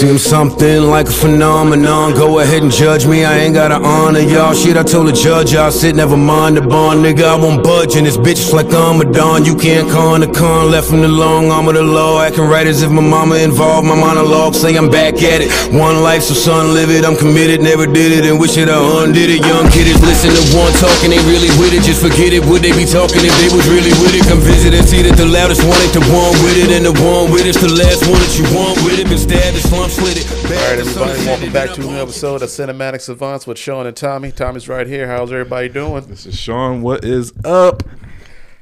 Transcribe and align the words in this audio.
seem 0.00 0.16
something 0.16 0.84
like 0.88 1.08
a 1.08 1.12
phenomenon. 1.12 2.14
Go 2.14 2.38
ahead 2.38 2.62
and 2.62 2.72
judge 2.72 3.06
me, 3.06 3.26
I 3.26 3.36
ain't 3.44 3.52
gotta 3.52 3.76
honor 3.76 4.20
y'all. 4.20 4.54
Shit, 4.54 4.78
I 4.78 4.82
told 4.82 5.08
the 5.08 5.12
judge 5.12 5.54
I'll 5.54 5.70
sit, 5.70 5.94
never 5.94 6.16
mind 6.16 6.56
the 6.56 6.62
bond. 6.62 7.04
Nigga, 7.04 7.24
I 7.24 7.36
won't 7.36 7.62
budge, 7.62 7.96
and 7.96 8.06
this 8.06 8.16
bitch 8.16 8.40
is 8.40 8.54
like 8.54 8.72
I'm 8.72 8.98
a 9.02 9.04
don. 9.04 9.44
You 9.44 9.54
can't 9.54 9.90
con 9.90 10.20
the 10.24 10.28
con, 10.32 10.70
left 10.70 10.88
from 10.88 11.02
the 11.02 11.08
long 11.08 11.50
arm 11.52 11.68
of 11.68 11.74
the 11.74 11.82
law. 11.82 12.22
Acting 12.22 12.48
right 12.48 12.66
as 12.66 12.80
if 12.80 12.90
my 12.90 13.02
mama 13.04 13.36
involved. 13.36 13.86
My 13.86 13.94
monologue 13.94 14.54
say 14.54 14.74
I'm 14.74 14.88
back 14.88 15.20
at 15.20 15.44
it. 15.44 15.52
One 15.68 16.00
life, 16.00 16.22
so 16.22 16.32
son, 16.32 16.72
live 16.72 16.88
it. 16.88 17.04
I'm 17.04 17.16
committed, 17.16 17.60
never 17.60 17.84
did 17.84 18.16
it, 18.16 18.24
and 18.24 18.40
wish 18.40 18.56
it 18.56 18.70
I 18.70 18.80
undid 19.04 19.28
it. 19.28 19.44
Young 19.44 19.68
kiddies 19.68 20.00
listen 20.00 20.32
to 20.32 20.44
one 20.56 20.72
talking, 20.80 21.12
ain't 21.12 21.28
really 21.28 21.52
with 21.60 21.76
it. 21.76 21.84
Just 21.84 22.00
forget 22.00 22.32
it, 22.32 22.40
would 22.48 22.64
they 22.64 22.72
be 22.72 22.88
talking 22.88 23.20
if 23.20 23.36
they 23.36 23.52
was 23.52 23.68
really 23.68 23.92
with 24.00 24.16
it? 24.16 24.24
Come 24.24 24.40
visit 24.40 24.72
and 24.72 24.86
see 24.88 25.04
that 25.04 25.20
the 25.20 25.28
loudest 25.28 25.60
one 25.60 25.76
ain't 25.84 25.92
the 25.92 26.04
one 26.08 26.32
with 26.40 26.56
it, 26.56 26.72
and 26.72 26.88
the 26.88 26.96
one 27.04 27.28
with 27.28 27.44
it's 27.44 27.60
the 27.60 27.68
last 27.68 28.08
one 28.08 28.16
that 28.16 28.32
you 28.40 28.48
want 28.56 28.80
with 28.80 28.96
it. 28.96 29.04
Been 29.04 29.20
stabbed 29.20 29.60
and 29.60 29.66
slump 29.68 29.89
slit 29.90 30.16
it. 30.18 30.30
All 30.30 30.50
right, 30.70 30.78
everybody, 30.78 31.18
welcome 31.26 31.52
back 31.52 31.70
to 31.74 31.80
a 31.82 31.84
new 31.84 31.96
episode 32.00 32.42
of 32.42 32.48
Cinematic 32.48 33.00
Savants 33.00 33.46
with 33.46 33.58
Sean 33.58 33.86
and 33.86 33.96
Tommy. 33.96 34.30
Tommy's 34.32 34.68
right 34.68 34.86
here. 34.86 35.06
How's 35.06 35.32
everybody 35.32 35.68
doing? 35.68 36.06
This 36.06 36.26
is 36.26 36.38
Sean. 36.38 36.82
What 36.82 37.04
is 37.04 37.32
up? 37.44 37.82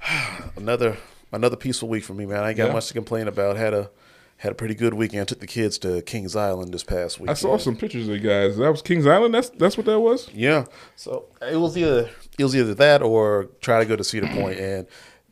Another 0.56 0.96
another 1.32 1.56
peaceful 1.56 1.88
week 1.88 2.04
for 2.04 2.14
me, 2.14 2.26
man. 2.26 2.42
I 2.42 2.48
ain't 2.48 2.56
got 2.56 2.68
Yeah. 2.68 2.72
much 2.72 2.88
to 2.88 2.94
complain 2.94 3.28
about. 3.28 3.56
Had 3.56 3.74
a 3.74 3.90
had 4.38 4.52
a 4.52 4.54
pretty 4.54 4.74
good 4.74 4.94
weekend. 4.94 5.28
Took 5.28 5.40
the 5.40 5.46
kids 5.46 5.78
to 5.78 6.02
Kings 6.02 6.34
Island 6.34 6.72
this 6.74 6.82
past 6.84 7.20
week. 7.20 7.30
I 7.30 7.34
saw 7.34 7.58
some 7.58 7.76
pictures 7.76 8.08
of 8.08 8.14
you 8.14 8.20
guys. 8.20 8.56
That 8.56 8.70
was 8.70 8.82
Kings 8.82 9.06
Island. 9.06 9.34
That's 9.34 9.50
that's 9.50 9.76
what 9.76 9.86
that 9.86 10.00
was. 10.00 10.28
Yeah. 10.32 10.64
So 10.96 11.26
it 11.42 11.56
was 11.56 11.76
either 11.76 12.10
it 12.38 12.44
was 12.44 12.56
either 12.56 12.74
that 12.74 13.02
or 13.02 13.48
try 13.60 13.78
to 13.78 13.84
go 13.86 13.96
to 13.96 14.04
Cedar 14.04 14.28
Point 14.28 14.58
and. 14.58 14.86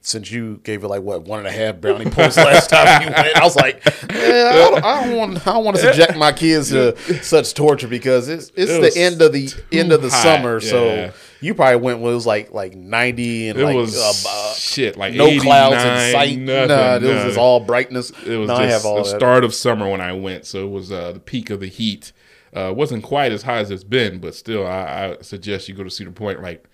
Since 0.07 0.31
you 0.31 0.61
gave 0.63 0.85
it 0.85 0.89
like 0.89 1.03
what 1.03 1.23
one 1.25 1.41
and 1.41 1.49
a 1.49 1.51
half 1.51 1.81
brownie 1.81 2.09
points 2.09 2.37
last 2.37 2.71
time 2.71 3.03
you 3.03 3.09
went, 3.13 3.37
I 3.37 3.43
was 3.43 3.57
like, 3.57 3.83
yeah, 3.85 4.51
I 4.53 4.53
don't, 4.55 4.85
I 4.85 5.05
don't 5.05 5.17
want, 5.17 5.47
I 5.49 5.53
don't 5.55 5.65
want 5.65 5.77
to 5.79 5.83
subject 5.83 6.17
my 6.17 6.31
kids 6.31 6.71
to 6.71 6.97
such 7.25 7.55
torture 7.55 7.89
because 7.89 8.29
it's 8.29 8.53
it's 8.55 8.71
It 8.71 8.95
the 8.95 9.01
end 9.01 9.21
of 9.21 9.33
the 9.33 9.53
end 9.73 9.91
of 9.91 10.03
the 10.03 10.09
hot, 10.11 10.23
summer. 10.23 10.61
yeah. 10.63 10.71
So 10.71 11.13
you 11.41 11.55
probably 11.55 11.81
went 11.81 11.99
when 11.99 12.13
it 12.13 12.15
was 12.15 12.25
like 12.25 12.53
like 12.53 12.77
ninety 12.77 13.49
and 13.49 13.59
It 13.59 13.65
like 13.65 13.75
was 13.75 13.97
uh, 13.99 14.29
uh, 14.29 14.55
shit 14.55 14.97
like 14.97 15.15
no 15.15 15.41
clouds 15.41 15.75
in 15.75 16.13
sight. 16.13 16.39
Nothing, 16.39 16.69
nah, 16.69 16.97
it 16.97 17.03
was 17.03 17.25
just 17.25 17.39
all 17.39 17.59
brightness. 17.59 18.11
It 18.25 18.37
was 18.37 18.49
just 18.49 18.85
the 18.85 18.95
that. 19.03 19.07
start 19.07 19.43
of 19.43 19.53
summer 19.55 19.91
when 19.91 20.01
I 20.01 20.13
went, 20.13 20.47
so 20.47 20.65
it 20.69 20.71
was 20.71 20.93
uh, 20.93 21.11
the 21.13 21.21
peak 21.21 21.51
of 21.51 21.59
the 21.59 21.67
heat. 21.69 22.13
Uh, 22.55 22.73
wasn't 22.73 23.03
quite 23.03 23.33
as 23.33 23.43
high 23.43 23.59
as 23.59 23.73
it's 23.73 23.83
been, 23.83 24.21
but 24.21 24.37
still, 24.37 24.65
I, 24.65 25.17
I 25.19 25.23
suggest 25.23 25.69
you 25.69 25.75
go 25.75 25.83
to 25.83 25.91
Cedar 25.91 26.13
Point 26.13 26.41
like 26.43 26.65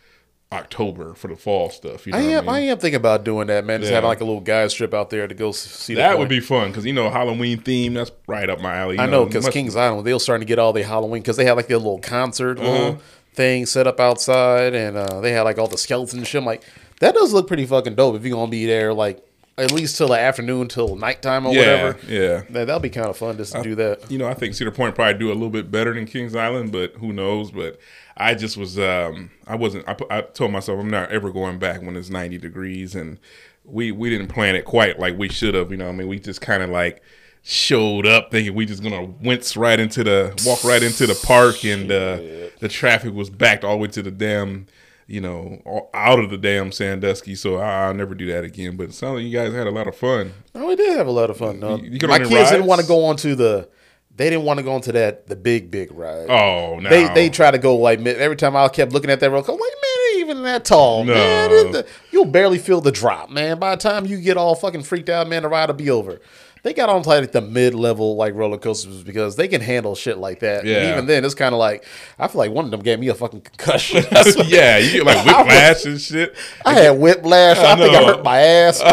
October 0.53 1.14
for 1.14 1.28
the 1.28 1.36
fall 1.36 1.70
stuff. 1.70 2.06
You 2.06 2.12
know 2.12 2.19
I 2.19 2.22
am 2.22 2.48
I 2.48 2.53
I 2.56 2.61
am 2.61 2.78
thinking 2.78 2.97
about 2.97 3.25
doing 3.25 3.47
that, 3.48 3.64
man. 3.64 3.81
Just 3.81 3.91
Yeah. 3.91 3.97
having 3.97 4.08
like 4.08 4.20
a 4.20 4.25
little 4.25 4.41
guys 4.41 4.72
trip 4.75 4.92
out 4.95 5.11
there 5.11 5.27
to 5.27 5.34
go 5.34 5.53
see 5.53 5.95
that 5.95 6.19
would 6.19 6.28
be 6.28 6.41
fun 6.41 6.69
because 6.70 6.84
you 6.84 6.92
know 6.92 7.11
Halloween 7.11 7.58
theme. 7.61 7.95
That's 7.95 8.12
right 8.27 8.48
up 8.48 8.61
my 8.61 8.77
alley. 8.77 8.97
you 8.97 9.00
I 9.03 9.06
know 9.06 9.25
because 9.25 9.48
Kings 9.48 9.75
Island, 9.77 10.06
they 10.06 10.12
were 10.12 10.19
starting 10.19 10.47
to 10.47 10.48
get 10.48 10.58
all 10.58 10.73
their 10.73 10.84
Halloween 10.84 11.23
because 11.23 11.36
they 11.36 11.45
had 11.45 11.55
like 11.56 11.67
their 11.69 11.78
little 11.78 11.98
concert 11.98 12.58
Uh-huh. 12.58 12.70
little 12.70 13.00
thing 13.34 13.64
set 13.64 13.86
up 13.86 13.98
outside, 13.98 14.75
and 14.75 14.97
uh, 14.97 15.20
they 15.23 15.33
had 15.33 15.42
like 15.42 15.58
all 15.58 15.67
the 15.69 15.78
skeletons 15.78 16.14
and 16.14 16.27
shit. 16.27 16.39
I'm 16.41 16.45
like 16.45 16.62
that 17.00 17.14
does 17.14 17.33
look 17.33 17.48
pretty 17.48 17.67
fucking 17.67 17.95
dope 17.95 18.14
if 18.17 18.25
you're 18.25 18.36
gonna 18.36 18.50
be 18.50 18.67
there 18.67 18.92
like 18.95 19.25
at 19.58 19.70
least 19.70 19.97
till 19.97 20.08
the 20.08 20.19
afternoon 20.19 20.69
till 20.69 20.97
nighttime 20.97 21.47
or 21.47 21.53
yeah, 21.55 21.84
whatever. 21.84 21.98
yeah. 22.08 22.42
Man, 22.48 22.67
that'll 22.67 22.81
be 22.81 22.91
kind 22.91 23.06
of 23.06 23.17
fun 23.17 23.36
just 23.36 23.53
to 23.53 23.62
do 23.62 23.75
that. 23.75 24.11
you 24.11 24.19
know, 24.19 24.27
I 24.27 24.34
think 24.34 24.55
Cedar 24.55 24.70
Point 24.70 24.95
probably 24.95 25.19
do 25.19 25.28
a 25.28 25.34
little 25.34 25.50
bit 25.50 25.70
better 25.70 25.92
than 25.92 26.06
Kings 26.06 26.34
Island, 26.34 26.72
but 26.72 26.95
who 26.95 27.12
knows? 27.12 27.50
But 27.50 27.78
I 28.17 28.34
just 28.34 28.56
was, 28.56 28.78
um, 28.78 29.30
I 29.47 29.56
wasn't. 29.56 29.89
I, 29.89 29.97
I 30.11 30.20
told 30.23 30.53
myself 30.53 30.80
I'm 30.80 30.91
not 30.91 31.11
ever 31.11 31.30
going 31.30 31.58
back 31.58 31.83
when 31.83 31.97
it's 31.97 32.11
90 32.11 32.39
degrees, 32.39 32.95
and 32.95 33.19
we 33.64 33.92
we 33.92 34.11
didn't 34.11 34.28
plan 34.28 34.56
it 34.56 34.64
quite 34.64 34.98
like 34.98 35.19
we 35.19 35.28
should 35.28 35.55
have. 35.55 35.70
You 35.70 35.77
know, 35.77 35.86
what 35.86 35.92
I 35.92 35.97
mean, 35.97 36.08
we 36.08 36.19
just 36.19 36.41
kind 36.41 36.62
of 36.62 36.70
like 36.70 37.03
showed 37.42 38.06
up 38.06 38.30
thinking 38.30 38.55
we 38.55 38.64
just 38.64 38.83
gonna 38.83 39.05
wince 39.05 39.56
right 39.56 39.80
into 39.80 40.05
the 40.05 40.41
walk 40.47 40.64
right 40.64 40.83
into 40.83 41.06
the 41.06 41.20
park, 41.27 41.64
and 41.64 41.91
uh, 41.91 42.17
the 42.61 42.69
traffic 42.70 43.12
was 43.12 43.30
backed 43.30 43.64
all 43.64 43.73
the 43.73 43.83
way 43.83 43.89
to 43.89 44.03
the 44.03 44.11
damn. 44.11 44.67
You 45.08 45.20
know, 45.20 45.89
out 45.92 46.20
of 46.20 46.30
the 46.30 46.39
damn 46.39 46.73
Sandusky, 46.73 47.35
so 47.35 47.57
I, 47.57 47.86
I'll 47.86 47.95
never 47.95 48.14
do 48.14 48.27
that 48.27 48.45
again. 48.45 48.77
But 48.77 48.85
it 48.90 48.95
sounds 48.95 49.17
like 49.17 49.24
you 49.24 49.33
guys 49.36 49.52
had 49.52 49.67
a 49.67 49.70
lot 49.70 49.86
of 49.89 49.96
fun. 49.96 50.33
Oh, 50.55 50.67
we 50.68 50.77
did 50.77 50.96
have 50.96 51.07
a 51.07 51.11
lot 51.11 51.29
of 51.29 51.36
fun. 51.36 51.61
No, 51.61 51.77
You- 51.77 51.98
you 52.01 52.08
my 52.08 52.18
kids 52.18 52.33
any 52.33 52.51
didn't 52.52 52.67
want 52.67 52.80
to 52.80 52.86
go 52.86 53.05
on 53.07 53.17
to 53.18 53.35
the. 53.35 53.68
They 54.14 54.29
didn't 54.29 54.45
want 54.45 54.58
to 54.58 54.63
go 54.63 54.77
into 54.77 54.92
that 54.92 55.27
the 55.27 55.36
big 55.36 55.70
big 55.70 55.90
ride. 55.90 56.29
Oh 56.29 56.79
no, 56.79 56.89
They 56.90 57.08
they 57.14 57.30
try 57.30 57.51
to 57.51 57.58
go 57.58 57.77
like 57.77 57.98
every 58.07 58.36
time 58.36 58.55
I 58.55 58.68
kept 58.68 58.92
looking 58.92 59.11
at 59.11 59.20
that 59.20 59.30
road, 59.30 59.45
I'm 59.48 59.52
like 59.52 59.61
man, 59.61 59.67
it 59.83 60.13
ain't 60.18 60.20
even 60.30 60.42
that 60.45 60.64
tall, 60.67 61.05
No. 61.05 61.14
man. 61.14 61.73
The- 61.73 61.86
you'll 62.11 62.27
barely 62.27 62.58
feel 62.58 62.80
the 62.83 62.92
drop, 62.92 63.30
man. 63.30 63.58
By 63.58 63.74
the 63.74 63.80
time 63.83 64.05
you 64.07 64.20
get 64.20 64.36
all 64.36 64.55
fucking 64.55 64.83
freaked 64.83 65.08
out, 65.08 65.29
man, 65.29 65.42
the 65.42 65.48
ride 65.48 65.69
will 65.70 65.74
be 65.77 65.89
over. 65.90 66.20
They 66.64 66.73
got 66.73 66.89
on 66.89 67.02
like 67.02 67.33
the 67.33 67.40
mid 67.40 67.74
level 67.74 68.14
like 68.14 68.34
roller 68.34 68.56
coasters 68.58 69.02
because 69.02 69.34
they 69.34 69.48
can 69.48 69.61
handle 69.61 69.96
shit 69.96 70.18
like 70.18 70.39
that. 70.40 70.61
And 70.61 70.68
Yeah. 70.68 70.92
even 70.92 71.06
then, 71.06 71.24
it's 71.24 71.34
kind 71.34 71.52
of 71.55 71.58
like 71.58 71.84
I 72.18 72.28
feel 72.28 72.39
like 72.39 72.52
one 72.52 72.64
of 72.67 72.70
them 72.70 72.80
gave 72.80 73.00
me 73.00 73.08
a 73.08 73.14
fucking 73.14 73.40
concussion. 73.40 74.05
Yeah, 74.46 74.78
you 74.78 74.92
get 74.92 75.05
like 75.06 75.24
whiplash 75.27 75.84
and 75.86 76.01
shit. 76.01 76.36
I 76.64 76.74
had 76.74 76.90
whiplash. 77.01 77.58
I, 77.58 77.72
I 77.72 77.77
think 77.77 77.95
I 77.96 78.05
hurt 78.05 78.22
my 78.22 78.39
ass. 78.40 78.80
my, 78.84 78.92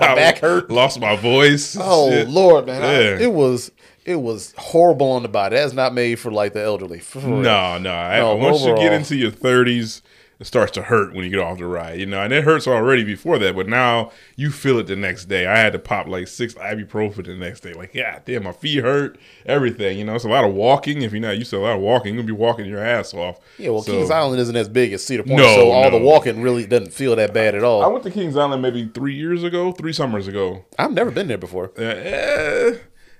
my 0.00 0.14
back 0.14 0.38
hurt. 0.38 0.70
Lost 0.70 1.00
my 1.00 1.16
voice. 1.16 1.76
Oh 1.80 2.10
shit. 2.10 2.28
lord, 2.28 2.66
man! 2.66 2.82
I- 2.82 3.20
it 3.22 3.32
was 3.32 3.72
it 4.04 4.16
was 4.16 4.54
horrible 4.56 5.10
on 5.10 5.22
the 5.22 5.28
body. 5.28 5.56
That's 5.56 5.72
not 5.74 5.92
made 5.92 6.18
for 6.20 6.30
like 6.30 6.52
the 6.52 6.62
elderly. 6.62 7.02
No, 7.16 7.76
no. 7.78 7.92
I- 7.92 8.18
No, 8.18 8.36
Once 8.36 8.62
you 8.64 8.74
get 8.76 8.92
into 8.92 9.16
your 9.16 9.30
thirties, 9.32 10.02
it 10.40 10.46
starts 10.46 10.72
to 10.72 10.82
hurt 10.82 11.14
when 11.14 11.22
you 11.24 11.30
get 11.30 11.38
off 11.38 11.58
the 11.58 11.66
ride. 11.66 12.00
You 12.00 12.06
know, 12.06 12.22
and 12.22 12.32
it 12.32 12.44
hurts 12.44 12.66
already 12.66 13.04
before 13.04 13.38
that, 13.38 13.54
but 13.54 13.68
now 13.68 14.10
you 14.36 14.50
feel 14.50 14.78
it 14.78 14.86
the 14.86 14.96
next 14.96 15.26
day. 15.26 15.46
I 15.46 15.58
had 15.58 15.74
to 15.74 15.78
pop 15.78 16.06
like 16.08 16.28
six 16.28 16.54
ibuprofen 16.54 17.26
the 17.26 17.34
next 17.36 17.60
day. 17.60 17.74
Like, 17.74 17.94
yeah, 17.94 18.20
damn, 18.24 18.44
my 18.44 18.52
feet 18.52 18.82
hurt. 18.82 19.18
Everything. 19.44 19.98
You 19.98 20.04
know, 20.04 20.14
it's 20.14 20.24
a 20.24 20.28
lot 20.28 20.44
of 20.44 20.54
walking. 20.54 21.02
If 21.02 21.12
you're 21.12 21.20
not 21.20 21.36
used 21.36 21.50
to 21.50 21.58
a 21.58 21.60
lot 21.60 21.76
of 21.76 21.82
walking, 21.82 22.14
you're 22.14 22.22
gonna 22.22 22.34
be 22.34 22.40
walking 22.40 22.64
your 22.64 22.82
ass 22.82 23.12
off. 23.12 23.38
Yeah, 23.58 23.70
well, 23.70 23.82
So- 23.82 23.92
Kings 23.92 24.10
Island 24.10 24.40
isn't 24.40 24.56
as 24.56 24.68
big 24.68 24.94
as 24.94 25.04
Cedar 25.04 25.24
Point, 25.24 25.36
No, 25.38 25.54
so 25.56 25.70
all 25.70 25.90
the 25.90 25.98
walking 25.98 26.40
really 26.40 26.66
doesn't 26.66 26.92
feel 26.94 27.14
that 27.16 27.34
bad 27.34 27.54
at 27.54 27.62
all. 27.62 27.82
I 27.82 27.88
went 27.88 28.02
to 28.04 28.10
Kings 28.10 28.36
Island 28.36 28.62
maybe 28.62 28.90
three 28.94 29.14
years 29.14 29.44
ago, 29.44 29.72
three 29.72 29.92
summers 29.92 30.26
ago. 30.26 30.64
I've 30.78 30.92
never 30.92 31.10
been 31.10 31.28
there 31.28 31.36
before. 31.38 31.70
Uh, 31.78 31.82
eh, 31.82 32.76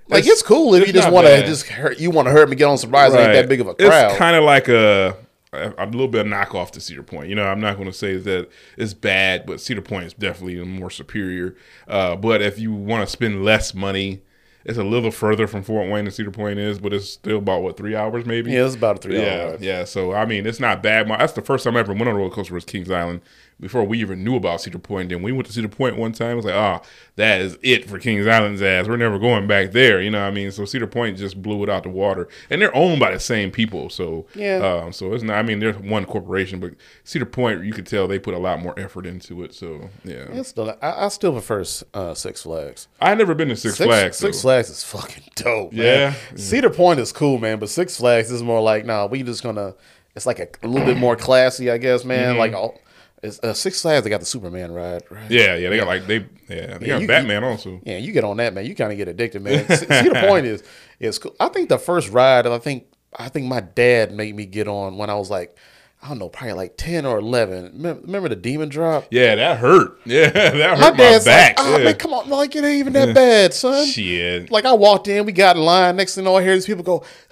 Like 0.07 0.25
it's 0.25 0.41
cool 0.41 0.73
if 0.73 0.81
it's 0.81 0.87
you 0.87 0.93
just 0.93 1.11
want 1.11 1.27
to 1.27 1.45
just 1.45 1.67
hurt, 1.67 1.99
you 1.99 2.09
want 2.09 2.25
to 2.27 2.31
hurt 2.31 2.49
me, 2.49 2.55
get 2.55 2.65
on 2.65 2.77
some 2.79 2.89
rides. 2.91 3.13
It 3.13 3.19
Ain't 3.19 3.33
that 3.33 3.47
big 3.47 3.61
of 3.61 3.67
a 3.67 3.75
crowd. 3.75 4.09
It's 4.09 4.17
kind 4.17 4.35
of 4.35 4.43
like 4.43 4.67
a 4.67 5.15
a 5.53 5.73
a 5.77 5.85
little 5.85 6.07
bit 6.07 6.25
of 6.25 6.31
knockoff 6.31 6.71
to 6.71 6.81
Cedar 6.81 7.03
Point. 7.03 7.29
You 7.29 7.35
know, 7.35 7.45
I'm 7.45 7.59
not 7.59 7.75
going 7.75 7.87
to 7.89 7.93
say 7.97 8.17
that 8.17 8.49
it's 8.77 8.93
bad, 8.93 9.45
but 9.45 9.59
Cedar 9.59 9.81
Point 9.81 10.05
is 10.05 10.13
definitely 10.13 10.63
more 10.63 10.89
superior. 10.89 11.55
Uh, 11.87 12.15
but 12.15 12.41
if 12.41 12.57
you 12.59 12.71
want 12.73 13.05
to 13.05 13.11
spend 13.11 13.43
less 13.43 13.73
money, 13.73 14.21
it's 14.63 14.77
a 14.77 14.83
little 14.83 15.11
further 15.11 15.47
from 15.47 15.63
Fort 15.63 15.89
Wayne 15.89 16.05
than 16.05 16.13
Cedar 16.13 16.31
Point 16.31 16.59
is, 16.59 16.79
but 16.79 16.93
it's 16.93 17.09
still 17.09 17.39
about 17.39 17.63
what 17.63 17.75
three 17.77 17.95
hours 17.95 18.25
maybe. 18.25 18.51
yeah, 18.51 18.65
it's 18.65 18.75
about 18.75 19.01
three 19.01 19.19
yeah, 19.19 19.51
ride. 19.51 19.61
yeah. 19.61 19.83
So 19.83 20.13
I 20.13 20.25
mean, 20.25 20.45
it's 20.45 20.59
not 20.59 20.81
bad. 20.83 21.07
My- 21.07 21.17
That's 21.17 21.33
the 21.33 21.41
first 21.41 21.63
time 21.63 21.75
I 21.75 21.81
ever 21.81 21.93
went 21.93 22.07
on 22.07 22.15
a 22.15 22.17
roller 22.17 22.29
coaster 22.33 22.53
was 22.53 22.63
Kings 22.65 22.89
Island. 22.91 23.21
Before 23.61 23.83
we 23.83 23.99
even 23.99 24.23
knew 24.23 24.35
about 24.35 24.59
Cedar 24.59 24.79
Point, 24.79 25.09
then 25.09 25.21
we 25.21 25.31
went 25.31 25.45
to 25.45 25.53
Cedar 25.53 25.67
Point 25.67 25.95
one 25.95 26.11
time. 26.13 26.31
It 26.31 26.35
was 26.37 26.45
like, 26.45 26.55
ah, 26.55 26.81
that 27.15 27.41
is 27.41 27.59
it 27.61 27.87
for 27.87 27.99
Kings 27.99 28.25
Island's 28.25 28.59
ass. 28.61 28.87
We're 28.87 28.97
never 28.97 29.19
going 29.19 29.45
back 29.45 29.71
there. 29.71 30.01
You 30.01 30.09
know 30.09 30.19
what 30.19 30.27
I 30.27 30.31
mean? 30.31 30.51
So 30.51 30.65
Cedar 30.65 30.87
Point 30.87 31.17
just 31.19 31.39
blew 31.39 31.61
it 31.63 31.69
out 31.69 31.83
the 31.83 31.89
water, 31.89 32.27
and 32.49 32.59
they're 32.59 32.75
owned 32.75 32.99
by 32.99 33.11
the 33.11 33.19
same 33.19 33.51
people. 33.51 33.91
So 33.91 34.25
Yeah. 34.33 34.55
um, 34.85 34.91
so 34.91 35.13
it's 35.13 35.23
not. 35.23 35.35
I 35.37 35.43
mean, 35.43 35.59
there's 35.59 35.77
one 35.77 36.05
corporation, 36.05 36.59
but 36.59 36.73
Cedar 37.03 37.25
Point, 37.27 37.63
you 37.63 37.71
could 37.71 37.85
tell 37.85 38.07
they 38.07 38.17
put 38.17 38.33
a 38.33 38.39
lot 38.39 38.59
more 38.59 38.73
effort 38.79 39.05
into 39.05 39.43
it. 39.43 39.53
So 39.53 39.89
yeah, 40.03 40.25
It's 40.31 40.49
still, 40.49 40.75
I, 40.81 41.05
I 41.05 41.07
still 41.09 41.31
prefer 41.33 41.63
uh, 41.93 42.15
Six 42.15 42.41
Flags. 42.41 42.87
I 42.99 43.13
never 43.13 43.35
been 43.35 43.49
to 43.49 43.55
Six, 43.55 43.75
Six 43.77 43.85
Flags. 43.87 44.17
Six 44.17 44.37
so- 44.37 44.41
Flags 44.41 44.69
is 44.71 44.83
fucking 44.83 45.23
dope. 45.35 45.71
man. 45.71 45.85
Yeah. 45.85 46.13
Cedar 46.35 46.71
Point 46.71 46.99
is 46.99 47.11
cool, 47.11 47.37
man, 47.37 47.59
but 47.59 47.69
Six 47.69 47.95
Flags 47.97 48.31
is 48.31 48.41
more 48.41 48.59
like, 48.61 48.85
nah, 48.85 49.05
we 49.05 49.21
just 49.21 49.43
gonna. 49.43 49.75
It's 50.15 50.25
like 50.25 50.39
a, 50.39 50.47
a 50.63 50.67
little 50.67 50.85
bit 50.87 50.97
more 50.97 51.15
classy, 51.15 51.69
I 51.71 51.77
guess, 51.77 52.03
man. 52.03 52.37
Like 52.37 52.53
all. 52.53 52.79
It's, 53.23 53.39
uh, 53.43 53.53
Six 53.53 53.81
Flags, 53.83 54.03
they 54.03 54.09
got 54.09 54.19
the 54.19 54.25
Superman 54.25 54.71
ride, 54.71 55.03
right? 55.11 55.29
Yeah, 55.29 55.55
yeah, 55.55 55.69
they 55.69 55.77
got 55.77 55.87
like 55.87 56.07
they 56.07 56.25
yeah 56.49 56.77
they 56.79 56.87
got 56.87 57.01
you- 57.01 57.07
Batman 57.07 57.43
also. 57.43 57.79
Yeah, 57.83 57.97
you 57.97 58.11
get 58.13 58.23
on 58.23 58.37
that, 58.37 58.53
man. 58.53 58.65
You 58.65 58.73
kind 58.75 58.91
of 58.91 58.97
get 58.97 59.07
addicted, 59.07 59.41
man. 59.43 59.67
See, 59.77 59.85
the 59.85 60.25
Point 60.27 60.45
is 60.47 60.63
it's 60.99 61.17
cool. 61.19 61.35
I 61.39 61.47
think 61.49 61.69
the 61.69 61.77
first 61.77 62.09
ride, 62.09 62.47
I 62.47 62.57
think 62.57 62.85
I 63.17 63.29
think 63.29 63.45
my 63.47 63.59
dad 63.59 64.11
made 64.11 64.35
me 64.35 64.45
get 64.45 64.67
on 64.67 64.97
when 64.97 65.09
I 65.09 65.15
was 65.15 65.29
like, 65.29 65.55
I 66.03 66.07
don't 66.07 66.17
know, 66.17 66.29
probably 66.29 66.53
like 66.53 66.77
ten 66.77 67.05
or 67.05 67.19
eleven. 67.19 67.73
Remember, 68.03 68.27
the 68.27 68.35
Demon 68.35 68.69
Drop? 68.69 69.05
Yeah, 69.11 69.35
that 69.35 69.59
hurt. 69.59 69.99
Yeah, 70.05 70.29
that 70.31 70.53
hurt 70.55 70.79
My 70.79 70.89
my, 70.91 70.97
dad's 70.97 71.25
back. 71.25 71.59
like, 71.59 71.67
oh 71.67 71.77
yeah. 71.77 71.83
man, 71.83 71.95
come 71.95 72.13
on, 72.13 72.27
like 72.27 72.55
it 72.55 72.63
ain't 72.63 72.79
even 72.79 72.93
that 72.93 73.13
bad, 73.13 73.53
son. 73.53 73.85
Shit. 73.85 74.49
Like 74.49 74.65
I 74.65 74.73
walked 74.73 75.07
in, 75.07 75.25
we 75.25 75.31
got 75.31 75.57
in 75.57 75.61
line. 75.61 75.95
Next 75.95 76.15
thing 76.15 76.23
know, 76.23 76.35
I 76.37 76.41
hear 76.41 76.55
these 76.55 76.65
people 76.65 76.83
go, 76.83 77.03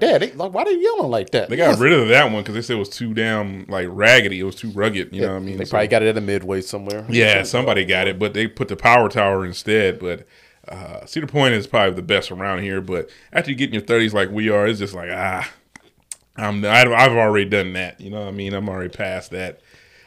they, 0.20 0.32
like, 0.32 0.52
why 0.52 0.64
they 0.64 0.74
yelling 0.78 1.10
like 1.10 1.30
that?" 1.30 1.48
They 1.48 1.56
got 1.56 1.78
rid 1.78 1.92
of 1.92 2.08
that 2.08 2.32
one 2.32 2.42
because 2.42 2.54
they 2.54 2.62
said 2.62 2.76
it 2.76 2.78
was 2.78 2.88
too 2.88 3.14
damn 3.14 3.66
like 3.66 3.88
raggedy. 3.90 4.40
It 4.40 4.44
was 4.44 4.54
too 4.56 4.70
rugged. 4.70 5.12
You 5.12 5.22
know 5.22 5.28
what 5.34 5.36
I 5.36 5.40
mean? 5.40 5.58
They 5.58 5.64
So- 5.64 5.70
probably 5.72 5.88
got 5.88 6.02
it 6.02 6.08
at 6.08 6.16
a 6.18 6.20
midway 6.20 6.60
somewhere. 6.60 7.04
yeah, 7.08 7.42
somebody 7.42 7.84
got 7.84 8.08
it, 8.08 8.18
but 8.18 8.34
they 8.34 8.46
put 8.46 8.68
the 8.68 8.76
power 8.76 9.08
tower 9.08 9.44
instead. 9.44 9.98
But 9.98 10.26
uh, 10.68 11.04
Cedar 11.06 11.26
Point 11.26 11.54
is 11.54 11.66
probably 11.66 11.94
the 11.94 12.02
best 12.02 12.30
around 12.30 12.62
here. 12.62 12.80
But 12.80 13.10
after 13.32 13.50
you 13.50 13.56
get 13.56 13.68
in 13.68 13.74
your 13.74 13.82
thirties 13.82 14.14
like 14.14 14.30
we 14.30 14.48
are, 14.48 14.66
it's 14.66 14.78
just 14.78 14.94
like 14.94 15.10
ah, 15.12 15.48
I'm 16.36 16.64
I- 16.64 16.82
I've 16.94 17.12
already 17.12 17.48
done 17.48 17.72
that. 17.74 18.00
You 18.00 18.10
know 18.10 18.20
what 18.20 18.28
I 18.28 18.32
mean? 18.32 18.54
I'm 18.54 18.68
already 18.68 18.88
past 18.90 19.30
that. 19.32 19.60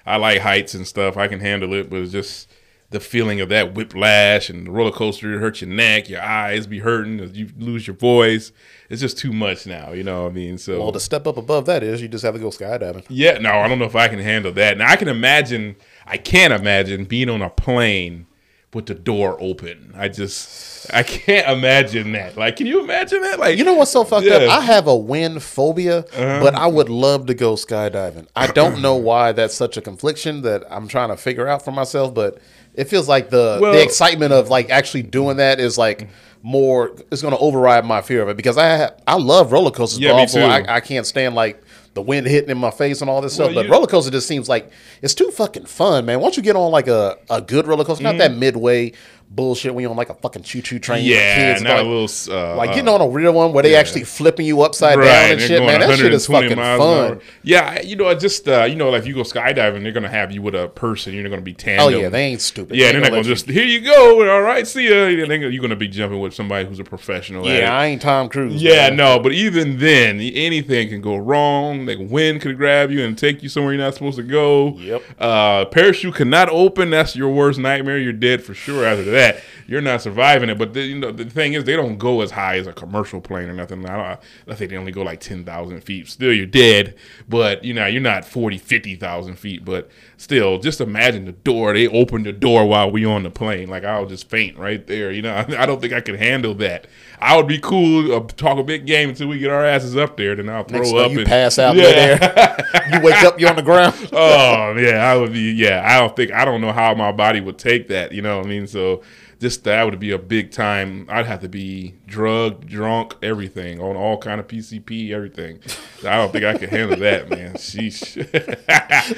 I 0.05 0.17
like 0.17 0.41
heights 0.41 0.73
and 0.75 0.87
stuff. 0.87 1.17
I 1.17 1.27
can 1.27 1.39
handle 1.39 1.73
it, 1.73 1.89
but 1.89 1.99
it's 1.99 2.11
just 2.11 2.49
the 2.91 2.99
feeling 2.99 3.41
of 3.41 3.49
that 3.49 3.73
whiplash 3.73 4.49
and 4.49 4.67
the 4.67 4.71
roller 4.71 4.91
coaster 4.91 5.39
hurt 5.39 5.59
your 5.59 5.69
neck, 5.71 6.07
your 6.07 6.21
eyes 6.21 6.67
be 6.67 6.79
hurting, 6.79 7.17
you 7.33 7.49
lose 7.57 7.87
your 7.87 7.95
voice. 7.95 8.51
It's 8.89 9.01
just 9.01 9.17
too 9.17 9.33
much 9.33 9.65
now, 9.65 9.91
you 9.91 10.03
know 10.03 10.23
what 10.23 10.29
I 10.31 10.33
mean? 10.35 10.59
So 10.59 10.79
Well, 10.79 10.91
the 10.91 10.99
step 10.99 11.25
up 11.25 11.35
above 11.37 11.65
that 11.65 11.81
is 11.81 11.99
you 12.01 12.07
just 12.07 12.23
have 12.23 12.35
to 12.35 12.39
go 12.39 12.49
skydiving. 12.49 13.03
yeah, 13.09 13.39
no, 13.39 13.49
I 13.51 13.67
don't 13.67 13.79
know 13.79 13.85
if 13.85 13.95
I 13.95 14.07
can 14.07 14.19
handle 14.19 14.51
that. 14.53 14.77
Now 14.77 14.89
I 14.89 14.95
can 14.97 15.07
imagine, 15.07 15.75
I 16.05 16.17
can't 16.17 16.53
imagine 16.53 17.05
being 17.05 17.27
on 17.29 17.41
a 17.41 17.49
plane 17.49 18.27
with 18.75 18.85
the 18.85 18.93
door 18.93 19.37
open. 19.39 19.93
I 19.97 20.09
just, 20.09 20.93
I 20.93 21.01
can't 21.01 21.47
imagine 21.57 22.11
that. 22.11 22.37
Like, 22.37 22.57
can 22.57 22.67
you 22.67 22.81
imagine 22.83 23.21
that? 23.23 23.39
Like, 23.39 23.57
You 23.57 23.63
know 23.63 23.73
what's 23.73 23.89
so 23.91 24.03
fucked 24.03 24.25
Yeah. 24.27 24.33
Uh-huh. 24.35 24.45
up? 24.45 24.61
I 24.61 24.65
have 24.65 24.85
a 24.87 24.95
wind 24.95 25.41
phobia, 25.41 26.05
but 26.13 26.53
I 26.53 26.67
would 26.67 26.89
love 26.89 27.25
to 27.27 27.33
go 27.33 27.53
skydiving. 27.55 28.27
I 28.35 28.47
don't 28.47 28.81
know 28.83 28.95
why 28.95 29.31
that's 29.31 29.55
such 29.55 29.77
a 29.77 29.81
confliction 29.81 30.41
that 30.43 30.63
I'm 30.69 30.87
trying 30.87 31.09
to 31.09 31.17
figure 31.17 31.47
out 31.47 31.63
for 31.65 31.71
myself, 31.71 32.13
but 32.13 32.37
it 32.75 32.83
feels 32.89 33.07
like 33.07 33.29
the 33.31 33.57
Well- 33.61 33.71
the 33.73 33.81
excitement 33.81 34.33
of 34.33 34.49
like 34.49 34.69
actually 34.69 35.03
doing 35.03 35.37
that 35.37 35.59
is 35.59 35.77
like 35.77 36.09
more. 36.43 36.91
It's 37.11 37.21
going 37.21 37.33
to 37.33 37.39
override 37.39 37.85
my 37.85 38.01
fear 38.01 38.21
of 38.21 38.29
it 38.29 38.37
because 38.37 38.57
I 38.57 38.77
ha- 38.77 38.91
I 39.07 39.15
love 39.15 39.51
roller 39.51 39.71
coasters, 39.71 39.99
Yeah, 39.99 40.11
but 40.11 40.17
also. 40.19 40.41
I, 40.41 40.75
I 40.75 40.79
can't 40.81 41.05
stand 41.07 41.33
like. 41.33 41.63
The 41.95 42.01
wind 42.01 42.27
hitting 42.27 42.49
in 42.49 42.57
my 42.57 42.71
face 42.71 43.01
and 43.01 43.09
all 43.09 43.21
this 43.21 43.39
Well, 43.39 43.49
stuff, 43.51 43.63
but 43.63 43.71
roller 43.71 43.87
coaster 43.87 44.11
just 44.11 44.27
seems 44.27 44.47
like 44.47 44.69
it's 45.01 45.13
too 45.13 45.31
fucking 45.31 45.65
fun, 45.65 46.05
man. 46.05 46.19
Once 46.19 46.35
you 46.35 46.43
get 46.43 46.57
on 46.57 46.69
like 46.69 46.87
a, 46.87 47.17
a 47.29 47.41
good 47.41 47.65
roller 47.65 47.85
coaster, 47.85 48.03
not 48.03 48.11
mm-hmm. 48.11 48.19
that 48.19 48.35
midway 48.35 48.91
bullshit 49.29 49.75
when 49.75 49.81
you're 49.81 49.91
on 49.91 49.97
like 49.97 50.09
a 50.09 50.15
fucking 50.15 50.43
choo 50.43 50.61
choo 50.61 50.79
train, 50.79 51.03
with 51.03 51.11
yeah, 51.11 51.53
kids, 51.53 51.61
not 51.61 51.77
like, 51.77 51.85
a 51.85 51.89
little, 51.89 52.33
uh, 52.33 52.55
like 52.55 52.69
getting 52.71 52.87
on 52.87 53.01
a 53.01 53.07
real 53.07 53.33
one 53.33 53.53
where 53.53 53.63
they 53.63 53.75
actually 53.75 54.03
flipping 54.03 54.45
you 54.45 54.61
upside 54.61 54.97
down 54.97 55.31
and 55.31 55.41
shit, 55.41 55.61
man. 55.63 55.81
That 55.81 55.97
shit 55.97 56.13
is 56.13 56.27
fucking 56.27 56.55
fun. 56.55 57.21
Yeah, 57.43 57.81
you 57.81 57.95
know, 57.95 58.07
I 58.07 58.15
just 58.15 58.47
uh, 58.47 58.63
you 58.63 58.75
know, 58.75 58.89
like 58.89 59.01
if 59.01 59.07
you 59.07 59.13
go 59.13 59.21
skydiving, 59.21 59.83
they're 59.83 59.91
gonna 59.91 60.09
have 60.09 60.31
you 60.31 60.41
with 60.41 60.55
a 60.55 60.69
person. 60.69 61.13
You're 61.13 61.27
gonna 61.29 61.41
be 61.41 61.53
tandem. 61.53 61.85
Oh 61.85 61.89
yeah, 61.89 62.09
they 62.09 62.23
ain't 62.23 62.41
stupid. 62.41 62.77
Yeah, 62.77 62.87
They 62.87 62.91
they're 62.93 63.01
not 63.01 63.09
gonna 63.09 63.23
gonna 63.23 63.35
just 63.35 63.49
here 63.49 63.65
you 63.65 63.81
go. 63.81 64.29
All 64.29 64.41
right, 64.41 64.65
see 64.65 64.89
ya. 64.89 65.05
You're 65.05 65.61
gonna 65.61 65.75
be 65.75 65.87
jumping 65.87 66.19
with 66.19 66.33
somebody 66.33 66.67
who's 66.67 66.79
a 66.79 66.83
professional. 66.83 67.45
Yeah, 67.45 67.75
I 67.77 67.87
ain't 67.87 68.01
Tom 68.01 68.29
Cruise. 68.29 68.61
Yeah, 68.61 68.89
man. 68.89 68.97
no, 68.97 69.19
but 69.19 69.33
even 69.33 69.79
then, 69.79 70.19
anything 70.19 70.89
can 70.89 71.01
go 71.01 71.17
wrong. 71.17 71.85
Like 71.85 71.97
wind 71.99 72.41
could 72.41 72.57
grab 72.57 72.91
you 72.91 73.03
and 73.03 73.17
take 73.17 73.43
you 73.43 73.49
somewhere 73.49 73.73
you're 73.73 73.83
not 73.83 73.93
supposed 73.93 74.17
to 74.17 74.23
go. 74.23 74.77
Yep. 74.77 75.03
Uh, 75.19 75.65
parachute 75.65 76.15
cannot 76.15 76.49
open. 76.49 76.89
That's 76.89 77.15
your 77.15 77.29
worst 77.29 77.59
nightmare. 77.59 77.97
You're 77.97 78.13
dead 78.13 78.43
for 78.43 78.53
sure. 78.53 78.85
After 78.85 79.03
that, 79.11 79.24
you're 79.67 79.81
not 79.81 80.01
surviving 80.01 80.49
it. 80.49 80.57
But 80.57 80.73
the, 80.73 80.81
you 80.81 80.99
know, 80.99 81.11
the 81.11 81.25
thing 81.25 81.53
is, 81.53 81.63
they 81.63 81.75
don't 81.75 81.97
go 81.97 82.21
as 82.21 82.31
high 82.31 82.57
as 82.57 82.67
a 82.67 82.73
commercial 82.73 83.21
plane 83.21 83.49
or 83.49 83.53
nothing. 83.53 83.85
I, 83.85 83.95
don't, 83.95 84.19
I 84.51 84.55
think 84.55 84.71
they 84.71 84.77
only 84.77 84.91
go 84.91 85.01
like 85.01 85.19
ten 85.19 85.43
thousand 85.43 85.81
feet. 85.81 86.07
Still, 86.07 86.33
you're 86.33 86.45
dead. 86.45 86.95
But 87.27 87.63
you 87.63 87.73
know, 87.73 87.85
you're 87.85 88.01
not 88.01 88.25
40, 88.25 88.57
50,000 88.57 89.35
feet. 89.35 89.65
But 89.65 89.89
still, 90.17 90.59
just 90.59 90.81
imagine 90.81 91.25
the 91.25 91.31
door. 91.31 91.73
They 91.73 91.87
open 91.87 92.23
the 92.23 92.33
door 92.33 92.65
while 92.65 92.89
we 92.91 93.05
on 93.05 93.23
the 93.23 93.29
plane. 93.29 93.69
Like 93.69 93.83
I'll 93.83 94.05
just 94.05 94.29
faint 94.29 94.57
right 94.57 94.85
there. 94.87 95.11
You 95.11 95.21
know, 95.21 95.35
I, 95.57 95.65
don't 95.65 95.81
think 95.81 95.93
I 95.93 96.01
could 96.01 96.17
handle 96.19 96.53
that. 96.55 96.87
I 97.19 97.37
would 97.37 97.47
be 97.47 97.59
cool. 97.59 98.13
Uh, 98.13 98.19
talk 98.21 98.57
a 98.57 98.63
big 98.63 98.85
game 98.85 99.09
until 99.09 99.27
we 99.27 99.39
get 99.39 99.49
our 99.51 99.65
asses 99.65 99.95
up 99.95 100.17
there. 100.17 100.35
Then 100.35 100.49
I'll 100.49 100.63
throw 100.63 100.79
Next 100.79 100.93
up. 100.93 101.11
you 101.11 101.19
and, 101.19 101.27
pass 101.27 101.57
out 101.59 101.75
Yeah. 101.77 102.17
there. 102.17 102.89
you 102.93 103.01
wake 103.01 103.23
up, 103.23 103.39
you're 103.39 103.49
on 103.49 103.55
the 103.55 103.61
ground. 103.63 103.95
oh 104.13 104.75
yeah, 104.77 105.11
I 105.11 105.15
would 105.17 105.33
be. 105.33 105.51
Yeah, 105.51 105.83
I 105.85 105.99
don't 105.99 106.15
think 106.15 106.31
I 106.31 106.45
don't 106.45 106.61
know 106.61 106.71
how 106.71 106.93
my 106.95 107.11
body 107.11 107.41
would 107.41 107.57
take 107.57 107.87
that. 107.89 108.11
You 108.11 108.21
know 108.21 108.37
what 108.37 108.45
I 108.45 108.49
mean? 108.49 108.67
So 108.67 109.01
just 109.39 109.63
that 109.65 109.83
would 109.83 109.99
be 109.99 110.11
a 110.11 110.17
big 110.17 110.51
time. 110.51 111.07
I'd 111.09 111.25
have 111.25 111.41
to 111.41 111.49
be 111.49 111.95
drugged, 112.07 112.67
drunk, 112.67 113.15
everything 113.21 113.79
on 113.79 113.95
all 113.95 114.17
kind 114.17 114.39
of 114.39 114.47
PCP, 114.47 115.11
everything. 115.11 115.59
I 115.99 116.17
don't 116.17 116.31
think 116.31 116.45
I 116.45 116.57
could 116.57 116.69
handle 116.69 116.97
that, 116.97 117.29
man. 117.29 117.53
Sheesh. 117.55 118.15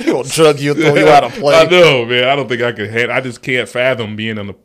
Gonna 0.06 0.28
drug 0.28 0.60
you, 0.60 0.74
throw 0.74 0.96
you 0.96 1.08
out 1.08 1.24
of 1.24 1.32
play. 1.40 1.56
I 1.56 1.66
know, 1.66 2.06
man. 2.06 2.28
I 2.28 2.36
don't 2.36 2.48
think 2.48 2.62
I 2.62 2.72
could. 2.72 2.90
Handle, 2.90 3.16
I 3.16 3.22
just 3.22 3.42
can't 3.42 3.68
fathom 3.70 4.16
being 4.16 4.38
on 4.38 4.50
a, 4.50 4.56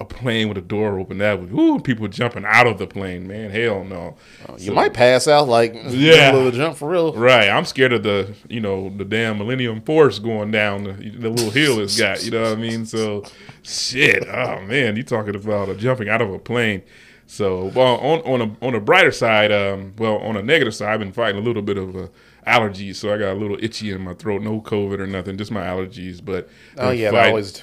a 0.00 0.04
plane 0.04 0.48
with 0.48 0.56
a 0.56 0.62
door 0.62 0.98
open. 0.98 1.18
That 1.18 1.38
would, 1.38 1.52
ooh, 1.52 1.78
people 1.78 2.08
jumping 2.08 2.44
out 2.46 2.66
of 2.66 2.78
the 2.78 2.86
plane, 2.86 3.28
man. 3.28 3.50
Hell 3.50 3.84
no. 3.84 4.16
You 4.58 4.72
might 4.72 4.94
pass 4.94 5.28
out 5.28 5.46
like 5.46 5.74
Yeah. 5.88 6.32
a 6.32 6.34
little 6.34 6.50
jump 6.52 6.76
for 6.78 6.88
real. 6.88 7.12
Right, 7.12 7.48
I'm 7.50 7.66
scared 7.66 7.92
of 7.92 8.02
the 8.02 8.34
you 8.48 8.60
know 8.60 8.88
the 8.88 9.04
damn 9.04 9.36
Millennium 9.38 9.82
Force 9.82 10.18
going 10.18 10.50
down 10.50 10.84
the, 10.84 10.92
the 10.92 11.28
little 11.28 11.50
hill 11.50 11.78
it's 11.80 11.98
got. 11.98 12.24
You 12.24 12.30
know 12.30 12.42
what 12.42 12.52
I 12.52 12.56
mean? 12.56 12.86
So, 12.86 13.24
shit. 13.62 14.26
Oh 14.26 14.60
man, 14.62 14.96
you 14.96 15.02
talking 15.02 15.34
about 15.36 15.68
uh, 15.68 15.74
jumping 15.74 16.08
out 16.08 16.22
of 16.22 16.32
a 16.32 16.38
plane? 16.38 16.82
So, 17.26 17.66
well, 17.76 17.96
on 17.98 18.20
on 18.20 18.40
a 18.40 18.66
on 18.66 18.74
a 18.74 18.80
brighter 18.80 19.12
side, 19.12 19.52
um, 19.52 19.92
well, 19.98 20.16
on 20.18 20.36
a 20.36 20.42
negative 20.42 20.74
side, 20.74 20.94
I've 20.94 20.98
been 21.00 21.12
fighting 21.12 21.40
a 21.40 21.44
little 21.44 21.62
bit 21.62 21.76
of 21.78 21.94
a 21.94 22.10
allergies, 22.46 22.96
so 22.96 23.12
I 23.14 23.18
got 23.18 23.32
a 23.32 23.38
little 23.38 23.56
itchy 23.62 23.92
in 23.92 24.00
my 24.00 24.14
throat. 24.14 24.42
No 24.42 24.60
COVID 24.62 24.98
or 24.98 25.06
nothing, 25.06 25.36
just 25.36 25.50
my 25.52 25.62
allergies. 25.62 26.24
But 26.24 26.48
Oh 26.78 26.90
yeah, 26.90 27.08
I 27.08 27.12
fighting- 27.12 27.28
always. 27.30 27.62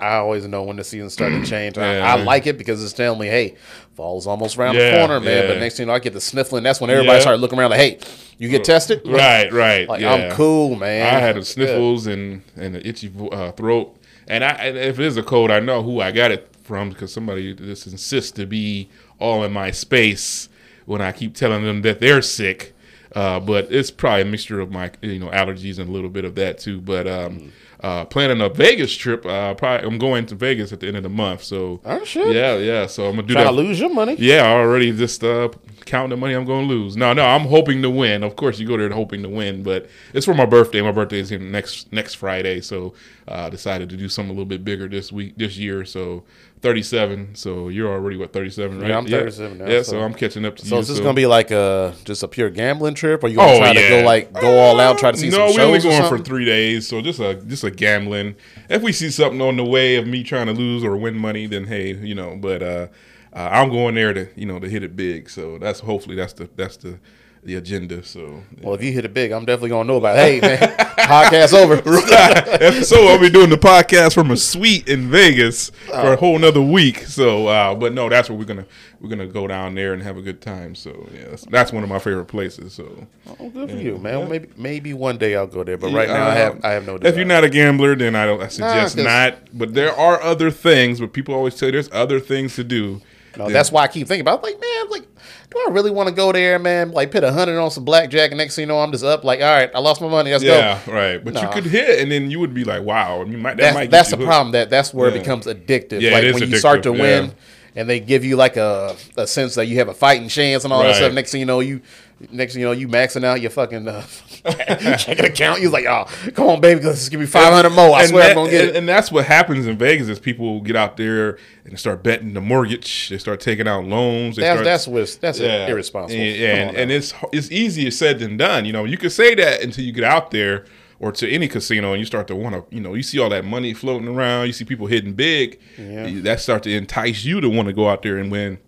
I 0.00 0.16
always 0.16 0.46
know 0.46 0.62
when 0.64 0.76
the 0.76 0.84
season's 0.84 1.12
starting 1.12 1.42
to 1.42 1.48
change. 1.48 1.78
I, 1.78 1.96
Yeah. 1.98 2.14
I 2.14 2.22
like 2.22 2.46
it 2.46 2.58
because 2.58 2.82
it's 2.82 2.92
telling 2.92 3.20
me, 3.20 3.26
"Hey, 3.26 3.54
fall's 3.94 4.26
almost 4.26 4.56
around 4.58 4.74
Yeah, 4.76 4.90
the 4.92 4.96
corner, 4.98 5.20
man." 5.20 5.42
yeah. 5.44 5.48
But 5.48 5.58
next 5.60 5.76
thing 5.76 5.84
you 5.84 5.86
know, 5.88 5.94
I 5.94 5.98
get 5.98 6.12
the 6.12 6.20
sniffling. 6.20 6.62
That's 6.62 6.80
when 6.80 6.90
everybody 6.90 7.16
Yeah. 7.16 7.20
started 7.22 7.40
looking 7.40 7.58
around 7.58 7.70
like, 7.70 7.80
"Hey, 7.80 7.98
you 8.38 8.48
get 8.48 8.64
tested?" 8.64 9.02
Right, 9.04 9.52
right. 9.52 9.88
Like 9.88 10.00
yeah. 10.00 10.12
I'm 10.12 10.32
cool, 10.32 10.76
man. 10.76 11.14
I 11.14 11.18
had 11.20 11.36
the 11.36 11.44
sniffles 11.44 12.06
and 12.06 12.42
and 12.56 12.74
the 12.74 12.86
itchy 12.86 13.10
uh, 13.32 13.52
throat, 13.52 13.96
and 14.28 14.42
I 14.44 14.50
and 14.50 14.76
if 14.76 14.98
it 14.98 15.06
is 15.06 15.16
a 15.16 15.22
cold, 15.22 15.50
I 15.50 15.60
know 15.60 15.82
who 15.82 16.00
I 16.00 16.10
got 16.12 16.30
it 16.32 16.48
from 16.64 16.88
because 16.90 17.12
somebody 17.12 17.54
just 17.54 17.86
insists 17.86 18.32
to 18.32 18.46
be 18.46 18.88
all 19.20 19.44
in 19.44 19.52
my 19.52 19.70
space 19.70 20.48
when 20.84 21.00
I 21.00 21.12
keep 21.12 21.34
telling 21.34 21.62
them 21.64 21.82
that 21.82 22.00
they're 22.00 22.22
sick. 22.22 22.72
Uh, 23.14 23.40
but 23.40 23.68
it's 23.70 23.90
probably 23.90 24.22
a 24.22 24.24
mixture 24.26 24.60
of 24.60 24.70
my 24.70 24.90
you 25.00 25.18
know 25.18 25.28
allergies 25.28 25.78
and 25.78 25.88
a 25.88 25.92
little 25.92 26.10
bit 26.10 26.24
of 26.24 26.34
that 26.34 26.58
too. 26.58 26.80
But 26.80 27.06
um, 27.06 27.52
uh, 27.80 28.04
planning 28.06 28.40
a 28.40 28.48
Vegas 28.48 28.94
trip. 28.94 29.24
Uh, 29.26 29.54
probably 29.54 29.86
I'm 29.86 29.98
going 29.98 30.26
to 30.26 30.34
Vegas 30.34 30.72
at 30.72 30.80
the 30.80 30.88
end 30.88 30.96
of 30.96 31.02
the 31.02 31.08
month. 31.08 31.42
So 31.44 31.80
Oh, 31.84 32.04
shit. 32.04 32.34
yeah, 32.34 32.56
yeah. 32.56 32.86
So 32.86 33.06
I'm 33.06 33.16
gonna 33.16 33.26
do 33.28 33.34
Trying 33.34 33.46
that. 33.46 33.50
to 33.52 33.56
lose 33.56 33.78
your 33.80 33.92
money. 33.92 34.16
Yeah, 34.18 34.42
I 34.46 34.52
already 34.52 34.92
just 34.92 35.22
uh, 35.22 35.50
counting 35.84 36.10
the 36.10 36.16
money 36.16 36.34
I'm 36.34 36.44
going 36.44 36.68
to 36.68 36.74
lose. 36.74 36.96
No, 36.96 37.12
no, 37.12 37.24
I'm 37.24 37.42
hoping 37.46 37.82
to 37.82 37.90
win. 37.90 38.22
Of 38.24 38.36
course, 38.36 38.58
you 38.58 38.66
go 38.66 38.76
there 38.76 38.90
hoping 38.90 39.22
to 39.22 39.28
win, 39.28 39.62
but 39.62 39.88
it's 40.14 40.26
for 40.26 40.34
my 40.34 40.46
birthday. 40.46 40.80
My 40.82 40.92
birthday 40.92 41.20
is 41.20 41.30
next 41.30 41.92
next 41.92 42.14
Friday, 42.14 42.60
so 42.60 42.94
I 43.28 43.32
uh, 43.32 43.50
decided 43.50 43.88
to 43.90 43.96
do 43.96 44.08
something 44.08 44.30
a 44.30 44.34
little 44.34 44.46
bit 44.46 44.64
bigger 44.64 44.88
this 44.88 45.12
week, 45.12 45.36
this 45.36 45.56
year. 45.56 45.84
So 45.84 46.24
37. 46.66 47.34
So 47.34 47.68
you're 47.68 47.90
already 47.90 48.16
what 48.16 48.32
37, 48.32 48.80
right? 48.80 48.88
Yeah, 48.90 48.98
I'm 48.98 49.06
37 49.06 49.58
now, 49.58 49.66
Yeah, 49.66 49.78
so, 49.82 49.92
so- 49.92 50.00
I'm 50.00 50.14
catching 50.14 50.44
up 50.44 50.56
to 50.56 50.66
So 50.66 50.74
you. 50.76 50.80
is 50.80 50.88
this 50.88 50.98
gonna 51.00 51.14
be 51.14 51.26
like 51.26 51.50
a 51.50 51.94
just 52.04 52.22
a 52.22 52.28
pure 52.28 52.50
gambling 52.50 52.94
trip, 52.94 53.22
or 53.24 53.28
you 53.28 53.36
gonna 53.36 53.52
Oh, 53.52 53.58
try 53.58 53.72
to 53.74 53.88
go 53.88 54.02
like 54.04 54.32
go 54.32 54.58
all 54.58 54.80
out, 54.80 54.98
try 54.98 55.12
to 55.12 55.16
see 55.18 55.30
no, 55.30 55.48
some 55.48 55.56
we're 55.56 55.66
only 55.66 55.80
going 55.80 56.08
for 56.08 56.18
three 56.18 56.44
days, 56.44 56.86
so 56.88 57.00
just 57.00 57.20
a 57.20 57.34
just 57.34 57.64
a 57.64 57.70
gambling. 57.70 58.34
If 58.68 58.82
we 58.82 58.92
see 58.92 59.10
something 59.10 59.40
on 59.40 59.56
the 59.56 59.64
way 59.64 59.96
of 59.96 60.06
me 60.06 60.22
trying 60.22 60.46
to 60.46 60.52
lose 60.52 60.82
or 60.84 60.96
win 60.96 61.16
money, 61.16 61.46
then 61.46 61.64
hey, 61.66 61.94
you 61.94 62.14
know. 62.14 62.36
But 62.36 62.62
uh, 62.62 62.86
uh, 63.32 63.48
I'm 63.52 63.70
going 63.70 63.94
there 63.94 64.12
to 64.12 64.28
you 64.34 64.46
know 64.46 64.58
to 64.58 64.68
hit 64.68 64.82
it 64.82 64.96
big. 64.96 65.30
So 65.30 65.58
that's 65.58 65.80
hopefully 65.80 66.16
that's 66.16 66.32
the 66.34 66.48
that's 66.56 66.76
the 66.78 66.98
the 67.46 67.54
agenda. 67.54 68.02
So 68.04 68.42
Well, 68.60 68.74
if 68.74 68.82
you 68.82 68.92
hit 68.92 69.04
it 69.04 69.14
big, 69.14 69.30
I'm 69.30 69.44
definitely 69.44 69.70
gonna 69.70 69.86
know 69.86 69.96
about. 69.96 70.18
It. 70.18 70.20
Hey, 70.20 70.40
man, 70.40 70.58
podcast 70.98 71.54
over. 71.54 71.76
so 72.84 73.06
I'll 73.08 73.18
be 73.20 73.30
doing 73.30 73.50
the 73.50 73.56
podcast 73.56 74.14
from 74.14 74.30
a 74.32 74.36
suite 74.36 74.88
in 74.88 75.08
Vegas 75.10 75.70
for 75.86 75.94
Oh. 75.94 76.12
a 76.12 76.16
whole 76.16 76.36
another 76.36 76.60
week. 76.60 76.98
So, 77.04 77.46
uh, 77.46 77.74
but 77.74 77.92
no, 77.92 78.08
that's 78.08 78.28
where 78.28 78.36
we're 78.38 78.44
gonna 78.44 78.66
we're 79.00 79.08
gonna 79.08 79.26
go 79.28 79.46
down 79.46 79.74
there 79.76 79.92
and 79.94 80.02
have 80.02 80.16
a 80.16 80.22
good 80.22 80.40
time. 80.42 80.74
So 80.74 81.08
yeah, 81.14 81.26
that's, 81.30 81.44
that's 81.46 81.72
one 81.72 81.82
of 81.84 81.88
my 81.88 82.00
favorite 82.00 82.26
places. 82.26 82.72
So 82.72 83.06
Oh, 83.38 83.48
good 83.50 83.70
for 83.70 83.76
you, 83.76 83.98
man. 83.98 84.18
Well, 84.20 84.28
maybe 84.28 84.48
maybe 84.56 84.92
one 84.92 85.16
day 85.16 85.36
I'll 85.36 85.46
go 85.46 85.62
there, 85.62 85.76
but 85.76 85.92
right 85.92 86.08
now 86.08 86.26
Uh, 86.26 86.30
I 86.30 86.34
have 86.34 86.64
I 86.64 86.70
have 86.72 86.86
no. 86.86 86.96
If 87.00 87.16
you're 87.16 87.24
not 87.24 87.44
a 87.44 87.48
gambler, 87.48 87.94
then 87.94 88.16
I 88.16 88.26
don't. 88.26 88.42
I 88.42 88.48
suggest 88.48 88.96
'cause- 88.96 89.04
not. 89.04 89.38
But 89.52 89.74
there 89.74 89.92
are 89.96 90.20
other 90.20 90.50
things. 90.50 90.98
But 91.00 91.12
people 91.12 91.34
always 91.34 91.54
say 91.54 91.70
there's 91.70 91.90
other 91.92 92.18
things 92.20 92.56
to 92.56 92.64
do. 92.64 93.00
No, 93.36 93.44
than- 93.44 93.52
that's 93.52 93.70
why 93.72 93.82
I 93.82 93.88
keep 93.88 94.06
thinking 94.08 94.22
about. 94.22 94.40
It. 94.40 94.42
like, 94.44 94.60
man, 94.60 94.90
like, 94.90 95.02
do 95.50 95.64
I 95.66 95.70
really 95.70 95.90
want 95.90 96.08
to 96.08 96.14
go 96.14 96.32
there, 96.32 96.58
man? 96.58 96.90
Like, 96.90 97.10
put 97.10 97.22
a 97.24 97.32
hundred 97.32 97.58
on 97.58 97.70
some 97.70 97.84
blackjack, 97.84 98.30
and 98.30 98.38
next 98.38 98.56
thing 98.56 98.64
you 98.64 98.66
know, 98.66 98.78
I'm 98.80 98.92
just 98.92 99.04
up. 99.04 99.24
Like, 99.24 99.40
all 99.40 99.46
right, 99.54 99.70
I 99.74 99.78
lost 99.78 100.00
my 100.00 100.08
money. 100.08 100.32
Let's 100.32 100.42
yeah, 100.44 100.80
go. 100.84 100.92
right. 100.92 101.24
But 101.24 101.40
you 101.40 101.48
could 101.48 101.64
hit, 101.64 102.00
and 102.00 102.10
then 102.10 102.30
you 102.30 102.40
would 102.40 102.54
be 102.54 102.64
like, 102.64 102.82
"Wow!" 102.82 103.20
I 103.20 103.24
mean, 103.24 103.40
might, 103.40 103.56
that 103.56 103.62
That's, 103.62 103.74
might 103.74 103.90
that's 103.90 104.10
you 104.10 104.16
the 104.16 104.16
hooked. 104.18 104.26
problem. 104.28 104.52
That 104.52 104.70
that's 104.70 104.92
where 104.92 105.08
Yeah. 105.10 105.16
it 105.16 105.18
becomes 105.20 105.46
addictive. 105.46 106.00
Yeah, 106.00 106.12
like 106.12 106.24
it 106.24 106.34
is 106.34 106.40
when 106.40 106.50
you 106.50 106.56
start 106.58 106.82
to 106.84 106.90
addictive, 106.92 107.00
win, 107.00 107.24
yeah. 107.26 107.32
and 107.80 107.88
they 107.88 108.00
give 108.00 108.24
you 108.24 108.36
like 108.36 108.56
a, 108.56 108.96
a 109.16 109.26
sense 109.26 109.54
that 109.54 109.66
you 109.66 109.76
have 109.78 109.88
a 109.88 109.94
fighting 109.94 110.28
chance 110.28 110.64
and 110.64 110.72
all 110.72 110.82
that 110.82 110.96
stuff. 110.96 111.12
Next 111.12 111.30
thing 111.32 111.40
you 111.40 111.46
know, 111.46 111.60
you 111.60 111.80
next 112.30 112.54
thing 112.54 112.60
you 112.60 112.66
know, 112.66 112.72
you 112.72 112.88
maxing 112.88 113.24
out 113.24 113.40
your 113.40 113.50
fucking 113.50 113.86
uh, 113.86 114.02
checking 114.98 115.24
account. 115.24 115.60
You're 115.60 115.70
like, 115.70 115.84
oh, 115.86 116.04
come 116.32 116.48
on, 116.48 116.60
baby, 116.60 116.80
just 116.80 117.10
give 117.10 117.20
me 117.20 117.26
five 117.26 117.52
hundred 117.52 117.70
more. 117.70 117.94
I 117.94 118.00
and 118.00 118.08
swear 118.08 118.22
that- 118.22 118.30
I'm 118.30 118.36
gonna 118.36 118.50
get 118.50 118.60
and, 118.60 118.70
it. 118.70 118.76
and 118.76 118.88
that's 118.88 119.12
what 119.12 119.26
happens 119.26 119.66
in 119.66 119.76
Vegas 119.76 120.08
is 120.08 120.18
people 120.18 120.60
get 120.60 120.76
out 120.76 120.96
there 120.96 121.38
and 121.64 121.78
start 121.78 122.02
betting 122.02 122.34
the 122.34 122.40
mortgage. 122.40 123.08
They 123.08 123.18
start 123.18 123.40
taking 123.40 123.68
out 123.68 123.84
loans. 123.84 124.36
They 124.36 124.42
That's 124.42 124.56
start, 124.56 124.64
that's 124.64 124.88
what's 124.88 125.16
that's 125.16 125.40
irresponsible. 125.40 126.20
And, 126.20 126.68
and, 126.68 126.76
and 126.76 126.90
it's 126.90 127.14
it's 127.32 127.50
easier 127.50 127.90
said 127.90 128.18
than 128.18 128.36
done. 128.36 128.64
You 128.64 128.72
know, 128.72 128.84
you 128.84 128.96
can 128.96 129.10
say 129.10 129.34
that 129.34 129.62
until 129.62 129.84
you 129.84 129.92
get 129.92 130.04
out 130.04 130.30
there 130.30 130.64
or 130.98 131.12
to 131.12 131.30
any 131.30 131.46
casino 131.46 131.92
and 131.92 132.00
you 132.00 132.06
start 132.06 132.26
to 132.28 132.34
want 132.34 132.54
to, 132.54 132.74
you 132.74 132.80
know, 132.80 132.94
you 132.94 133.02
see 133.02 133.18
all 133.18 133.28
that 133.28 133.44
money 133.44 133.74
floating 133.74 134.08
around. 134.08 134.46
You 134.46 134.52
see 134.54 134.64
people 134.64 134.86
hitting 134.86 135.12
big. 135.12 135.60
Yeah. 135.76 136.08
That 136.22 136.40
start 136.40 136.62
to 136.62 136.74
entice 136.74 137.24
you 137.24 137.40
to 137.42 137.50
want 137.50 137.68
to 137.68 137.74
go 137.74 137.88
out 137.90 138.02
there 138.02 138.16
and 138.16 138.30
win. 138.32 138.58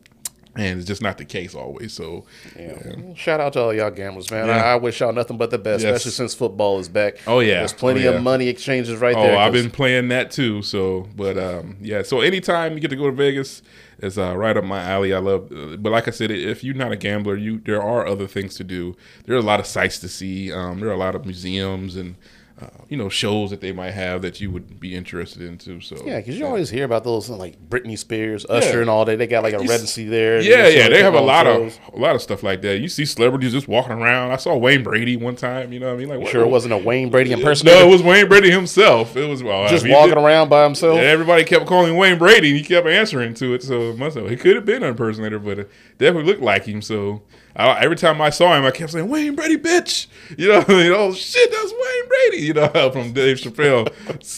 And 0.58 0.78
it's 0.78 0.86
just 0.86 1.00
not 1.00 1.16
the 1.16 1.24
case 1.24 1.54
always. 1.54 1.92
So 1.94 2.24
Yeah. 2.58 3.14
Shout 3.14 3.40
out 3.40 3.54
to 3.54 3.60
all 3.60 3.72
y'all 3.74 3.90
gamblers, 3.90 4.30
man. 4.30 4.46
Yeah. 4.48 4.56
I, 4.56 4.72
I 4.72 4.76
wish 4.76 5.00
y'all 5.00 5.12
nothing 5.12 5.38
but 5.38 5.50
the 5.50 5.58
best, 5.58 5.82
Yes. 5.84 5.96
especially 5.96 6.10
since 6.12 6.34
football 6.34 6.78
is 6.80 6.88
back. 6.88 7.18
Oh, 7.26 7.40
yeah. 7.40 7.60
there's 7.60 7.72
plenty 7.72 8.06
Oh, 8.06 8.10
yeah. 8.10 8.16
of 8.18 8.22
money 8.22 8.48
exchanges 8.48 8.96
right 9.00 9.16
Oh, 9.16 9.22
there. 9.22 9.36
Oh, 9.36 9.38
I've 9.38 9.52
been 9.52 9.70
playing 9.70 10.08
that 10.08 10.30
too. 10.30 10.60
So, 10.62 11.08
but 11.16 11.38
um, 11.38 11.76
yeah. 11.80 12.02
So 12.02 12.20
anytime 12.20 12.74
you 12.74 12.80
get 12.80 12.88
to 12.90 12.96
go 12.96 13.06
to 13.06 13.16
Vegas, 13.16 13.62
it's 14.00 14.18
uh, 14.18 14.36
right 14.36 14.56
up 14.56 14.64
my 14.64 14.80
alley. 14.82 15.12
I 15.14 15.18
love. 15.18 15.50
Uh, 15.50 15.76
but 15.76 15.90
like 15.90 16.06
I 16.06 16.12
said, 16.12 16.30
if 16.30 16.62
you're 16.62 16.74
not 16.74 16.92
a 16.92 16.96
gambler, 16.96 17.36
you 17.36 17.58
there 17.64 17.82
are 17.82 18.06
other 18.06 18.26
things 18.26 18.54
to 18.56 18.64
do. 18.64 18.96
There 19.24 19.34
are 19.34 19.40
a 19.40 19.42
lot 19.42 19.58
of 19.60 19.66
sights 19.66 19.98
to 20.00 20.08
see. 20.08 20.52
Um, 20.52 20.80
there 20.80 20.88
are 20.88 20.92
a 20.92 20.96
lot 20.96 21.14
of 21.16 21.24
museums 21.24 21.96
and 21.96 22.14
uh, 22.60 22.66
you 22.88 22.96
know 22.96 23.08
shows 23.08 23.50
that 23.50 23.60
they 23.60 23.72
might 23.72 23.92
have 23.92 24.22
that 24.22 24.40
you 24.40 24.50
would 24.50 24.80
be 24.80 24.94
interested 24.96 25.42
in 25.42 25.58
too. 25.58 25.80
So 25.80 25.96
Yeah, 26.04 26.18
because 26.18 26.38
you 26.38 26.46
always 26.46 26.70
hear 26.70 26.84
about 26.84 27.04
those 27.04 27.28
like 27.30 27.56
Britney 27.68 27.96
Spears, 27.96 28.44
Usher, 28.48 28.80
and 28.80 28.90
all 28.90 29.04
that. 29.04 29.18
They 29.18 29.26
got 29.26 29.42
like 29.42 29.54
a 29.54 29.62
You 29.62 29.68
residency 29.68 30.06
there. 30.06 30.40
Yeah, 30.40 30.66
yeah, 30.68 30.88
they 30.88 31.02
have 31.02 31.14
a 31.14 31.20
lot 31.20 31.46
shows. 31.46 31.78
of 31.88 31.94
a 31.94 31.98
lot 31.98 32.14
of 32.14 32.22
stuff 32.22 32.42
like 32.42 32.62
that. 32.62 32.78
You 32.80 32.88
see 32.88 33.04
celebrities 33.04 33.52
just 33.52 33.68
walking 33.68 33.92
around. 33.92 34.32
I 34.32 34.36
saw 34.36 34.56
Wayne 34.56 34.82
Brady 34.82 35.16
one 35.16 35.36
time. 35.36 35.72
You 35.72 35.80
know 35.80 35.86
what 35.88 35.94
I 35.94 35.96
mean? 35.98 36.08
Like, 36.08 36.20
what- 36.20 36.28
Sure, 36.30 36.42
it 36.42 36.48
wasn't 36.48 36.74
a 36.74 36.78
Wayne 36.78 37.10
Brady 37.10 37.32
impersonator. 37.32 37.78
No, 37.80 37.88
it 37.88 37.90
was 37.92 38.02
Wayne 38.02 38.28
Brady 38.28 38.50
himself. 38.50 39.16
It 39.16 39.28
was 39.28 39.42
well, 39.42 39.64
I 39.64 39.68
just 39.68 39.84
mean, 39.84 39.94
walking 39.94 40.12
it- 40.12 40.18
around 40.18 40.48
by 40.48 40.64
himself. 40.64 40.98
And 40.98 41.06
everybody 41.06 41.44
kept 41.44 41.66
calling 41.66 41.96
Wayne 41.96 42.18
Brady, 42.18 42.48
and 42.50 42.58
he 42.58 42.64
kept 42.64 42.86
answering 42.86 43.34
to 43.34 43.54
it. 43.54 43.62
So 43.62 43.90
it 43.90 43.98
must 43.98 44.16
have. 44.16 44.28
He 44.28 44.36
could 44.36 44.56
have 44.56 44.64
been 44.64 44.82
an 44.82 44.90
impersonator, 44.90 45.38
but 45.38 45.58
it 45.60 45.70
definitely 45.98 46.30
looked 46.30 46.42
like 46.42 46.64
him. 46.64 46.82
So 46.82 47.22
I, 47.56 47.80
every 47.82 47.96
time 47.96 48.20
I 48.20 48.30
saw 48.30 48.56
him, 48.56 48.64
I 48.64 48.70
kept 48.70 48.92
saying 48.92 49.08
Wayne 49.08 49.34
Brady, 49.34 49.56
bitch. 49.56 50.06
You 50.36 50.48
know, 50.48 50.64
I 50.66 50.72
mean, 50.72 50.92
oh 50.94 51.12
shit, 51.12 51.50
that's 51.50 51.72
Wayne 51.72 52.08
Brady. 52.08 52.44
You 52.46 52.54
know, 52.54 52.90
from 52.92 53.12
Dave 53.12 53.38
Chappelle. 53.38 53.86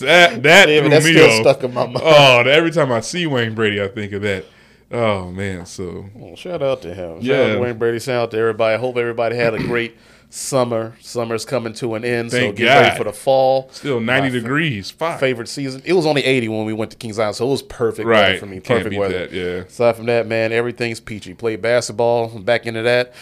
That, 0.00 0.42
that 0.42 0.68
Yeah, 0.68 0.80
but 0.80 0.82
threw 0.82 0.90
that's 0.90 1.04
me 1.04 1.12
still 1.12 1.26
off. 1.30 1.40
stuck 1.42 1.64
in 1.64 1.74
my 1.74 1.84
mind. 1.86 2.00
Oh, 2.02 2.40
every 2.46 2.70
time 2.70 2.90
I 2.92 3.00
see 3.00 3.26
Wayne 3.26 3.54
Brady, 3.54 3.82
I 3.82 3.88
think 3.88 4.12
of 4.12 4.22
that. 4.22 4.44
Oh 4.92 5.30
man, 5.30 5.66
so 5.66 6.06
Well, 6.14 6.34
shout 6.34 6.62
out 6.62 6.82
to 6.82 6.92
him. 6.94 7.16
Shout 7.16 7.22
Yeah. 7.24 7.42
out 7.42 7.52
to 7.54 7.58
Wayne 7.60 7.78
Brady. 7.78 8.00
Shout 8.00 8.22
out 8.22 8.30
to 8.32 8.38
everybody. 8.38 8.74
I 8.74 8.78
hope 8.78 8.96
everybody 8.96 9.36
had 9.36 9.54
a 9.54 9.58
great 9.58 9.96
summer. 10.30 10.94
Summer's 11.00 11.44
coming 11.44 11.72
to 11.74 11.94
an 11.96 12.04
end, 12.04 12.30
so 12.30 12.38
Thank 12.38 12.56
get 12.56 12.66
ready 12.80 12.96
for 12.96 13.04
the 13.04 13.12
fall. 13.12 13.68
still 13.72 14.00
ninety 14.00 14.28
My 14.28 14.34
degrees. 14.40 14.90
Favorite 14.90 15.48
season. 15.48 15.82
It 15.84 15.92
was 15.92 16.06
only 16.06 16.24
80 16.24 16.48
when 16.48 16.64
we 16.64 16.72
went 16.72 16.90
to 16.92 16.96
Kings 16.96 17.18
Island, 17.18 17.36
so 17.36 17.46
it 17.48 17.50
was 17.50 17.62
perfect 17.62 18.06
Right. 18.06 18.20
weather 18.28 18.38
for 18.38 18.46
me. 18.46 18.60
Perfect 18.60 18.96
weather. 18.96 19.18
that, 19.26 19.32
yeah. 19.32 19.44
Aside 19.64 19.96
from 19.96 20.06
that, 20.06 20.26
man, 20.26 20.52
everything's 20.52 21.00
peachy. 21.00 21.34
Played 21.34 21.60
basketball. 21.62 22.28
Back 22.38 22.66
into 22.66 22.82
that. 22.82 23.12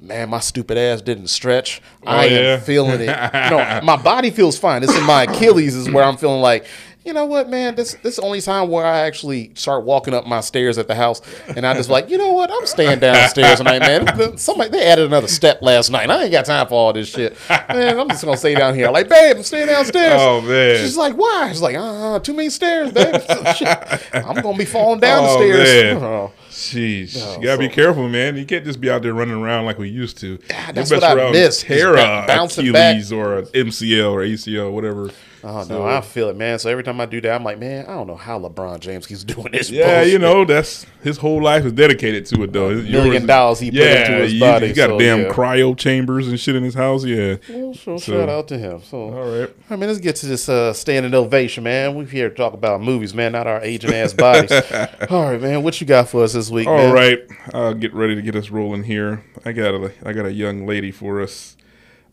Man, 0.00 0.30
my 0.30 0.40
stupid 0.40 0.76
ass 0.78 1.00
didn't 1.00 1.28
stretch. 1.28 1.80
Oh, 2.04 2.10
I 2.10 2.24
Oh, 2.24 2.28
yeah? 2.28 2.38
am 2.54 2.60
feeling 2.60 3.00
it. 3.00 3.06
no, 3.50 3.80
my 3.84 3.96
body 4.02 4.30
feels 4.30 4.58
fine. 4.58 4.82
It's 4.82 4.96
in 4.96 5.04
my 5.04 5.24
Achilles 5.24 5.76
is 5.76 5.88
where 5.90 6.02
I'm 6.02 6.16
feeling 6.16 6.40
like, 6.40 6.66
you 7.04 7.12
know 7.12 7.26
what, 7.26 7.48
man? 7.48 7.74
This 7.74 7.94
this 8.02 8.14
is 8.14 8.16
the 8.16 8.22
only 8.22 8.40
time 8.40 8.68
where 8.68 8.84
I 8.86 9.00
actually 9.00 9.50
start 9.54 9.84
walking 9.84 10.14
up 10.14 10.26
my 10.26 10.40
stairs 10.40 10.78
at 10.78 10.86
the 10.88 10.94
house, 10.94 11.20
and 11.48 11.66
I 11.66 11.74
just 11.74 11.88
like, 11.90 12.08
you 12.10 12.18
know 12.18 12.32
what? 12.32 12.50
I'm 12.52 12.66
staying 12.66 13.00
downstairs 13.00 13.58
tonight, 13.58 13.80
man. 13.80 14.36
Somebody 14.38 14.70
they 14.70 14.86
added 14.86 15.06
another 15.06 15.28
step 15.28 15.60
last 15.62 15.90
night. 15.90 16.10
I 16.10 16.22
ain't 16.24 16.32
got 16.32 16.44
time 16.44 16.66
for 16.68 16.74
all 16.74 16.92
this 16.92 17.08
shit, 17.08 17.36
man. 17.48 17.98
I'm 17.98 18.08
just 18.08 18.24
gonna 18.24 18.36
stay 18.36 18.54
down 18.54 18.74
here. 18.74 18.90
Like, 18.90 19.08
babe, 19.08 19.36
I'm 19.36 19.42
staying 19.42 19.66
downstairs. 19.66 20.14
Oh, 20.16 20.40
man. 20.42 20.76
She's 20.78 20.96
like, 20.96 21.14
why? 21.14 21.48
She's 21.50 21.62
like, 21.62 21.76
uh, 21.76 22.18
too 22.20 22.34
many 22.34 22.50
stairs, 22.50 22.92
babe. 22.92 23.14
Shit. 23.56 23.68
I'm 24.14 24.40
gonna 24.42 24.56
be 24.58 24.64
falling 24.64 25.00
down 25.00 25.24
Oh, 25.24 25.38
the 25.38 25.64
stairs. 25.64 26.00
man. 26.00 26.02
Oh. 26.12 26.32
Jeez, 26.50 27.16
No, 27.16 27.36
you 27.40 27.44
gotta 27.46 27.58
be 27.58 27.68
careful, 27.68 28.08
man. 28.08 28.36
You 28.36 28.44
can't 28.44 28.64
just 28.64 28.80
be 28.80 28.90
out 28.90 29.02
there 29.02 29.14
running 29.14 29.34
around 29.42 29.64
like 29.64 29.78
we 29.78 29.88
used 29.88 30.18
to. 30.18 30.38
that's 30.72 30.90
you 30.90 30.96
what 30.98 31.04
I 31.04 31.30
miss, 31.32 31.62
Tear 31.62 31.94
a 31.94 31.96
ba- 31.96 32.24
bouncing 32.28 32.70
back. 32.72 32.96
Or 33.10 33.42
MCL 33.42 34.12
or 34.12 34.20
ACL, 34.20 34.70
whatever. 34.70 35.10
Oh 35.44 35.64
So- 35.64 35.78
no, 35.78 35.86
I 35.86 36.00
feel 36.00 36.28
it, 36.28 36.36
man. 36.36 36.58
So 36.58 36.70
every 36.70 36.84
time 36.84 37.00
I 37.00 37.06
do 37.06 37.20
that, 37.22 37.32
I'm 37.34 37.42
like, 37.42 37.58
man, 37.58 37.84
I 37.86 37.94
don't 37.94 38.06
know 38.06 38.14
how 38.16 38.38
LeBron 38.38 38.78
James 38.80 39.06
keeps 39.06 39.24
doing 39.24 39.50
this. 39.52 39.70
Yeah, 39.70 39.96
bullshit. 39.96 40.12
you 40.12 40.18
know 40.18 40.44
that's 40.44 40.86
his 41.02 41.16
whole 41.18 41.42
life 41.42 41.64
is 41.64 41.72
dedicated 41.72 42.26
to 42.26 42.44
it, 42.44 42.52
though. 42.52 42.70
His- 42.70 42.88
Million 42.88 43.12
yours- 43.14 43.24
dollars 43.26 43.58
he 43.60 43.70
put 43.70 43.80
into 43.80 44.12
his 44.22 44.34
you, 44.34 44.40
body, 44.40 44.68
You 44.68 44.74
got 44.74 44.90
so, 44.90 44.98
damn 44.98 45.20
yeah. 45.22 45.28
cryo 45.32 45.76
chambers 45.76 46.28
and 46.28 46.38
shit 46.38 46.54
in 46.54 46.62
his 46.62 46.74
house. 46.74 47.04
Yeah. 47.04 47.36
Well, 47.48 47.74
so, 47.74 47.96
So- 47.98 48.12
shout 48.12 48.28
out 48.28 48.46
to 48.48 48.58
him. 48.58 48.82
So, 48.82 48.98
All 49.14 49.40
right. 49.40 49.50
I 49.68 49.76
mean, 49.76 49.88
let's 49.88 49.98
get 50.00 50.16
to 50.16 50.26
this 50.26 50.48
uh, 50.48 50.72
standing 50.72 51.14
ovation, 51.14 51.64
man. 51.64 51.94
We're 51.96 52.04
here 52.04 52.28
to 52.28 52.34
talk 52.34 52.52
about 52.52 52.80
movies, 52.82 53.12
man, 53.14 53.32
not 53.32 53.46
our 53.48 53.60
aging 53.62 53.92
ass 53.94 54.12
bodies. 54.12 54.52
All 55.10 55.24
right, 55.24 55.40
man. 55.40 55.62
What 55.64 55.80
you 55.80 55.86
got 55.86 56.08
for 56.08 56.22
us 56.22 56.34
this 56.34 56.50
week, 56.50 56.68
All 56.68 56.76
man? 56.76 56.92
right, 56.94 57.18
I'll 57.52 57.74
get 57.74 57.92
ready 57.94 58.14
to 58.14 58.22
get 58.22 58.36
us 58.36 58.50
rolling 58.50 58.84
here. 58.84 59.24
I 59.44 59.50
got 59.52 59.74
a 59.74 59.92
I 60.04 60.12
got 60.12 60.24
a 60.26 60.32
young 60.32 60.66
lady 60.66 60.92
for 60.92 61.20
us. 61.20 61.56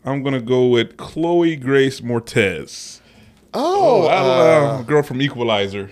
I'm 0.04 0.22
gonna 0.22 0.40
go 0.40 0.66
with 0.66 0.96
Chloe 0.96 1.54
Grace 1.56 2.00
Mortez. 2.00 3.00
Oh, 3.54 4.06
I 4.06 4.14
uh, 4.14 4.82
girl 4.82 5.02
from 5.02 5.20
Equalizer. 5.22 5.90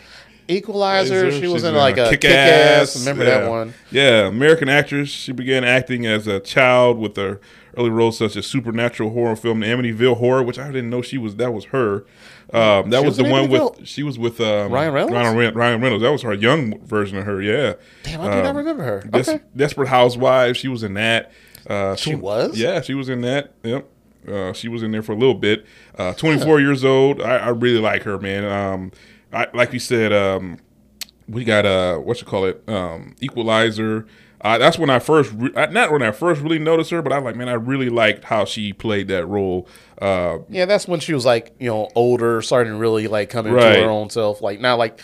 Equalizer. 0.49 1.31
She 1.31 1.47
was 1.47 1.62
in 1.65 1.75
like 1.75 1.99
a 1.99 2.09
Kick 2.11 2.23
kick 2.23 2.31
ass. 2.31 2.99
Remember 2.99 3.25
yeah. 3.25 3.41
that 3.41 3.50
one? 3.50 3.75
Yeah, 3.91 4.27
American 4.29 4.69
actress. 4.69 5.09
She 5.11 5.33
began 5.33 5.62
acting 5.62 6.07
as 6.07 6.27
a 6.27 6.41
child 6.41 6.99
with 6.99 7.17
her 7.17 7.41
early 7.77 7.91
roles 7.91 8.17
such 8.19 8.35
as 8.35 8.47
supernatural 8.47 9.11
horror 9.11 9.37
film 9.37 9.61
the 9.61 9.67
Amityville 9.67 10.17
Horror, 10.17 10.43
which 10.43 10.59
I 10.59 10.67
didn't 10.69 10.91
know 10.91 11.03
she 11.03 11.19
was. 11.19 11.37
That 11.37 11.53
was 11.53 11.67
her. 11.67 12.07
Um, 12.53 12.88
that 12.91 13.00
She 13.03 13.07
was 13.07 13.17
the 13.19 13.25
one 13.25 13.50
with. 13.50 13.87
She 13.87 14.03
was 14.03 14.19
with 14.19 14.41
um, 14.41 14.73
Ryan 14.73 14.95
Reynolds? 14.95 15.15
Ryan, 15.15 15.55
Ryan 15.55 15.81
Reynolds. 15.83 16.03
That 16.03 16.11
was 16.12 16.23
her 16.23 16.33
young 16.33 16.81
version 16.87 17.19
of 17.19 17.25
her. 17.27 17.43
Yeah. 17.43 17.75
Damn, 18.05 18.23
I 18.23 18.25
do 18.25 18.43
not 18.43 18.47
Um, 18.47 18.57
remember 18.57 18.85
her. 18.85 19.00
Des- 19.00 19.19
Okay. 19.19 19.41
Desperate 19.55 19.88
Housewives. 19.88 20.57
She 20.59 20.69
was 20.69 20.83
in 20.83 20.95
that. 20.95 21.31
Uh, 21.67 21.95
She 21.97 22.15
tw- 22.15 22.21
was? 22.21 22.59
Yeah, 22.59 22.81
she 22.81 22.95
was 22.95 23.11
in 23.11 23.21
that. 23.21 23.53
Yep. 23.62 23.87
Uh, 24.30 24.52
she 24.52 24.68
was 24.68 24.82
in 24.82 24.90
there 24.92 25.02
for 25.02 25.12
a 25.12 25.16
little 25.16 25.35
bit. 25.35 25.64
Uh, 25.97 26.12
24 26.14 26.61
years 26.61 26.85
old. 26.85 27.20
I, 27.23 27.37
I 27.38 27.49
really 27.49 27.80
like 27.80 28.02
her, 28.04 28.18
man. 28.18 28.44
Um, 28.44 28.92
I, 29.32 29.47
like 29.54 29.73
you 29.73 29.78
said, 29.78 30.12
um, 30.12 30.58
we 31.28 31.44
got 31.44 31.66
uh, 31.66 31.97
what 31.99 32.20
you 32.20 32.26
call 32.26 32.44
it, 32.47 32.62
um, 32.68 33.14
Equalizer. 33.20 34.06
Uh, 34.40 34.56
that's 34.56 34.78
when 34.78 34.88
I 34.88 35.00
first, 35.00 35.32
re- 35.37 35.50
not 35.73 35.90
when 35.90 36.00
I 36.00 36.12
first 36.12 36.40
really 36.40 36.61
noticed 36.61 36.90
her, 36.92 37.02
but 37.02 37.12
I 37.12 37.18
like, 37.18 37.35
man, 37.35 37.49
I 37.49 37.54
really 37.54 37.90
liked 37.90 38.23
how 38.23 38.44
she 38.44 38.73
played 38.73 39.08
that 39.08 39.26
role. 39.26 39.66
Uh, 40.00 40.38
Yeah, 40.49 40.64
that's 40.64 40.87
when 40.87 41.00
she 41.00 41.12
was 41.12 41.26
like, 41.26 41.54
you 41.58 41.68
know, 41.68 41.88
older, 41.97 42.40
starting 42.40 42.75
to 42.75 42.78
really 42.78 43.08
like 43.08 43.30
come 43.30 43.47
into 43.49 43.58
Right. 43.58 43.80
her 43.82 43.90
own 43.90 44.11
self. 44.11 44.40
Like 44.40 44.61
now, 44.61 44.76
like 44.76 45.00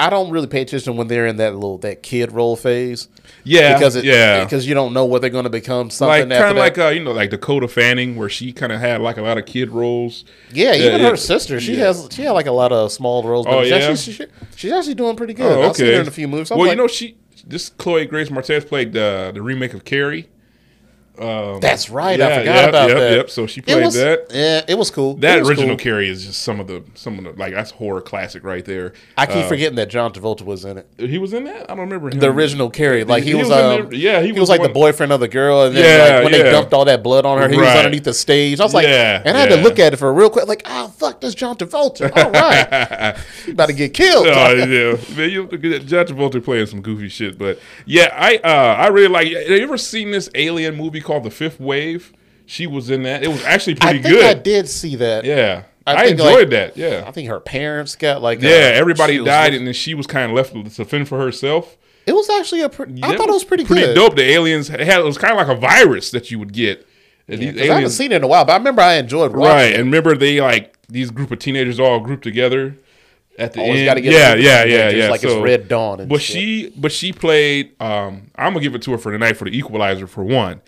I 0.00 0.08
don't 0.08 0.30
really 0.30 0.46
pay 0.46 0.62
attention 0.62 0.96
when 0.96 1.08
they're 1.08 1.26
in 1.26 1.36
that 1.36 1.52
little 1.54 1.76
that 1.78 2.02
kid 2.02 2.32
role 2.32 2.56
phase. 2.56 3.08
Yeah, 3.44 3.74
because 3.74 3.96
it, 3.96 4.04
yeah. 4.04 4.42
because 4.42 4.66
you 4.66 4.72
don't 4.72 4.94
know 4.94 5.04
what 5.04 5.20
they're 5.20 5.28
going 5.30 5.44
to 5.44 5.50
become. 5.50 5.90
Something 5.90 6.30
like 6.30 6.38
kind 6.40 6.50
of 6.50 6.56
like 6.56 6.78
uh, 6.78 6.88
you 6.88 7.04
know, 7.04 7.12
like 7.12 7.28
Dakota 7.28 7.68
Fanning, 7.68 8.16
where 8.16 8.30
she 8.30 8.50
kind 8.52 8.72
of 8.72 8.80
had 8.80 9.02
like 9.02 9.18
a 9.18 9.22
lot 9.22 9.36
of 9.36 9.44
kid 9.44 9.68
roles. 9.68 10.24
yeah, 10.52 10.74
even 10.74 11.02
yeah. 11.02 11.10
her 11.10 11.16
sister, 11.16 11.60
she 11.60 11.74
Yeah. 11.76 11.88
has 11.88 12.08
she 12.10 12.22
had 12.22 12.30
like 12.32 12.46
a 12.46 12.52
lot 12.52 12.72
of 12.72 12.90
small 12.90 13.22
roles. 13.22 13.44
But 13.44 13.54
Oh, 13.58 13.62
she's 13.62 13.70
yeah? 13.70 13.76
actually, 13.76 14.12
she, 14.14 14.26
she's 14.56 14.72
actually 14.72 14.94
doing 14.94 15.16
pretty 15.16 15.34
good. 15.34 15.52
Oh, 15.52 15.68
I've 15.68 15.76
seen 15.76 15.86
okay. 15.86 15.96
her 15.96 16.00
in 16.00 16.08
a 16.08 16.10
few 16.10 16.28
movies. 16.28 16.50
I'm 16.50 16.56
well, 16.56 16.68
like, 16.68 16.76
you 16.76 16.82
know, 16.82 16.88
she 16.88 17.18
this 17.46 17.68
Chloe 17.68 18.06
Grace 18.06 18.30
Martez 18.30 18.66
played 18.66 18.94
the 18.94 19.32
the 19.34 19.42
remake 19.42 19.74
of 19.74 19.84
Carrie. 19.84 20.29
Um, 21.20 21.60
that's 21.60 21.90
right. 21.90 22.18
yeah, 22.18 22.26
I 22.28 22.38
forgot 22.38 22.54
yep, 22.54 22.68
about 22.70 22.88
yep, 22.88 22.98
that. 22.98 23.12
Yep. 23.16 23.30
So 23.30 23.46
she 23.46 23.60
played 23.60 23.84
was, 23.84 23.94
that. 23.94 24.26
Yeah, 24.30 24.64
it 24.66 24.78
was 24.78 24.90
cool. 24.90 25.14
That 25.16 25.40
was 25.40 25.48
original 25.50 25.70
cool. 25.70 25.76
Carrie 25.76 26.08
is 26.08 26.24
just 26.26 26.42
some 26.42 26.60
of 26.60 26.66
the 26.66 26.82
some 26.94 27.18
of 27.18 27.24
the 27.24 27.32
like 27.38 27.52
that's 27.52 27.70
horror 27.72 28.00
classic 28.00 28.42
right 28.42 28.64
there. 28.64 28.94
I 29.18 29.26
keep 29.26 29.36
Uh, 29.44 29.48
forgetting 29.48 29.76
that 29.76 29.90
John 29.90 30.12
Travolta 30.12 30.42
was 30.42 30.64
in 30.64 30.78
it. 30.78 30.86
He 30.96 31.18
was 31.18 31.32
in 31.34 31.44
that. 31.44 31.64
I 31.70 31.74
don't 31.74 31.80
remember 31.80 32.08
him. 32.10 32.18
The 32.20 32.30
original 32.30 32.70
Carrie, 32.70 33.04
like 33.04 33.22
he, 33.22 33.30
He 33.30 33.34
was, 33.34 33.48
was 33.48 33.58
um, 33.80 33.90
there- 33.90 33.94
yeah, 34.00 34.20
he 34.20 34.26
he, 34.26 34.32
was 34.32 34.40
was 34.40 34.48
like 34.48 34.60
one- 34.60 34.68
the 34.70 34.74
boyfriend 34.74 35.12
of 35.12 35.20
the 35.20 35.28
girl, 35.28 35.62
and 35.64 35.76
then 35.76 35.84
Yeah, 35.84 36.14
like 36.16 36.24
when 36.24 36.32
yeah. 36.32 36.42
they 36.44 36.50
dumped 36.52 36.72
all 36.72 36.84
that 36.86 37.02
blood 37.02 37.26
on 37.26 37.38
her, 37.38 37.48
he 37.48 37.56
was 37.58 37.68
underneath 37.68 38.04
the 38.04 38.14
stage. 38.14 38.58
I 38.60 38.64
was 38.64 38.72
like, 38.74 38.86
Yeah, 38.86 39.22
and 39.24 39.36
I 39.36 39.40
had 39.40 39.50
to 39.50 39.56
look 39.56 39.78
at 39.78 39.92
it 39.92 39.96
for 39.98 40.08
a 40.08 40.12
real 40.12 40.30
quick, 40.30 40.46
like, 40.48 40.62
oh 40.66 40.88
fuck, 40.88 41.20
that's 41.20 41.34
John 41.34 41.56
Travolta. 41.56 42.10
All 42.16 42.30
right, 42.30 43.16
about 43.48 43.66
to 43.66 43.72
get 43.74 43.92
killed. 43.94 44.26
Oh 44.26 44.54
yeah, 44.54 44.96
man, 45.16 45.30
you 45.30 45.42
look 45.42 45.62
at 45.64 45.86
John 45.86 46.06
Travolta 46.06 46.42
playing 46.42 46.66
some 46.66 46.80
goofy 46.80 47.08
shit, 47.08 47.36
but 47.38 47.58
yeah, 47.84 48.08
I 48.16 48.36
uh 48.38 48.74
I 48.78 48.86
really 48.88 49.08
like. 49.08 49.26
Have 49.28 49.48
you 49.48 49.62
ever 49.62 49.76
seen 49.76 50.10
this 50.10 50.30
alien 50.34 50.76
movie 50.76 51.00
called 51.12 51.24
The 51.24 51.30
Fifth 51.30 51.58
Wave? 51.60 52.12
She 52.46 52.66
was 52.66 52.90
in 52.90 53.02
that. 53.04 53.22
It 53.22 53.28
was 53.28 53.44
actually 53.44 53.74
I 53.80 53.84
pretty 53.86 54.02
think 54.02 54.14
good. 54.14 54.24
I 54.24 54.34
did 54.40 54.68
see 54.68 54.96
that. 54.96 55.24
Yeah, 55.24 55.62
I 55.86 55.94
I, 55.94 56.04
enjoyed 56.06 56.34
like- 56.34 56.50
that. 56.50 56.76
Yeah, 56.76 57.04
I 57.06 57.10
think 57.12 57.28
her 57.28 57.38
parents 57.40 57.94
got 57.96 58.22
like, 58.22 58.42
uh, 58.42 58.48
yeah. 58.48 58.72
Everybody 58.74 59.14
she 59.14 59.20
was- 59.20 59.26
died, 59.26 59.54
and 59.54 59.66
then 59.66 59.74
she 59.74 59.94
was 59.94 60.06
kind 60.06 60.30
of 60.30 60.36
left 60.36 60.74
to 60.76 60.84
fend 60.84 61.08
for 61.08 61.18
herself. 61.18 61.76
It 62.06 62.12
was 62.14 62.28
actually 62.30 62.62
a. 62.62 62.68
Pre- 62.68 62.86
I 63.02 63.16
thought 63.16 63.28
it 63.28 63.32
was 63.32 63.44
pretty, 63.44 63.64
pretty 63.64 63.82
good. 63.82 63.94
dope. 63.94 64.16
The 64.16 64.24
aliens 64.24 64.68
had 64.68 64.80
it 64.80 65.04
was 65.04 65.18
kind 65.18 65.38
of 65.38 65.46
like 65.46 65.54
a 65.56 65.60
virus 65.60 66.10
that 66.12 66.30
you 66.30 66.38
would 66.38 66.52
get. 66.52 66.86
These 67.28 67.52
'Cause 67.52 67.70
I 67.70 67.74
haven't 67.74 67.90
seen 67.90 68.10
it 68.10 68.16
in 68.16 68.24
a 68.24 68.26
while, 68.26 68.44
but 68.44 68.54
I 68.54 68.56
remember 68.56 68.82
I 68.82 68.94
enjoyed 68.94 69.32
watching. 69.36 69.54
right? 69.54 69.74
And 69.74 69.84
remember, 69.84 70.16
they 70.16 70.40
like 70.40 70.74
these 70.88 71.12
group 71.12 71.30
of 71.30 71.38
teenagers 71.38 71.78
all 71.78 72.00
grouped 72.00 72.24
together 72.24 72.74
at 73.38 73.52
the 73.52 73.60
Always 73.60 73.78
end. 73.80 73.86
gotta 73.86 74.00
get 74.00 74.12
yeah, 74.12 74.34
yeah, 74.34 74.64
yeah, 74.64 74.90
yeah. 74.90 75.08
like 75.10 75.22
it's 75.22 75.34
Red 75.34 75.68
Dawn 75.68 76.00
and 76.00 76.08
but 76.08 76.20
shit. 76.20 76.34
she, 76.34 76.72
but 76.76 76.90
she 76.90 77.12
played. 77.12 77.80
Um, 77.80 78.22
I'm 78.34 78.54
gonna 78.54 78.60
give 78.60 78.74
it 78.74 78.82
to 78.82 78.90
her 78.92 78.98
for 78.98 79.12
tonight 79.12 79.36
for 79.36 79.44
the 79.44 79.56
Equalizer 79.56 80.08
for 80.08 80.24
one. 80.24 80.60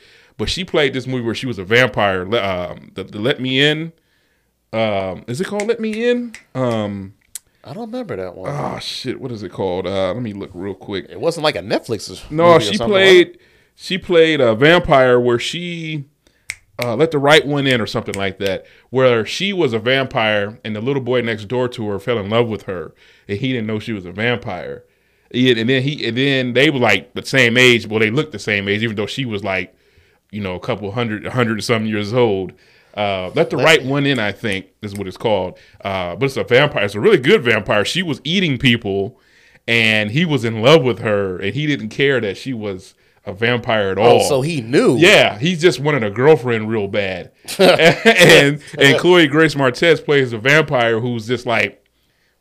But 0.43 0.51
she 0.51 0.65
played 0.65 0.93
this 0.93 1.07
movie 1.07 1.25
where 1.25 1.37
she 1.37 1.47
was 1.47 1.61
a 1.61 1.65
vampire. 1.65 2.23
Um, 2.35 2.91
the, 2.95 3.05
the 3.05 3.21
Let 3.21 3.41
Me 3.41 3.61
In. 3.61 3.93
Um, 4.73 5.23
is 5.29 5.41
it 5.41 5.47
called 5.47 5.69
Let 5.69 5.79
Me 5.79 6.11
In? 6.11 6.35
Um, 6.53 7.15
I 7.63 7.73
don't 7.73 7.93
remember 7.93 8.17
that 8.17 8.35
one. 8.35 8.51
oh 8.51 8.81
shit, 8.81 9.21
what 9.21 9.31
is 9.31 9.45
it 9.45 9.51
called? 9.51 9.87
Uh, 9.87 10.13
let 10.13 10.21
me 10.21 10.33
look 10.33 10.51
real 10.53 10.75
quick. 10.75 11.07
it 11.09 11.21
wasn't 11.21 11.45
like 11.45 11.55
a 11.55 11.61
Netflix. 11.61 12.29
No, 12.29 12.59
she 12.59 12.77
played. 12.77 13.39
She 13.77 13.99
played 13.99 14.41
a 14.41 14.57
vampire 14.57 15.21
where 15.21 15.39
she 15.39 16.07
uh, 16.83 16.97
let 16.97 17.13
the 17.13 17.21
right 17.21 17.47
one 17.47 17.69
in 17.69 17.81
or 17.81 17.87
something 17.87 18.17
like 18.17 18.39
that. 18.39 18.67
Where 18.91 19.25
she 19.25 19.53
was 19.53 19.73
a 19.73 19.79
vampire 19.79 20.59
and 20.65 20.75
the 20.75 20.81
little 20.81 21.03
boy 21.03 21.21
next 21.21 21.45
door 21.45 21.69
to 21.69 21.87
her 21.87 22.01
fell 22.01 22.19
in 22.19 22.29
love 22.29 22.49
with 22.49 22.63
her 22.63 22.97
and 23.29 23.39
he 23.39 23.53
didn't 23.53 23.69
know 23.69 23.79
she 23.79 23.93
was 23.93 24.07
a 24.07 24.13
vampire. 24.13 24.83
Yeah, 25.31 25.55
and 25.57 25.71
then 25.71 25.85
he 25.85 26.05
and 26.05 26.17
then 26.17 26.55
they 26.55 26.69
were 26.69 26.81
like 26.81 27.15
the 27.15 27.25
same 27.25 27.57
age. 27.57 27.87
Well, 27.87 28.01
they 28.01 28.11
looked 28.11 28.33
the 28.33 28.41
same 28.41 28.67
age, 28.67 28.83
even 28.83 28.97
though 28.97 29.07
she 29.07 29.25
was 29.25 29.45
like, 29.45 29.77
you 30.33 30.41
know, 30.41 30.57
a 30.57 30.61
couple 30.61 30.91
hundred, 30.91 31.27
a 31.27 31.31
hundred 31.31 31.53
and 31.53 31.65
some 31.65 31.87
years 31.87 32.13
old. 32.13 32.53
Uh, 32.95 33.31
let 33.35 33.51
the 33.51 33.57
right 33.57 33.85
one 33.85 34.05
in, 34.05 34.19
I 34.19 34.33
think, 34.33 34.67
is 34.83 34.95
what 34.95 35.07
it's 35.07 35.17
called. 35.17 35.59
Uh, 35.83 36.17
but 36.17 36.27
it's 36.27 36.37
a 36.37 36.45
vampire. 36.45 36.85
It's 36.85 36.95
a 36.95 37.01
really 37.01 37.19
good 37.19 37.43
vampire. 37.43 37.85
She 37.85 38.03
was 38.03 38.21
eating 38.25 38.59
people, 38.59 39.19
and 39.69 40.11
he 40.11 40.25
was 40.25 40.45
in 40.45 40.61
love 40.61 40.83
with 40.83 40.99
her, 40.99 41.39
and 41.39 41.55
he 41.55 41.67
didn't 41.67 41.91
care 41.91 42.21
that 42.21 42.37
she 42.37 42.53
was 42.53 42.95
a 43.25 43.33
vampire 43.33 43.91
at 43.91 43.99
all. 43.99 44.21
Oh, 44.23 44.29
so 44.29 44.43
he 44.43 44.61
knew. 44.61 44.97
Yeah, 44.97 45.39
he 45.39 45.55
just 45.55 45.81
wanted 45.81 46.03
a 46.03 46.11
girlfriend 46.11 46.69
real 46.69 46.89
bad. 46.89 47.31
and 47.59 48.63
and 48.79 48.99
Chloe 48.99 49.27
Grace 49.27 49.55
Martez 49.55 50.05
plays 50.05 50.33
a 50.33 50.39
vampire 50.39 51.01
who's 51.01 51.27
just 51.27 51.47
like 51.47 51.85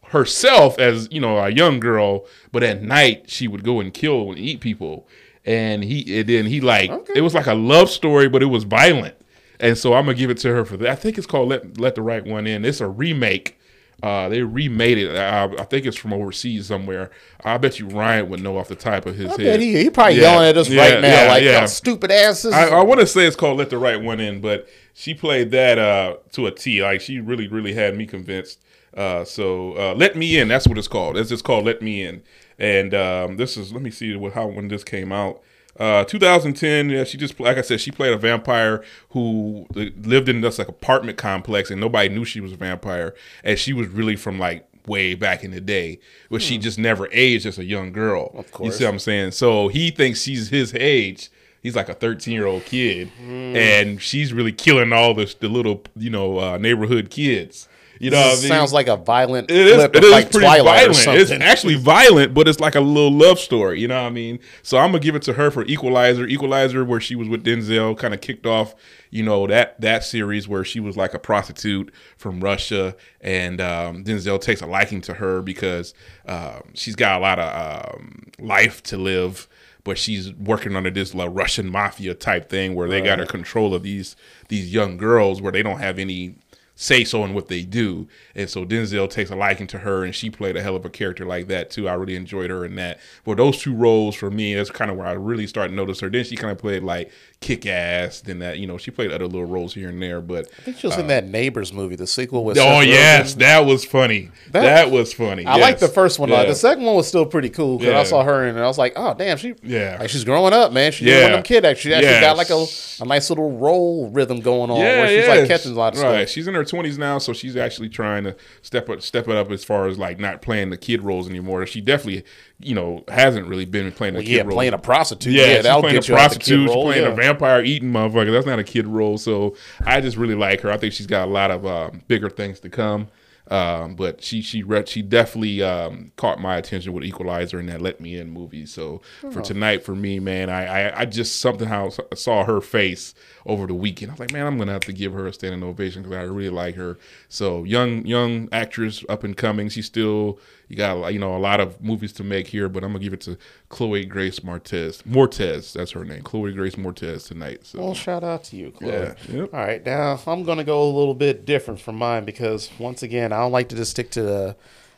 herself 0.08 0.78
as 0.80 1.08
you 1.12 1.22
know 1.22 1.38
a 1.38 1.50
young 1.50 1.80
girl, 1.80 2.26
but 2.52 2.64
at 2.64 2.82
night 2.82 3.30
she 3.30 3.48
would 3.48 3.64
go 3.64 3.80
and 3.80 3.94
kill 3.94 4.30
and 4.30 4.40
eat 4.40 4.60
people. 4.60 5.08
And 5.46 5.84
he 5.84 6.20
and 6.20 6.30
then 6.30 6.46
he 6.46 6.62
like 6.62 6.92
it 7.16 7.22
was 7.22 7.34
like 7.34 7.48
a 7.48 7.56
love 7.56 7.90
story, 7.90 8.30
but 8.30 8.44
it 8.44 8.48
was 8.48 8.64
violent. 8.64 9.16
And 9.60 9.78
so 9.78 9.94
I'm 9.94 10.06
gonna 10.06 10.18
give 10.18 10.30
it 10.30 10.38
to 10.40 10.50
her 10.50 10.66
for 10.66 10.78
that. 10.78 10.90
I 10.90 10.96
think 10.96 11.18
it's 11.18 11.28
called 11.28 11.50
"Let 11.50 11.80
Let 11.80 11.96
the 11.96 12.02
Right 12.02 12.24
One 12.26 12.46
In." 12.48 12.64
It's 12.66 12.82
a 12.82 12.88
remake. 12.88 13.58
Uh, 14.04 14.30
they 14.30 14.42
remade 14.42 14.98
it. 14.98 15.16
I, 15.16 15.44
I 15.44 15.64
think 15.66 15.86
it's 15.86 15.96
from 15.98 16.12
overseas 16.12 16.66
somewhere. 16.68 17.12
I 17.44 17.58
bet 17.60 17.78
you 17.80 17.88
Ryan 17.88 18.30
would 18.30 18.42
know 18.42 18.58
off 18.58 18.68
the 18.68 18.76
top 18.76 19.06
of 19.06 19.16
his 19.16 19.32
I 19.32 19.42
head. 19.42 19.60
he, 19.60 19.78
he 19.84 19.90
probably 19.92 20.16
Yeah, 20.16 20.22
yelling 20.22 20.50
at 20.50 20.58
us 20.58 20.70
yeah, 20.70 20.82
right 20.82 21.02
now, 21.02 21.24
yeah, 21.24 21.28
like 21.32 21.44
yeah. 21.44 21.66
Stupid 21.68 22.10
asses. 22.10 22.52
I, 22.52 22.70
I 22.70 22.84
want 22.84 23.00
to 23.02 23.06
say 23.08 23.28
it's 23.28 23.36
called 23.36 23.58
"Let 23.60 23.70
the 23.70 23.78
Right 23.78 24.02
One 24.02 24.20
In," 24.20 24.42
but 24.42 24.68
she 24.96 25.14
played 25.14 25.52
that 25.52 25.78
uh, 25.78 26.16
to 26.32 26.48
a 26.48 26.52
T. 26.52 26.82
Like 26.82 27.02
she 27.02 27.20
really, 27.20 27.48
really 27.48 27.74
had 27.74 27.96
me 27.96 28.06
convinced. 28.08 28.60
Uh, 28.96 29.24
so 29.24 29.78
uh, 29.78 29.94
"Let 29.96 30.16
Me 30.16 30.38
In," 30.40 30.48
that's 30.48 30.68
what 30.68 30.80
it's 30.80 30.88
called. 30.88 31.16
It's 31.16 31.30
just 31.30 31.44
called 31.44 31.66
"Let 31.66 31.84
Me 31.84 32.04
In," 32.04 32.24
and 32.62 32.94
um, 32.94 33.38
this 33.38 33.58
is. 33.58 33.74
Let 33.74 33.82
me 33.82 33.92
see 33.92 34.16
what, 34.16 34.34
how 34.34 34.48
when 34.48 34.68
this 34.70 34.84
came 34.84 35.12
out. 35.12 35.42
Uh, 35.80 36.04
2010. 36.04 36.90
Yeah, 36.90 37.04
she 37.06 37.18
just 37.18 37.40
like 37.40 37.58
I 37.58 37.62
said, 37.62 37.82
she 37.82 37.92
played 37.92 38.14
a 38.14 38.18
vampire 38.18 38.84
who 39.10 39.66
lived 39.74 40.30
in 40.30 40.42
this 40.42 40.60
like 40.60 40.68
apartment 40.68 41.18
complex, 41.18 41.72
and 41.72 41.82
nobody 41.82 42.10
knew 42.10 42.24
she 42.26 42.40
was 42.42 42.52
a 42.54 42.58
vampire, 42.58 43.16
and 43.44 43.58
she 43.58 43.74
was 43.74 43.88
really 43.88 44.16
from 44.16 44.38
like 44.38 44.68
way 44.88 45.14
back 45.16 45.44
in 45.44 45.52
the 45.52 45.62
day, 45.62 46.00
but 46.30 46.42
she 46.42 46.58
just 46.58 46.78
never 46.80 47.08
aged 47.12 47.46
as 47.46 47.58
a 47.60 47.64
young 47.64 47.92
girl. 47.92 48.32
Of 48.36 48.48
Hmm. 48.48 48.52
course. 48.52 48.66
you 48.68 48.72
see 48.80 48.84
what 48.86 48.94
I'm 48.94 49.00
saying? 49.00 49.32
So 49.32 49.68
he 49.70 49.92
thinks 49.92 50.22
she's 50.24 50.50
his 50.50 50.74
age. 50.74 51.30
He's 51.64 51.76
like 51.76 51.88
a 51.90 51.94
13 51.94 52.34
year 52.34 52.48
old 52.48 52.66
kid, 52.66 53.10
Hmm. 53.24 53.56
and 53.56 54.02
she's 54.02 54.34
really 54.34 54.52
killing 54.52 54.92
all 54.92 55.14
the 55.14 55.34
the 55.40 55.48
little 55.48 55.84
you 55.96 56.10
know 56.10 56.38
uh, 56.40 56.58
neighborhood 56.58 57.10
kids. 57.10 57.68
You 58.02 58.10
know, 58.10 58.18
what 58.18 58.40
I 58.40 58.42
mean? 58.42 58.48
sounds 58.48 58.74
like 58.74 58.88
a 58.88 58.98
violent 58.98 59.52
It 59.52 59.58
is, 59.58 59.76
clip 59.76 59.96
it 59.96 59.98
of 60.00 60.04
is 60.06 60.12
like 60.12 60.32
pretty 60.32 60.48
Twilight 60.48 60.96
violent. 60.96 61.22
It's 61.22 61.32
actually 61.32 61.76
violent, 61.76 62.34
but 62.34 62.48
it's 62.48 62.60
like 62.60 62.74
a 62.74 62.82
little 62.82 63.12
love 63.12 63.38
story. 63.38 63.80
You 63.80 63.88
know 63.88 64.02
what 64.02 64.08
I 64.08 64.10
mean? 64.10 64.40
So 64.64 64.80
I'm 64.80 64.90
gonna 64.92 65.04
give 65.04 65.14
it 65.14 65.22
to 65.24 65.34
her 65.34 65.52
for 65.52 65.64
Equalizer. 65.66 66.26
Equalizer, 66.26 66.84
where 66.84 67.00
she 67.00 67.14
was 67.14 67.30
with 67.30 67.44
Denzel, 67.44 67.96
kind 67.96 68.16
of 68.16 68.22
kicked 68.22 68.48
off, 68.48 68.74
you 69.12 69.22
know, 69.22 69.46
that 69.46 69.80
that 69.82 70.04
series 70.04 70.48
where 70.48 70.66
she 70.66 70.80
was 70.80 70.98
like 70.98 71.14
a 71.14 71.20
prostitute 71.20 71.94
from 72.18 72.40
Russia, 72.40 72.96
and 73.22 73.62
um, 73.62 74.04
Denzel 74.04 74.42
takes 74.42 74.62
a 74.62 74.66
liking 74.66 75.02
to 75.02 75.14
her 75.14 75.44
because 75.44 75.94
um, 76.26 76.72
she's 76.74 76.96
got 76.96 77.20
a 77.20 77.22
lot 77.22 77.38
of 77.38 77.96
um, 77.96 78.32
life 78.40 78.82
to 78.84 78.98
live. 78.98 79.48
But 79.84 79.98
she's 79.98 80.32
working 80.34 80.76
under 80.76 80.92
this 80.92 81.16
like, 81.16 81.30
Russian 81.32 81.70
mafia 81.70 82.14
type 82.14 82.50
thing 82.50 82.76
where 82.76 82.88
they 82.88 83.02
got 83.02 83.18
her 83.18 83.26
control 83.26 83.74
of 83.74 83.84
these 83.84 84.16
these 84.48 84.72
young 84.74 84.98
girls 84.98 85.42
where 85.42 85.52
they 85.52 85.64
don't 85.64 85.80
have 85.80 85.98
any 85.98 86.36
say 86.82 87.04
so 87.04 87.24
in 87.24 87.36
what 87.36 87.48
they 87.48 87.62
do. 87.62 88.08
And 88.34 88.50
so 88.50 88.66
Denzel 88.66 89.08
takes 89.08 89.30
a 89.30 89.36
liking 89.36 89.68
to 89.68 89.78
her, 89.80 90.04
and 90.04 90.16
she 90.16 90.32
played 90.32 90.58
a 90.58 90.64
hell 90.64 90.76
of 90.76 90.84
a 90.84 90.90
character 90.90 91.26
like 91.26 91.48
that 91.48 91.70
too. 91.70 91.88
I 91.88 91.94
really 91.94 92.16
enjoyed 92.16 92.50
her 92.50 92.66
in 92.66 92.76
that. 92.76 93.00
But 93.24 93.38
those 93.38 93.62
two 93.62 93.76
roles 93.76 94.16
for 94.16 94.32
me, 94.32 94.56
that's 94.56 94.72
kind 94.72 94.90
of 94.90 94.98
where 94.98 95.06
I 95.06 95.12
really 95.12 95.46
started 95.46 95.70
to 95.70 95.76
notice 95.76 96.00
her. 96.00 96.10
Then 96.10 96.24
she 96.24 96.36
kind 96.36 96.52
of 96.52 96.58
played 96.58 96.82
like 96.82 97.12
kick 97.42 97.66
ass. 97.66 98.22
Then 98.22 98.40
that 98.40 98.60
you 98.60 98.68
know 98.68 98.78
she 98.78 98.92
played 98.92 99.12
other 99.12 99.26
little 99.26 99.46
roles 99.46 99.74
here 99.74 99.90
and 99.90 100.02
there. 100.02 100.22
But 100.22 100.48
I 100.60 100.62
think 100.62 100.78
she 100.78 100.88
was 100.88 100.96
in 100.98 101.06
uh, 101.06 101.08
that 101.10 101.26
Neighbors 101.28 101.74
movie, 101.74 101.96
the 101.96 102.08
sequel 102.08 102.46
with. 102.46 102.58
oh 102.58 102.62
Seth 102.62 102.84
Rogen. 102.84 102.88
yes, 102.88 103.34
that 103.36 103.66
was 103.66 103.84
funny. 103.84 104.30
That, 104.52 104.62
That- 104.62 104.92
was 104.92 105.14
funny. 105.14 105.46
I 105.46 105.58
like 105.58 105.80
the 105.80 105.88
first 105.88 106.20
one. 106.20 106.30
a. 106.30 106.34
Yeah. 106.34 106.46
The 106.46 106.56
second 106.56 106.84
one 106.86 106.96
was 106.96 107.08
still 107.08 107.26
pretty 107.26 107.50
cool 107.50 107.78
because 107.78 107.94
Yeah. 107.94 108.00
I 108.00 108.04
saw 108.04 108.24
her 108.24 108.44
in 108.44 108.50
it 108.50 108.52
and 108.58 108.60
I 108.64 108.68
was 108.68 108.78
like, 108.78 108.94
oh 108.96 109.14
damn, 109.16 109.38
she 109.38 109.56
Yeah. 109.64 109.98
like 110.00 110.10
she's 110.10 110.24
growing 110.24 110.54
up, 110.54 110.72
man. 110.72 110.92
She's 110.92 111.08
Yeah. 111.08 111.24
one 111.24 111.32
of 111.32 111.38
them 111.38 111.44
kid 111.44 111.66
actually. 111.66 111.92
She 111.92 111.96
actually 111.96 112.22
got 112.22 112.38
like 112.38 112.50
a, 112.50 112.66
a 113.02 113.06
nice 113.06 113.30
little 113.30 113.52
roll 113.58 114.10
rhythm 114.12 114.40
going 114.42 114.70
on 114.70 114.78
Yeah, 114.80 115.00
where 115.00 115.08
she's 115.08 115.26
yeah. 115.28 115.34
like 115.36 115.48
catching 115.48 115.72
a 115.72 115.76
lot 115.76 115.96
of 115.96 116.02
right. 116.02 116.28
stuff. 116.28 116.30
She's 116.34 116.48
in 116.48 116.54
her 116.54 116.64
twenties 116.64 116.98
now, 116.98 117.18
so 117.18 117.34
she's 117.34 117.56
actually 117.58 117.90
trying 117.90 118.24
to 118.26 118.36
step 118.62 118.88
up, 118.90 119.02
step 119.02 119.28
it 119.28 119.36
up 119.36 119.50
as 119.52 119.64
far 119.64 119.88
as 119.88 119.98
like 119.98 120.20
not 120.20 120.42
playing 120.42 120.70
the 120.70 120.78
kid 120.78 121.02
roles 121.02 121.28
anymore. 121.28 121.66
She 121.66 121.82
definitely, 121.82 122.24
you 122.64 122.76
know, 122.76 123.04
hasn't 123.08 123.48
really 123.48 123.66
been 123.66 123.92
playing 123.92 124.14
Well, 124.16 124.24
kid 124.24 124.30
yeah, 124.32 124.42
roles. 124.42 124.54
playing 124.54 124.74
a 124.74 124.78
prostitute. 124.78 125.34
Yeah, 125.34 125.46
Yeah, 125.46 125.54
she's 125.56 125.64
that'll 125.64 125.82
playing 125.82 125.98
a 125.98 126.02
prostitute. 126.02 126.68
role, 126.68 126.92
she's 126.92 126.94
playing 127.02 127.04
yeah. 127.06 127.12
a 127.12 127.16
vampire 127.16 127.64
eating 127.64 127.92
motherfucker. 127.92 128.32
That's 128.32 128.46
not 128.46 128.60
a 128.60 128.64
kid 128.64 128.88
role. 128.88 129.18
So 129.18 129.56
I 129.86 130.02
just 130.02 130.18
really 130.18 130.36
like 130.36 130.62
her. 130.62 130.72
I 130.72 130.78
think 130.78 130.94
she's 130.94 131.08
got 131.08 131.28
a 131.28 131.32
lot 131.32 131.52
of 131.52 131.66
um, 131.66 132.02
bigger 132.08 132.30
things 132.30 132.60
to 132.62 132.70
come. 132.70 133.08
Um, 133.48 133.96
but 133.96 134.24
she 134.24 134.42
she 134.42 134.64
read 134.64 134.88
she 134.88 135.02
definitely 135.02 135.62
um, 135.62 136.14
caught 136.16 136.40
my 136.40 136.56
attention 136.56 136.94
with 136.94 137.04
Equalizer 137.04 137.60
and 137.60 137.68
that 137.68 137.82
Let 137.82 138.00
Me 138.00 138.18
In 138.18 138.30
movie. 138.30 138.66
So 138.66 139.02
for 139.34 139.42
tonight, 139.42 139.84
for 139.84 139.94
me, 139.94 140.20
man, 140.20 140.50
I, 140.50 140.66
I 140.90 141.00
I 141.02 141.06
just 141.06 141.42
somehow 141.42 141.90
saw 142.14 142.46
her 142.46 142.62
face 142.62 143.14
over 143.46 143.68
the 143.68 143.74
weekend. 143.74 144.12
I 144.12 144.14
was 144.14 144.20
like, 144.22 144.32
man, 144.32 144.46
I'm 144.48 144.58
gonna 144.58 144.72
have 144.72 144.82
to 144.86 144.94
give 144.94 145.12
her 145.12 145.28
a 145.28 145.34
standing 145.34 145.64
ovation 145.64 146.02
because 146.02 146.16
I 146.16 146.22
really 146.22 146.50
like 146.50 146.76
her. 146.76 146.98
So 147.28 147.66
young 147.66 148.06
young 148.06 148.48
actress, 148.54 149.04
up 149.10 149.26
and 149.26 149.36
coming. 149.36 149.68
She's 149.68 149.88
still 149.88 150.40
you 150.72 150.78
got 150.78 150.96
a 150.96 151.00
lot- 151.00 151.14
you 151.14 151.20
know 151.20 151.36
a 151.36 151.38
lot 151.38 151.60
of 151.60 151.82
movies 151.84 152.14
to 152.14 152.24
make 152.24 152.48
here, 152.48 152.70
but 152.70 152.84
I'm 152.84 152.92
gonna 152.94 153.04
give 153.04 153.14
it 153.14 153.22
to 153.22 153.38
Chloe 153.70 154.06
Grace 154.06 154.40
Martez. 154.40 155.04
Mortez, 155.04 155.74
that's 155.74 155.92
her 155.92 156.06
name. 156.06 156.22
Chloe 156.24 156.54
Grace 156.54 156.76
Mortez 156.76 157.28
tonight. 157.28 157.60
So 157.66 157.80
Well, 157.80 157.94
shout 157.94 158.24
out 158.24 158.46
to 158.46 158.56
you, 158.56 158.72
Chloe. 158.72 158.92
Yeah, 158.92 159.14
yep. 159.30 159.54
All 159.54 159.60
right, 159.60 159.86
now 159.86 160.20
I'm 160.26 160.44
gonna 160.44 160.64
go 160.64 160.82
a 160.82 160.90
little 160.98 161.14
bit 161.14 161.46
different 161.46 161.80
from 161.82 161.96
mine 161.98 162.24
because 162.26 162.70
once 162.80 163.04
again, 163.04 163.34
I 163.34 163.40
don't 163.40 163.52
like 163.52 163.68
to 163.70 163.76
just 163.76 163.92
stick 163.92 164.10
to 164.12 164.24
the 164.24 164.56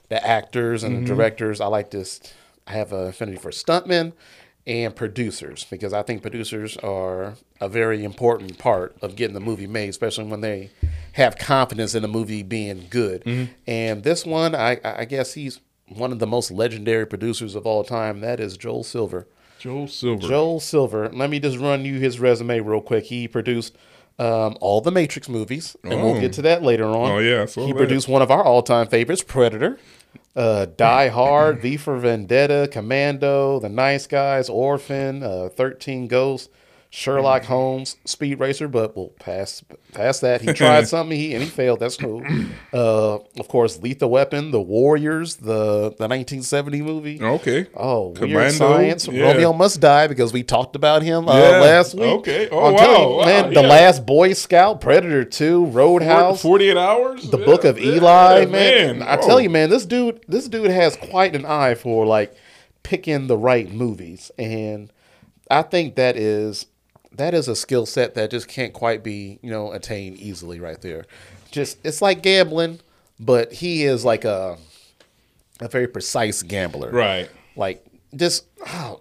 the 0.10 0.26
actors 0.26 0.84
and 0.84 0.98
Mm-hmm. 0.98 1.06
the 1.06 1.16
directors. 1.16 1.60
I 1.60 1.66
like 1.68 1.90
to. 1.92 2.06
I 2.68 2.72
have 2.74 2.94
an 2.94 3.08
affinity 3.08 3.38
for 3.38 3.50
stuntmen 3.52 4.14
and 4.66 4.96
producers 4.96 5.66
because 5.70 5.92
I 5.94 6.04
think 6.04 6.22
producers 6.22 6.78
are 6.78 7.36
a 7.60 7.68
very 7.68 8.04
important 8.04 8.58
part 8.58 8.96
of 9.02 9.16
getting 9.16 9.34
the 9.34 9.40
movie 9.42 9.68
made, 9.68 9.90
especially 9.90 10.26
when 10.26 10.42
they 10.42 10.70
have 11.14 11.38
confidence 11.38 11.94
in 11.96 12.02
the 12.02 12.08
movie 12.08 12.44
being 12.44 12.88
good. 12.90 13.24
Mm-hmm. 13.26 13.52
And 13.68 14.04
this 14.04 14.26
one, 14.26 14.56
I, 14.56 14.80
I 14.84 15.06
guess 15.06 15.34
he's 15.34 15.60
one 15.90 16.12
of 16.12 16.20
the 16.20 16.28
most 16.28 16.50
legendary 16.50 17.06
producers 17.06 17.56
of 17.56 17.66
all 17.68 17.84
time. 17.84 18.22
That 18.22 18.40
is 18.40 18.56
Joel 18.58 18.84
Silver. 18.84 19.28
Joel 19.60 19.88
Silver. 19.88 20.28
Joel 20.28 20.60
Silver. 20.60 21.10
Let 21.10 21.30
me 21.30 21.40
just 21.40 21.58
run 21.58 21.84
you 21.86 22.00
his 22.00 22.20
resume 22.20 22.60
real 22.62 22.82
quick. 22.82 23.06
He 23.06 23.28
produced 23.28 23.76
um, 24.20 24.58
all 24.62 24.80
the 24.82 24.92
Matrix 24.92 25.28
movies, 25.28 25.76
and 25.84 25.94
Oh. 25.94 26.06
we'll 26.12 26.22
get 26.22 26.34
to 26.34 26.42
that 26.44 26.64
later 26.64 26.86
on. 26.86 27.12
Oh, 27.12 27.18
yeah, 27.20 27.46
he 27.48 27.72
that. 27.72 27.76
produced 27.78 28.08
one 28.08 28.22
of 28.22 28.30
our 28.32 28.44
all-time 28.44 28.88
favorites, 28.88 29.24
Predator, 29.24 29.78
uh, 30.36 30.66
Die 30.66 31.10
Hard, 31.10 31.62
V 31.62 31.78
for 31.78 31.98
Vendetta, 31.98 32.68
Commando, 32.72 33.60
The 33.60 33.70
Nice 33.70 34.08
Guys, 34.08 34.50
Orphan, 34.50 35.24
uh, 35.24 35.50
Thirteen 35.50 36.08
Ghosts. 36.08 36.50
Sherlock 36.96 37.44
Holmes, 37.46 37.98
Speed 38.06 38.40
Racer, 38.40 38.68
but 38.68 38.96
we'll 38.96 39.08
pass 39.20 39.64
past 39.94 40.22
that. 40.22 40.42
He 40.42 40.54
tried 40.54 40.88
something 40.88 41.18
he, 41.18 41.34
and 41.34 41.44
he 41.44 41.50
failed. 41.50 41.80
That's 41.80 41.98
cool. 41.98 42.24
Uh, 42.74 43.20
of 43.40 43.48
course, 43.50 43.78
Lethal 43.80 44.10
Weapon, 44.10 44.50
The 44.50 44.60
Warriors, 44.62 45.36
the 45.36 45.94
the 45.98 46.08
1970 46.08 46.82
movie. 46.82 47.22
Okay. 47.22 47.68
Oh, 47.76 48.08
weird 48.10 48.18
Commando, 48.32 48.50
science. 48.52 49.08
yeah. 49.08 49.32
Romeo 49.32 49.54
must 49.54 49.80
die 49.80 50.08
because 50.08 50.34
we 50.34 50.42
talked 50.42 50.76
about 50.76 51.04
him 51.04 51.28
uh, 51.30 51.38
Yeah, 51.38 51.60
last 51.60 51.94
week. 51.94 52.04
okay. 52.04 52.50
Oh, 52.52 52.66
I'm 52.66 52.74
wow, 52.74 52.82
you, 53.12 53.16
wow, 53.18 53.26
man, 53.26 53.54
the 53.54 53.62
yeah. 53.62 53.68
last 53.68 54.06
Boy 54.08 54.34
Scout, 54.34 54.82
Predator 54.82 55.24
Two, 55.24 55.66
Roadhouse, 55.68 56.42
48 56.42 56.78
hours? 56.78 57.30
the 57.30 57.38
Book 57.38 57.64
of 57.64 57.78
Eli, 57.78 58.46
man. 58.46 59.04
I 59.04 59.18
Oh. 59.18 59.22
tell 59.28 59.40
you, 59.40 59.52
man, 59.52 59.70
this 59.70 59.86
dude, 59.86 60.24
this 60.28 60.48
dude 60.50 60.72
has 60.72 60.96
quite 60.96 61.36
an 61.36 61.46
eye 61.46 61.76
for 61.76 62.08
like 62.08 62.36
picking 62.82 63.28
the 63.28 63.38
right 63.38 63.72
movies, 63.72 64.32
and 64.40 64.92
I 65.52 65.62
think 65.62 65.94
that 65.96 66.18
is 66.18 66.66
that 67.16 67.34
is 67.34 67.48
a 67.48 67.56
skill 67.56 67.86
set 67.86 68.16
that 68.16 68.32
just 68.32 68.48
can't 68.48 68.74
quite 68.74 69.04
be 69.04 69.40
you 69.42 69.50
know 69.50 69.72
attained 69.72 70.18
easily 70.18 70.60
right 70.60 70.80
there. 70.82 71.06
Just 71.52 71.78
it's 71.86 72.02
like 72.02 72.22
gambling, 72.24 72.80
but 73.20 73.54
he 73.54 73.84
is 73.84 74.04
like 74.06 74.26
a 74.26 74.58
a 75.60 75.68
very 75.68 75.88
precise 75.88 76.42
gambler, 76.44 76.92
Right. 76.92 77.30
like 77.56 77.86
just 78.16 78.46
oh, 78.68 79.00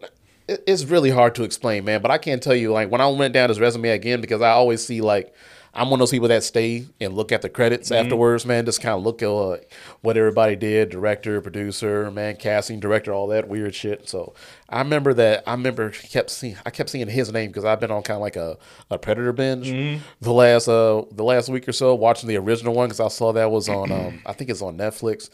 it- 0.49 0.63
it's 0.67 0.85
really 0.85 1.11
hard 1.11 1.35
to 1.37 1.45
explain, 1.45 1.85
man. 1.85 2.03
But 2.03 2.11
I 2.11 2.19
can't 2.19 2.43
tell 2.43 2.55
you 2.55 2.73
like 2.73 2.91
when 2.91 3.01
I 3.01 3.07
went 3.09 3.33
down 3.35 3.49
his 3.49 3.59
resume 3.61 3.89
again 3.91 4.21
because 4.21 4.43
I 4.43 4.51
always 4.51 4.85
see 4.85 5.01
like 5.01 5.35
I'm 5.75 5.89
one 5.89 5.95
of 5.95 6.01
those 6.01 6.11
people 6.11 6.29
that 6.29 6.43
stay 6.45 6.85
and 7.01 7.15
look 7.15 7.33
at 7.33 7.41
the 7.41 7.49
credits 7.49 7.89
Mm-hmm. 7.91 8.05
afterwards, 8.05 8.45
man. 8.45 8.67
Just 8.67 8.83
kind 8.83 8.95
of 8.95 9.03
look 9.03 9.23
at 9.23 9.29
uh, 9.29 9.57
what 10.03 10.17
everybody 10.19 10.55
did, 10.55 10.91
director, 10.91 11.41
producer, 11.41 12.11
man, 12.11 12.37
casting, 12.37 12.79
director, 12.79 13.13
all 13.13 13.27
that 13.29 13.49
weird 13.49 13.75
shit. 13.75 14.07
So 14.09 14.35
I 14.69 14.79
remember 14.81 15.15
that. 15.15 15.45
I 15.47 15.53
remember 15.53 15.91
kept 15.91 16.29
seeing. 16.29 16.57
I 16.67 16.71
kept 16.71 16.91
seeing 16.91 17.09
his 17.09 17.33
name 17.33 17.49
because 17.51 17.65
I've 17.65 17.81
been 17.81 17.91
on 17.91 18.03
kind 18.03 18.17
of 18.17 18.21
like 18.23 18.37
a, 18.37 18.59
a 18.91 18.99
Predator 18.99 19.33
binge 19.33 19.69
Mm-hmm. 19.69 20.03
the 20.21 20.33
last 20.33 20.69
uh 20.69 21.03
the 21.11 21.25
last 21.25 21.49
week 21.49 21.67
or 21.69 21.73
so, 21.73 21.95
watching 21.95 22.29
the 22.29 22.37
original 22.37 22.75
one 22.75 22.89
because 22.89 23.01
I 23.01 23.09
saw 23.09 23.33
that 23.33 23.51
was 23.51 23.69
on 23.71 23.91
um 23.93 24.21
I 24.27 24.35
think 24.35 24.51
it's 24.51 24.61
on 24.63 24.77
Netflix 24.77 25.31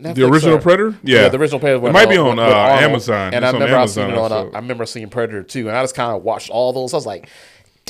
Netflix 0.00 0.14
The 0.14 0.28
original 0.28 0.54
or- 0.56 0.60
Predator? 0.60 0.94
Yeah. 1.02 1.28
the 1.28 1.38
original 1.38 1.58
Predator. 1.60 1.86
It 1.88 1.92
might 1.92 2.08
be 2.08 2.18
on, 2.18 2.38
uh. 2.38 2.42
Amazon. 2.42 3.34
And 3.34 3.36
It's 3.36 3.44
I 3.44 3.48
on 3.48 3.54
remember 3.54 3.76
I 3.78 3.86
seen 3.86 4.04
it 4.10 4.12
on. 4.12 4.18
also. 4.18 4.48
Uh, 4.48 4.52
I 4.52 4.58
remember 4.60 4.86
seeing 4.86 5.08
Predator 5.08 5.42
too, 5.42 5.68
and 5.68 5.76
I 5.76 5.82
just 5.82 5.94
kind 5.94 6.14
of 6.16 6.22
watched 6.22 6.50
all 6.50 6.72
those. 6.72 6.92
I 6.92 6.96
was 6.96 7.06
like, 7.06 7.28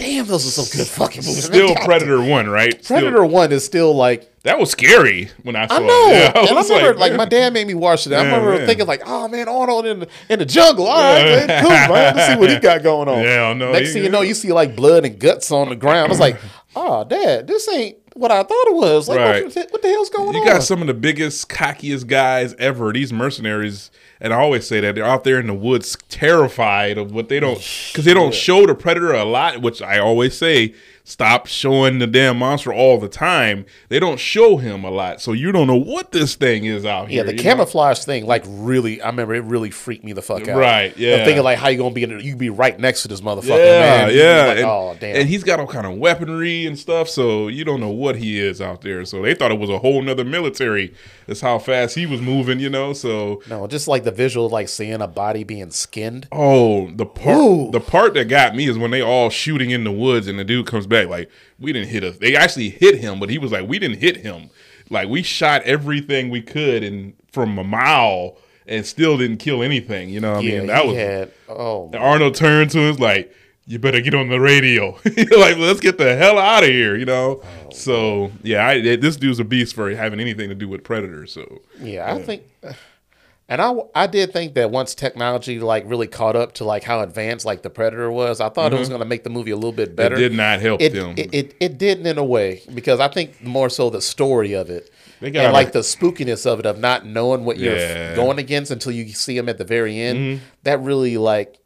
"Damn, 0.00 0.26
those 0.26 0.46
are 0.46 0.50
some 0.62 0.78
good 0.78 0.86
fucking 0.98 1.22
movies." 1.22 1.44
Still 1.44 1.74
Predator 1.74 2.22
one, 2.22 2.48
right? 2.48 2.82
Still- 2.84 2.98
Predator 3.00 3.24
one 3.24 3.52
is 3.52 3.64
still 3.64 3.94
like 3.94 4.26
that 4.42 4.58
was 4.58 4.70
scary 4.70 5.28
when 5.42 5.54
I 5.54 5.66
saw 5.66 5.76
I 5.76 5.78
know, 5.80 6.08
it. 6.08 6.12
Yeah, 6.12 6.32
and 6.48 6.58
I 6.58 6.62
remember 6.62 6.98
like, 6.98 7.12
my 7.14 7.26
dad 7.26 7.52
made 7.52 7.66
me 7.66 7.74
watch 7.74 8.06
it. 8.06 8.12
I 8.14 8.22
Yeah, 8.22 8.24
remember 8.36 8.56
man. 8.58 8.66
thinking 8.66 8.86
like, 8.86 9.02
"Oh 9.06 9.28
man, 9.28 9.48
Arnold 9.48 9.86
in 9.86 10.00
the 10.00 10.08
in 10.30 10.38
the 10.38 10.46
jungle. 10.46 10.86
All 10.86 10.96
right, 10.98 11.46
man, 11.46 11.60
cool, 11.62 11.70
man. 11.70 12.16
Let's 12.16 12.32
see 12.32 12.38
what 12.40 12.50
he 12.50 12.58
got 12.58 12.82
going 12.82 13.08
on." 13.08 13.22
Yeah, 13.22 13.48
I 13.48 13.52
know. 13.52 13.72
Next 13.72 13.88
He- 13.88 13.94
thing 13.94 14.04
you 14.04 14.08
know, 14.10 14.22
you 14.22 14.34
see 14.34 14.52
like 14.52 14.74
blood 14.74 15.04
and 15.04 15.18
guts 15.18 15.50
on 15.52 15.68
the 15.68 15.76
ground. 15.76 16.06
I 16.06 16.08
was 16.08 16.20
like, 16.20 16.38
"Oh, 16.76 17.04
dad, 17.04 17.46
this 17.46 17.68
ain't 17.68 17.98
what 18.14 18.30
I 18.32 18.42
thought 18.42 18.66
it 18.68 18.74
was. 18.74 19.08
Like, 19.08 19.18
Right. 19.18 19.44
what, 19.44 19.54
the, 19.54 19.66
what 19.70 19.82
the 19.82 19.88
hell's 19.88 20.08
going 20.10 20.32
You 20.34 20.40
on?" 20.40 20.46
You 20.46 20.52
got 20.52 20.62
some 20.62 20.80
of 20.80 20.86
the 20.86 20.94
biggest, 20.94 21.48
cockiest 21.50 22.06
guys 22.06 22.54
ever. 22.54 22.92
These 22.92 23.12
mercenaries, 23.12 23.90
and 24.20 24.32
I 24.32 24.36
always 24.36 24.66
say 24.66 24.80
that 24.80 24.94
they're 24.94 25.04
out 25.04 25.24
there 25.24 25.38
in 25.40 25.46
the 25.46 25.54
woods, 25.54 25.96
terrified 26.08 26.98
of 26.98 27.12
what 27.12 27.28
they 27.28 27.40
don't, 27.40 27.58
because 27.92 28.04
they 28.04 28.14
don't 28.14 28.34
show 28.34 28.66
the 28.66 28.74
predator 28.74 29.12
a 29.12 29.24
lot. 29.24 29.62
Which 29.62 29.80
I 29.82 29.98
always 29.98 30.36
say, 30.36 30.74
stop 31.04 31.46
showing 31.46 31.98
the 31.98 32.06
damn 32.06 32.38
monster 32.38 32.72
all 32.72 32.98
the 33.00 33.08
time. 33.08 33.64
They 33.88 33.98
don't 33.98 34.20
show 34.20 34.58
him 34.58 34.84
a 34.84 34.90
lot, 34.90 35.20
so 35.20 35.32
you 35.32 35.50
don't 35.52 35.66
know 35.66 35.74
what 35.80 36.12
this 36.12 36.34
thing 36.34 36.64
is 36.66 36.84
out 36.84 37.04
Yeah, 37.04 37.08
here. 37.08 37.16
Yeah, 37.18 37.22
the 37.24 37.32
you 37.32 37.36
know? 37.38 37.42
camouflage 37.42 37.98
thing, 38.04 38.26
like 38.26 38.44
really, 38.46 39.00
I 39.02 39.06
remember 39.08 39.34
it 39.34 39.44
really 39.44 39.70
freaked 39.70 40.04
me 40.04 40.12
the 40.12 40.22
fuck 40.22 40.46
out. 40.48 40.58
Right, 40.58 40.96
yeah. 40.96 41.24
thinking 41.24 41.42
like, 41.42 41.58
how 41.58 41.68
you 41.68 41.78
gonna 41.78 41.94
be 41.94 42.02
in? 42.04 42.20
You 42.20 42.36
be 42.36 42.50
right 42.50 42.78
next 42.78 43.02
to 43.02 43.08
this 43.08 43.20
motherfucker, 43.22 43.48
Yeah, 43.48 44.06
man. 44.06 44.14
Yeah. 44.14 44.44
like, 44.46 44.56
and, 44.58 44.66
oh 44.66 44.96
damn. 45.00 45.16
and 45.16 45.28
he's 45.28 45.42
got 45.44 45.58
all 45.60 45.66
kind 45.66 45.86
of 45.86 45.94
weaponry 45.98 46.66
and 46.66 46.78
stuff, 46.78 47.08
so 47.08 47.48
you 47.48 47.64
don't 47.64 47.80
know 47.80 47.90
what 47.90 48.16
he 48.16 48.38
is 48.38 48.60
out 48.60 48.82
there. 48.82 49.04
So 49.04 49.22
they 49.22 49.34
thought 49.34 49.50
it 49.50 49.58
was 49.58 49.70
a 49.70 49.78
whole 49.78 50.02
nother 50.02 50.24
military. 50.24 50.94
That's 51.30 51.42
how 51.42 51.60
fast 51.60 51.94
he 51.94 52.06
was 52.06 52.20
moving, 52.20 52.58
you 52.58 52.68
know. 52.68 52.92
So 52.92 53.40
no, 53.48 53.68
just 53.68 53.86
like 53.86 54.02
the 54.02 54.10
visual, 54.10 54.46
of, 54.46 54.52
like 54.52 54.68
seeing 54.68 55.00
a 55.00 55.06
body 55.06 55.44
being 55.44 55.70
skinned. 55.70 56.26
Oh, 56.32 56.90
the 56.90 57.06
part 57.06 57.36
Ooh. 57.36 57.70
the 57.70 57.78
part 57.78 58.14
that 58.14 58.24
got 58.24 58.56
me 58.56 58.66
is 58.66 58.76
when 58.76 58.90
they 58.90 59.00
all 59.00 59.30
shooting 59.30 59.70
in 59.70 59.84
the 59.84 59.92
woods 59.92 60.26
and 60.26 60.40
the 60.40 60.42
dude 60.42 60.66
comes 60.66 60.88
back 60.88 61.06
like 61.06 61.30
we 61.60 61.72
didn't 61.72 61.90
hit 61.90 62.02
us. 62.02 62.18
They 62.18 62.34
actually 62.34 62.70
hit 62.70 62.96
him, 62.96 63.20
but 63.20 63.30
he 63.30 63.38
was 63.38 63.52
like 63.52 63.68
we 63.68 63.78
didn't 63.78 64.00
hit 64.00 64.16
him. 64.16 64.50
Like 64.90 65.08
we 65.08 65.22
shot 65.22 65.62
everything 65.62 66.30
we 66.30 66.42
could 66.42 66.82
and 66.82 67.14
from 67.30 67.56
a 67.60 67.64
mile 67.64 68.36
and 68.66 68.84
still 68.84 69.16
didn't 69.16 69.36
kill 69.36 69.62
anything. 69.62 70.08
You 70.08 70.18
know 70.18 70.32
what 70.32 70.40
I 70.40 70.48
mean? 70.48 70.66
That 70.66 70.84
was 70.84 70.96
had. 70.96 71.30
Oh, 71.48 71.92
Arnold 71.94 72.34
turned 72.34 72.72
to 72.72 72.90
us 72.90 72.98
like 72.98 73.32
you 73.70 73.78
better 73.78 74.00
get 74.00 74.14
on 74.14 74.28
the 74.28 74.40
radio. 74.40 74.90
like 75.38 75.56
let's 75.56 75.78
get 75.80 75.96
the 75.96 76.16
hell 76.16 76.38
out 76.38 76.64
of 76.64 76.68
here, 76.70 76.96
you 76.96 77.04
know. 77.04 77.40
Oh. 77.42 77.70
so 77.70 78.32
yeah, 78.42 78.66
I, 78.66 78.96
this 78.96 79.16
dude's 79.16 79.38
a 79.38 79.44
beast 79.44 79.74
for 79.76 79.94
having 79.94 80.18
anything 80.20 80.48
to 80.48 80.54
do 80.56 80.68
with 80.68 80.82
Predator. 80.82 81.26
So 81.26 81.62
Yeah, 81.80 82.12
I 82.12 82.20
think, 82.20 82.42
and 83.48 83.62
I 83.62 83.72
I 83.94 84.06
did 84.08 84.32
think 84.32 84.54
that 84.54 84.70
once 84.72 84.94
technology 84.94 85.60
like 85.60 85.84
really 85.86 86.08
caught 86.08 86.34
up 86.34 86.54
to 86.54 86.64
like 86.64 86.82
how 86.82 87.00
advanced 87.00 87.46
like 87.46 87.62
the 87.62 87.70
Predator 87.70 88.10
was, 88.10 88.40
I 88.40 88.48
thought 88.48 88.72
it 88.72 88.78
was 88.78 88.88
going 88.88 89.00
to 89.00 89.06
make 89.06 89.22
the 89.24 89.30
movie 89.30 89.52
a 89.52 89.56
little 89.56 89.72
bit 89.72 89.94
better. 89.94 90.16
Mm-hmm. 90.16 90.24
it 90.24 90.28
did 90.30 90.36
not 90.36 90.60
help 90.60 90.80
It, 90.80 90.92
them. 90.92 91.14
it, 91.16 91.32
it 91.32 91.54
it 91.60 91.78
didn't 91.78 92.06
in 92.06 92.18
a 92.18 92.24
way 92.24 92.62
because 92.74 92.98
I 93.00 93.06
think 93.08 93.40
more 93.42 93.68
so 93.70 93.88
the 93.88 94.00
story 94.00 94.52
of 94.52 94.68
it 94.68 94.90
They 95.20 95.30
got 95.30 95.44
and 95.44 95.52
like- 95.52 95.66
like 95.66 95.72
the 95.74 95.80
spookiness 95.80 96.44
of 96.44 96.58
it 96.58 96.66
of 96.66 96.78
not 96.78 97.06
knowing 97.06 97.44
what 97.44 97.56
Yeah. 97.56 98.06
you're 98.08 98.16
going 98.16 98.38
against 98.40 98.70
until 98.72 98.90
you 98.92 99.08
see 99.10 99.36
them 99.36 99.48
at 99.48 99.58
the 99.58 99.64
very 99.64 99.96
end. 100.00 100.18
Mm-hmm. 100.18 100.44
That 100.64 100.80
really 100.80 101.16
like 101.18 101.56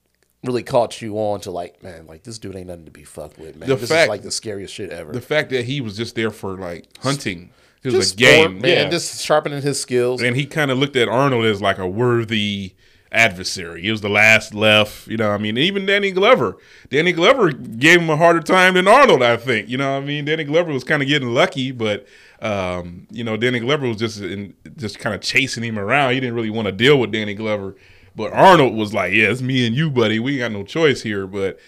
really 0.44 0.62
caught 0.62 1.00
you 1.02 1.16
on 1.16 1.40
to 1.40 1.50
like 1.50 1.83
man 1.83 2.07
like 2.07 2.22
this 2.22 2.38
dude 2.38 2.54
ain't 2.54 2.66
nothing 2.68 2.85
to 2.85 2.90
be 2.90 3.04
fucked 3.04 3.38
with 3.38 3.57
man. 3.57 3.68
The 3.68 3.76
this 3.76 3.88
fact- 3.88 4.02
is 4.04 4.09
like 4.09 4.22
the 4.22 4.30
scariest 4.30 4.74
shit 4.74 4.90
ever. 4.90 5.12
the 5.12 5.20
fact 5.20 5.50
that 5.50 5.64
he 5.64 5.80
was 5.80 5.96
just 5.96 6.14
there 6.14 6.30
for 6.30 6.57
like 6.57 6.87
hunting. 7.02 7.50
It 7.83 7.92
was 7.92 8.12
just 8.12 8.14
a 8.14 8.16
game. 8.16 8.44
sport, 8.44 8.62
man, 8.62 8.85
yeah. 8.85 8.88
just 8.88 9.20
sharpening 9.22 9.61
his 9.61 9.78
skills. 9.78 10.22
and 10.22 10.35
he 10.37 10.46
kind 10.46 10.70
of 10.70 10.78
looked 10.78 10.96
at 10.96 11.07
Arnold 11.09 11.44
as 11.44 11.61
like 11.61 11.76
a 11.78 11.87
worthy 11.87 12.74
adversary. 13.12 13.83
He 13.83 13.90
was 13.90 14.00
the 14.00 14.09
last 14.09 14.54
left, 14.54 15.07
you 15.07 15.16
know. 15.16 15.28
what 15.28 15.35
I 15.35 15.38
mean, 15.38 15.57
even 15.57 15.87
Danny 15.87 16.11
Glover. 16.11 16.57
Danny 16.90 17.12
Glover 17.12 17.52
gave 17.52 18.00
him 18.00 18.11
a 18.11 18.16
harder 18.16 18.40
time 18.40 18.74
than 18.74 18.88
Arnold. 18.88 19.22
I 19.22 19.37
think, 19.37 19.68
you 19.68 19.76
know. 19.76 19.92
what 19.92 20.02
I 20.02 20.07
mean, 20.07 20.24
Danny 20.24 20.44
Glover 20.44 20.72
was 20.72 20.83
kind 20.83 21.02
of 21.02 21.09
getting 21.09 21.28
lucky, 21.28 21.72
but 21.72 22.07
um, 22.40 23.07
you 23.11 23.22
know, 23.22 23.37
Danny 23.37 23.61
Glover 23.61 23.87
was 23.87 23.98
just 23.98 24.20
in, 24.20 24.54
just 24.76 24.98
kind 24.98 25.14
of 25.14 25.20
chasing 25.20 25.62
him 25.62 25.78
around. 25.78 26.12
He 26.14 26.20
didn't 26.20 26.35
really 26.35 26.50
want 26.50 26.66
to 26.66 26.72
deal 26.72 26.98
with 26.98 27.12
Danny 27.12 27.35
Glover, 27.35 27.76
but 28.16 28.33
Arnold 28.33 28.74
was 28.74 28.92
like, 28.94 29.12
"Yeah, 29.12 29.31
it's 29.31 29.42
me 29.42 29.66
and 29.66 29.74
you, 29.74 29.90
buddy. 29.90 30.18
We 30.18 30.38
got 30.38 30.53
no 30.53 30.62
choice 30.64 31.03
here." 31.03 31.27
But 31.27 31.59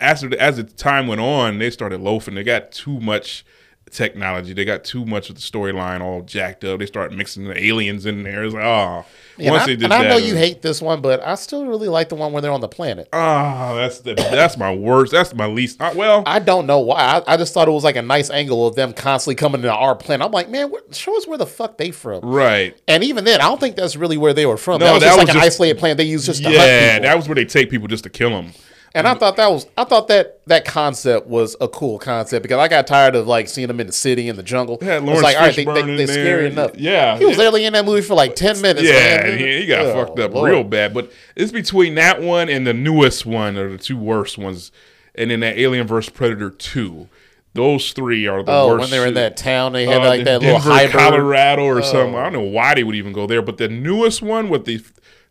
as 0.00 0.20
the, 0.20 0.40
as 0.40 0.56
the 0.56 0.64
time 0.64 1.06
went 1.06 1.20
on, 1.20 1.58
they 1.58 1.70
started 1.70 2.00
loafing. 2.00 2.34
They 2.34 2.42
got 2.42 2.72
too 2.72 3.00
much 3.00 3.44
technology. 3.90 4.52
They 4.52 4.64
got 4.64 4.84
too 4.84 5.04
much 5.04 5.30
of 5.30 5.36
the 5.36 5.40
storyline 5.40 6.00
all 6.00 6.22
jacked 6.22 6.64
up. 6.64 6.78
They 6.80 6.86
start 6.86 7.12
mixing 7.12 7.44
the 7.44 7.62
aliens 7.64 8.06
in 8.06 8.22
there. 8.22 8.44
It's 8.44 8.54
like, 8.54 8.64
oh, 8.64 9.04
And 9.38 9.50
once 9.50 9.62
I, 9.62 9.66
they 9.66 9.76
did 9.76 9.84
and 9.84 9.92
I 9.94 10.08
know 10.08 10.16
you 10.16 10.34
was- 10.34 10.42
hate 10.42 10.62
this 10.62 10.82
one, 10.82 11.00
but 11.00 11.20
I 11.22 11.34
still 11.36 11.66
really 11.66 11.88
like 11.88 12.08
the 12.08 12.14
one 12.14 12.32
where 12.32 12.42
they're 12.42 12.50
on 12.52 12.60
the 12.60 12.68
planet. 12.68 13.08
Ah, 13.12 13.74
that's 13.74 14.00
the 14.00 14.14
that's 14.14 14.56
my 14.56 14.74
worst. 14.74 15.12
That's 15.12 15.34
my 15.34 15.46
least. 15.46 15.80
Uh, 15.80 15.92
well, 15.94 16.22
I 16.26 16.38
don't 16.38 16.66
know 16.66 16.80
why. 16.80 16.96
I, 17.26 17.34
I 17.34 17.36
just 17.36 17.54
thought 17.54 17.68
it 17.68 17.72
was 17.72 17.84
like 17.84 17.96
a 17.96 18.02
nice 18.02 18.30
angle 18.30 18.66
of 18.66 18.74
them 18.74 18.92
constantly 18.92 19.34
coming 19.36 19.62
to 19.62 19.72
our 19.72 19.94
planet. 19.94 20.24
I'm 20.26 20.32
like, 20.32 20.48
man, 20.50 20.72
show 20.92 21.16
us 21.16 21.26
where 21.26 21.38
the 21.38 21.46
fuck 21.46 21.78
they 21.78 21.90
from. 21.90 22.20
right. 22.22 22.76
And 22.88 23.04
even 23.04 23.24
then, 23.24 23.40
I 23.40 23.44
don't 23.44 23.60
think 23.60 23.76
that's 23.76 23.96
really 23.96 24.16
where 24.16 24.34
they 24.34 24.46
were 24.46 24.56
from. 24.56 24.80
No, 24.80 24.86
that 24.86 24.92
was 24.94 25.02
that 25.02 25.06
just 25.08 25.18
was 25.20 25.28
like 25.28 25.36
an 25.36 25.42
isolated 25.42 25.78
planet 25.78 25.96
they 25.98 26.04
used 26.04 26.26
just 26.26 26.42
to 26.42 26.48
hunt 26.48 26.56
Yeah, 26.56 26.98
that 27.00 27.16
was 27.16 27.28
where 27.28 27.34
they 27.36 27.44
take 27.44 27.70
people 27.70 27.88
just 27.88 28.04
to 28.04 28.10
kill 28.10 28.30
them. 28.30 28.52
And 28.96 29.06
I 29.06 29.14
thought 29.14 29.36
that 29.36 29.50
was, 29.50 29.66
I 29.76 29.84
thought 29.84 30.08
that 30.08 30.40
that 30.46 30.64
concept 30.64 31.26
was 31.26 31.54
a 31.60 31.68
cool 31.68 31.98
concept 31.98 32.42
because 32.42 32.58
I 32.58 32.68
got 32.68 32.86
tired 32.86 33.14
of 33.14 33.26
like 33.26 33.48
seeing 33.48 33.68
them 33.68 33.78
in 33.80 33.86
the 33.86 33.92
city 33.92 34.28
in 34.28 34.36
the 34.36 34.42
jungle. 34.42 34.78
Yeah, 34.82 34.98
Lawrence 34.98 35.22
like, 35.22 35.36
all 35.36 35.42
right, 35.42 35.54
they, 35.56 35.64
they, 35.64 35.96
they're 35.96 36.06
scary 36.06 36.46
enough. 36.46 36.72
Yeah. 36.76 37.18
he 37.18 37.24
was 37.24 37.36
literally 37.38 37.64
in 37.64 37.72
that 37.74 37.84
movie 37.84 38.02
for 38.02 38.14
like 38.14 38.34
ten 38.34 38.60
minutes. 38.60 38.86
Yeah, 38.88 39.22
man. 39.22 39.38
he, 39.38 39.66
got 39.66 39.86
Oh, 39.86 40.04
fucked 40.04 40.18
up 40.18 40.32
Lord. 40.34 40.50
real 40.50 40.64
bad. 40.64 40.92
But 40.94 41.12
it's 41.36 41.52
between 41.52 41.94
that 41.96 42.20
one 42.22 42.48
and 42.48 42.66
the 42.66 42.74
newest 42.74 43.26
one, 43.26 43.56
or 43.56 43.70
the 43.70 43.78
two 43.78 43.96
worst 43.98 44.38
ones, 44.38 44.72
and 45.14 45.30
then 45.30 45.40
that 45.40 45.58
Alien 45.58 45.86
vs 45.86 46.10
Predator 46.12 46.50
two. 46.50 47.08
Those 47.54 47.92
three 47.92 48.26
are 48.26 48.42
the 48.42 48.52
Oh, 48.52 48.68
worst. 48.68 48.80
when 48.80 48.90
they 48.90 48.98
were 48.98 49.06
in 49.06 49.14
that 49.14 49.36
town, 49.38 49.72
they 49.72 49.86
had 49.86 50.02
Uh, 50.02 50.08
like 50.08 50.24
that 50.24 50.42
little 50.42 50.58
Denver, 50.58 50.70
hybrid. 50.72 50.94
Oh. 50.94 50.98
Colorado, 50.98 51.62
or 51.64 51.80
something. 51.80 52.14
I 52.14 52.24
don't 52.24 52.34
know 52.34 52.40
why 52.42 52.74
they 52.74 52.84
would 52.84 52.94
even 52.94 53.14
go 53.14 53.26
there. 53.26 53.40
But 53.40 53.56
the 53.56 53.68
newest 53.68 54.20
one 54.20 54.50
with 54.50 54.66
the 54.66 54.82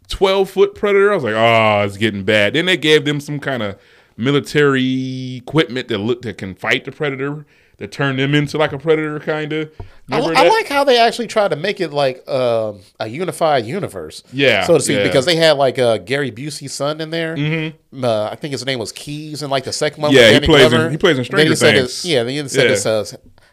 twelve 0.07 0.49
foot 0.49 0.75
predator, 0.75 1.11
I 1.11 1.15
was 1.15 1.23
like, 1.23 1.33
oh, 1.35 1.83
it's 1.85 1.97
getting 1.97 2.23
bad. 2.23 2.53
Then 2.53 2.65
they 2.65 2.77
gave 2.77 3.05
them 3.05 3.19
some 3.19 3.39
kind 3.39 3.63
of 3.63 3.77
military 4.17 5.37
equipment 5.37 5.87
that 5.87 5.97
look 5.99 6.21
that 6.23 6.37
can 6.37 6.55
fight 6.55 6.85
the 6.85 6.91
predator. 6.91 7.45
That 7.77 7.91
turned 7.91 8.19
them 8.19 8.33
into 8.33 8.57
like 8.57 8.71
a 8.71 8.77
predator, 8.77 9.19
kind 9.19 9.51
of. 9.51 9.69
I, 10.09 10.19
I 10.19 10.47
like 10.47 10.67
how 10.69 10.85
they 10.85 10.97
actually 10.97 11.27
tried 11.27 11.49
to 11.49 11.57
make 11.57 11.81
it 11.81 11.91
like 11.91 12.25
um 12.25 12.79
a 13.01 13.07
unified 13.09 13.65
universe, 13.65 14.23
Yeah, 14.31 14.63
so 14.65 14.75
to 14.77 14.79
speak, 14.79 14.99
yeah. 14.99 15.03
because 15.03 15.25
they 15.25 15.35
had 15.35 15.57
like 15.57 15.77
uh, 15.77 15.97
Gary 15.97 16.31
Busey's 16.31 16.71
son 16.71 17.01
in 17.01 17.09
there. 17.09 17.35
Mm-hmm. 17.35 18.01
Uh, 18.05 18.29
I 18.31 18.35
think 18.37 18.53
his 18.53 18.65
name 18.65 18.79
was 18.79 18.93
Keys, 18.93 19.41
and 19.41 19.51
like 19.51 19.65
the 19.65 19.73
second 19.73 20.03
one, 20.03 20.13
Yeah, 20.13 20.31
he 20.31 20.39
plays 20.39 20.71
in- 20.71 20.89
he 20.91 20.95
plays 20.95 21.17
in 21.17 21.25
Stranger 21.25 21.53
Things. 21.53 22.01
his- 22.01 22.05
yeah, 22.05 22.23
then 22.23 22.43
he 22.45 22.47
said 22.47 22.63
Yeah. 22.63 22.69
his, 22.69 22.85
uh, 22.85 23.05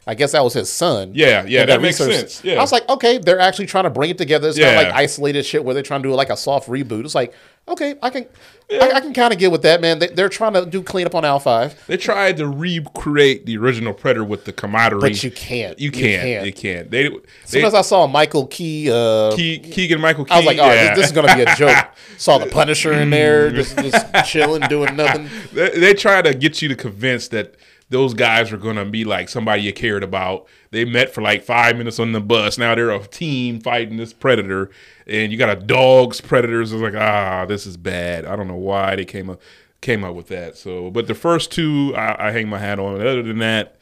I 0.07 0.15
guess 0.15 0.33
that 0.33 0.43
was 0.43 0.53
his 0.55 0.69
son. 0.71 1.12
Yeah, 1.15 1.45
yeah, 1.47 1.65
that 1.67 1.81
makes 1.81 1.99
sense, 1.99 2.43
yeah. 2.43 2.55
I 2.55 2.61
was 2.61 2.73
like, 2.73 2.88
okay, 2.88 3.19
they're 3.19 3.38
actually 3.38 3.67
trying 3.67 3.85
to 3.85 3.91
bring 3.91 4.11
it 4.11 4.19
together. 4.19 4.49
It's 4.49 4.59
Yeah. 4.59 4.75
not 4.75 4.85
like 4.85 4.95
isolated 4.95 5.45
shit 5.47 5.65
where 5.65 5.75
they're 5.75 5.83
trying 5.85 6.03
to 6.03 6.09
do 6.09 6.15
like 6.15 6.31
a 6.31 6.37
soft 6.37 6.69
reboot. 6.69 7.05
It's 7.05 7.15
like, 7.15 7.33
okay, 7.69 7.95
I 8.03 8.11
can, 8.11 8.27
I, 8.73 8.91
I 8.95 9.01
can 9.01 9.15
kind 9.15 9.33
of 9.33 9.38
get 9.38 9.53
with 9.53 9.62
that, 9.62 9.81
man. 9.81 10.01
They, 10.01 10.09
they're 10.09 10.29
trying 10.29 10.55
to 10.55 10.67
do 10.67 10.83
cleanup 10.83 11.15
on 11.15 11.25
Al 11.25 11.38
Five, 11.38 11.81
They 11.87 11.97
tried 11.97 12.38
to 12.38 12.49
recreate 12.49 13.47
the 13.47 13.57
original 13.59 13.93
Predator 13.93 14.25
with 14.25 14.45
the 14.45 14.53
camaraderie. 14.53 15.01
but 15.01 15.23
you 15.23 15.31
can't. 15.31 15.79
You 15.79 15.93
can't. 15.93 16.47
You 16.47 16.53
can't. 16.53 16.91
They, 16.91 17.07
As 17.07 17.12
they 17.51 17.61
soon 17.61 17.65
as 17.67 17.75
I 17.75 17.83
saw 17.83 18.09
Michael 18.09 18.49
Key, 18.49 18.91
uh, 18.91 19.31
Ke- 19.35 19.62
Keegan 19.62 20.01
Michael 20.01 20.25
Key. 20.25 20.33
I 20.35 20.37
was 20.38 20.47
like, 20.47 20.59
all 20.59 20.67
right, 20.69 20.75
yeah. 20.75 20.88
this, 20.95 20.97
this 20.97 21.07
is 21.07 21.12
gonna 21.12 21.35
be 21.37 21.43
a 21.43 21.55
joke. 21.55 21.77
Saw 22.19 22.38
the 22.38 22.47
Punisher 22.47 22.93
in 22.93 23.11
there, 23.11 23.51
just, 23.51 23.77
just 23.79 24.07
chilling, 24.27 24.62
doing 24.69 24.95
nothing. 24.97 25.29
they, 25.53 25.71
they 25.79 25.95
try 25.95 26.23
to 26.23 26.33
get 26.35 26.62
you 26.62 26.69
to 26.69 26.77
convince 26.77 27.27
that 27.29 27.55
those 27.93 28.15
guys 28.15 28.53
are 28.53 28.57
going 28.57 28.77
to 28.77 28.85
be 28.85 29.05
like 29.05 29.29
somebody 29.29 29.63
you 29.63 29.73
cared 29.73 30.03
about. 30.03 30.47
They 30.71 30.85
met 30.85 31.15
for 31.15 31.21
like 31.21 31.45
five 31.45 31.77
minutes 31.77 32.01
on 32.01 32.13
the 32.13 32.21
bus. 32.21 32.57
Now 32.57 32.75
they're 32.75 32.91
a 32.91 33.07
team 33.07 33.61
fighting 33.61 33.99
this 33.99 34.13
predator, 34.13 34.71
and 35.07 35.31
you 35.31 35.39
got 35.39 35.57
a 35.57 35.61
dog's 35.61 36.21
predators. 36.21 36.73
It's 36.73 36.83
like, 36.83 36.95
ah, 36.95 37.45
this 37.47 37.67
is 37.67 37.77
bad. 37.77 38.25
I 38.25 38.35
don't 38.35 38.49
know 38.49 38.57
why 38.57 38.97
they 38.97 39.05
came 39.05 39.31
up 39.31 39.41
came 39.83 40.05
up 40.05 40.15
with 40.15 40.29
that. 40.29 40.57
So, 40.57 40.91
but 40.91 41.07
the 41.07 41.15
first 41.15 41.53
two, 41.53 41.93
I, 41.95 42.29
I 42.29 42.31
hang 42.31 42.49
my 42.49 42.59
hat 42.59 42.79
on. 42.79 42.95
Other 43.01 43.23
than 43.23 43.39
that, 43.39 43.77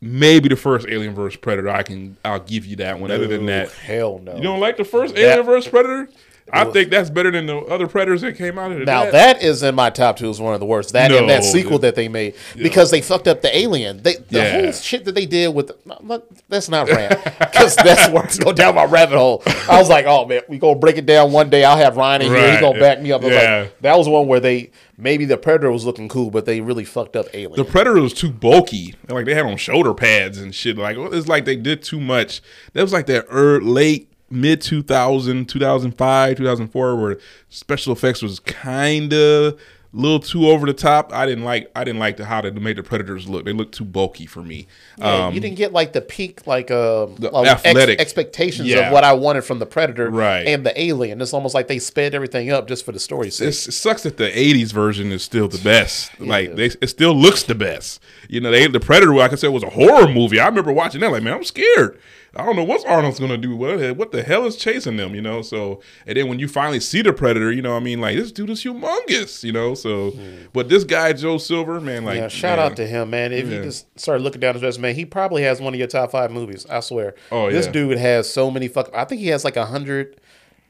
maybe 0.00 0.48
the 0.48 0.56
first 0.56 0.86
Alien 0.88 1.14
vs 1.14 1.36
Predator, 1.36 1.70
I 1.70 1.82
can 1.82 2.16
I'll 2.24 2.40
give 2.40 2.66
you 2.66 2.76
that 2.76 2.98
one. 2.98 3.10
Other 3.10 3.28
than 3.28 3.46
that, 3.46 3.70
hell 3.70 4.18
no. 4.18 4.34
you 4.34 4.42
don't 4.42 4.60
like 4.60 4.76
the 4.76 4.84
first 4.84 5.16
Alien 5.16 5.46
vs 5.46 5.68
Predator? 5.70 6.08
I 6.52 6.64
think 6.66 6.90
that's 6.90 7.10
better 7.10 7.30
than 7.30 7.46
the 7.46 7.56
other 7.56 7.86
Predators 7.88 8.20
that 8.20 8.36
came 8.36 8.58
out 8.58 8.70
of 8.70 8.80
it. 8.80 8.84
now 8.84 9.10
that 9.10 9.42
is 9.42 9.62
in 9.62 9.74
my 9.74 9.90
top 9.90 10.16
two. 10.18 10.28
Is 10.28 10.40
one 10.40 10.54
of 10.54 10.60
the 10.60 10.66
worst. 10.66 10.92
That 10.92 11.10
and 11.10 11.28
that 11.30 11.42
sequel 11.42 11.72
dude. 11.72 11.82
that 11.82 11.94
they 11.94 12.08
made 12.08 12.34
because 12.56 12.90
they 12.90 13.00
fucked 13.00 13.26
up 13.28 13.40
the 13.42 13.56
alien. 13.56 14.02
They 14.02 14.16
the 14.16 14.24
Yeah. 14.38 14.60
whole 14.62 14.72
shit 14.72 15.04
that 15.06 15.14
they 15.14 15.26
did 15.26 15.54
with 15.54 15.72
that's 16.48 16.68
not 16.68 16.88
rant 16.88 17.22
because 17.38 17.76
that's 17.76 18.10
where 18.12 18.24
it's 18.24 18.38
go 18.38 18.52
down 18.52 18.74
my 18.74 18.84
rabbit 18.84 19.16
hole. 19.16 19.42
I 19.68 19.78
was 19.78 19.88
like, 19.88 20.06
oh 20.06 20.26
man, 20.26 20.42
we 20.48 20.58
gonna 20.58 20.78
break 20.78 20.98
it 20.98 21.06
down 21.06 21.32
one 21.32 21.50
day. 21.50 21.64
I'll 21.64 21.76
have 21.78 21.96
Ryan 21.96 22.22
in 22.22 22.32
here. 22.32 22.50
He's 22.52 22.60
gonna 22.60 22.78
back 22.78 23.00
me 23.00 23.10
up. 23.12 23.22
Yeah. 23.22 23.60
like, 23.62 23.80
that 23.80 23.96
was 23.98 24.08
one 24.08 24.26
where 24.26 24.40
they 24.40 24.70
maybe 24.98 25.24
the 25.24 25.36
predator 25.36 25.70
was 25.72 25.84
looking 25.84 26.08
cool, 26.08 26.30
but 26.30 26.44
they 26.44 26.60
really 26.60 26.84
fucked 26.84 27.16
up 27.16 27.26
alien. 27.34 27.56
The 27.56 27.64
Predator 27.64 28.00
was 28.00 28.14
too 28.14 28.30
bulky. 28.30 28.94
Like 29.08 29.24
they 29.26 29.34
had 29.34 29.46
on 29.46 29.56
shoulder 29.56 29.94
pads 29.94 30.38
and 30.38 30.54
shit. 30.54 30.76
Like 30.76 30.96
it's 30.98 31.26
like 31.28 31.44
they 31.44 31.56
did 31.56 31.82
too 31.82 32.00
much. 32.00 32.42
That 32.74 32.82
was 32.82 32.92
like 32.92 33.06
that 33.06 33.26
er, 33.32 33.60
late 33.60 34.08
mid 34.34 34.60
2000, 34.60 35.48
2005, 35.48 36.36
2004, 36.36 36.96
where 36.96 37.18
special 37.48 37.92
effects 37.92 38.22
was 38.22 38.40
kind 38.40 39.12
of 39.12 39.54
a 39.54 39.96
little 39.96 40.18
too 40.18 40.48
over 40.48 40.66
the 40.66 40.72
top. 40.72 41.12
I 41.12 41.24
didn't 41.24 41.44
like 41.44 41.70
I 41.76 41.84
didn't 41.84 42.00
like 42.00 42.16
the, 42.16 42.24
how 42.24 42.40
they 42.40 42.50
made 42.50 42.76
the 42.76 42.82
predators 42.82 43.28
look. 43.28 43.44
They 43.44 43.52
looked 43.52 43.76
too 43.76 43.84
bulky 43.84 44.26
for 44.26 44.42
me. 44.42 44.66
Yeah, 44.98 45.26
Um, 45.26 45.34
you 45.34 45.40
didn't 45.40 45.56
get 45.56 45.72
like 45.72 45.92
the 45.92 46.00
peak, 46.00 46.48
like 46.48 46.68
uh, 46.72 47.06
The 47.16 47.30
like, 47.32 47.46
ex- 47.48 47.64
athletic. 47.64 48.00
expectations 48.00 48.66
Yeah. 48.66 48.88
of 48.88 48.92
what 48.92 49.04
I 49.04 49.12
wanted 49.12 49.42
from 49.44 49.60
the 49.60 49.66
Predator 49.66 50.10
Right. 50.10 50.48
and 50.48 50.66
the 50.66 50.78
Alien. 50.80 51.20
It's 51.20 51.32
almost 51.32 51.54
like 51.54 51.68
they 51.68 51.78
sped 51.78 52.12
everything 52.12 52.50
up 52.50 52.66
just 52.66 52.84
for 52.84 52.90
the 52.90 52.98
story 52.98 53.30
sake. 53.30 53.48
it's, 53.48 53.68
it 53.68 53.72
sucks 53.72 54.02
that 54.02 54.16
the 54.16 54.30
'80s 54.30 54.72
version 54.72 55.12
is 55.12 55.22
still 55.22 55.46
the 55.46 55.58
best. 55.58 56.10
Like 56.20 56.56
they, 56.56 56.66
it 56.80 56.88
still 56.88 57.14
looks 57.14 57.44
the 57.44 57.54
best. 57.54 58.02
You 58.28 58.40
know, 58.40 58.50
they, 58.50 58.66
the 58.66 58.80
Predator, 58.80 59.14
like 59.14 59.32
I 59.32 59.36
said, 59.36 59.50
was 59.50 59.62
a 59.62 59.70
horror 59.70 60.08
movie. 60.08 60.40
I 60.40 60.46
remember 60.46 60.72
watching 60.72 61.02
that. 61.02 61.12
Like, 61.12 61.22
man, 61.22 61.34
I'm 61.34 61.44
scared. 61.44 62.00
I 62.36 62.44
don't 62.44 62.56
know 62.56 62.64
what 62.64 62.86
Arnold's 62.86 63.20
gonna 63.20 63.36
do. 63.36 63.54
What 63.56 63.78
the, 63.78 63.92
what 63.94 64.12
the 64.12 64.22
hell 64.22 64.44
is 64.46 64.56
chasing 64.56 64.96
them? 64.96 65.14
You 65.14 65.22
know. 65.22 65.42
So, 65.42 65.80
and 66.06 66.16
then 66.16 66.28
when 66.28 66.38
you 66.38 66.48
finally 66.48 66.80
see 66.80 67.02
the 67.02 67.12
Predator, 67.12 67.52
you 67.52 67.62
know, 67.62 67.76
I 67.76 67.80
mean, 67.80 68.00
like 68.00 68.16
this 68.16 68.32
dude 68.32 68.50
is 68.50 68.62
humongous. 68.64 69.42
You 69.44 69.52
know. 69.52 69.74
So, 69.74 70.12
but 70.52 70.68
this 70.68 70.84
guy 70.84 71.12
Joe 71.12 71.38
Silver, 71.38 71.80
man, 71.80 72.04
like, 72.04 72.16
Hmm. 72.16 72.22
yeah, 72.22 72.28
shout 72.28 72.58
man, 72.58 72.70
out 72.72 72.76
to 72.76 72.86
him, 72.86 73.10
man. 73.10 73.32
If 73.32 73.46
Yeah. 73.48 73.58
you 73.58 73.62
just 73.64 73.86
start 73.98 74.20
looking 74.20 74.40
down 74.40 74.54
his 74.54 74.62
resume, 74.62 74.92
he 74.94 75.04
probably 75.04 75.42
has 75.42 75.60
one 75.60 75.74
of 75.74 75.78
your 75.78 75.88
top 75.88 76.10
five 76.10 76.30
movies. 76.30 76.66
I 76.68 76.80
swear. 76.80 77.14
Oh, 77.30 77.50
this 77.50 77.66
yeah. 77.66 77.72
dude 77.72 77.98
has 77.98 78.28
so 78.28 78.50
many 78.50 78.68
fuck. 78.68 78.90
I 78.94 79.04
think 79.04 79.20
he 79.20 79.28
has 79.28 79.44
like 79.44 79.56
a 79.56 79.66
hundred 79.66 80.20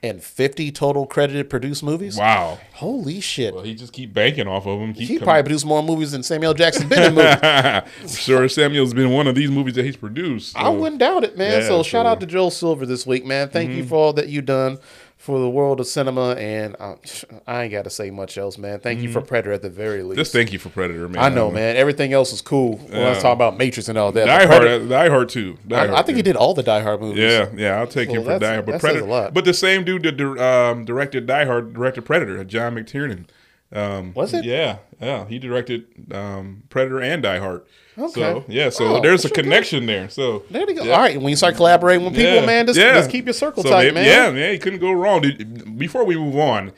and 0.05 0.23
fifty 0.23 0.71
total 0.71 1.07
credited 1.07 1.49
produced 1.51 1.83
movies. 1.83 2.17
Wow. 2.17 2.59
Holy 2.75 3.21
shit! 3.21 3.55
Well, 3.55 3.63
he 3.65 3.75
just 3.75 3.93
keep 3.93 4.13
banking 4.13 4.47
off 4.47 4.67
of 4.67 4.79
them. 4.81 4.93
Keep 4.95 5.09
he 5.09 5.15
coming- 5.15 5.25
probably 5.25 5.43
produced 5.45 5.67
more 5.67 5.83
movies 5.83 6.13
than 6.13 6.23
Samuel 6.23 6.55
Jackson 6.55 6.89
been 6.89 7.03
in 7.03 7.15
movies. 7.15 8.19
sure, 8.19 8.49
Samuel's 8.49 8.93
been 8.95 9.11
one 9.11 9.27
of 9.27 9.35
these 9.35 9.51
movies 9.51 9.75
that 9.75 9.85
he's 9.85 9.97
produced. 9.97 10.57
I 10.57 10.69
wouldn't 10.69 10.99
doubt 11.01 11.25
it, 11.25 11.37
man. 11.39 11.63
Yeah, 11.63 11.69
so 11.69 11.83
shout 11.83 12.07
out 12.07 12.21
to 12.21 12.27
Joel 12.27 12.51
Silver 12.51 12.87
this 12.87 13.07
week, 13.07 13.25
man. 13.25 13.49
Thank 13.49 13.71
Mm-hmm. 13.71 13.79
you 13.79 13.85
for 13.87 13.95
all 13.97 14.13
that 14.15 14.29
you've 14.29 14.45
done 14.47 14.79
for 15.25 15.39
the 15.39 15.49
world 15.49 15.81
of 15.81 15.87
cinema, 15.87 16.33
and 16.35 16.77
uh, 16.79 16.97
I 17.47 17.63
ain't 17.63 17.73
got 17.73 17.85
to 17.85 17.91
say 17.91 18.11
much 18.11 18.37
else, 18.37 18.59
man. 18.59 18.79
Thank 18.81 19.01
you 19.01 19.11
for 19.11 19.23
Predator 19.23 19.53
at 19.53 19.63
the 19.63 19.71
very 19.71 20.03
least. 20.03 20.11
Mm-hmm. 20.13 20.19
Just 20.21 20.33
thank 20.33 20.53
you 20.53 20.59
for 20.59 20.69
Predator, 20.69 21.09
man. 21.09 21.23
I 21.25 21.31
know, 21.31 21.51
man. 21.51 21.77
Everything 21.77 22.13
else 22.13 22.33
is 22.35 22.43
cool. 22.43 22.77
When 22.77 22.95
I 23.03 23.09
was 23.09 23.17
Yeah. 23.17 23.23
talking 23.23 23.33
about 23.33 23.57
Matrix 23.57 23.89
and 23.89 23.97
all 23.97 24.13
that. 24.13 24.27
Die 24.27 24.47
Hard, 24.47 24.61
Predator- 24.61 24.89
Die 24.89 25.09
Hard 25.09 25.29
too. 25.31 25.57
Die 25.67 25.77
I, 25.81 25.85
I 25.85 25.89
Hard 25.89 26.07
think 26.07 26.17
he 26.17 26.23
did 26.23 26.37
all 26.37 26.53
the 26.53 26.63
Die 26.63 26.81
Hard 26.83 27.01
movies. 27.01 27.19
Yeah, 27.21 27.49
yeah, 27.57 27.79
I'll 27.81 27.87
take 27.87 28.11
Well, 28.11 28.19
him 28.21 28.25
for 28.27 28.39
Die 28.39 28.53
Hard. 28.53 28.67
But 28.67 28.81
Predator, 28.81 29.31
but 29.33 29.45
the 29.47 29.55
same 29.55 29.83
dude 29.85 30.03
that 30.03 30.21
um, 30.39 30.85
directed 30.85 31.27
Die 31.27 31.45
Hard 31.47 31.73
directed 31.73 32.03
Predator, 32.03 32.45
John 32.45 32.75
McTiernan. 32.75 33.25
Um, 33.73 34.13
Was 34.15 34.35
it? 34.35 34.45
Yeah, 34.45 34.79
yeah. 35.01 35.27
He 35.27 35.39
directed 35.39 36.13
um, 36.13 36.65
Predator 36.69 37.01
and 37.01 37.23
Die 37.23 37.39
Hard. 37.39 37.63
Okay. 37.97 38.11
So 38.13 38.45
yeah, 38.49 38.71
so 38.71 38.97
Oh, 38.97 39.01
there's 39.01 39.25
a 39.25 39.31
connection 39.31 39.87
there. 39.87 40.09
So 40.09 40.43
There 40.51 40.69
you 40.69 40.75
go. 40.75 40.83
Yeah. 40.85 40.95
All 40.95 41.01
right, 41.01 41.17
when 41.21 41.29
you 41.31 41.37
start 41.37 41.55
collaborating 41.57 42.05
with 42.05 42.15
people, 42.15 42.45
man, 42.47 42.67
just, 42.67 42.79
just 42.79 43.11
keep 43.11 43.25
your 43.27 43.35
circle 43.35 43.63
So 43.63 43.71
tight, 43.71 43.85
they- 43.85 43.91
man. 43.93 44.05
Yeah, 44.05 44.31
man, 44.31 44.53
you 44.53 44.59
couldn't 44.59 44.81
go 44.81 44.93
wrong. 44.93 45.23
Dude, 45.23 45.79
Before 45.79 46.05
we 46.05 46.17
move 46.17 46.37
on, 46.37 46.73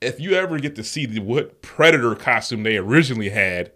if 0.00 0.18
you 0.18 0.32
ever 0.32 0.58
get 0.58 0.74
to 0.76 0.82
see 0.84 1.06
the, 1.06 1.20
what 1.20 1.62
Predator 1.62 2.14
costume 2.14 2.62
they 2.62 2.76
originally 2.76 3.28
had 3.28 3.70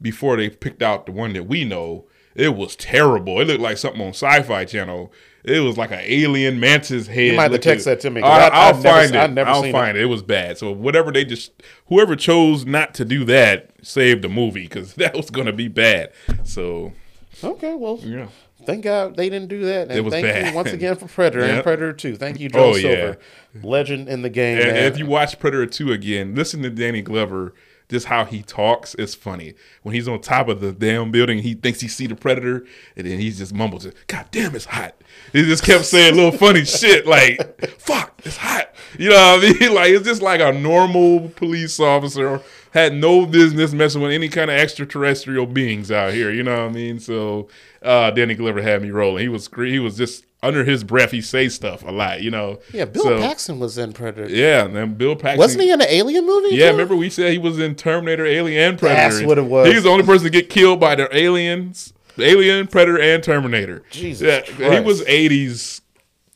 before 0.00 0.36
they 0.36 0.50
picked 0.50 0.82
out 0.82 1.06
the 1.06 1.12
one 1.12 1.32
that 1.32 1.44
we 1.44 1.64
know, 1.64 2.06
it 2.34 2.54
was 2.54 2.76
terrible. 2.76 3.40
It 3.40 3.46
looked 3.46 3.60
like 3.60 3.78
something 3.78 4.00
on 4.02 4.08
Sci-Fi 4.10 4.64
Channel. 4.66 5.12
It 5.44 5.60
was 5.60 5.76
like 5.76 5.90
an 5.90 6.00
alien 6.02 6.58
mantis 6.58 7.06
head. 7.06 7.36
might 7.36 7.42
have 7.44 7.52
to 7.52 7.58
text 7.58 7.84
that 7.84 8.00
to 8.00 8.10
me, 8.10 8.22
I, 8.22 8.26
I- 8.26 8.48
I'll 8.48 8.74
I've 8.74 8.82
never 8.82 8.96
find 8.96 9.10
se- 9.10 9.16
it. 9.16 9.20
I've 9.20 9.32
never 9.32 9.50
I'll 9.50 9.62
seen 9.62 9.72
find 9.72 9.96
it. 9.96 10.02
it. 10.02 10.06
was 10.06 10.22
bad. 10.22 10.56
So 10.58 10.72
whatever 10.72 11.12
they 11.12 11.24
just, 11.24 11.52
whoever 11.88 12.16
chose 12.16 12.64
not 12.64 12.94
to 12.94 13.04
do 13.04 13.24
that, 13.26 13.70
saved 13.82 14.22
the 14.22 14.28
movie 14.30 14.62
because 14.62 14.94
that 14.96 15.14
was 15.14 15.28
going 15.30 15.46
to 15.46 15.52
be 15.52 15.68
bad. 15.68 16.12
So 16.44 16.92
Okay, 17.42 17.74
well, 17.74 17.98
yeah. 18.02 18.28
thank 18.64 18.84
God 18.84 19.16
they 19.16 19.28
didn't 19.28 19.48
do 19.48 19.64
that. 19.66 19.88
And 19.88 19.92
It 19.98 20.00
was 20.02 20.12
thank 20.14 20.24
bad. 20.26 20.46
you 20.48 20.54
once 20.54 20.72
again 20.72 20.96
for 20.96 21.08
Predator 21.08 21.44
and 21.44 21.62
Predator 21.64 21.92
2. 21.92 22.16
Thank 22.16 22.40
you, 22.40 22.48
Oh, 22.54 22.74
yeah. 22.76 22.80
Silver. 22.80 23.18
Legend 23.62 24.08
in 24.08 24.22
the 24.22 24.30
game, 24.30 24.58
And 24.58 24.72
man. 24.72 24.84
if 24.84 24.98
you 24.98 25.04
watch 25.06 25.38
Predator 25.38 25.66
2 25.66 25.92
again, 25.92 26.34
listen 26.34 26.62
to 26.62 26.70
Danny 26.70 27.02
Glover, 27.02 27.54
just 27.94 28.06
how 28.06 28.24
he 28.24 28.42
talks. 28.42 28.94
It's 28.98 29.14
funny. 29.14 29.54
When 29.82 29.94
he's 29.94 30.08
on 30.08 30.20
top 30.20 30.48
of 30.48 30.60
the 30.60 30.72
damn 30.72 31.12
building, 31.12 31.38
he 31.38 31.54
thinks 31.54 31.80
he 31.80 31.86
see 31.86 32.08
the 32.08 32.16
Predator, 32.16 32.66
and 32.96 33.06
then 33.06 33.20
he 33.20 33.30
just 33.30 33.54
mumbles, 33.54 33.86
God 34.08 34.26
damn, 34.32 34.54
it's 34.56 34.64
hot. 34.64 35.00
He 35.32 35.42
just 35.44 35.64
kept 35.64 35.84
saying 35.84 36.16
little 36.16 36.32
funny 36.32 36.64
shit 36.64 37.06
like, 37.06 37.70
fuck, 37.78 38.20
it's 38.24 38.36
hot. 38.36 38.74
You 38.98 39.10
know 39.10 39.36
what 39.36 39.44
I 39.44 39.60
mean? 39.60 39.74
Like, 39.74 39.90
it's 39.90 40.04
just 40.04 40.22
like 40.22 40.40
a 40.40 40.52
normal 40.52 41.28
police 41.30 41.78
officer 41.78 42.40
had 42.74 42.92
no 42.92 43.24
business 43.24 43.72
messing 43.72 44.02
with 44.02 44.10
any 44.10 44.28
kind 44.28 44.50
of 44.50 44.56
extraterrestrial 44.58 45.46
beings 45.46 45.90
out 45.92 46.12
here. 46.12 46.30
You 46.32 46.42
know 46.42 46.64
what 46.64 46.70
I 46.70 46.74
mean? 46.74 46.98
So 46.98 47.48
uh, 47.82 48.10
Danny 48.10 48.34
Glover 48.34 48.60
had 48.60 48.82
me 48.82 48.90
rolling. 48.90 49.22
He 49.22 49.28
was 49.28 49.48
he 49.56 49.78
was 49.78 49.96
just 49.96 50.26
under 50.42 50.64
his 50.64 50.82
breath. 50.84 51.12
He 51.12 51.22
say 51.22 51.48
stuff 51.48 51.84
a 51.84 51.92
lot. 51.92 52.20
You 52.20 52.32
know? 52.32 52.58
yeah, 52.72 52.84
Bill 52.84 53.04
So- 53.04 53.18
Paxton 53.20 53.60
was 53.60 53.78
in 53.78 53.92
Predator. 53.92 54.28
yeah, 54.28 54.64
and 54.64 54.74
then 54.74 54.94
Bill 54.94 55.14
Paxton. 55.14 55.38
Wasn't 55.38 55.62
he 55.62 55.70
in 55.70 55.78
the 55.78 55.94
Alien 55.94 56.26
movie? 56.26 56.56
Yeah, 56.56 56.66
too? 56.66 56.72
remember 56.72 56.96
we 56.96 57.08
said 57.10 57.32
he 57.32 57.38
was 57.38 57.60
in 57.60 57.76
Terminator, 57.76 58.26
Alien, 58.26 58.70
and 58.70 58.78
Predator. 58.78 59.14
That's 59.18 59.26
what 59.26 59.38
it 59.38 59.44
was. 59.46 59.68
He 59.68 59.74
was 59.74 59.84
the 59.84 59.90
only 59.90 60.04
person 60.04 60.24
to 60.24 60.30
get 60.30 60.50
killed 60.50 60.80
by 60.80 60.96
the 60.96 61.08
aliens, 61.16 61.94
Alien, 62.18 62.66
Predator, 62.66 63.00
and 63.00 63.22
Terminator. 63.22 63.82
Jesus 63.90 64.48
yeah, 64.58 64.74
he 64.74 64.84
was 64.84 65.02
'80s 65.04 65.80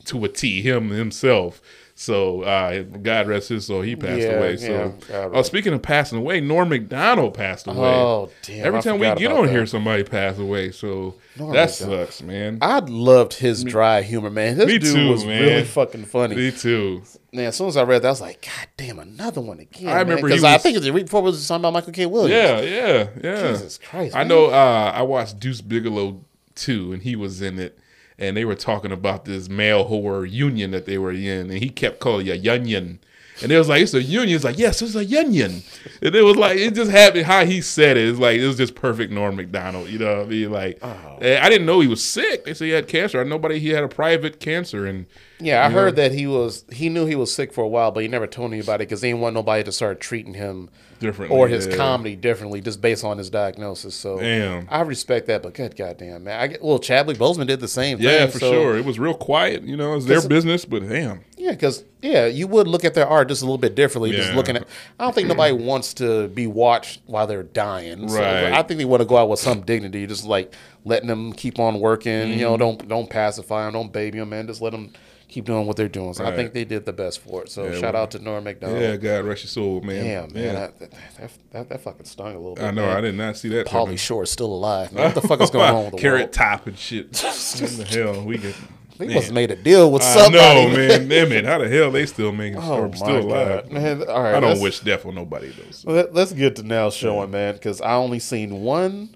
to 0.05 0.23
a 0.23 0.29
T. 0.29 0.61
Him 0.61 0.89
himself. 0.89 1.61
So 2.01 2.43
uh, 2.43 2.83
God 2.83 3.27
rest 3.27 3.49
his 3.49 3.65
soul. 3.65 3.81
He 3.81 3.97
passed 3.97 4.21
Yeah, 4.21 4.37
away. 4.37 4.51
yeah, 4.53 4.57
So 4.57 4.93
God 5.09 5.35
uh, 5.35 5.43
speaking 5.43 5.73
of 5.73 5.81
passing 5.81 6.17
away, 6.17 6.39
Norm 6.39 6.69
Macdonald 6.69 7.33
passed 7.33 7.67
away. 7.67 7.77
Oh, 7.77 8.29
damn, 8.43 8.65
Every 8.67 8.79
I 8.79 8.81
time 8.81 8.99
we 8.99 9.13
get 9.15 9.33
on 9.33 9.47
that. 9.47 9.51
here, 9.51 9.65
somebody 9.65 10.05
passed 10.05 10.39
away. 10.39 10.71
So 10.71 11.15
Norm 11.37 11.51
that 11.51 11.69
Macdonald. 11.69 12.07
sucks, 12.07 12.21
man. 12.21 12.59
I 12.61 12.79
loved 12.79 13.33
his 13.33 13.65
dry 13.65 14.01
humor, 14.01 14.29
man. 14.29 14.57
This 14.57 14.67
Me 14.67 14.77
dude 14.77 14.95
too, 14.95 15.09
was 15.09 15.25
man. 15.25 15.41
really 15.43 15.63
fucking 15.65 16.05
funny. 16.05 16.37
Me 16.37 16.51
too. 16.51 17.03
Man, 17.33 17.47
as 17.47 17.57
soon 17.57 17.67
as 17.67 17.75
I 17.75 17.83
read 17.83 18.01
that, 18.03 18.07
I 18.07 18.11
was 18.11 18.21
like, 18.21 18.43
God 18.45 18.67
damn, 18.77 18.99
another 18.99 19.41
one 19.41 19.59
again. 19.59 19.89
I 19.89 19.99
remember 19.99 20.29
because 20.29 20.45
I 20.45 20.53
was- 20.53 20.63
think 20.63 20.79
the 20.79 20.91
week 20.91 21.03
before 21.07 21.21
was 21.21 21.45
talking 21.45 21.59
about 21.63 21.73
Michael 21.73 21.91
K. 21.91 22.05
Williams. 22.05 22.31
Yeah, 22.31 22.61
yeah, 22.61 23.07
yeah. 23.21 23.51
Jesus 23.51 23.77
Christ, 23.77 24.15
I 24.15 24.19
man. 24.19 24.29
know. 24.29 24.45
Uh, 24.45 24.91
I 24.95 25.01
watched 25.01 25.37
Deuce 25.37 25.59
Bigalow 25.59 26.21
too, 26.55 26.93
and 26.93 27.03
he 27.03 27.17
was 27.17 27.41
in 27.41 27.59
it, 27.59 27.77
and 28.19 28.35
they 28.37 28.45
were 28.45 28.55
talking 28.55 28.91
about 28.91 29.25
this 29.25 29.49
male 29.49 29.87
whore 29.89 30.29
union 30.29 30.71
that 30.71 30.85
they 30.85 30.97
were 30.97 31.11
in, 31.11 31.49
and 31.49 31.53
he 31.53 31.69
kept 31.69 31.99
calling 31.99 32.27
it 32.27 32.31
a 32.31 32.37
union. 32.37 32.99
And 33.41 33.51
it 33.53 33.57
was 33.57 33.69
like, 33.69 33.81
it's 33.81 33.93
a 33.93 34.03
union. 34.03 34.35
It's 34.35 34.43
like, 34.43 34.57
yes, 34.57 34.81
it's 34.81 34.95
a 34.95 35.05
union. 35.05 35.63
And 36.01 36.13
it 36.13 36.23
was 36.23 36.35
like, 36.35 36.57
it 36.57 36.75
just 36.75 36.91
happened 36.91 37.25
how 37.25 37.45
he 37.45 37.61
said 37.61 37.95
it. 37.95 38.09
It's 38.09 38.19
like, 38.19 38.37
it 38.37 38.45
was 38.45 38.57
just 38.57 38.75
perfect 38.75 39.13
Norm 39.13 39.37
Macdonald. 39.37 39.87
You 39.87 39.99
know 39.99 40.17
what 40.17 40.25
I 40.25 40.29
mean? 40.29 40.51
Like, 40.51 40.79
Oh. 40.81 41.17
I 41.21 41.49
didn't 41.49 41.65
know 41.65 41.79
he 41.79 41.87
was 41.87 42.03
sick. 42.03 42.43
They 42.43 42.53
said 42.53 42.65
he 42.65 42.71
had 42.71 42.89
cancer. 42.89 43.21
I 43.21 43.23
nobody, 43.23 43.59
he 43.59 43.69
had 43.69 43.85
a 43.85 43.87
private 43.87 44.41
cancer. 44.41 44.85
And 44.85 45.05
Yeah, 45.39 45.65
I 45.65 45.69
heard 45.69 45.95
know, 45.95 46.03
that 46.03 46.11
he 46.11 46.27
was 46.27 46.65
he 46.71 46.89
knew 46.89 47.05
he 47.05 47.15
was 47.15 47.33
sick 47.33 47.53
for 47.53 47.63
a 47.63 47.67
while, 47.67 47.91
but 47.91 48.01
he 48.03 48.09
never 48.09 48.27
told 48.27 48.51
anybody 48.51 48.83
because 48.85 49.01
he 49.01 49.07
didn't 49.09 49.21
want 49.21 49.35
nobody 49.35 49.63
to 49.63 49.71
start 49.71 50.01
treating 50.01 50.33
him 50.33 50.69
Differently, 50.99 51.37
or 51.37 51.47
his 51.47 51.65
yeah. 51.67 51.75
comedy 51.77 52.15
differently 52.15 52.59
just 52.61 52.81
based 52.81 53.03
on 53.05 53.17
his 53.17 53.29
diagnosis. 53.29 53.95
So 53.95 54.19
Damn. 54.19 54.67
I 54.69 54.81
respect 54.81 55.27
that, 55.27 55.41
but 55.43 55.53
good 55.53 55.75
goddamn 55.77 56.25
man, 56.25 56.39
I 56.39 56.47
get, 56.47 56.61
well 56.63 56.77
Chadwick 56.79 57.17
Boseman 57.17 57.47
did 57.47 57.59
the 57.61 57.67
same. 57.69 57.99
Yeah, 57.99 58.09
thing, 58.11 58.19
Yeah, 58.19 58.27
for 58.27 58.39
so- 58.39 58.51
sure. 58.51 58.77
It 58.77 58.83
was 58.85 58.99
real 58.99 59.13
quiet. 59.13 59.63
You 59.63 59.77
know, 59.77 59.95
it's 59.95 60.05
their 60.05 60.27
business, 60.27 60.65
but 60.65 60.87
damn. 60.87 61.21
Yeah, 61.37 61.51
because 61.51 61.85
yeah, 62.01 62.25
you 62.25 62.47
would 62.47 62.67
look 62.67 62.83
at 62.83 62.93
their 62.95 63.07
art 63.07 63.29
just 63.29 63.41
a 63.41 63.45
little 63.45 63.57
bit 63.57 63.75
differently. 63.75 64.11
Just 64.11 64.33
looking 64.33 64.57
at, 64.57 64.67
I 64.99 65.05
don't 65.05 65.15
think 65.15 65.27
nobody 65.29 65.53
wants 65.53 65.93
to 65.95 66.27
be 66.27 66.47
watched 66.47 67.01
while 67.05 67.27
they're 67.27 67.43
dying. 67.43 68.09
So 68.09 68.19
Right. 68.19 68.51
I 68.51 68.61
think 68.63 68.77
they 68.77 68.85
want 68.85 69.01
to 69.01 69.05
go 69.07 69.15
out 69.17 69.29
with 69.29 69.39
some 69.39 69.61
dignity, 69.61 70.05
just 70.05 70.25
like 70.25 70.53
letting 70.83 71.07
them 71.07 71.31
keep 71.33 71.59
on 71.59 71.79
working. 71.79 72.29
You 72.29 72.41
know, 72.41 72.51
Mm-hmm. 72.53 72.59
don't 72.59 72.87
don't 72.89 73.09
pacify 73.09 73.63
them, 73.65 73.73
don't 73.73 73.93
baby 73.93 74.19
them, 74.19 74.29
man. 74.29 74.47
Just 74.47 74.61
let 74.61 74.71
them 74.71 74.91
keep 75.29 75.45
doing 75.45 75.65
what 75.67 75.77
they're 75.77 75.87
doing. 75.87 76.13
So 76.13 76.25
I 76.25 76.35
think 76.35 76.53
they 76.53 76.65
did 76.65 76.85
the 76.85 76.91
best 76.93 77.21
for 77.21 77.43
it. 77.43 77.49
So 77.49 77.65
Yeah, 77.65 77.79
shout 77.79 77.93
well, 77.93 78.03
out 78.03 78.11
to 78.11 78.19
Norm 78.19 78.43
Macdonald. 78.43 78.81
Yeah, 78.81 78.97
God 78.97 79.25
rest 79.25 79.43
your 79.43 79.49
soul, 79.49 79.79
man. 79.81 80.03
Damn, 80.03 80.33
man, 80.33 80.43
Yeah. 80.43 80.53
that, 80.53 80.79
that, 80.79 81.31
that, 81.51 81.69
that, 81.69 81.81
fucking 81.81 82.05
stung 82.05 82.33
a 82.35 82.37
little 82.37 82.55
bit. 82.55 82.63
I 82.65 82.71
know. 82.71 82.85
man. 82.87 82.97
I 82.97 83.01
did 83.01 83.15
not 83.15 83.37
see 83.37 83.49
that. 83.49 83.67
Coming. 83.67 83.95
Shore 83.95 84.23
is 84.23 84.31
still 84.31 84.51
alive. 84.51 84.91
Man. 84.91 85.05
What 85.05 85.15
the 85.21 85.21
fuck 85.27 85.39
is 85.41 85.49
going 85.51 85.73
on 85.73 85.83
with 85.85 85.91
the 85.93 85.97
Carrot 85.99 86.21
world? 86.21 86.33
top 86.33 86.67
and 86.67 86.77
shit. 86.77 87.07
what 87.23 87.69
the 87.71 87.85
hell? 87.89 88.23
We 88.25 88.37
get. 88.37 88.55
They 88.97 89.05
man. 89.05 89.15
must 89.15 89.27
have 89.27 89.35
made 89.35 89.49
a 89.51 89.55
deal 89.55 89.91
with 89.93 90.03
somebody. 90.03 90.35
know, 90.35 90.75
man. 90.75 91.07
Damn 91.07 91.31
it. 91.31 91.45
How 91.45 91.57
the 91.59 91.69
hell 91.69 91.89
they 91.89 92.05
still 92.05 92.33
making 92.33 92.59
Oh 92.59 92.89
my 92.89 92.95
still 92.95 93.19
alive? 93.19 93.63
God. 93.63 93.71
Man, 93.71 94.03
all 94.09 94.21
right, 94.23 94.35
I 94.35 94.39
don't 94.41 94.59
wish 94.59 94.81
death 94.81 95.05
on 95.05 95.15
nobody 95.15 95.51
though. 95.51 95.71
so. 95.71 95.91
Let, 95.91 96.13
let's 96.13 96.33
get 96.33 96.57
to 96.57 96.63
now 96.63 96.89
showing, 96.89 97.31
man, 97.31 97.53
because 97.53 97.79
I 97.79 97.93
only 97.93 98.19
seen 98.19 98.61
one 98.61 99.15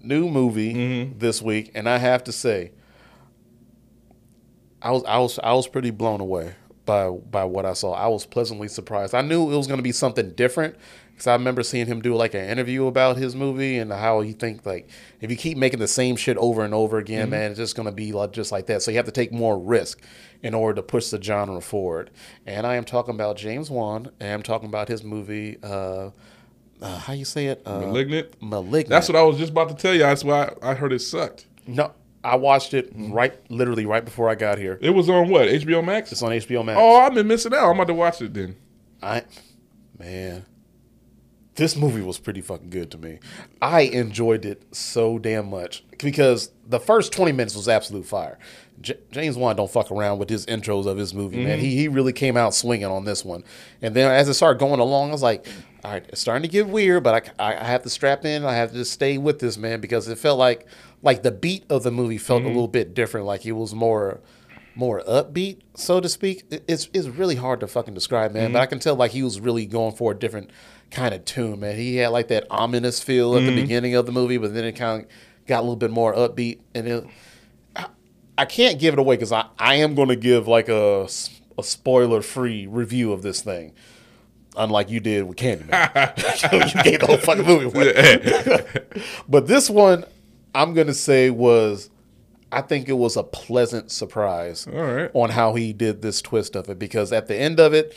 new 0.00 0.28
movie 0.28 0.74
Mm-hmm. 0.74 1.18
this 1.18 1.42
week, 1.42 1.72
and 1.74 1.88
I 1.88 1.98
have 1.98 2.22
to 2.24 2.32
say, 2.32 2.70
I 4.84 4.90
was 4.90 5.02
I 5.04 5.18
was 5.18 5.38
I 5.38 5.52
was 5.54 5.66
pretty 5.66 5.90
blown 5.90 6.20
away 6.20 6.54
by 6.84 7.08
by 7.08 7.44
what 7.44 7.64
I 7.64 7.72
saw. 7.72 7.92
I 7.92 8.06
was 8.08 8.26
pleasantly 8.26 8.68
surprised. 8.68 9.14
I 9.14 9.22
knew 9.22 9.50
it 9.50 9.56
was 9.56 9.66
going 9.66 9.78
to 9.78 9.82
be 9.82 9.92
something 9.92 10.30
different 10.32 10.76
because 11.10 11.26
I 11.26 11.32
remember 11.32 11.62
seeing 11.62 11.86
him 11.86 12.02
do 12.02 12.14
like 12.14 12.34
an 12.34 12.46
interview 12.48 12.86
about 12.86 13.16
his 13.16 13.34
movie 13.34 13.78
and 13.78 13.90
how 13.90 14.20
he 14.20 14.32
think 14.32 14.66
like 14.66 14.88
if 15.20 15.30
you 15.30 15.36
keep 15.36 15.56
making 15.56 15.78
the 15.78 15.88
same 15.88 16.16
shit 16.16 16.36
over 16.36 16.64
and 16.64 16.74
over 16.74 16.98
again, 16.98 17.30
man, 17.30 17.52
it's 17.52 17.58
just 17.58 17.76
going 17.76 17.86
to 17.86 17.92
be 17.92 18.12
like 18.12 18.32
just 18.32 18.52
like 18.52 18.66
that. 18.66 18.82
So 18.82 18.90
you 18.90 18.98
have 18.98 19.06
to 19.06 19.12
take 19.12 19.32
more 19.32 19.58
risk 19.58 20.02
in 20.42 20.52
order 20.52 20.74
to 20.74 20.82
push 20.82 21.08
the 21.08 21.22
genre 21.22 21.62
forward. 21.62 22.10
And 22.46 22.66
I 22.66 22.74
am 22.74 22.84
talking 22.84 23.14
about 23.14 23.38
James 23.38 23.70
Wan, 23.70 24.10
and 24.20 24.32
I'm 24.32 24.42
talking 24.42 24.68
about 24.68 24.88
his 24.88 25.02
movie. 25.02 25.56
Uh, 25.62 26.10
uh, 26.82 26.98
how 26.98 27.14
you 27.14 27.24
say 27.24 27.46
it? 27.46 27.62
Uh, 27.64 27.78
Malignant. 27.78 28.34
Malignant. 28.42 28.90
That's 28.90 29.08
what 29.08 29.16
I 29.16 29.22
was 29.22 29.38
just 29.38 29.52
about 29.52 29.70
to 29.70 29.74
tell 29.74 29.94
you. 29.94 30.00
That's 30.00 30.24
why 30.24 30.52
I, 30.60 30.72
I 30.72 30.74
heard 30.74 30.92
it 30.92 30.98
sucked. 30.98 31.46
No, 31.66 31.92
I 32.24 32.36
watched 32.36 32.74
it 32.74 32.90
right, 32.96 33.34
literally 33.50 33.86
right 33.86 34.04
before 34.04 34.28
I 34.28 34.34
got 34.34 34.58
here. 34.58 34.78
It 34.80 34.90
was 34.90 35.08
on 35.10 35.28
what 35.28 35.48
HBO 35.48 35.84
Max. 35.84 36.10
It's 36.10 36.22
on 36.22 36.30
HBO 36.30 36.64
Max. 36.64 36.78
Oh, 36.80 36.96
I've 36.96 37.14
been 37.14 37.28
missing 37.28 37.52
out. 37.54 37.68
I'm 37.68 37.76
about 37.76 37.88
to 37.88 37.94
watch 37.94 38.22
it 38.22 38.32
then. 38.32 38.56
I, 39.02 39.24
man, 39.98 40.46
this 41.56 41.76
movie 41.76 42.00
was 42.00 42.18
pretty 42.18 42.40
fucking 42.40 42.70
good 42.70 42.90
to 42.92 42.98
me. 42.98 43.18
I 43.60 43.82
enjoyed 43.82 44.44
it 44.44 44.74
so 44.74 45.18
damn 45.18 45.50
much 45.50 45.84
because 45.98 46.50
the 46.66 46.80
first 46.80 47.12
20 47.12 47.32
minutes 47.32 47.54
was 47.54 47.68
absolute 47.68 48.06
fire. 48.06 48.38
J- 48.80 48.98
James 49.12 49.36
Wan 49.36 49.54
don't 49.54 49.70
fuck 49.70 49.90
around 49.90 50.18
with 50.18 50.28
his 50.28 50.46
intros 50.46 50.86
of 50.86 50.96
his 50.96 51.14
movie, 51.14 51.44
man. 51.44 51.58
Mm-hmm. 51.58 51.64
He, 51.64 51.76
he 51.76 51.88
really 51.88 52.12
came 52.12 52.36
out 52.36 52.54
swinging 52.54 52.86
on 52.86 53.04
this 53.04 53.24
one. 53.24 53.44
And 53.82 53.94
then 53.94 54.10
as 54.10 54.28
it 54.28 54.34
started 54.34 54.58
going 54.58 54.80
along, 54.80 55.10
I 55.10 55.12
was 55.12 55.22
like, 55.22 55.46
all 55.84 55.92
right, 55.92 56.04
it's 56.08 56.20
starting 56.20 56.42
to 56.42 56.48
get 56.48 56.66
weird, 56.66 57.04
but 57.04 57.32
I, 57.38 57.52
I, 57.52 57.60
I 57.60 57.64
have 57.64 57.82
to 57.82 57.90
strap 57.90 58.24
in. 58.24 58.44
I 58.44 58.54
have 58.54 58.70
to 58.70 58.76
just 58.76 58.92
stay 58.92 59.18
with 59.18 59.38
this, 59.38 59.56
man, 59.56 59.80
because 59.80 60.08
it 60.08 60.18
felt 60.18 60.38
like 60.38 60.66
like 61.04 61.22
the 61.22 61.30
beat 61.30 61.64
of 61.70 61.82
the 61.82 61.90
movie 61.90 62.18
felt 62.18 62.40
a 62.40 62.44
mm-hmm. 62.44 62.54
little 62.54 62.68
bit 62.68 62.94
different. 62.94 63.26
Like 63.26 63.46
it 63.46 63.52
was 63.52 63.74
more 63.74 64.20
more 64.74 65.02
upbeat, 65.02 65.60
so 65.74 66.00
to 66.00 66.08
speak. 66.08 66.44
It's 66.50 66.88
it's 66.92 67.06
really 67.06 67.36
hard 67.36 67.60
to 67.60 67.68
fucking 67.68 67.94
describe, 67.94 68.32
man. 68.32 68.52
But 68.52 68.58
mm-hmm. 68.58 68.62
I 68.62 68.66
can 68.66 68.78
tell 68.80 68.96
like 68.96 69.12
he 69.12 69.22
was 69.22 69.40
really 69.40 69.66
going 69.66 69.94
for 69.94 70.12
a 70.12 70.14
different 70.14 70.50
kind 70.90 71.14
of 71.14 71.24
tune, 71.24 71.60
man. 71.60 71.76
He 71.76 71.96
had 71.96 72.08
like 72.08 72.28
that 72.28 72.46
ominous 72.50 73.00
feel 73.00 73.36
at 73.36 73.40
the 73.40 73.48
mm-hmm. 73.48 73.56
beginning 73.56 73.94
of 73.94 74.06
the 74.06 74.12
movie, 74.12 74.38
but 74.38 74.54
then 74.54 74.64
it 74.64 74.72
kind 74.72 75.02
of 75.02 75.08
got 75.46 75.60
a 75.60 75.62
little 75.62 75.76
bit 75.76 75.90
more 75.90 76.14
upbeat. 76.14 76.60
And 76.74 76.88
it, 76.88 77.06
I, 77.76 77.86
I 78.38 78.44
can't 78.46 78.78
give 78.78 78.94
it 78.94 78.98
away 78.98 79.16
because 79.16 79.32
I, 79.32 79.46
I 79.58 79.76
am 79.76 79.94
going 79.94 80.08
to 80.08 80.16
give 80.16 80.48
like 80.48 80.68
a 80.68 81.08
a 81.56 81.62
spoiler 81.62 82.22
free 82.22 82.66
review 82.66 83.12
of 83.12 83.22
this 83.22 83.42
thing. 83.42 83.72
Unlike 84.56 84.90
you 84.90 85.00
did 85.00 85.24
with 85.24 85.36
Candyman, 85.36 86.76
you 86.76 86.82
gave 86.82 87.00
the 87.00 87.06
whole 87.06 87.16
fucking 87.16 87.44
movie 87.44 87.66
away. 87.66 88.64
but 89.28 89.48
this 89.48 89.68
one, 89.68 90.04
I'm 90.54 90.74
gonna 90.74 90.94
say 90.94 91.30
was, 91.30 91.90
I 92.52 92.60
think 92.60 92.88
it 92.88 92.94
was 92.94 93.16
a 93.16 93.22
pleasant 93.22 93.90
surprise 93.90 94.66
right. 94.70 95.10
on 95.14 95.30
how 95.30 95.54
he 95.54 95.72
did 95.72 96.02
this 96.02 96.22
twist 96.22 96.54
of 96.54 96.68
it 96.68 96.78
because 96.78 97.12
at 97.12 97.26
the 97.26 97.36
end 97.36 97.58
of 97.58 97.74
it, 97.74 97.96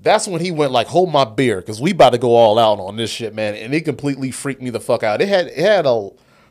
that's 0.00 0.28
when 0.28 0.40
he 0.40 0.50
went 0.50 0.72
like, 0.72 0.86
"Hold 0.88 1.10
my 1.10 1.24
beer," 1.24 1.60
because 1.60 1.80
we 1.80 1.92
about 1.92 2.10
to 2.10 2.18
go 2.18 2.34
all 2.34 2.58
out 2.58 2.78
on 2.78 2.96
this 2.96 3.10
shit, 3.10 3.34
man, 3.34 3.54
and 3.54 3.74
it 3.74 3.84
completely 3.84 4.30
freaked 4.30 4.62
me 4.62 4.70
the 4.70 4.80
fuck 4.80 5.02
out. 5.02 5.20
It 5.20 5.28
had 5.28 5.46
it 5.46 5.58
had 5.58 5.86
a 5.86 6.10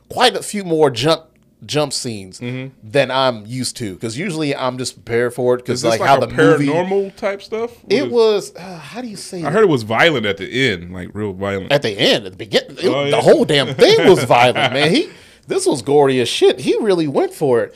quite 0.09 0.35
a 0.35 0.43
few 0.43 0.63
more 0.63 0.89
jump 0.89 1.25
jump 1.65 1.93
scenes 1.93 2.39
than 2.83 3.09
I'm 3.11 3.45
used 3.45 3.77
to 3.77 3.93
because 3.95 4.17
usually 4.17 4.55
I'm 4.55 4.77
just 4.77 4.95
prepared 4.95 5.33
for 5.33 5.55
it 5.55 5.59
Mm-hmm. 5.59 5.63
Because 5.65 5.83
like, 5.83 5.99
like, 5.99 6.09
how 6.09 6.19
the 6.19 6.27
movie 6.27 6.67
paranormal 6.67 7.15
type 7.15 7.41
stuff? 7.41 7.83
What 7.83 7.93
it 7.93 8.03
is- 8.05 8.11
was 8.11 8.55
uh, 8.55 8.77
how 8.79 9.01
do 9.01 9.07
you 9.07 9.15
say 9.15 9.43
I 9.43 9.47
it? 9.47 9.53
heard 9.53 9.63
it 9.63 9.69
was 9.69 9.83
violent 9.83 10.25
at 10.25 10.37
the 10.37 10.69
end, 10.71 10.93
like 10.93 11.09
real 11.13 11.33
violent. 11.33 11.71
at 11.71 11.81
the 11.81 11.91
end, 11.91 12.25
at 12.25 12.31
the 12.33 12.37
beginning, 12.37 12.77
Oh, 12.83 13.05
yeah. 13.05 13.11
the 13.11 13.21
whole 13.21 13.45
damn 13.45 13.73
thing 13.75 14.07
was 14.07 14.23
violent, 14.25 14.73
man. 14.73 14.91
He 14.93 15.09
this 15.47 15.65
was 15.65 15.81
gory 15.81 16.19
as 16.19 16.27
shit. 16.29 16.59
He 16.59 16.75
really 16.79 17.07
went 17.07 17.33
for 17.33 17.61
it. 17.63 17.75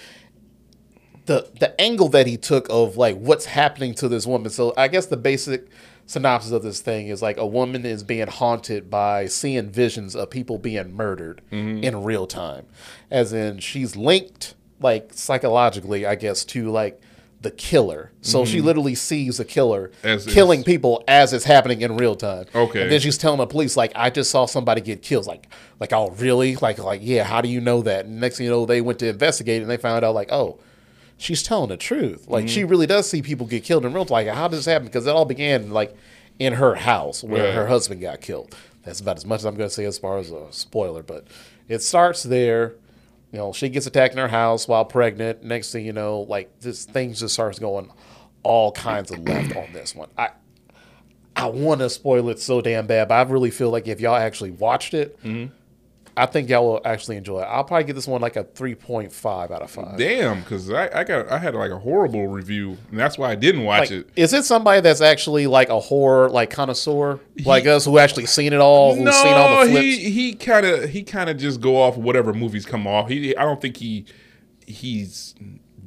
The 1.25 1.49
the 1.59 1.79
angle 1.79 2.09
that 2.09 2.25
he 2.27 2.37
took 2.37 2.67
of 2.69 2.97
like 2.97 3.15
what's 3.17 3.45
happening 3.45 3.93
to 3.95 4.07
this 4.07 4.25
woman. 4.25 4.49
So 4.49 4.73
I 4.75 4.87
guess 4.87 5.05
the 5.05 5.17
basic 5.17 5.67
synopsis 6.09 6.51
of 6.51 6.63
this 6.63 6.79
thing 6.81 7.07
is 7.07 7.21
like 7.21 7.37
a 7.37 7.45
woman 7.45 7.85
is 7.85 8.01
being 8.03 8.27
haunted 8.27 8.89
by 8.89 9.27
seeing 9.27 9.69
visions 9.69 10.15
of 10.15 10.29
people 10.31 10.57
being 10.57 10.91
murdered 10.95 11.41
Mm-hmm. 11.51 11.83
in 11.83 12.03
real 12.03 12.25
time. 12.25 12.65
As 13.11 13.31
in 13.31 13.59
she's 13.59 13.95
linked 13.95 14.55
like 14.81 15.11
psychologically, 15.13 16.05
I 16.07 16.15
guess, 16.15 16.43
to 16.45 16.69
like 16.71 16.99
the 17.41 17.51
killer. 17.51 18.11
So 18.21 18.43
she 18.43 18.59
literally 18.59 18.95
sees 18.95 19.39
a 19.39 19.45
killer 19.45 19.89
Mm-hmm. 20.01 20.07
As 20.07 20.25
killing 20.25 20.59
it's- 20.61 20.73
people 20.73 21.03
as 21.07 21.31
it's 21.31 21.45
happening 21.45 21.81
in 21.81 21.95
real 21.95 22.15
time. 22.15 22.45
Okay. 22.55 22.81
And 22.81 22.91
then 22.91 22.99
she's 22.99 23.17
telling 23.17 23.37
the 23.37 23.45
police, 23.47 23.77
like, 23.77 23.91
I 23.95 24.09
just 24.09 24.31
saw 24.31 24.45
somebody 24.47 24.81
get 24.81 25.01
killed. 25.03 25.27
Like, 25.27 25.47
like, 25.79 25.93
oh, 25.93 26.09
really? 26.17 26.55
Like, 26.57 26.79
like, 26.79 27.01
yeah, 27.03 27.23
how 27.23 27.39
do 27.41 27.47
you 27.49 27.61
know 27.61 27.81
that? 27.83 28.05
And 28.05 28.19
next 28.19 28.37
thing 28.37 28.45
you 28.45 28.51
know, 28.51 28.65
they 28.65 28.81
went 28.81 28.99
to 28.99 29.07
investigate 29.07 29.61
and 29.61 29.69
they 29.71 29.77
found 29.77 30.03
out, 30.03 30.15
like, 30.15 30.31
oh, 30.33 30.59
she's 31.19 31.43
telling 31.43 31.69
the 31.69 31.77
truth. 31.77 32.27
Like, 32.27 32.47
she 32.49 32.63
really 32.63 32.87
does 32.87 33.07
see 33.07 33.21
people 33.21 33.45
get 33.45 33.63
killed 33.63 33.85
in 33.85 33.93
real 33.93 34.01
life. 34.03 34.09
Like, 34.09 34.27
how 34.29 34.47
does 34.47 34.59
this 34.59 34.65
happen? 34.65 34.87
Because 34.87 35.05
it 35.05 35.11
all 35.11 35.25
began, 35.25 35.69
like, 35.69 35.95
in 36.39 36.53
her 36.53 36.73
house 36.73 37.23
where 37.23 37.51
her 37.53 37.67
husband 37.67 38.01
got 38.01 38.21
killed. 38.21 38.55
That's 38.83 39.01
about 39.01 39.17
as 39.17 39.25
much 39.25 39.41
as 39.41 39.45
I'm 39.45 39.55
going 39.55 39.69
to 39.69 39.73
say 39.75 39.85
as 39.85 39.99
far 39.99 40.17
as 40.17 40.31
a 40.31 40.47
spoiler. 40.51 41.03
But 41.03 41.27
it 41.67 41.83
starts 41.83 42.23
there. 42.23 42.73
You 43.31 43.37
know, 43.37 43.53
she 43.53 43.69
gets 43.69 43.85
attacked 43.85 44.13
in 44.13 44.17
her 44.19 44.27
house 44.29 44.67
while 44.67 44.85
pregnant. 44.85 45.43
Next 45.43 45.71
thing 45.71 45.85
you 45.85 45.93
know, 45.93 46.21
like, 46.21 46.59
this 46.61 46.85
things 46.85 47.19
just 47.19 47.35
starts 47.35 47.59
going 47.59 47.91
all 48.41 48.71
kinds 48.71 49.11
of 49.11 49.19
left 49.19 49.55
on 49.55 49.71
this 49.73 49.93
one. 49.93 50.09
I, 50.17 50.29
I 51.35 51.47
want 51.47 51.81
to 51.81 51.89
spoil 51.89 52.29
it 52.29 52.39
so 52.39 52.61
damn 52.61 52.87
bad, 52.87 53.09
but 53.09 53.15
I 53.15 53.29
really 53.29 53.51
feel 53.51 53.69
like 53.69 53.87
if 53.87 53.99
y'all 54.01 54.15
actually 54.15 54.51
watched 54.51 54.93
it, 54.93 55.21
Mm-hmm. 55.23 55.53
I 56.21 56.25
think 56.25 56.49
y'all 56.49 56.65
will 56.65 56.81
actually 56.85 57.17
enjoy 57.17 57.39
it. 57.41 57.45
I'll 57.45 57.63
probably 57.63 57.85
give 57.85 57.95
this 57.95 58.07
one 58.07 58.21
like 58.21 58.35
a 58.35 58.43
three 58.43 58.75
point 58.75 59.11
five 59.13 59.51
out 59.51 59.61
of 59.61 59.71
five. 59.71 59.97
Damn, 59.97 60.41
because 60.41 60.69
I, 60.69 60.89
I 60.99 61.03
got 61.03 61.31
I 61.31 61.37
had 61.37 61.55
like 61.55 61.71
a 61.71 61.79
horrible 61.79 62.27
review, 62.27 62.77
and 62.91 62.99
that's 62.99 63.17
why 63.17 63.31
I 63.31 63.35
didn't 63.35 63.63
watch 63.63 63.89
Like, 63.89 63.91
it. 63.91 64.09
is 64.15 64.33
it 64.33 64.43
somebody 64.45 64.81
that's 64.81 65.01
actually 65.01 65.47
like 65.47 65.69
a 65.69 65.79
horror 65.79 66.29
like 66.29 66.49
connoisseur 66.49 67.19
like 67.45 67.65
us 67.65 67.85
who 67.85 67.97
actually 67.97 68.25
seen 68.25 68.53
it 68.53 68.59
all, 68.59 68.95
who's 68.95 69.15
seen 69.15 69.33
all 69.33 69.65
the 69.65 69.71
flips? 69.71 69.85
he 69.85 70.09
he 70.11 70.35
kind 70.35 70.65
of 70.65 70.89
he 70.89 71.03
kind 71.03 71.29
of 71.29 71.37
just 71.37 71.61
go 71.61 71.77
off 71.81 71.95
whatever 71.97 72.33
movies 72.33 72.65
come 72.65 72.85
off. 72.85 73.07
He 73.09 73.35
I 73.37 73.43
don't 73.43 73.61
think 73.61 73.77
he 73.77 74.05
he's 74.67 75.35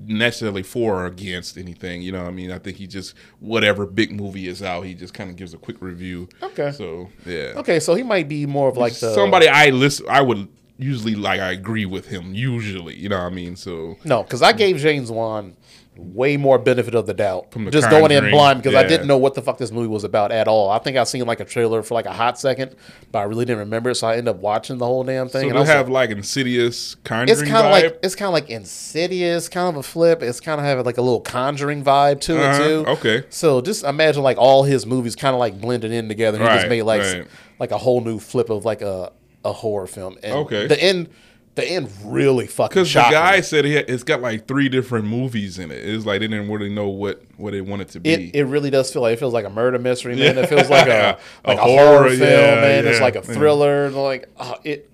necessarily 0.07 0.63
for 0.63 1.03
or 1.03 1.07
against 1.07 1.57
anything. 1.57 2.03
You 2.03 2.13
know, 2.13 2.23
what 2.23 2.29
I 2.29 2.33
mean, 2.33 2.51
I 2.51 2.59
think 2.59 2.77
he 2.77 2.87
just 2.87 3.15
whatever 3.41 3.87
big 3.87 4.13
movie 4.13 4.49
is 4.49 4.63
out, 4.63 4.83
he 4.83 4.95
just 4.95 5.15
kind 5.15 5.31
of 5.31 5.37
gives 5.37 5.55
a 5.55 5.59
quick 5.59 5.81
review. 5.81 6.29
Okay. 6.43 6.73
So 6.73 7.09
yeah, 7.27 7.55
okay, 7.57 7.81
so 7.81 7.95
he 7.95 8.03
might 8.03 8.29
be 8.29 8.47
more 8.47 8.69
of 8.69 8.77
like 8.77 8.95
the 8.95 9.15
somebody 9.15 9.49
I 9.49 9.71
listen. 9.71 10.07
I 10.09 10.21
would 10.21 10.49
usually 10.79 11.15
like 11.15 11.41
I 11.41 11.53
agree 11.53 11.87
with 11.87 12.09
him. 12.09 12.35
Usually, 12.35 12.97
you 12.97 13.09
know 13.09 13.19
what 13.19 13.33
I 13.33 13.35
mean. 13.35 13.57
So 13.57 13.97
No, 14.05 14.23
because 14.23 14.43
I 14.43 14.53
gave 14.53 14.79
James 14.79 15.11
Wan 15.11 15.57
way 15.97 16.39
more 16.39 16.59
benefit 16.59 16.95
of 16.95 17.07
the 17.07 17.13
doubt. 17.13 17.51
The 17.51 17.71
just 17.71 17.91
going 17.91 18.11
in 18.13 18.31
blind 18.31 18.63
because 18.63 18.75
I 18.75 18.87
didn't 18.87 19.07
know 19.07 19.19
what 19.19 19.35
the 19.35 19.43
fuck 19.43 19.59
this 19.59 19.71
movie 19.71 19.89
was 19.89 20.05
about 20.05 20.33
at 20.33 20.49
all. 20.49 20.71
I 20.71 20.79
think 20.79 20.97
I 20.97 21.05
seen 21.05 21.27
like 21.27 21.41
a 21.41 21.45
trailer 21.45 21.83
for 21.83 21.95
like 21.95 22.07
a 22.07 22.13
hot 22.13 22.39
second, 22.39 22.75
but 23.11 23.19
I 23.19 23.23
really 23.25 23.45
didn't 23.45 23.61
remember 23.61 23.91
it, 23.91 23.97
so 23.97 24.07
I 24.07 24.13
ended 24.13 24.29
up 24.29 24.37
watching 24.37 24.79
the 24.79 24.87
whole 24.87 25.05
damn 25.05 25.29
thing. 25.29 25.51
so 25.51 25.59
they 25.63 25.67
have 25.67 25.89
like, 25.89 26.09
like 26.11 26.17
Insidious, 26.19 26.95
Conjuring 27.05 27.29
it's 27.41 27.49
kind 27.49 27.67
of 27.67 27.73
like 27.73 27.99
it's 28.03 28.15
kind 28.15 28.29
of 28.29 28.33
like 28.33 28.49
insidious, 28.49 29.49
kind 29.49 29.69
of 29.69 29.77
a 29.77 29.83
flip. 29.83 30.23
It's 30.23 30.41
kind 30.41 30.59
of 30.61 30.65
having 30.67 30.85
like 30.85 30.99
a 30.99 31.03
little 31.03 31.21
conjuring 31.21 31.85
vibe 31.85 32.21
to 32.23 32.43
Uh-huh, 32.43 32.59
too. 32.59 32.85
okay. 32.89 33.25
So 33.29 33.61
just 33.61 33.85
imagine 33.85 34.23
like 34.23 34.39
all 34.39 34.65
his 34.65 34.87
movies 34.87 35.15
kind 35.15 35.35
of 35.35 35.41
like 35.41 35.61
blended 35.61 35.93
in 35.93 36.09
together. 36.09 36.39
He 36.39 36.45
just 36.45 36.69
made 36.69 36.83
like 36.83 37.03
right. 37.03 37.27
like 37.59 37.71
a 37.71 37.79
whole 37.79 38.01
new 38.01 38.19
flip 38.19 38.51
of 38.51 38.65
like 38.65 38.81
a 38.83 39.13
a 39.45 39.53
horror 39.53 39.87
film. 39.87 40.17
And 40.23 40.33
Okay. 40.35 40.67
The 40.67 40.83
end, 40.83 41.09
the 41.55 41.65
end 41.69 41.91
really 42.05 42.47
fucking 42.47 42.71
Because 42.71 42.89
the 42.89 42.93
shocked 42.93 43.11
me. 43.11 43.15
guy 43.15 43.41
said 43.43 43.65
he 43.65 43.75
had, 43.75 43.91
it's 43.91 44.03
got 44.03 44.23
like 44.23 44.47
three 44.47 44.69
different 44.69 45.07
movies 45.07 45.59
in 45.59 45.71
it. 45.71 45.85
It's 45.87 46.07
like 46.07 46.21
they 46.21 46.29
didn't 46.29 46.51
really 46.51 46.73
know 46.73 46.89
what 46.89 47.23
what 47.37 47.53
they 47.53 47.61
wanted 47.61 47.89
to 47.91 48.01
be. 48.01 48.11
It, 48.11 48.37
it 48.37 48.45
really 48.45 48.71
does 48.71 48.93
feel 48.93 49.03
like 49.03 49.15
it 49.15 49.19
feels 49.19 49.35
like 49.35 49.45
a 49.45 49.51
murder 49.51 49.79
mystery, 49.79 50.17
man. 50.17 50.39
It 50.39 50.49
feels 50.49 50.71
like 50.71 50.89
a 50.89 51.19
A 51.45 51.49
like 51.49 51.59
a, 51.59 51.63
horror, 51.63 51.99
horror, 51.99 52.09
film, 52.11 52.21
yeah, 52.21 52.61
man. 52.61 52.87
It's 52.87 53.01
like 53.01 53.17
a 53.17 53.23
thriller, 53.23 53.91
like 53.91 54.29
oh, 54.39 54.57
it. 54.65 54.89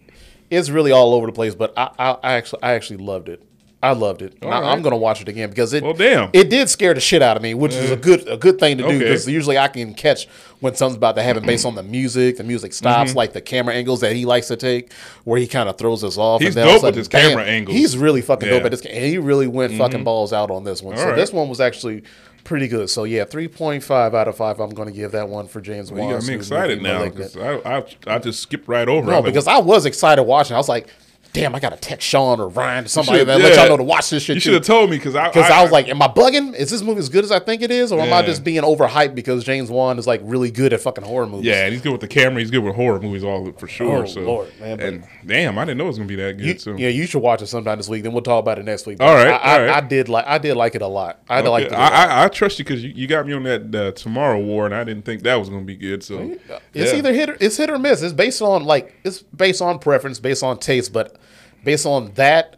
It's 0.50 0.70
really 0.70 0.92
all 0.92 1.12
over 1.12 1.26
the 1.26 1.32
place, 1.32 1.54
but 1.54 1.74
I, 1.76 1.90
I, 1.98 2.10
I 2.22 2.32
actually 2.32 2.62
I 2.62 2.72
actually 2.72 2.96
loved 2.98 3.28
it. 3.28 3.42
I 3.80 3.92
loved 3.92 4.22
it. 4.22 4.34
I, 4.42 4.46
right. 4.46 4.64
I'm 4.64 4.82
gonna 4.82 4.96
watch 4.96 5.20
it 5.20 5.28
again 5.28 5.50
because 5.50 5.72
it 5.72 5.84
Well, 5.84 5.92
damn. 5.94 6.30
it 6.32 6.50
did 6.50 6.68
scare 6.68 6.94
the 6.94 7.00
shit 7.00 7.22
out 7.22 7.36
of 7.36 7.42
me, 7.44 7.54
which 7.54 7.72
is 7.74 7.92
a 7.92 7.96
good 7.96 8.26
a 8.28 8.36
good 8.36 8.58
thing 8.58 8.76
to 8.78 8.82
do 8.82 8.88
Okay. 8.88 8.98
because 8.98 9.28
usually 9.28 9.56
I 9.56 9.68
can 9.68 9.94
catch 9.94 10.26
when 10.58 10.74
something's 10.74 10.96
about 10.96 11.14
to 11.14 11.22
happen 11.22 11.46
based 11.46 11.64
on 11.64 11.76
the 11.76 11.84
music. 11.84 12.38
The 12.38 12.42
music 12.44 12.72
stops, 12.72 13.10
Mm-hmm. 13.10 13.18
like 13.18 13.32
the 13.34 13.40
camera 13.40 13.74
angles 13.74 14.00
that 14.00 14.16
he 14.16 14.24
likes 14.24 14.48
to 14.48 14.56
take, 14.56 14.92
where 15.22 15.38
he 15.38 15.46
kind 15.46 15.68
of 15.68 15.78
throws 15.78 16.02
us 16.02 16.18
off. 16.18 16.40
He's 16.40 16.48
and 16.48 16.56
then 16.56 16.66
all 16.66 16.74
dope 16.80 16.82
with 16.94 16.94
sudden, 16.94 16.98
his 16.98 17.08
camera 17.30 17.44
angles. 17.44 17.76
He's 17.76 17.96
really 17.96 18.20
fucking 18.20 18.48
dope 18.48 18.54
Yeah. 18.54 18.58
Mm-hmm. 18.58 18.66
at 18.66 18.70
this, 18.72 18.86
and 18.86 19.04
he 19.04 19.18
really 19.18 19.46
went 19.46 19.72
fucking 19.74 20.02
balls 20.02 20.32
out 20.32 20.50
on 20.50 20.64
this 20.64 20.82
one. 20.82 20.96
so 20.96 21.06
right. 21.06 21.14
this 21.14 21.32
one 21.32 21.48
was 21.48 21.60
actually 21.60 22.02
pretty 22.42 22.66
good. 22.66 22.90
So 22.90 23.04
yeah, 23.04 23.26
three 23.26 23.46
point 23.46 23.84
five 23.84 24.12
out 24.12 24.26
of 24.26 24.36
five. 24.36 24.58
I'm 24.58 24.70
going 24.70 24.88
to 24.88 24.94
give 24.94 25.12
that 25.12 25.28
one 25.28 25.46
for 25.46 25.60
James 25.60 25.90
you 25.90 25.96
Wan. 25.98 26.14
got 26.14 26.26
me 26.26 26.34
excited 26.34 26.82
now 26.82 27.04
because 27.04 27.36
I, 27.36 27.58
I 27.78 27.84
I 28.08 28.18
just 28.18 28.40
skipped 28.42 28.66
right 28.66 28.88
over. 28.88 29.08
No, 29.08 29.22
because 29.22 29.46
I 29.46 29.58
was 29.58 29.86
excited 29.86 30.24
watching. 30.24 30.54
I 30.54 30.58
was 30.58 30.68
like, 30.68 30.88
damn, 31.32 31.54
I 31.54 31.60
got 31.60 31.70
to 31.70 31.76
text 31.76 32.06
Sean 32.06 32.40
or 32.40 32.48
Ryan 32.48 32.84
or 32.84 32.88
somebody 32.88 33.24
that 33.24 33.40
let 33.40 33.56
y'all 33.56 33.68
know 33.68 33.76
to 33.76 33.82
watch 33.82 34.10
this 34.10 34.22
shit 34.22 34.36
you 34.36 34.40
should 34.40 34.54
have 34.54 34.64
told 34.64 34.90
me 34.90 34.96
because 34.96 35.14
I 35.14 35.28
Because 35.28 35.50
I, 35.50 35.62
was 35.62 35.70
like, 35.70 35.88
am 35.88 36.02
I 36.02 36.08
bugging? 36.08 36.54
Is 36.54 36.70
this 36.70 36.82
movie 36.82 36.98
as 36.98 37.08
good 37.08 37.24
as 37.24 37.30
I 37.30 37.38
think 37.38 37.62
it 37.62 37.70
is, 37.70 37.92
or 37.92 38.00
am 38.00 38.12
I 38.12 38.22
just 38.22 38.44
being 38.44 38.62
overhyped 38.62 39.14
because 39.14 39.44
James 39.44 39.70
Wan 39.70 39.98
is 39.98 40.06
like 40.06 40.20
really 40.24 40.50
good 40.50 40.72
at 40.72 40.80
fucking 40.80 41.04
horror 41.04 41.26
movies? 41.26 41.46
yeah, 41.46 41.64
and 41.64 41.72
he's 41.72 41.82
good 41.82 41.92
with 41.92 42.00
the 42.00 42.08
camera. 42.08 42.40
He's 42.40 42.50
good 42.50 42.64
with 42.64 42.74
horror 42.74 43.00
movies, 43.00 43.24
all 43.24 43.50
for 43.52 43.68
sure. 43.68 44.04
Oh, 44.04 44.06
so 44.06 44.20
Lord, 44.20 44.60
man, 44.60 44.80
and 44.80 45.04
damn, 45.26 45.58
I 45.58 45.64
didn't 45.64 45.78
know 45.78 45.84
it 45.84 45.88
was 45.88 45.98
gonna 45.98 46.08
be 46.08 46.16
that 46.16 46.38
good. 46.38 46.46
You, 46.46 46.58
so 46.58 46.76
yeah, 46.76 46.88
you 46.88 47.06
should 47.06 47.22
watch 47.22 47.42
it 47.42 47.46
sometime 47.46 47.78
this 47.78 47.88
week. 47.88 48.02
Then 48.02 48.12
we'll 48.12 48.22
talk 48.22 48.40
about 48.40 48.58
it 48.58 48.64
next 48.64 48.86
week. 48.86 49.00
All 49.00 49.14
right, 49.14 49.28
I, 49.28 49.36
I, 49.36 49.52
all 49.52 49.66
right. 49.66 49.76
I 49.76 49.80
did 49.86 50.08
like 50.08 50.26
I 50.26 50.38
did 50.38 50.56
like 50.56 50.74
it 50.74 50.82
a 50.82 50.86
lot. 50.86 51.20
I 51.28 51.42
did 51.42 51.48
like 51.50 51.72
I. 51.72 51.88
I, 51.88 52.24
I 52.24 52.28
trust 52.28 52.58
you 52.58 52.64
because 52.64 52.82
you, 52.82 52.90
you 52.94 53.06
got 53.06 53.26
me 53.26 53.32
on 53.32 53.42
that 53.44 53.74
uh, 53.74 53.92
Tomorrow 53.92 54.40
War, 54.40 54.66
and 54.66 54.74
I 54.74 54.84
didn't 54.84 55.04
think 55.04 55.22
that 55.22 55.36
was 55.36 55.48
gonna 55.48 55.62
be 55.64 55.76
good. 55.76 56.02
So 56.02 56.36
It's 56.74 56.92
yeah. 56.92 56.98
either 56.98 57.12
hit 57.12 57.30
or, 57.30 57.36
it's 57.40 57.56
hit 57.56 57.70
or 57.70 57.78
miss. 57.78 58.02
It's 58.02 58.12
based 58.12 58.42
on 58.42 58.64
like 58.64 58.94
it's 59.04 59.22
based 59.22 59.62
on 59.62 59.78
preference, 59.78 60.18
based 60.18 60.42
on 60.42 60.58
taste, 60.58 60.92
but 60.92 61.16
based 61.64 61.86
on 61.86 62.12
that, 62.14 62.56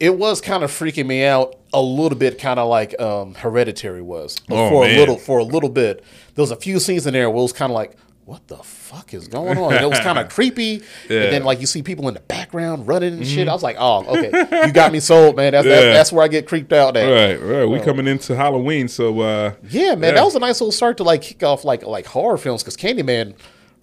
it 0.00 0.16
was 0.18 0.40
kind 0.40 0.64
of 0.64 0.70
freaking 0.70 1.06
me 1.06 1.24
out 1.24 1.56
a 1.72 1.80
little 1.80 2.18
bit, 2.18 2.38
kind 2.38 2.58
of 2.58 2.68
like 2.68 2.98
um, 3.00 3.34
Hereditary 3.34 4.02
was 4.02 4.36
Oh, 4.50 4.68
for 4.68 4.84
man. 4.84 4.96
a 4.96 4.98
little 4.98 5.16
for 5.16 5.38
a 5.38 5.44
little 5.44 5.68
bit. 5.70 6.04
There 6.34 6.42
was 6.42 6.50
a 6.50 6.56
few 6.56 6.78
scenes 6.80 7.06
in 7.06 7.12
there 7.14 7.30
where 7.30 7.38
it 7.38 7.42
was 7.42 7.52
kind 7.52 7.70
of 7.70 7.74
like, 7.74 7.96
what 8.24 8.46
the 8.46 8.56
fuck 8.58 9.14
is 9.14 9.26
going 9.26 9.58
on? 9.58 9.72
And 9.74 9.84
it 9.84 9.88
was 9.88 9.98
kind 10.00 10.16
of 10.18 10.28
creepy. 10.34 10.62
Yeah. 10.64 10.78
Mm-hmm. 10.80 11.12
And 11.12 11.32
then 11.32 11.44
like 11.44 11.60
you 11.60 11.66
see 11.66 11.82
people 11.82 12.06
in 12.08 12.14
the 12.14 12.20
background 12.20 12.86
running 12.86 13.14
and 13.14 13.26
shit. 13.26 13.48
I 13.48 13.52
was 13.52 13.62
like, 13.62 13.76
oh, 13.78 14.04
okay, 14.16 14.66
you 14.66 14.72
got 14.72 14.92
me 14.92 15.00
sold, 15.00 15.36
man. 15.36 15.52
That's 15.52 15.66
Yeah. 15.66 15.80
that, 15.80 15.92
that's 15.92 16.12
where 16.12 16.24
I 16.24 16.28
get 16.28 16.46
creeped 16.46 16.72
out 16.72 16.96
at. 16.96 17.08
Right, 17.08 17.40
right. 17.40 17.64
We 17.64 17.80
coming 17.80 18.06
into 18.06 18.36
Halloween, 18.36 18.86
so 18.88 19.20
uh, 19.20 19.54
Yeah, 19.70 19.94
man, 19.96 20.14
that 20.14 20.24
was 20.24 20.34
a 20.34 20.40
nice 20.40 20.60
little 20.60 20.72
start 20.72 20.98
to 20.98 21.04
like 21.04 21.22
kick 21.22 21.42
off 21.42 21.64
like 21.64 21.84
like 21.84 22.06
horror 22.06 22.38
films 22.38 22.62
because 22.62 22.76
Candyman 22.76 23.34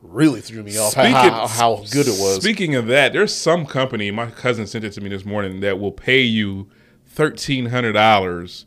really 0.02 0.42
threw 0.42 0.64
me 0.64 0.78
off 0.78 0.94
how, 0.94 1.04
how, 1.12 1.48
how 1.48 1.76
good 1.92 2.08
it 2.08 2.20
was. 2.20 2.42
Speaking 2.42 2.76
of 2.76 2.88
that, 2.88 3.14
there's 3.14 3.34
some 3.34 3.66
company. 3.66 4.12
My 4.12 4.32
cousin 4.32 4.68
sent 4.68 4.84
it 4.86 4.92
to 4.94 5.02
me 5.02 5.10
this 5.10 5.26
morning 5.26 5.60
that 5.62 5.80
will 5.80 5.92
pay 5.92 6.22
you 6.22 6.70
thirteen 7.06 7.68
hundred 7.68 7.94
dollars 7.94 8.66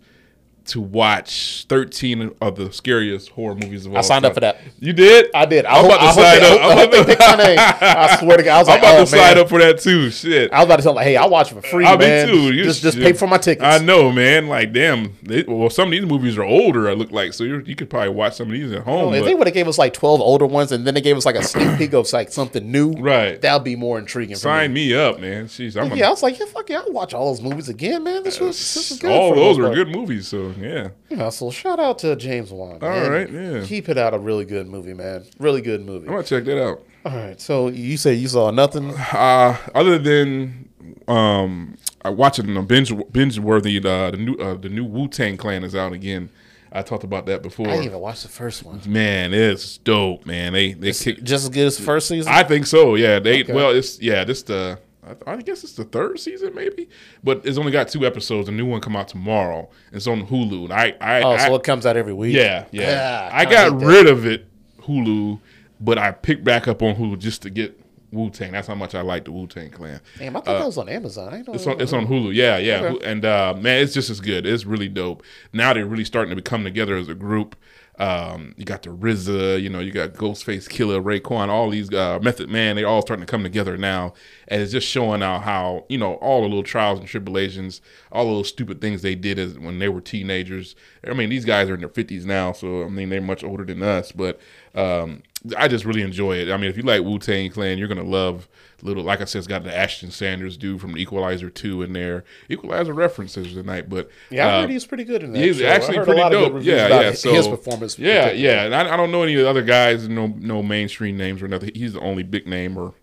to 0.67 0.81
watch 0.81 1.67
thirteen 1.69 2.35
of 2.41 2.57
the 2.57 2.73
scariest 2.73 3.31
horror 3.31 3.55
movies 3.55 3.87
of 3.87 3.93
all. 3.93 3.99
I 3.99 4.03
signed 4.03 4.25
up 4.25 4.35
for 4.35 4.41
that. 4.41 4.61
You 4.79 4.93
did? 4.93 5.31
I 5.35 5.47
did. 5.47 5.65
I 5.65 5.77
hope, 5.77 5.87
about 5.87 6.01
to 6.01 6.13
sign 6.13 6.43
up. 6.43 6.61
I 6.61 6.75
hope, 6.75 6.95
I 6.95 7.03
they 7.03 7.17
my 7.17 7.45
name. 7.45 7.59
I 7.59 8.17
swear 8.21 8.37
to 8.37 8.43
God, 8.43 8.55
I 8.55 8.59
was 8.59 8.69
I'm 8.69 8.75
like, 8.75 8.83
about 8.83 9.01
oh 9.01 9.05
to 9.05 9.17
man. 9.17 9.35
sign 9.35 9.39
up 9.39 9.49
for 9.49 9.59
that 9.59 9.81
too. 9.81 10.11
Shit. 10.11 10.53
I 10.53 10.59
was 10.59 10.67
about 10.67 10.77
to 10.77 10.83
tell 10.83 10.95
them, 10.95 11.05
hey, 11.05 11.17
I'll 11.17 11.31
watch 11.31 11.53
it 11.53 11.55
for 11.55 11.63
free, 11.63 11.85
ah, 11.85 11.95
I 11.95 11.97
man. 11.97 12.27
me 12.29 12.33
too. 12.33 12.55
You 12.55 12.65
just 12.65 12.83
just 12.83 12.99
pay 12.99 13.13
for 13.13 13.27
my 13.27 13.39
tickets. 13.39 13.65
I 13.65 13.79
know, 13.79 14.13
man. 14.13 14.49
Like, 14.49 14.73
damn. 14.73 15.17
They, 15.23 15.43
well, 15.43 15.71
some 15.71 15.89
of 15.89 15.93
these 15.93 16.07
movies 16.07 16.39
are 16.39 16.45
older. 16.45 16.89
I 16.89 16.95
look 16.95 17.11
like 17.11 17.33
so 17.33 17.45
you're, 17.45 17.61
you 17.63 17.77
could 17.77 17.91
probably 17.91 18.11
watch 18.11 18.35
some 18.35 18.49
of 18.49 18.53
these 18.53 18.73
at 18.73 18.83
home. 18.83 19.09
Oh, 19.09 19.13
if 19.13 19.25
they 19.25 19.35
would 19.35 19.47
have 19.47 19.55
gave 19.55 19.69
us 19.69 19.79
like 19.79 19.93
twelve 19.93 20.21
older 20.21 20.47
ones, 20.47 20.73
and 20.73 20.87
then 20.87 20.95
they 20.95 21.01
gave 21.01 21.17
us 21.17 21.27
like 21.27 21.37
a 21.37 21.43
sneak 21.43 21.79
peek 21.79 21.93
of 21.93 22.13
like 22.13 22.31
something 22.31 22.71
new, 22.71 22.93
Right. 22.93 23.41
That'd 23.41 23.65
be 23.65 23.77
more 23.77 23.99
intriguing. 23.99 24.37
For 24.37 24.41
sign 24.41 24.73
me. 24.73 24.89
me 24.89 24.95
up, 24.95 25.21
man. 25.21 25.47
Jeez, 25.47 25.81
I'm 25.81 25.97
Yeah, 25.97 26.09
I 26.09 26.11
was 26.11 26.23
like, 26.23 26.39
yeah, 26.39 26.47
fuck 26.47 26.69
yeah, 26.69 26.81
I'll 26.81 26.93
watch 26.93 27.15
all 27.15 27.35
those 27.35 27.43
movies 27.43 27.69
again, 27.69 28.05
man. 28.05 28.23
This 28.23 28.41
was 28.41 28.57
this 28.57 28.91
is 28.93 28.99
good. 28.99 29.11
all 29.11 29.35
those 29.35 29.59
part. 29.59 29.75
good 29.75 29.89
movies. 29.89 30.29
So 30.29 30.52
yeah. 30.59 30.89
Yeah, 31.09 31.29
so 31.31 31.51
shout 31.51 31.79
out 31.81 31.99
to 32.01 32.17
James 32.17 32.51
Wan. 32.53 32.79
All 32.83 32.89
man. 32.91 33.11
right, 33.11 33.31
yeah. 33.31 33.61
He 33.63 33.83
put 33.83 33.99
out 33.99 34.15
a 34.15 34.19
really 34.19 34.45
good 34.45 34.67
movie, 34.69 34.95
man. 34.95 35.25
Really 35.39 35.61
good 35.61 35.85
movie. 35.85 36.07
I'm 36.07 36.13
gonna 36.15 36.25
check 36.25 36.45
that 36.45 36.63
out. 36.63 36.83
All 37.05 37.17
right, 37.17 37.41
so 37.41 37.69
you 37.69 37.97
say 37.97 38.15
you 38.15 38.29
saw 38.29 38.51
nothing? 38.51 38.91
Uh, 39.13 39.57
other 39.75 39.99
than 39.99 40.69
um, 41.09 41.77
I 42.05 42.11
watching 42.11 42.55
the 42.55 42.63
binge 42.63 42.93
binge 43.13 43.39
worthy 43.39 43.79
uh, 43.79 44.11
the 44.11 44.17
new 44.17 44.35
uh, 44.35 44.55
the 44.55 44.69
new 44.69 44.85
Wu 44.85 45.09
Tang 45.09 45.37
Clan 45.37 45.65
is 45.65 45.75
out 45.75 45.93
again. 45.93 46.31
I 46.75 46.81
talked 46.83 47.05
about 47.05 47.27
that 47.27 47.43
before. 47.43 47.67
I 47.69 47.73
didn't 47.73 47.85
even 47.87 47.99
watch 48.01 48.23
the 48.23 48.29
first 48.29 48.63
one. 48.65 48.81
Man, 48.87 49.35
it's 49.35 49.77
dope, 49.79 50.25
man. 50.25 50.53
They 50.55 50.73
they 50.73 50.93
kick. 50.93 51.23
Just 51.23 51.45
as 51.45 51.51
good 51.51 51.67
as 51.67 51.77
the 51.77 51.83
first 51.83 52.09
season. 52.09 52.33
I 52.33 52.45
think 52.45 52.67
so. 52.67 52.95
Yeah, 52.95 53.19
they 53.19 53.43
Okay. 53.43 53.53
well, 53.53 53.71
it's 53.71 54.01
yeah, 54.01 54.25
this 54.25 54.43
the 54.43 54.79
I, 55.05 55.33
I 55.33 55.37
guess 55.43 55.65
it's 55.65 55.73
the 55.73 55.85
third 55.85 56.21
season 56.21 56.55
maybe, 56.55 56.89
but 57.25 57.45
it's 57.45 57.59
only 57.59 57.73
got 57.73 57.89
two 57.89 58.07
episodes. 58.07 58.49
A 58.49 58.53
new 58.53 58.67
one 58.67 58.81
come 58.81 58.95
out 58.97 59.09
tomorrow. 59.09 59.69
It's 59.93 60.07
on 60.07 60.27
Hulu. 60.27 60.65
And 60.65 60.73
I 60.73 60.95
I, 61.01 61.23
oh, 61.23 61.33
I 61.33 61.47
so 61.49 61.55
it 61.57 61.65
comes 61.65 61.87
out 61.87 61.97
every 61.97 62.13
week. 62.13 62.35
yeah 62.35 62.67
yeah. 62.71 62.83
Yeah, 62.83 63.31
I 63.33 63.45
got 63.45 63.81
rid 63.83 64.07
of 64.07 64.27
it 64.27 64.47
Hulu, 64.83 65.41
but 65.81 65.99
I 65.99 66.13
picked 66.13 66.45
back 66.45 66.69
up 66.69 66.83
on 66.83 66.95
Hulu 66.95 67.19
just 67.19 67.43
to 67.43 67.51
get 67.51 67.79
Wu 68.13 68.31
Tang. 68.31 68.53
That's 68.53 68.69
how 68.69 68.75
much 68.75 68.95
I 68.95 69.01
like 69.01 69.25
the 69.25 69.33
Wu 69.33 69.47
Tang 69.47 69.71
Clan. 69.71 70.01
Damn, 70.19 70.37
I 70.37 70.41
thought 70.41 70.59
that 70.59 70.67
was 70.67 70.77
on 70.79 70.89
Amazon. 70.89 71.33
I 71.33 71.39
know 71.39 71.53
Uh, 71.53 71.55
It's 71.55 71.67
on, 71.67 71.81
it's 71.81 71.93
on 71.95 72.07
Hulu. 72.07 72.35
Yeah, 72.35 72.59
yeah. 72.59 72.81
Okay. 72.83 73.11
And 73.11 73.25
uh, 73.25 73.55
man, 73.59 73.83
it's 73.83 73.95
just 73.95 74.11
as 74.11 74.21
good. 74.21 74.45
It's 74.47 74.65
really 74.67 74.89
dope. 74.89 75.23
Now 75.53 75.73
they're 75.73 75.87
really 75.87 76.05
starting 76.05 76.37
to 76.37 76.43
come 76.43 76.63
together 76.63 76.95
as 76.97 77.09
a 77.09 77.15
group. 77.15 77.57
Um, 77.99 78.55
you 78.57 78.65
got 78.65 78.83
the 78.83 78.89
RZA, 78.91 79.63
you 79.63 79.69
know, 79.69 79.79
you 79.81 79.93
got 79.93 80.15
Ghostface 80.15 80.67
Killah, 80.67 81.03
Raekwon, 81.03 81.49
all 81.49 81.69
these 81.69 81.93
uh, 81.93 82.19
Method 82.23 82.49
Man. 82.49 82.75
They're 82.75 82.87
all 82.87 83.03
starting 83.03 83.25
to 83.27 83.31
come 83.31 83.43
together 83.43 83.77
now, 83.77 84.15
and 84.49 84.63
it's 84.63 84.73
just 84.73 84.89
showing 84.89 85.23
out 85.23 85.43
how 85.43 85.85
you 85.91 85.99
know 85.99 86.15
all 86.15 86.41
the 86.41 86.49
little 86.49 86.63
trials 86.63 87.01
and 87.01 87.07
tribulations, 87.07 87.83
all 88.11 88.25
those 88.25 88.49
stupid 88.49 88.81
things 88.81 89.03
they 89.03 89.15
did 89.15 89.39
as 89.39 89.59
when 89.59 89.79
they 89.79 89.91
were 89.91 90.01
teenagers. 90.01 90.75
I 91.07 91.13
mean, 91.13 91.29
these 91.29 91.45
guys 91.45 91.69
are 91.69 91.75
in 91.75 91.81
their 91.81 91.91
fifties 91.91 92.25
now, 92.25 92.53
so 92.53 92.83
I 92.83 92.89
mean 92.89 93.11
they're 93.11 93.21
much 93.21 93.45
older 93.45 93.65
than 93.65 93.83
us, 93.83 94.11
but 94.11 94.41
um, 94.75 95.23
I 95.57 95.69
just 95.69 95.85
really 95.85 96.03
enjoy 96.03 96.37
it. 96.39 96.51
I 96.51 96.57
mean, 96.57 96.71
if 96.71 96.79
you 96.79 96.83
like 96.83 97.03
Wu 97.03 97.19
Tang 97.19 97.51
Clan, 97.51 97.77
you're 97.77 97.89
gonna 97.89 98.03
love 98.03 98.49
little. 98.83 99.03
Like 99.03 99.21
I 99.21 99.25
said, 99.25 99.39
it's 99.39 99.47
got 99.47 99.65
the 99.65 99.75
Ashton 99.75 100.11
Sanders 100.11 100.57
dude 100.57 100.81
from 100.81 100.99
Equalizer 100.99 101.49
two 101.51 101.83
in 101.83 101.93
there. 101.93 102.25
Equalizer 102.49 102.93
references 102.93 103.55
tonight, 103.55 103.89
but 103.89 104.11
Yeah, 104.31 104.47
I 104.47 104.51
uh, 104.51 104.61
heard 104.63 104.71
he's 104.71 104.87
pretty 104.87 105.05
good 105.05 105.23
in 105.23 105.33
that. 105.33 105.39
He's 105.39 105.59
show. 105.59 105.67
Actually 105.67 105.99
pretty 105.99 106.21
lot 106.21 106.35
of 106.35 106.41
good 106.41 106.53
dope. 106.53 106.63
Yeah, 106.65 106.89
yeah. 106.89 107.11
his 107.11 107.21
So 107.21 107.51
performance. 107.51 107.99
Yeah, 107.99 108.31
yeah. 108.33 108.65
And 108.65 108.75
I, 108.75 108.95
I 108.95 108.97
don't 108.97 109.11
know 109.11 109.23
any 109.23 109.35
of 109.35 109.41
the 109.41 109.49
other 109.49 109.63
guys. 109.63 110.09
No, 110.09 110.27
no 110.27 110.63
mainstream 110.63 111.17
names 111.17 111.43
or 111.43 111.49
nothing. 111.49 111.71
He's 111.75 111.95
the 111.95 112.01
only 112.01 112.23
big 112.23 112.47
name 112.47 112.77
or 112.77 112.95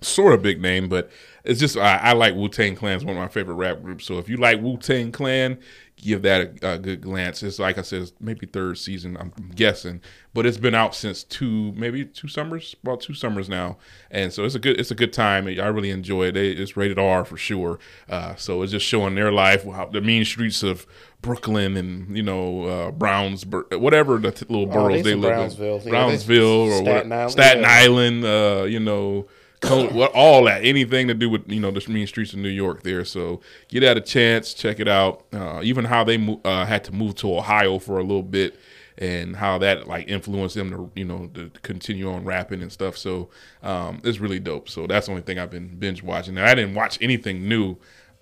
sort 0.00 0.32
of 0.32 0.42
big 0.42 0.60
name, 0.60 0.88
but 0.88 1.10
it's 1.44 1.60
just 1.60 1.76
I, 1.76 1.96
I 1.96 2.12
like 2.12 2.34
Wu 2.34 2.48
Tang 2.48 2.74
Clan. 2.76 2.96
It's 2.96 3.04
one 3.04 3.16
of 3.16 3.22
my 3.22 3.28
favorite 3.28 3.54
rap 3.54 3.82
groups. 3.82 4.04
So 4.04 4.18
if 4.18 4.28
you 4.28 4.36
like 4.36 4.60
Wu 4.60 4.76
Tang 4.76 5.12
Clan, 5.12 5.58
give 6.02 6.22
that 6.22 6.62
a, 6.62 6.74
a 6.74 6.78
good 6.78 7.00
glance. 7.00 7.42
It's 7.42 7.58
like 7.58 7.78
I 7.78 7.82
said, 7.82 8.02
it's 8.02 8.12
maybe 8.20 8.46
third 8.46 8.78
season. 8.78 9.16
I'm 9.18 9.32
guessing, 9.54 10.00
but 10.34 10.46
it's 10.46 10.56
been 10.58 10.74
out 10.74 10.94
since 10.94 11.24
two, 11.24 11.72
maybe 11.72 12.04
two 12.04 12.28
summers, 12.28 12.76
about 12.82 13.00
two 13.00 13.14
summers 13.14 13.48
now, 13.48 13.76
and 14.10 14.32
so 14.32 14.44
it's 14.44 14.54
a 14.54 14.58
good, 14.58 14.78
it's 14.80 14.90
a 14.90 14.94
good 14.94 15.12
time. 15.12 15.46
I 15.46 15.66
really 15.66 15.90
enjoy 15.90 16.26
it. 16.28 16.36
It's 16.36 16.76
rated 16.76 16.98
R 16.98 17.24
for 17.24 17.36
sure. 17.36 17.78
Uh, 18.08 18.34
so 18.36 18.62
it's 18.62 18.72
just 18.72 18.86
showing 18.86 19.14
their 19.14 19.32
life, 19.32 19.64
how 19.64 19.86
the 19.86 20.00
mean 20.00 20.24
streets 20.24 20.62
of 20.62 20.86
Brooklyn 21.20 21.76
and 21.76 22.16
you 22.16 22.22
know 22.22 22.62
uh, 22.64 22.90
Brownsburg, 22.92 23.80
whatever 23.80 24.18
the 24.18 24.30
t- 24.30 24.46
little 24.48 24.68
Oh, 24.70 24.72
boroughs 24.72 25.02
they 25.02 25.10
they 25.10 25.14
live 25.16 25.30
Brownsville. 25.32 25.76
in, 25.78 25.82
Yeah, 25.84 25.90
Brownsville 25.90 26.60
or 26.70 26.82
Staten 26.82 27.12
Island, 27.12 27.32
Staten 27.32 27.62
yeah. 27.62 27.68
Island. 27.70 28.24
Uh, 28.24 28.64
you 28.68 28.80
know. 28.80 29.26
Co- 29.60 29.88
what 29.88 30.12
all 30.12 30.44
that 30.44 30.64
anything 30.64 31.08
to 31.08 31.14
do 31.14 31.28
with 31.28 31.50
you 31.50 31.58
know 31.58 31.70
the 31.70 31.84
mean 31.90 32.06
streets 32.06 32.32
of 32.32 32.38
New 32.38 32.48
York 32.48 32.82
there. 32.82 33.04
So 33.04 33.40
get 33.68 33.82
out 33.82 33.96
a 33.96 34.00
chance, 34.00 34.54
check 34.54 34.78
it 34.78 34.88
out. 34.88 35.24
Uh, 35.32 35.60
even 35.64 35.84
how 35.84 36.04
they 36.04 36.16
mo- 36.16 36.40
uh, 36.44 36.64
had 36.64 36.84
to 36.84 36.92
move 36.92 37.16
to 37.16 37.36
Ohio 37.36 37.78
for 37.78 37.98
a 37.98 38.02
little 38.02 38.22
bit, 38.22 38.56
and 38.98 39.34
how 39.36 39.58
that 39.58 39.88
like 39.88 40.08
influenced 40.08 40.54
them 40.54 40.70
to 40.70 40.90
you 40.94 41.04
know 41.04 41.28
to 41.34 41.50
continue 41.62 42.10
on 42.10 42.24
rapping 42.24 42.62
and 42.62 42.70
stuff. 42.70 42.96
So 42.96 43.30
um, 43.62 44.00
it's 44.04 44.18
really 44.20 44.38
dope. 44.38 44.68
So 44.68 44.86
that's 44.86 45.06
the 45.06 45.12
only 45.12 45.22
thing 45.22 45.38
I've 45.38 45.50
been 45.50 45.76
binge 45.76 46.02
watching. 46.02 46.34
Now, 46.34 46.46
I 46.46 46.54
didn't 46.54 46.74
watch 46.74 46.98
anything 47.00 47.48
new. 47.48 47.72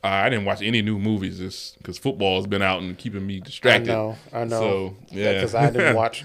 Uh, 0.04 0.08
I 0.08 0.28
didn't 0.28 0.44
watch 0.44 0.62
any 0.62 0.82
new 0.82 0.98
movies 0.98 1.38
just 1.38 1.78
because 1.78 1.98
football 1.98 2.36
has 2.36 2.46
been 2.46 2.62
out 2.62 2.80
and 2.80 2.96
keeping 2.96 3.26
me 3.26 3.40
distracted. 3.40 3.90
I 3.90 3.94
know, 3.94 4.16
I 4.32 4.44
know. 4.44 4.60
So 4.60 4.96
yeah, 5.10 5.34
because 5.34 5.54
I 5.54 5.70
didn't 5.70 5.96
watch. 6.02 6.24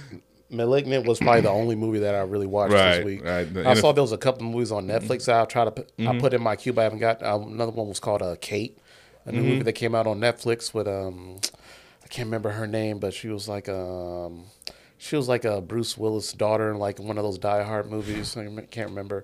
Malignant 0.51 1.07
was 1.07 1.19
probably 1.19 1.41
the 1.41 1.49
only 1.49 1.75
movie 1.75 1.99
that 1.99 2.13
I 2.15 2.19
really 2.21 2.45
watched 2.47 2.73
Right, 2.73 2.97
this 2.97 3.05
week. 3.05 3.23
right. 3.23 3.51
The 3.53 3.67
I 3.67 3.73
saw 3.75 3.91
there 3.91 4.01
was 4.01 4.11
a 4.11 4.17
couple 4.17 4.43
movies 4.45 4.71
on 4.71 4.85
Netflix. 4.87 5.31
I'll 5.31 5.45
try 5.45 5.65
to 5.65 5.71
put, 5.71 5.95
Mm-hmm. 5.97 6.09
I 6.09 6.19
put 6.19 6.33
in 6.33 6.41
my 6.41 6.55
queue. 6.55 6.73
But 6.73 6.81
I 6.81 6.83
haven't 6.85 6.99
got 6.99 7.23
um, 7.23 7.43
another 7.53 7.71
one 7.71 7.87
was 7.87 7.99
called 7.99 8.21
uh, 8.21 8.35
Kate, 8.41 8.77
a 9.25 9.31
new 9.31 9.39
Mm-hmm. 9.39 9.47
movie 9.49 9.63
that 9.63 9.73
came 9.73 9.95
out 9.95 10.07
on 10.07 10.19
Netflix 10.19 10.73
with 10.73 10.87
um, 10.87 11.39
I 12.03 12.07
can't 12.07 12.27
remember 12.27 12.49
her 12.51 12.67
name, 12.67 12.99
but 12.99 13.13
she 13.13 13.29
was 13.29 13.47
like 13.47 13.69
um, 13.69 14.45
she 14.97 15.15
was 15.15 15.27
like 15.27 15.45
a 15.45 15.61
Bruce 15.61 15.97
Willis 15.97 16.33
daughter 16.33 16.69
in 16.71 16.77
like 16.77 16.99
one 16.99 17.17
of 17.17 17.23
those 17.23 17.37
Die 17.37 17.63
Hard 17.63 17.89
movies. 17.89 18.35
I 18.37 18.45
can't 18.69 18.89
remember. 18.89 19.23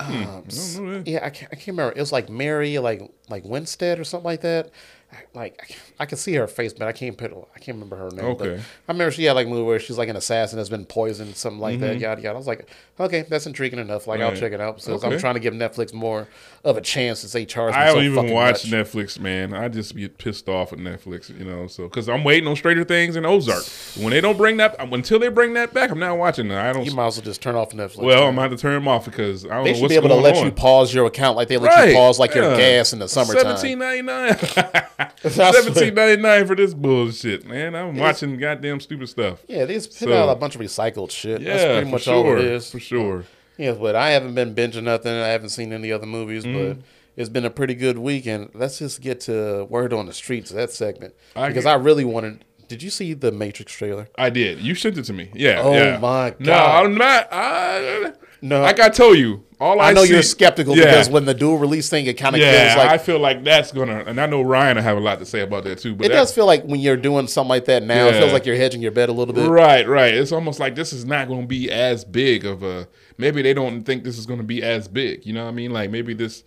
Hmm. 0.00 0.22
Um, 0.24 0.44
s- 0.46 0.80
yeah, 1.04 1.24
I 1.24 1.30
can't, 1.30 1.52
I 1.52 1.54
can't 1.56 1.66
remember. 1.76 1.92
It 1.96 2.00
was 2.00 2.12
like 2.12 2.28
Mary, 2.30 2.78
like 2.78 3.02
like 3.28 3.44
Winstead 3.44 3.98
or 4.00 4.04
something 4.04 4.24
like 4.24 4.40
that. 4.40 4.70
I- 5.12 5.16
Like 5.34 5.76
I, 6.00 6.06
can 6.06 6.16
see 6.18 6.34
her 6.34 6.46
face, 6.46 6.72
but 6.72 6.88
I 6.88 6.92
can't 6.92 7.16
put 7.18 7.32
I 7.54 7.58
can't 7.58 7.76
remember 7.76 7.96
her 7.96 8.10
name. 8.10 8.36
But 8.36 8.48
Okay. 8.48 8.62
I 8.88 8.92
remember 8.92 9.10
she 9.12 9.24
had 9.24 9.32
like 9.34 9.46
a 9.46 9.50
movie 9.50 9.62
where 9.64 9.78
she's 9.78 9.98
like 9.98 10.08
an 10.08 10.16
assassin 10.16 10.56
that's 10.56 10.68
been 10.70 10.86
poisoned, 10.86 11.36
something 11.36 11.60
like 11.60 11.80
that. 11.80 11.92
Mm-hmm. 11.92 12.02
Yada 12.02 12.22
yada. 12.22 12.34
I 12.34 12.38
was 12.38 12.46
like, 12.46 12.68
okay, 12.98 13.22
that's 13.28 13.46
intriguing 13.46 13.78
enough. 13.78 14.06
Like 14.06 14.20
I'll 14.20 14.34
check 14.34 14.52
it 14.52 14.60
out. 14.60 14.80
So 14.80 14.98
I'm 15.02 15.18
trying 15.18 15.34
to 15.34 15.40
give 15.40 15.54
Netflix 15.54 15.92
more 15.92 16.28
of 16.64 16.76
a 16.76 16.80
chance 16.80 17.20
since 17.20 17.32
they 17.32 17.44
charge 17.44 17.74
I 17.74 17.88
so 17.88 17.96
don't 17.96 18.04
even 18.04 18.30
watch 18.30 18.70
much. 18.70 18.72
Netflix, 18.72 19.18
man. 19.18 19.52
I 19.52 19.68
just 19.68 19.96
get 19.96 20.16
pissed 20.18 20.48
off 20.48 20.72
at 20.72 20.78
Netflix, 20.78 21.36
you 21.36 21.44
know. 21.44 21.66
So 21.66 21.84
because 21.88 22.08
I'm 22.08 22.22
waiting 22.22 22.48
on 22.48 22.54
Stranger 22.54 22.84
Things 22.84 23.16
and 23.16 23.26
Ozark. 23.26 23.64
When 24.00 24.10
they 24.10 24.20
don't 24.20 24.36
bring 24.36 24.58
that, 24.58 24.76
until 24.78 25.18
they 25.18 25.28
bring 25.28 25.54
that 25.54 25.74
back, 25.74 25.90
I'm 25.90 25.98
not 25.98 26.18
watching 26.18 26.46
that. 26.48 26.64
I 26.64 26.72
don't. 26.72 26.84
You 26.84 26.94
might 26.94 27.06
as 27.08 27.16
well 27.16 27.24
just 27.24 27.42
turn 27.42 27.56
off 27.56 27.70
Netflix. 27.70 28.02
well, 28.04 28.28
I'm 28.28 28.50
to 28.50 28.56
turn 28.56 28.74
them 28.74 28.86
off 28.86 29.06
because 29.06 29.44
I 29.44 29.48
don't 29.48 29.64
they 29.64 29.72
know 29.72 29.78
should 29.80 29.88
be 29.88 29.94
able 29.96 30.10
to 30.10 30.14
let 30.14 30.36
on. 30.36 30.44
you 30.46 30.52
pause 30.52 30.94
your 30.94 31.06
account 31.06 31.36
like 31.36 31.48
they 31.48 31.56
let 31.58 31.68
Right, 31.74 31.88
you 31.88 31.94
pause 31.96 32.20
like 32.20 32.32
your 32.34 32.56
gas 32.56 32.92
in 32.92 33.00
the 33.00 33.08
summertime. 33.08 33.42
Seventeen 33.56 33.78
ninety 33.80 34.02
nine. 34.02 34.36
Seventeen 35.28 35.94
ninety 35.94 36.22
nine 36.22 36.46
for 36.46 36.54
this 36.54 36.74
bullshit, 36.74 37.44
man. 37.44 37.74
I'm 37.74 37.96
watching 37.96 38.36
goddamn 38.38 38.78
stupid 38.80 39.08
stuff. 39.08 39.42
Yeah, 39.48 39.64
they 39.64 39.74
just 39.74 39.90
put 39.90 40.08
So- 40.08 40.12
out 40.12 40.28
a 40.28 40.36
bunch 40.36 40.54
of 40.54 40.60
recycled 40.60 41.10
shit. 41.10 41.40
Yeah, 41.40 41.56
That's 41.56 41.64
pretty 41.64 41.90
much 41.90 42.02
sure, 42.04 42.14
all 42.14 42.38
it 42.38 42.44
is. 42.44 42.70
for 42.70 42.78
sure. 42.78 43.24
Yeah, 43.62 43.72
but 43.72 43.94
I 43.94 44.10
haven't 44.10 44.34
been 44.34 44.54
binging 44.54 44.82
nothing. 44.84 45.12
I 45.12 45.28
haven't 45.28 45.50
seen 45.50 45.72
any 45.72 45.92
other 45.92 46.06
movies, 46.06 46.44
Mm-hmm. 46.44 46.78
but 46.80 46.86
it's 47.16 47.28
been 47.28 47.44
a 47.44 47.50
pretty 47.50 47.74
good 47.74 47.98
weekend. 47.98 48.50
Let's 48.54 48.78
just 48.78 49.00
get 49.00 49.20
to 49.22 49.64
word 49.68 49.92
on 49.92 50.06
the 50.06 50.12
streets 50.14 50.50
that 50.50 50.70
segment 50.70 51.14
I 51.36 51.48
because 51.48 51.64
get- 51.64 51.70
I 51.72 51.76
really 51.76 52.04
wanted. 52.04 52.44
Did 52.68 52.82
you 52.82 52.88
see 52.90 53.12
the 53.12 53.30
Matrix 53.30 53.72
trailer? 53.72 54.08
I 54.16 54.30
did. 54.30 54.60
You 54.60 54.74
sent 54.74 54.96
it 54.96 55.04
to 55.04 55.12
me. 55.12 55.30
Yeah. 55.34 55.60
Oh 55.62 55.74
yeah. 55.74 55.98
my 55.98 56.30
god. 56.30 56.40
No, 56.40 56.54
I'm 56.54 56.94
not. 56.94 57.28
I, 57.30 58.12
No. 58.40 58.62
like 58.62 58.80
I 58.80 58.88
told 58.88 59.18
you, 59.18 59.44
all 59.60 59.78
I, 59.80 59.90
I 59.90 59.92
know 59.92 60.04
see- 60.04 60.14
you're 60.14 60.22
skeptical 60.22 60.74
Yeah. 60.74 60.86
because 60.86 61.10
when 61.10 61.26
the 61.26 61.34
dual 61.34 61.58
release 61.58 61.90
thing, 61.90 62.06
it 62.06 62.14
kind 62.16 62.34
of 62.34 62.40
yeah, 62.40 62.68
feels 62.74 62.76
like 62.78 62.88
I 62.88 62.98
feel 62.98 63.18
like 63.18 63.44
that's 63.44 63.72
gonna, 63.72 64.04
and 64.06 64.18
I 64.18 64.24
know 64.26 64.40
Ryan 64.40 64.76
will 64.78 64.82
have 64.84 64.96
a 64.96 65.00
lot 65.00 65.18
to 65.18 65.26
say 65.26 65.40
about 65.40 65.64
that 65.64 65.78
too. 65.80 65.94
But 65.94 66.06
it 66.06 66.08
that- 66.08 66.14
does 66.14 66.32
feel 66.34 66.46
like 66.46 66.64
when 66.64 66.80
you're 66.80 66.96
doing 66.96 67.26
something 67.26 67.50
like 67.50 67.66
that 67.66 67.82
now, 67.82 68.06
it 68.08 68.12
feels 68.14 68.32
like 68.32 68.46
you're 68.46 68.56
hedging 68.56 68.80
your 68.80 68.90
bet 68.92 69.10
a 69.10 69.12
little 69.12 69.34
bit. 69.34 69.48
Right, 69.50 69.86
right. 69.86 70.14
It's 70.14 70.32
almost 70.32 70.58
like 70.58 70.74
this 70.74 70.94
is 70.94 71.04
not 71.04 71.28
going 71.28 71.42
to 71.42 71.46
be 71.46 71.70
as 71.70 72.04
big 72.06 72.46
of 72.46 72.62
a. 72.62 72.88
Maybe 73.22 73.40
they 73.40 73.54
don't 73.54 73.84
think 73.84 74.04
this 74.04 74.18
is 74.18 74.26
going 74.26 74.40
to 74.40 74.44
be 74.44 74.62
as 74.62 74.88
big. 74.88 75.24
You 75.24 75.32
know 75.32 75.44
what 75.44 75.50
I 75.50 75.54
mean? 75.54 75.72
Like 75.72 75.90
maybe 75.90 76.12
this. 76.12 76.44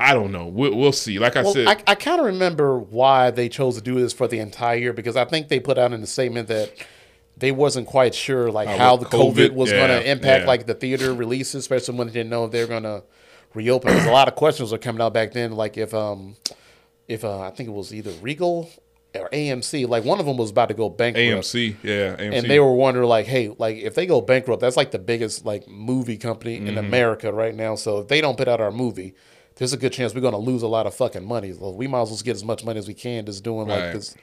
I 0.00 0.14
don't 0.14 0.30
know. 0.30 0.46
We'll, 0.46 0.76
we'll 0.76 0.92
see. 0.92 1.18
Like 1.18 1.34
I 1.34 1.42
Well, 1.42 1.54
said, 1.54 1.66
I, 1.66 1.76
I 1.88 1.94
kind 1.96 2.20
of 2.20 2.26
remember 2.26 2.78
why 2.78 3.32
they 3.32 3.48
chose 3.48 3.74
to 3.74 3.80
do 3.80 3.98
this 3.98 4.12
for 4.12 4.28
the 4.28 4.38
entire 4.38 4.76
year 4.76 4.92
because 4.92 5.16
I 5.16 5.24
think 5.24 5.48
they 5.48 5.58
put 5.58 5.76
out 5.76 5.92
in 5.92 6.00
the 6.00 6.06
statement 6.06 6.46
that 6.46 6.72
they 7.36 7.50
wasn't 7.50 7.88
quite 7.88 8.14
sure 8.14 8.50
like 8.50 8.68
How 8.68 8.76
how, 8.78 8.96
the 8.96 9.08
the 9.08 9.16
COVID, 9.16 9.48
COVID 9.48 9.54
was 9.54 9.70
yeah, 9.72 9.86
going 9.86 10.02
to 10.02 10.10
impact 10.10 10.42
yeah. 10.42 10.46
like 10.46 10.66
the 10.66 10.74
theater 10.74 11.12
releases, 11.14 11.56
especially 11.56 11.96
when 11.96 12.06
they 12.08 12.12
didn't 12.12 12.30
know 12.30 12.44
if 12.44 12.52
they 12.52 12.60
were 12.60 12.68
going 12.68 12.84
to 12.84 13.02
reopen. 13.54 13.92
Because 13.92 14.06
a 14.06 14.12
lot 14.12 14.28
of 14.28 14.34
questions 14.36 14.70
were 14.70 14.78
coming 14.78 15.02
out 15.02 15.12
back 15.14 15.32
then, 15.32 15.52
like 15.52 15.76
if 15.76 15.92
um 15.94 16.36
if 17.08 17.24
uh, 17.24 17.40
I 17.40 17.50
think 17.50 17.68
it 17.68 17.72
was 17.72 17.92
either 17.92 18.12
Regal 18.20 18.70
or 19.14 19.28
AMC, 19.30 19.88
like 19.88 20.04
one 20.04 20.20
of 20.20 20.26
them 20.26 20.36
was 20.36 20.50
about 20.50 20.68
to 20.68 20.74
go 20.74 20.88
bankrupt. 20.88 21.24
AMC, 21.26 21.76
yeah, 21.82 22.16
AMC. 22.16 22.32
And 22.38 22.46
they 22.50 22.60
were 22.60 22.74
wondering, 22.74 23.08
like, 23.08 23.26
hey, 23.26 23.48
like 23.58 23.76
if 23.78 23.94
they 23.94 24.06
go 24.06 24.20
bankrupt, 24.20 24.60
that's 24.60 24.76
like 24.76 24.90
the 24.90 24.98
biggest 24.98 25.44
like 25.46 25.66
movie 25.68 26.16
company 26.18 26.56
in 26.56 26.64
Mm-hmm. 26.66 26.78
America 26.78 27.32
right 27.32 27.54
now. 27.54 27.74
So 27.74 27.98
if 28.00 28.08
they 28.08 28.20
don't 28.20 28.36
put 28.36 28.48
out 28.48 28.60
our 28.60 28.70
movie, 28.70 29.14
there's 29.56 29.72
a 29.72 29.76
good 29.78 29.92
chance 29.92 30.14
we're 30.14 30.20
gonna 30.20 30.38
lose 30.38 30.62
a 30.62 30.68
lot 30.68 30.86
of 30.86 30.94
fucking 30.94 31.24
money. 31.26 31.52
So 31.52 31.70
we 31.70 31.86
might 31.86 32.02
as 32.02 32.10
well 32.10 32.18
get 32.22 32.36
as 32.36 32.44
much 32.44 32.64
money 32.64 32.78
as 32.78 32.86
we 32.86 32.94
can 32.94 33.24
just 33.26 33.42
doing 33.42 33.66
like 33.68 33.82
Right. 33.82 33.92
this 33.94 34.14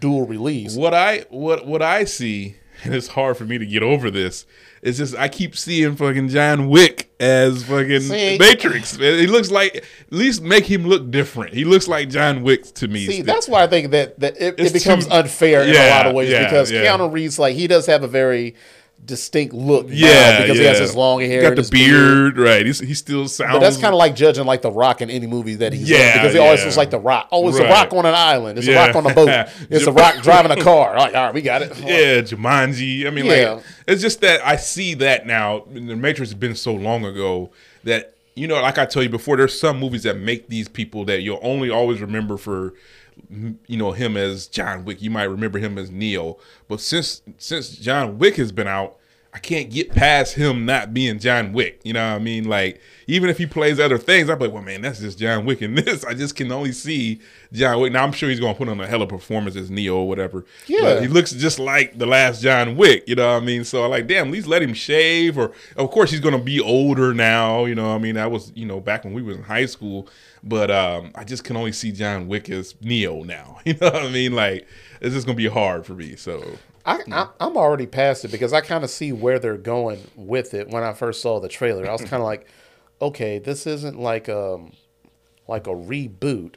dual 0.00 0.26
release. 0.26 0.76
what 0.76 0.92
I 0.94 1.24
what 1.30 1.66
what 1.66 1.80
I 1.82 2.04
see, 2.04 2.56
and 2.82 2.94
it's 2.94 3.08
hard 3.08 3.36
for 3.36 3.44
me 3.44 3.58
to 3.58 3.66
get 3.66 3.82
over 3.82 4.10
this. 4.10 4.46
It's 4.82 4.98
just 4.98 5.16
I 5.16 5.28
keep 5.28 5.56
seeing 5.56 5.96
fucking 5.96 6.28
John 6.28 6.68
Wick 6.68 7.10
as 7.18 7.64
fucking 7.64 8.00
See- 8.00 8.38
Matrix. 8.38 8.96
He 8.96 9.26
looks 9.26 9.50
like 9.50 9.76
at 9.76 9.84
least 10.10 10.42
make 10.42 10.66
him 10.66 10.84
look 10.84 11.10
different. 11.10 11.54
He 11.54 11.64
looks 11.64 11.88
like 11.88 12.10
John 12.10 12.42
Wick 12.42 12.64
to 12.74 12.88
me. 12.88 13.06
See, 13.06 13.22
that's 13.22 13.48
why 13.48 13.62
I 13.62 13.66
think 13.66 13.92
that, 13.92 14.20
that 14.20 14.36
it, 14.36 14.60
it 14.60 14.72
becomes 14.72 15.06
too- 15.06 15.12
unfair 15.14 15.62
in 15.62 15.74
a 15.74 15.90
lot 15.90 16.06
of 16.06 16.14
ways 16.14 16.30
yeah, 16.30 16.44
because 16.44 16.70
yeah. 16.70 16.84
Keanu 16.84 17.10
Reeves, 17.10 17.38
like, 17.38 17.54
he 17.56 17.66
does 17.66 17.86
have 17.86 18.02
a 18.02 18.08
very 18.08 18.54
distinct 19.06 19.54
look. 19.54 19.86
yeah, 19.88 20.42
because 20.42 20.56
yeah. 20.56 20.62
he 20.62 20.68
has 20.68 20.78
his 20.78 20.96
long 20.96 21.20
hair, 21.20 21.42
got 21.42 21.50
the 21.50 21.62
his 21.62 21.70
beard, 21.70 22.38
right? 22.38 22.64
He's, 22.64 22.78
he 22.78 22.94
still 22.94 23.28
sounds. 23.28 23.52
But 23.52 23.60
that's 23.60 23.76
kind 23.76 23.92
of 23.92 23.98
like 23.98 24.14
judging 24.14 24.46
like 24.46 24.62
the 24.62 24.70
Rock 24.70 25.00
in 25.02 25.10
any 25.10 25.26
movie 25.26 25.56
that 25.56 25.72
he's 25.72 25.88
Yeah, 25.88 25.98
in 25.98 26.18
because 26.18 26.32
he 26.32 26.38
always 26.38 26.62
looks 26.64 26.76
like 26.76 26.90
the 26.90 26.98
Rock. 26.98 27.28
Oh, 27.32 27.48
it's 27.48 27.58
Right. 27.58 27.68
a 27.68 27.72
Rock 27.72 27.92
on 27.92 28.06
an 28.06 28.14
island. 28.14 28.58
It's 28.58 28.66
Yeah. 28.66 28.82
a 28.82 28.86
Rock 28.86 28.96
on 28.96 29.10
a 29.10 29.14
boat. 29.14 29.48
It's 29.70 29.86
a 29.86 29.92
Rock 30.04 30.16
driving 30.22 30.52
a 30.52 30.62
car. 30.62 30.96
Like, 30.96 31.14
all 31.14 31.26
right, 31.26 31.34
we 31.34 31.42
got 31.42 31.62
it. 31.62 31.76
yeah, 31.78 32.20
Jumanji. 32.22 33.06
I 33.06 33.10
mean, 33.10 33.26
Yeah. 33.26 33.52
like 33.54 33.64
it's 33.86 34.02
just 34.02 34.20
that 34.22 34.44
I 34.46 34.56
see 34.56 34.94
that 34.94 35.26
now. 35.26 35.64
The 35.70 35.96
Matrix 35.96 36.30
has 36.30 36.38
been 36.38 36.54
so 36.54 36.72
long 36.74 37.04
ago 37.04 37.50
that 37.84 38.14
you 38.36 38.48
know, 38.48 38.60
like 38.60 38.78
I 38.78 38.86
tell 38.86 39.02
you 39.02 39.08
before, 39.08 39.36
there's 39.36 39.58
some 39.58 39.78
movies 39.78 40.02
that 40.02 40.16
make 40.16 40.48
these 40.48 40.68
people 40.68 41.04
that 41.04 41.22
you'll 41.22 41.38
only 41.40 41.70
always 41.70 42.00
remember 42.00 42.36
for 42.36 42.74
you 43.30 43.76
know 43.76 43.92
him 43.92 44.16
as 44.16 44.46
John 44.46 44.84
Wick. 44.84 45.02
You 45.02 45.10
might 45.10 45.24
remember 45.24 45.58
him 45.58 45.78
as 45.78 45.90
Neo, 45.90 46.38
but 46.68 46.80
since 46.80 47.22
since 47.38 47.70
John 47.76 48.18
Wick 48.18 48.36
has 48.36 48.52
been 48.52 48.68
out. 48.68 48.98
I 49.34 49.38
can't 49.38 49.68
get 49.68 49.90
past 49.90 50.36
him 50.36 50.64
not 50.64 50.94
being 50.94 51.18
John 51.18 51.52
Wick. 51.52 51.80
You 51.82 51.92
know 51.92 52.08
what 52.08 52.14
I 52.14 52.18
mean? 52.20 52.44
Like, 52.44 52.80
even 53.08 53.28
if 53.28 53.36
he 53.36 53.46
plays 53.46 53.80
other 53.80 53.98
things, 53.98 54.30
I'm 54.30 54.38
like, 54.38 54.52
well, 54.52 54.62
man, 54.62 54.80
that's 54.80 55.00
just 55.00 55.18
John 55.18 55.44
Wick 55.44 55.60
in 55.60 55.74
this. 55.84 56.04
I 56.04 56.14
just 56.14 56.36
can 56.36 56.52
only 56.52 56.70
see 56.70 57.20
John 57.52 57.80
Wick. 57.80 57.92
Now, 57.92 58.04
I'm 58.04 58.12
sure 58.12 58.28
he's 58.28 58.38
going 58.38 58.54
to 58.54 58.58
put 58.58 58.68
on 58.68 58.80
a 58.80 58.86
hell 58.86 59.02
of 59.02 59.08
a 59.08 59.16
performance 59.16 59.56
as 59.56 59.72
Neo 59.72 59.96
or 59.96 60.08
whatever. 60.08 60.44
Yeah. 60.68 60.82
But 60.82 61.02
he 61.02 61.08
looks 61.08 61.32
just 61.32 61.58
like 61.58 61.98
the 61.98 62.06
last 62.06 62.42
John 62.42 62.76
Wick, 62.76 63.08
you 63.08 63.16
know 63.16 63.34
what 63.34 63.42
I 63.42 63.44
mean? 63.44 63.64
So 63.64 63.84
I'm 63.84 63.90
like, 63.90 64.06
damn, 64.06 64.28
at 64.28 64.32
least 64.32 64.46
let 64.46 64.62
him 64.62 64.72
shave 64.72 65.36
or 65.36 65.50
of 65.76 65.90
course 65.90 66.12
he's 66.12 66.20
gonna 66.20 66.38
be 66.38 66.60
older 66.60 67.12
now, 67.12 67.64
you 67.64 67.74
know 67.74 67.88
what 67.88 67.96
I 67.96 67.98
mean? 67.98 68.14
That 68.14 68.30
was, 68.30 68.52
you 68.54 68.66
know, 68.66 68.78
back 68.78 69.02
when 69.02 69.14
we 69.14 69.22
was 69.22 69.36
in 69.36 69.42
high 69.42 69.66
school. 69.66 70.08
But 70.46 70.70
um 70.70 71.10
I 71.14 71.24
just 71.24 71.42
can 71.44 71.56
only 71.56 71.72
see 71.72 71.90
John 71.90 72.28
Wick 72.28 72.50
as 72.50 72.74
Neo 72.80 73.22
now. 73.22 73.58
You 73.64 73.74
know 73.74 73.90
what 73.90 74.04
I 74.04 74.10
mean? 74.10 74.32
Like 74.34 74.66
it's 75.00 75.14
just 75.14 75.26
gonna 75.26 75.36
be 75.36 75.48
hard 75.48 75.86
for 75.86 75.94
me. 75.94 76.16
So 76.16 76.58
I, 76.86 77.00
I, 77.10 77.28
I'm 77.40 77.56
already 77.56 77.86
past 77.86 78.26
it 78.26 78.30
because 78.30 78.52
I 78.52 78.60
kind 78.60 78.84
of 78.84 78.90
see 78.90 79.10
where 79.12 79.38
they're 79.38 79.56
going 79.56 80.00
with 80.16 80.52
it. 80.52 80.68
When 80.68 80.82
I 80.82 80.92
first 80.92 81.22
saw 81.22 81.40
the 81.40 81.48
trailer, 81.48 81.88
I 81.88 81.92
was 81.92 82.02
kind 82.02 82.20
of 82.22 82.26
like, 82.26 82.46
okay, 83.00 83.38
this 83.38 83.66
isn't 83.66 83.98
like 83.98 84.28
um 84.28 84.72
like 85.48 85.66
a 85.66 85.70
reboot 85.70 86.54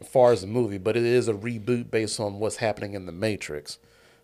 as 0.00 0.08
far 0.08 0.32
as 0.32 0.40
the 0.40 0.46
movie, 0.48 0.78
but 0.78 0.96
it 0.96 1.04
is 1.04 1.28
a 1.28 1.34
reboot 1.34 1.90
based 1.90 2.18
on 2.18 2.40
what's 2.40 2.56
happening 2.56 2.94
in 2.94 3.06
the 3.06 3.12
Matrix. 3.12 3.78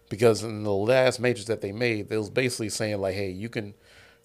Because 0.09 0.43
in 0.43 0.65
the 0.65 0.73
last 0.73 1.21
Matrix 1.21 1.47
that 1.47 1.61
they 1.61 1.71
made, 1.71 2.09
they 2.09 2.17
was 2.17 2.31
basically 2.31 2.71
saying 2.71 3.01
like, 3.01 3.15
hey, 3.15 3.31
you 3.31 3.49
can 3.49 3.75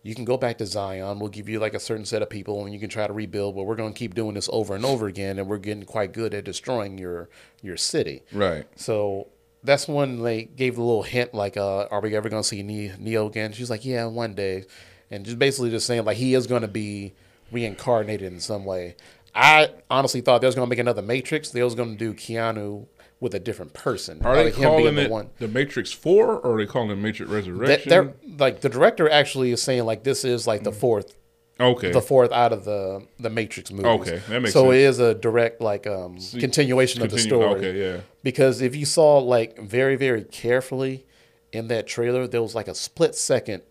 you 0.03 0.13
can 0.13 0.25
go 0.25 0.37
back 0.37 0.57
to 0.57 0.65
Zion. 0.65 1.17
We'll 1.19 1.29
give 1.29 1.47
you 1.47 1.59
like 1.59 1.73
a 1.73 1.79
certain 1.79 2.05
set 2.05 2.21
of 2.21 2.29
people, 2.29 2.65
and 2.65 2.73
you 2.73 2.79
can 2.79 2.89
try 2.89 3.07
to 3.07 3.13
rebuild. 3.13 3.55
But 3.55 3.63
we're 3.63 3.77
going 3.77 3.93
to 3.93 3.97
keep 3.97 4.13
doing 4.13 4.35
this 4.35 4.49
over 4.51 4.75
and 4.75 4.85
over 4.85 5.07
again, 5.07 5.39
and 5.39 5.47
we're 5.47 5.57
getting 5.57 5.83
quite 5.83 6.11
good 6.11 6.33
at 6.33 6.43
destroying 6.43 6.97
your 6.97 7.29
your 7.61 7.77
city. 7.77 8.23
Right. 8.33 8.65
So 8.75 9.27
that's 9.63 9.87
when 9.87 10.21
they 10.21 10.43
gave 10.43 10.77
a 10.77 10.83
little 10.83 11.03
hint, 11.03 11.33
like, 11.33 11.55
uh, 11.55 11.87
"Are 11.89 12.01
we 12.01 12.15
ever 12.15 12.27
going 12.27 12.43
to 12.43 12.47
see 12.47 12.61
Neo 12.61 13.27
again?" 13.27 13.53
She's 13.53 13.69
like, 13.69 13.85
"Yeah, 13.85 14.05
one 14.05 14.33
day," 14.33 14.65
and 15.09 15.25
just 15.25 15.39
basically 15.39 15.69
just 15.69 15.87
saying 15.87 16.03
like 16.03 16.17
he 16.17 16.33
is 16.33 16.47
going 16.47 16.63
to 16.63 16.67
be 16.67 17.13
reincarnated 17.51 18.31
in 18.33 18.41
some 18.41 18.65
way. 18.65 18.97
I 19.33 19.69
honestly 19.89 20.21
thought 20.21 20.41
they 20.41 20.47
was 20.47 20.55
going 20.55 20.67
to 20.67 20.69
make 20.69 20.79
another 20.79 21.01
Matrix. 21.01 21.49
They 21.49 21.63
was 21.63 21.75
going 21.75 21.91
to 21.91 21.97
do 21.97 22.13
Keanu 22.13 22.85
with 23.23 23.33
a 23.33 23.39
different 23.39 23.73
person. 23.73 24.21
Are 24.23 24.35
they 24.35 24.45
like 24.45 24.53
calling 24.55 24.83
being 24.83 24.95
the 24.95 25.01
it 25.03 25.09
one. 25.09 25.29
the 25.39 25.47
Matrix 25.47 25.91
Four 25.91 26.39
or 26.39 26.55
are 26.55 26.57
they 26.57 26.65
calling 26.65 26.91
it 26.91 26.95
Matrix 26.97 27.31
Resurrection? 27.31 27.89
they're 27.89 28.13
like 28.37 28.59
the 28.61 28.69
director 28.69 29.09
actually 29.09 29.51
is 29.51 29.61
saying 29.61 29.85
like 29.85 30.03
this 30.03 30.23
is 30.25 30.45
like 30.45 30.63
the 30.63 30.71
Mm. 30.71 30.75
fourth 30.75 31.15
okay. 31.59 31.91
the 31.91 32.01
fourth 32.01 32.31
out 32.31 32.51
of 32.51 32.65
the 32.65 33.07
the 33.19 33.29
Matrix 33.29 33.71
movies. 33.71 33.85
Okay, 34.01 34.21
that 34.29 34.41
makes 34.41 34.53
so 34.53 34.65
sense. 34.65 34.75
it 34.75 34.79
is 34.81 34.99
a 34.99 35.15
direct 35.15 35.61
like 35.61 35.87
um 35.87 36.17
continuation 36.39 37.01
of 37.01 37.09
the 37.11 37.17
story. 37.17 37.55
okay, 37.55 37.79
yeah. 37.79 38.01
Because 38.23 38.61
if 38.61 38.75
you 38.75 38.85
saw 38.85 39.19
like 39.19 39.57
very 39.59 39.95
very 39.95 40.23
carefully 40.25 41.05
in 41.53 41.69
that 41.69 41.87
trailer, 41.87 42.27
there 42.27 42.41
was 42.41 42.53
like 42.55 42.67
a 42.67 42.75
split 42.75 43.15
second 43.15 43.63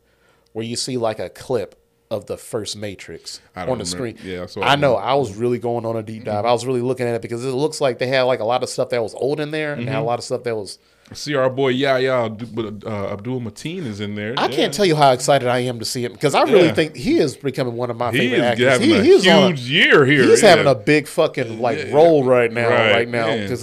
where 0.52 0.64
you 0.64 0.76
see 0.76 0.96
like 0.96 1.18
a 1.18 1.28
clip 1.28 1.74
of 2.12 2.26
the 2.26 2.36
first 2.36 2.76
Matrix 2.76 3.40
on 3.56 3.66
the 3.66 3.72
remember. 3.72 3.84
screen. 3.86 4.18
Yeah, 4.22 4.46
I 4.58 4.72
I 4.72 4.76
know. 4.76 4.96
I 4.96 5.14
was 5.14 5.34
really 5.34 5.58
going 5.58 5.84
on 5.86 5.96
a 5.96 6.02
deep 6.02 6.24
dive. 6.24 6.44
I 6.44 6.52
was 6.52 6.64
really 6.66 6.82
looking 6.82 7.06
at 7.06 7.14
it 7.14 7.22
because 7.22 7.44
it 7.44 7.50
looks 7.50 7.80
like 7.80 7.98
they 7.98 8.06
had 8.06 8.22
like 8.22 8.40
a 8.40 8.44
lot 8.44 8.62
of 8.62 8.68
stuff 8.68 8.90
that 8.90 9.02
was 9.02 9.14
old 9.14 9.40
in 9.40 9.50
there, 9.50 9.72
and 9.72 9.82
Mm-hmm. 9.82 9.90
had 9.92 10.00
a 10.00 10.04
lot 10.04 10.18
of 10.18 10.24
stuff 10.24 10.42
that 10.44 10.54
was. 10.56 10.78
See 11.14 11.34
our 11.34 11.50
boy 11.50 11.68
Yahya 11.70 12.14
uh, 12.14 13.12
Abdul 13.12 13.40
Mateen 13.42 13.84
is 13.84 14.00
in 14.00 14.14
there. 14.14 14.32
I 14.38 14.48
can't 14.48 14.72
tell 14.72 14.86
you 14.86 14.96
how 14.96 15.12
excited 15.12 15.46
I 15.46 15.58
am 15.58 15.78
to 15.78 15.84
see 15.84 16.02
him 16.02 16.12
because 16.12 16.34
I 16.34 16.42
really 16.44 16.66
Yeah. 16.66 16.74
think 16.74 16.96
he 16.96 17.18
is 17.18 17.36
becoming 17.36 17.74
one 17.76 17.90
of 17.90 17.98
my 17.98 18.10
He 18.12 18.18
favorite 18.18 18.40
actors. 18.40 18.66
having 18.68 18.88
He, 18.88 18.96
a 18.96 19.02
he 19.02 19.10
is 19.10 19.26
on 19.26 19.42
a- 19.42 19.46
huge 19.48 19.60
year 19.68 20.06
here. 20.06 20.22
He's 20.22 20.42
yeah. 20.42 20.48
having 20.50 20.66
a 20.68 20.74
big 20.74 21.06
fucking 21.06 21.60
like 21.60 21.78
Yeah. 21.78 21.92
role 21.94 22.24
right 22.24 22.50
now, 22.50 22.68
Right, 22.70 22.92
right, 22.92 23.08
now 23.08 23.26
because 23.36 23.62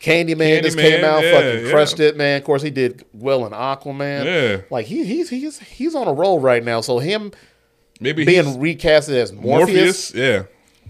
Candyman 0.00 0.62
just 0.62 0.76
Candyman, 0.76 0.80
came 0.82 1.04
out, 1.04 1.24
yeah, 1.24 1.32
fucking 1.32 1.64
yeah. 1.64 1.70
crushed 1.72 1.98
it, 1.98 2.16
man. 2.16 2.38
Of 2.38 2.44
course, 2.44 2.62
he 2.62 2.70
did 2.70 3.04
well 3.12 3.44
in 3.46 3.52
Aquaman. 3.52 4.24
Yeah. 4.24 4.56
like 4.70 4.86
he 4.86 5.04
he's 5.04 5.30
he's 5.30 5.58
he's 5.58 5.94
on 5.96 6.06
a 6.06 6.12
roll 6.12 6.38
right 6.38 6.62
now. 6.62 6.80
So 6.80 6.98
him 7.00 7.32
Maybe 8.00 8.24
being 8.24 8.44
recasted 8.44 9.14
as 9.14 9.32
Morpheus, 9.32 10.12
Morpheus. 10.12 10.14
Yeah. 10.14 10.42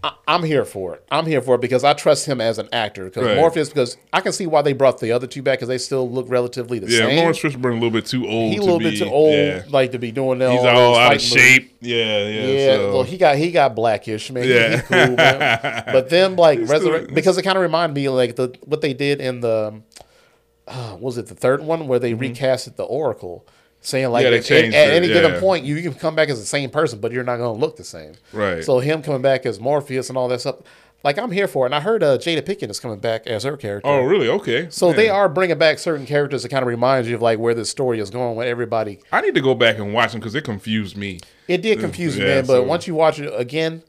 I, 0.03 0.13
I'm 0.29 0.43
here 0.43 0.67
for 0.67 0.97
it. 0.97 1.05
I'm 1.11 1.25
here 1.25 1.41
for 1.41 1.55
it 1.55 1.63
because 1.63 1.83
I 1.83 1.95
trust 1.95 2.27
him 2.27 2.39
as 2.41 2.59
an 2.59 2.69
actor. 2.75 3.07
Because 3.07 3.25
Right. 3.25 3.37
Morpheus, 3.37 3.71
because 3.71 3.97
I 4.13 4.21
can 4.21 4.33
see 4.33 4.47
why 4.47 4.61
they 4.61 4.75
brought 4.75 5.01
the 5.01 5.13
other 5.13 5.27
two 5.27 5.41
back 5.41 5.59
because 5.59 5.69
they 5.69 5.79
still 5.79 6.11
look 6.11 6.27
relatively 6.29 6.79
the 6.79 6.91
Yeah, 6.91 6.99
same. 6.99 7.11
Yeah, 7.11 7.17
Laurence 7.21 7.39
Fishburne 7.39 7.71
a 7.71 7.75
little 7.75 7.91
bit 7.91 8.05
too 8.05 8.27
old. 8.27 8.51
he 8.51 8.57
a 8.57 8.61
to 8.61 8.65
little 8.65 8.79
be, 8.81 8.91
bit 8.91 8.99
too 8.99 9.09
old, 9.11 9.33
Yeah. 9.35 9.63
like 9.71 9.93
to 9.93 9.99
be 9.99 10.13
doing 10.13 10.41
that. 10.41 10.51
He's 10.51 10.61
all 10.61 10.95
out 10.97 11.15
of 11.15 11.23
fighting 11.23 11.31
movies. 11.31 11.53
shape. 11.55 11.77
Yeah, 11.81 12.27
yeah. 12.27 12.47
Yeah, 12.47 12.77
so- 12.77 12.93
well, 12.93 13.03
he 13.03 13.17
got 13.17 13.37
he 13.37 13.51
got 13.51 13.75
blackish, 13.75 14.31
man. 14.31 14.47
Yeah. 14.47 14.81
Cool, 14.83 15.17
man. 15.17 15.85
But 15.93 16.11
then 16.11 16.37
like 16.37 16.59
resurrect 16.69 17.15
because 17.15 17.39
it 17.39 17.43
kind 17.43 17.57
of 17.57 17.63
reminded 17.63 17.95
me 17.95 18.09
like 18.11 18.37
the 18.37 18.55
what 18.67 18.83
they 18.83 18.93
did 18.93 19.21
in 19.23 19.41
the 19.41 19.81
uh, 20.69 20.97
was 21.01 21.17
it 21.19 21.27
the 21.29 21.35
third 21.35 21.63
one 21.63 21.87
where 21.89 21.99
they 21.99 22.13
recasted 22.15 22.77
the 22.77 22.85
Oracle, 22.85 23.47
saying 23.85 24.09
like. 24.11 24.23
Yeah, 24.25 24.31
at- 24.31 24.51
at, 24.51 24.51
it, 24.51 24.75
any 24.75 25.07
given 25.09 25.39
point 25.41 25.65
you, 25.65 25.77
you 25.77 25.83
can 25.83 25.95
come 25.99 26.15
back 26.15 26.29
as 26.29 26.41
the 26.41 26.47
same 26.47 26.71
person, 26.71 26.99
but 27.01 27.13
you're 27.13 27.25
not 27.25 27.37
going 27.37 27.55
to 27.55 27.61
look 27.61 27.77
the 27.77 27.85
same. 27.85 28.15
Right. 28.33 28.65
So 28.65 28.79
him 28.81 29.03
coming 29.03 29.23
back 29.23 29.47
as 29.47 29.61
Morpheus 29.61 30.09
and 30.09 30.19
all 30.19 30.29
that 30.29 30.41
stuff, 30.41 30.57
like 31.05 31.19
I'm 31.19 31.31
here 31.31 31.47
for 31.47 31.65
it. 31.67 31.69
And 31.69 31.75
I 31.75 31.81
heard 31.81 32.03
uh, 32.03 32.17
Jada 32.19 32.41
Pinkett 32.43 32.71
is 32.71 32.81
coming 32.81 32.99
back 32.99 33.27
as 33.27 33.43
her 33.45 33.57
character. 33.57 33.89
oh, 33.89 34.03
really? 34.05 34.29
Okay. 34.29 34.69
So 34.71 34.89
Yeah. 34.91 34.97
they 34.97 35.09
are 35.11 35.29
bringing 35.29 35.59
back 35.59 35.79
certain 35.79 36.07
characters 36.07 36.43
to 36.43 36.49
kind 36.49 36.63
of 36.63 36.69
remind 36.69 37.07
you 37.07 37.15
of 37.15 37.23
like 37.23 37.39
where 37.39 37.53
this 37.55 37.69
story 37.71 38.01
is 38.01 38.09
going 38.11 38.37
with 38.37 38.47
everybody. 38.49 39.01
I 39.13 39.21
need 39.21 39.35
to 39.35 39.43
go 39.43 39.55
back 39.55 39.79
and 39.79 39.93
watch 39.93 40.13
them 40.13 40.21
because 40.21 40.35
it 40.35 40.43
confused 40.45 40.97
me. 40.97 41.21
It 41.47 41.61
did 41.61 41.79
confuse 41.81 42.17
me, 42.17 42.23
Yeah, 42.25 42.37
man. 42.37 42.47
But 42.47 42.53
so- 42.55 42.63
once 42.65 42.87
you 42.87 42.95
watch 42.95 43.21
it 43.21 43.31
again, 43.39 43.83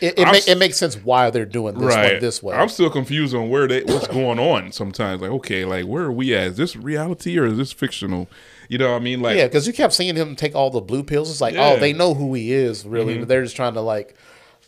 it, 0.00 0.18
it, 0.18 0.48
it 0.48 0.58
makes 0.58 0.76
sense 0.76 0.96
why 0.96 1.30
they're 1.30 1.46
doing 1.46 1.78
this 1.78 1.94
right. 1.94 2.12
one 2.14 2.20
this 2.20 2.42
way. 2.42 2.54
I'm 2.54 2.68
still 2.68 2.90
confused 2.90 3.34
on 3.34 3.48
where 3.48 3.66
they 3.66 3.82
what's 3.82 4.08
going 4.08 4.38
on 4.38 4.72
sometimes. 4.72 5.22
Like, 5.22 5.30
okay, 5.30 5.64
like 5.64 5.86
where 5.86 6.04
are 6.04 6.12
we 6.12 6.34
at? 6.34 6.48
Is 6.48 6.56
this 6.56 6.76
reality 6.76 7.38
or 7.38 7.46
is 7.46 7.56
this 7.56 7.72
fictional? 7.72 8.28
You 8.68 8.78
know 8.78 8.92
what 8.92 8.96
I 8.96 9.04
mean? 9.04 9.20
Like, 9.20 9.36
yeah, 9.36 9.46
because 9.46 9.66
you 9.66 9.72
kept 9.72 9.94
seeing 9.94 10.16
him 10.16 10.36
take 10.36 10.54
all 10.54 10.70
the 10.70 10.80
blue 10.80 11.02
pills. 11.02 11.30
It's 11.30 11.40
like, 11.40 11.54
Yeah. 11.54 11.60
Mm-hmm. 11.60 11.76
oh, 11.76 11.80
they 11.80 11.92
know 11.92 12.14
who 12.14 12.34
he 12.34 12.52
is, 12.52 12.84
really. 12.84 13.18
But 13.18 13.28
they're 13.28 13.42
just 13.42 13.56
trying 13.56 13.74
to 13.74 13.80
like, 13.80 14.16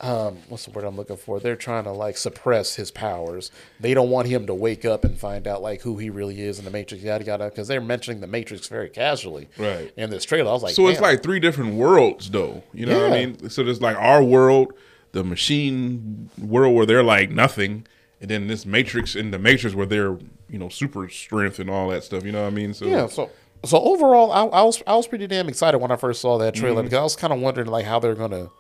um, 0.01 0.39
what's 0.49 0.64
the 0.64 0.70
word 0.70 0.85
I'm 0.85 0.97
looking 0.97 1.16
for? 1.16 1.41
They're 1.41 1.57
trying 1.57 1.85
to 1.85 1.93
like 1.93 2.16
suppress 2.16 2.76
his 2.76 2.91
powers. 2.91 3.51
They 3.81 3.95
don't 3.95 4.11
want 4.11 4.29
him 4.29 4.47
to 4.47 4.55
wake 4.55 4.85
up 4.85 5.05
and 5.05 5.18
find 5.18 5.47
out 5.49 5.61
like 5.61 5.83
who 5.83 5.99
he 5.99 6.09
really 6.09 6.41
is 6.41 6.59
in 6.59 6.64
the 6.64 6.70
Matrix, 6.70 7.03
yada 7.03 7.24
yada. 7.24 7.47
Because 7.47 7.66
they're 7.68 7.81
mentioning 7.81 8.20
the 8.20 8.29
Matrix 8.29 8.68
very 8.68 8.89
casually, 8.89 9.49
Right. 9.59 9.93
In 9.97 10.11
this 10.11 10.24
trailer, 10.24 10.51
I 10.51 10.53
was 10.53 10.62
like, 10.62 10.74
So 10.74 10.87
it's 10.87 11.01
like 11.01 11.22
three 11.22 11.41
different 11.41 11.74
worlds, 11.74 12.31
though. 12.31 12.62
You 12.72 12.87
know 12.87 13.03
what 13.03 13.12
I 13.12 13.26
mean? 13.26 13.51
So 13.51 13.64
there's 13.64 13.83
like 13.83 13.97
our 13.97 14.22
world, 14.22 14.72
the 15.12 15.24
machine 15.24 16.30
world 16.40 16.74
where 16.74 16.86
they're 16.86 17.02
like 17.02 17.30
nothing, 17.30 17.86
and 18.20 18.30
then 18.30 18.46
this 18.46 18.66
Matrix 18.66 19.14
in 19.16 19.30
the 19.30 19.38
Matrix 19.38 19.74
where 19.74 19.86
they're 19.86 20.18
you 20.48 20.59
know 20.59 20.68
super 20.68 21.09
strength 21.09 21.59
and 21.59 21.68
all 21.70 21.88
that 21.88 22.04
stuff. 22.04 22.24
You 22.24 22.32
know 22.32 22.42
what 22.42 22.48
I 22.48 22.54
mean? 22.54 22.74
So 22.74 22.86
Yeah, 22.86 23.06
so 23.06 23.30
so 23.64 23.78
overall, 23.78 24.32
I, 24.32 24.44
I 24.44 24.62
was 24.62 24.82
I 24.86 24.94
was 24.96 25.06
pretty 25.06 25.26
damn 25.26 25.48
excited 25.48 25.78
when 25.78 25.90
I 25.90 25.96
first 25.96 26.20
saw 26.20 26.38
that 26.38 26.54
Mm-hmm. 26.54 26.62
trailer 26.62 26.82
because 26.82 26.98
I 26.98 27.02
was 27.02 27.16
kind 27.16 27.32
of 27.32 27.40
wondering 27.40 27.68
like 27.68 27.84
how 27.86 27.98
they're 27.98 28.14
gonna 28.14 28.50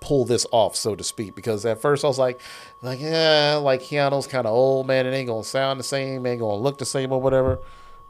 pull 0.00 0.24
this 0.24 0.46
off, 0.52 0.76
so 0.76 0.94
to 0.94 1.02
speak. 1.02 1.34
Because 1.34 1.66
at 1.66 1.80
first 1.80 2.04
I 2.04 2.08
was 2.08 2.18
like, 2.18 2.40
like 2.82 3.00
yeah, 3.00 3.58
like 3.60 3.80
Keanu's 3.82 4.26
kind 4.26 4.46
of 4.46 4.52
old 4.52 4.86
man, 4.86 5.06
it 5.06 5.12
ain't 5.12 5.28
gonna 5.28 5.42
sound 5.44 5.80
the 5.80 5.84
same, 5.84 6.24
ain't 6.26 6.40
gonna 6.40 6.54
look 6.54 6.78
the 6.78 6.86
same 6.86 7.10
or 7.12 7.20
whatever. 7.20 7.58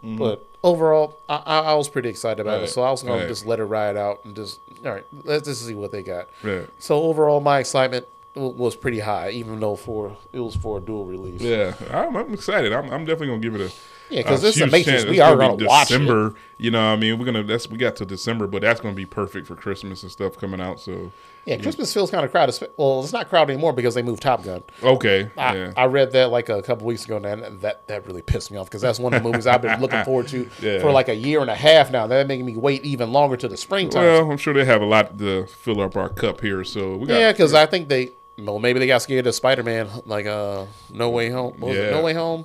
Mm-hmm. 0.04 0.16
But 0.16 0.46
overall, 0.62 1.18
I, 1.28 1.36
I, 1.36 1.74
was 1.74 1.88
pretty 1.88 2.08
excited 2.08 2.40
about 2.40 2.62
it. 2.62 2.68
So 2.68 2.82
I 2.82 2.90
was 2.90 3.02
gonna 3.02 3.26
just 3.26 3.46
let 3.46 3.58
it 3.58 3.64
ride 3.64 3.96
out 3.96 4.24
and 4.24 4.36
just 4.36 4.60
all 4.84 4.92
right. 4.92 5.04
Let's 5.24 5.48
just 5.48 5.66
see 5.66 5.74
what 5.74 5.90
they 5.90 6.02
got. 6.02 6.28
Right. 6.42 6.68
So 6.78 7.02
overall, 7.02 7.40
my 7.40 7.58
excitement 7.58 8.06
was 8.34 8.76
pretty 8.76 9.00
high, 9.00 9.30
even 9.30 9.60
though 9.60 9.76
for 9.76 10.16
it 10.32 10.40
was 10.40 10.54
for 10.56 10.78
a 10.78 10.80
dual 10.80 11.04
release. 11.04 11.40
Yeah, 11.40 11.74
I'm, 11.90 12.16
I'm 12.16 12.32
excited. 12.32 12.72
I'm, 12.72 12.90
I'm 12.90 13.04
definitely 13.04 13.28
gonna 13.28 13.40
give 13.40 13.54
it 13.56 13.60
a 13.60 13.74
yeah 14.10 14.22
because 14.22 14.40
this 14.42 14.54
is 14.56 14.62
huge 14.62 14.72
Matrix. 14.72 15.04
We 15.04 15.20
are 15.20 15.36
gonna 15.36 15.64
watch 15.64 15.90
it. 15.90 15.98
December. 15.98 16.34
You 16.58 16.70
know, 16.70 16.92
I 16.92 16.96
mean, 16.96 17.18
we're 17.18 17.24
gonna 17.24 17.42
that's 17.42 17.68
we 17.68 17.78
got 17.78 17.96
to 17.96 18.06
December, 18.06 18.46
but 18.46 18.62
that's 18.62 18.80
gonna 18.80 18.94
be 18.94 19.06
perfect 19.06 19.46
for 19.46 19.56
Christmas 19.56 20.02
and 20.02 20.12
stuff 20.12 20.38
coming 20.38 20.60
out. 20.60 20.80
So 20.80 21.12
Yeah, 21.48 21.56
Christmas 21.56 21.94
feels 21.94 22.10
kind 22.10 22.24
of 22.24 22.30
crowded. 22.30 22.68
Well, 22.76 23.02
it's 23.02 23.12
not 23.12 23.28
crowded 23.30 23.52
anymore 23.54 23.72
because 23.72 23.94
they 23.94 24.02
moved 24.02 24.22
Top 24.22 24.44
Gun. 24.44 24.62
okay, 24.82 25.30
I, 25.36 25.56
yeah, 25.56 25.72
I 25.76 25.86
read 25.86 26.12
that 26.12 26.26
like 26.30 26.48
a 26.50 26.60
couple 26.60 26.86
weeks 26.86 27.04
ago, 27.06 27.16
and 27.16 27.60
that 27.62 27.86
that 27.88 28.06
really 28.06 28.20
pissed 28.22 28.50
me 28.50 28.58
off 28.58 28.66
because 28.66 28.82
that's 28.82 28.98
one 28.98 29.14
of 29.14 29.22
the 29.22 29.28
movies 29.28 29.46
I've 29.46 29.62
been 29.62 29.80
looking 29.80 30.04
forward 30.04 30.28
to 30.28 30.48
Yeah. 30.60 30.80
for 30.80 30.92
like 30.92 31.08
a 31.08 31.14
year 31.14 31.40
and 31.40 31.48
a 31.50 31.54
half 31.54 31.90
now. 31.90 32.06
That 32.06 32.26
making 32.26 32.44
me 32.44 32.56
wait 32.56 32.84
even 32.84 33.12
longer 33.12 33.36
to 33.38 33.48
the 33.48 33.56
springtime. 33.56 34.02
well, 34.04 34.30
I'm 34.30 34.36
sure 34.36 34.52
they 34.52 34.66
have 34.66 34.82
a 34.82 34.86
lot 34.86 35.18
to 35.18 35.46
fill 35.46 35.80
up 35.80 35.96
our 35.96 36.10
cup 36.10 36.40
here. 36.42 36.64
So 36.64 36.96
we 36.96 37.06
got 37.06 37.18
yeah, 37.18 37.32
because 37.32 37.54
I 37.54 37.64
think 37.66 37.88
they 37.88 38.12
well 38.36 38.58
maybe 38.58 38.78
they 38.78 38.86
got 38.86 39.00
scared 39.02 39.26
of 39.26 39.34
Spider 39.34 39.62
Man 39.62 39.88
like 40.04 40.26
uh 40.26 40.66
No 40.92 41.08
Way 41.08 41.30
Home. 41.30 41.54
What 41.58 41.68
was 41.70 41.76
it? 41.78 41.84
Yeah. 41.86 41.90
No 41.92 42.02
Way 42.02 42.12
Home. 42.12 42.44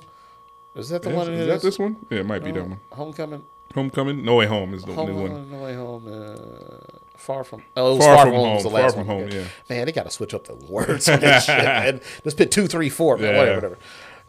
Is 0.74 0.88
that 0.88 1.02
the 1.02 1.10
Is, 1.10 1.16
one? 1.16 1.28
it 1.32 1.38
is 1.40 1.46
that 1.46 1.60
this 1.62 1.78
one? 1.78 1.96
Yeah, 2.10 2.20
it 2.20 2.26
might 2.26 2.42
be 2.42 2.50
that 2.52 2.62
one. 2.66 2.80
Homecoming. 2.90 3.44
Homecoming, 3.74 4.24
No 4.24 4.36
Way 4.36 4.46
Home 4.46 4.72
is 4.72 4.82
the 4.84 4.92
Home, 4.94 5.08
new 5.10 5.20
one. 5.22 5.50
No 5.50 5.58
Way 5.58 5.74
Home. 5.74 6.06
Uh, 6.06 6.83
far 7.24 7.42
from. 7.44 7.62
Oh, 7.76 7.92
it 7.92 7.96
was 7.96 8.04
Far 8.04 8.16
Far, 8.16 8.24
From 8.26 8.32
from 8.32 8.34
Home. 8.40 8.44
Home, 8.46 8.54
was 8.54 8.62
the 8.64 8.70
Far 8.70 8.80
last 8.82 8.94
From 8.96 9.06
one. 9.06 9.16
Home, 9.20 9.28
yeah. 9.30 9.44
Man, 9.68 9.86
they 9.86 9.92
got 9.92 10.04
to 10.04 10.10
switch 10.10 10.34
up 10.34 10.44
the 10.46 10.54
words 10.54 11.08
on 11.08 11.20
that 11.20 11.40
shit. 11.44 11.64
Man. 11.64 12.00
Just 12.22 12.36
put 12.36 12.50
two, 12.50 12.66
three, 12.66 12.88
four. 12.88 13.16
Man. 13.18 13.32
Yeah. 13.34 13.38
Whatever, 13.38 13.54
whatever. 13.56 13.78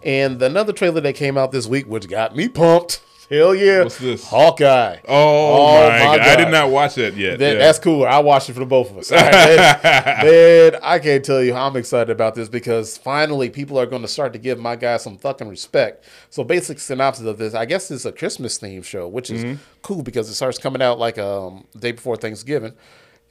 And 0.03 0.41
another 0.41 0.73
trailer 0.73 1.01
that 1.01 1.13
came 1.13 1.37
out 1.37 1.51
this 1.51 1.67
week, 1.67 1.85
which 1.87 2.07
got 2.07 2.35
me 2.35 2.47
pumped. 2.49 3.01
Hell 3.30 3.55
yeah! 3.55 3.82
What's 3.84 3.97
this? 3.97 4.23
Hawkeye. 4.28 4.97
Oh, 5.07 5.07
Oh, 5.07 5.89
my, 5.89 5.97
my 6.05 6.17
God. 6.17 6.19
I 6.19 6.36
did 6.36 6.49
not 6.49 6.69
watch 6.69 6.93
that 6.95 7.15
yet. 7.15 7.39
That, 7.39 7.53
yeah. 7.53 7.57
That's 7.59 7.80
cool. 7.80 8.05
I 8.05 8.19
watched 8.19 8.49
it 8.49 8.53
for 8.53 8.59
the 8.59 8.67
both 8.67 8.91
of 8.91 8.99
us. 8.99 9.11
Right, 9.11 9.32
man, 9.32 10.26
Man, 10.26 10.80
I 10.84 10.99
can't 10.99 11.26
tell 11.26 11.41
you 11.43 11.53
how 11.55 11.65
I'm 11.67 11.76
excited 11.76 12.11
about 12.11 12.36
this 12.36 12.49
because 12.49 12.99
finally 12.99 13.49
people 13.49 13.80
are 13.80 13.88
going 13.88 14.03
to 14.03 14.07
start 14.07 14.32
to 14.34 14.39
give 14.39 14.59
my 14.59 14.76
guy 14.76 14.97
some 14.97 15.17
fucking 15.17 15.47
respect. 15.47 16.05
So, 16.30 16.43
basic 16.43 16.80
synopsis 16.80 17.26
of 17.26 17.39
this, 17.39 17.55
I 17.55 17.65
guess 17.65 17.89
it's 17.89 18.05
a 18.05 18.11
Christmas 18.11 18.59
themed 18.59 18.86
show, 18.86 19.07
which 19.07 19.32
is 19.32 19.43
Mm-hmm. 19.43 19.55
cool 19.82 20.03
because 20.03 20.30
it 20.30 20.36
starts 20.36 20.57
coming 20.59 20.82
out 20.84 20.99
like 20.99 21.17
um 21.17 21.65
day 21.78 21.93
before 21.93 22.17
Thanksgiving, 22.17 22.73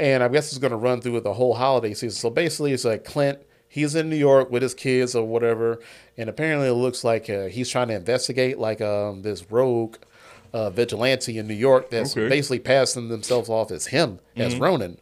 and 0.00 0.24
I 0.24 0.28
guess 0.28 0.48
it's 0.48 0.58
going 0.58 0.72
to 0.72 0.76
run 0.76 1.02
through 1.02 1.20
the 1.20 1.34
whole 1.34 1.54
holiday 1.54 1.94
season. 1.94 2.10
So 2.18 2.30
basically, 2.30 2.72
it's 2.72 2.84
like 2.84 3.04
Clint. 3.04 3.38
He's 3.74 3.94
in 3.96 4.08
New 4.08 4.16
York 4.30 4.50
with 4.52 4.62
his 4.62 4.74
kids 4.74 5.14
or 5.16 5.26
whatever, 5.26 5.80
and 6.16 6.28
apparently 6.28 6.68
it 6.68 6.74
looks 6.74 7.02
like 7.02 7.28
uh, 7.28 7.46
he's 7.46 7.68
trying 7.68 7.88
to 7.88 7.94
investigate 7.94 8.56
like 8.58 8.80
um, 8.80 9.22
this 9.22 9.50
rogue 9.50 9.96
uh, 10.52 10.70
vigilante 10.70 11.36
in 11.38 11.48
New 11.48 11.54
York 11.68 11.90
that's 11.90 12.16
Okay. 12.16 12.28
basically 12.28 12.60
passing 12.60 13.08
themselves 13.08 13.48
off 13.48 13.72
as 13.72 13.86
him, 13.86 14.20
as 14.36 14.54
Mm-hmm. 14.54 14.62
Ronin. 14.62 14.90
And 14.92 14.98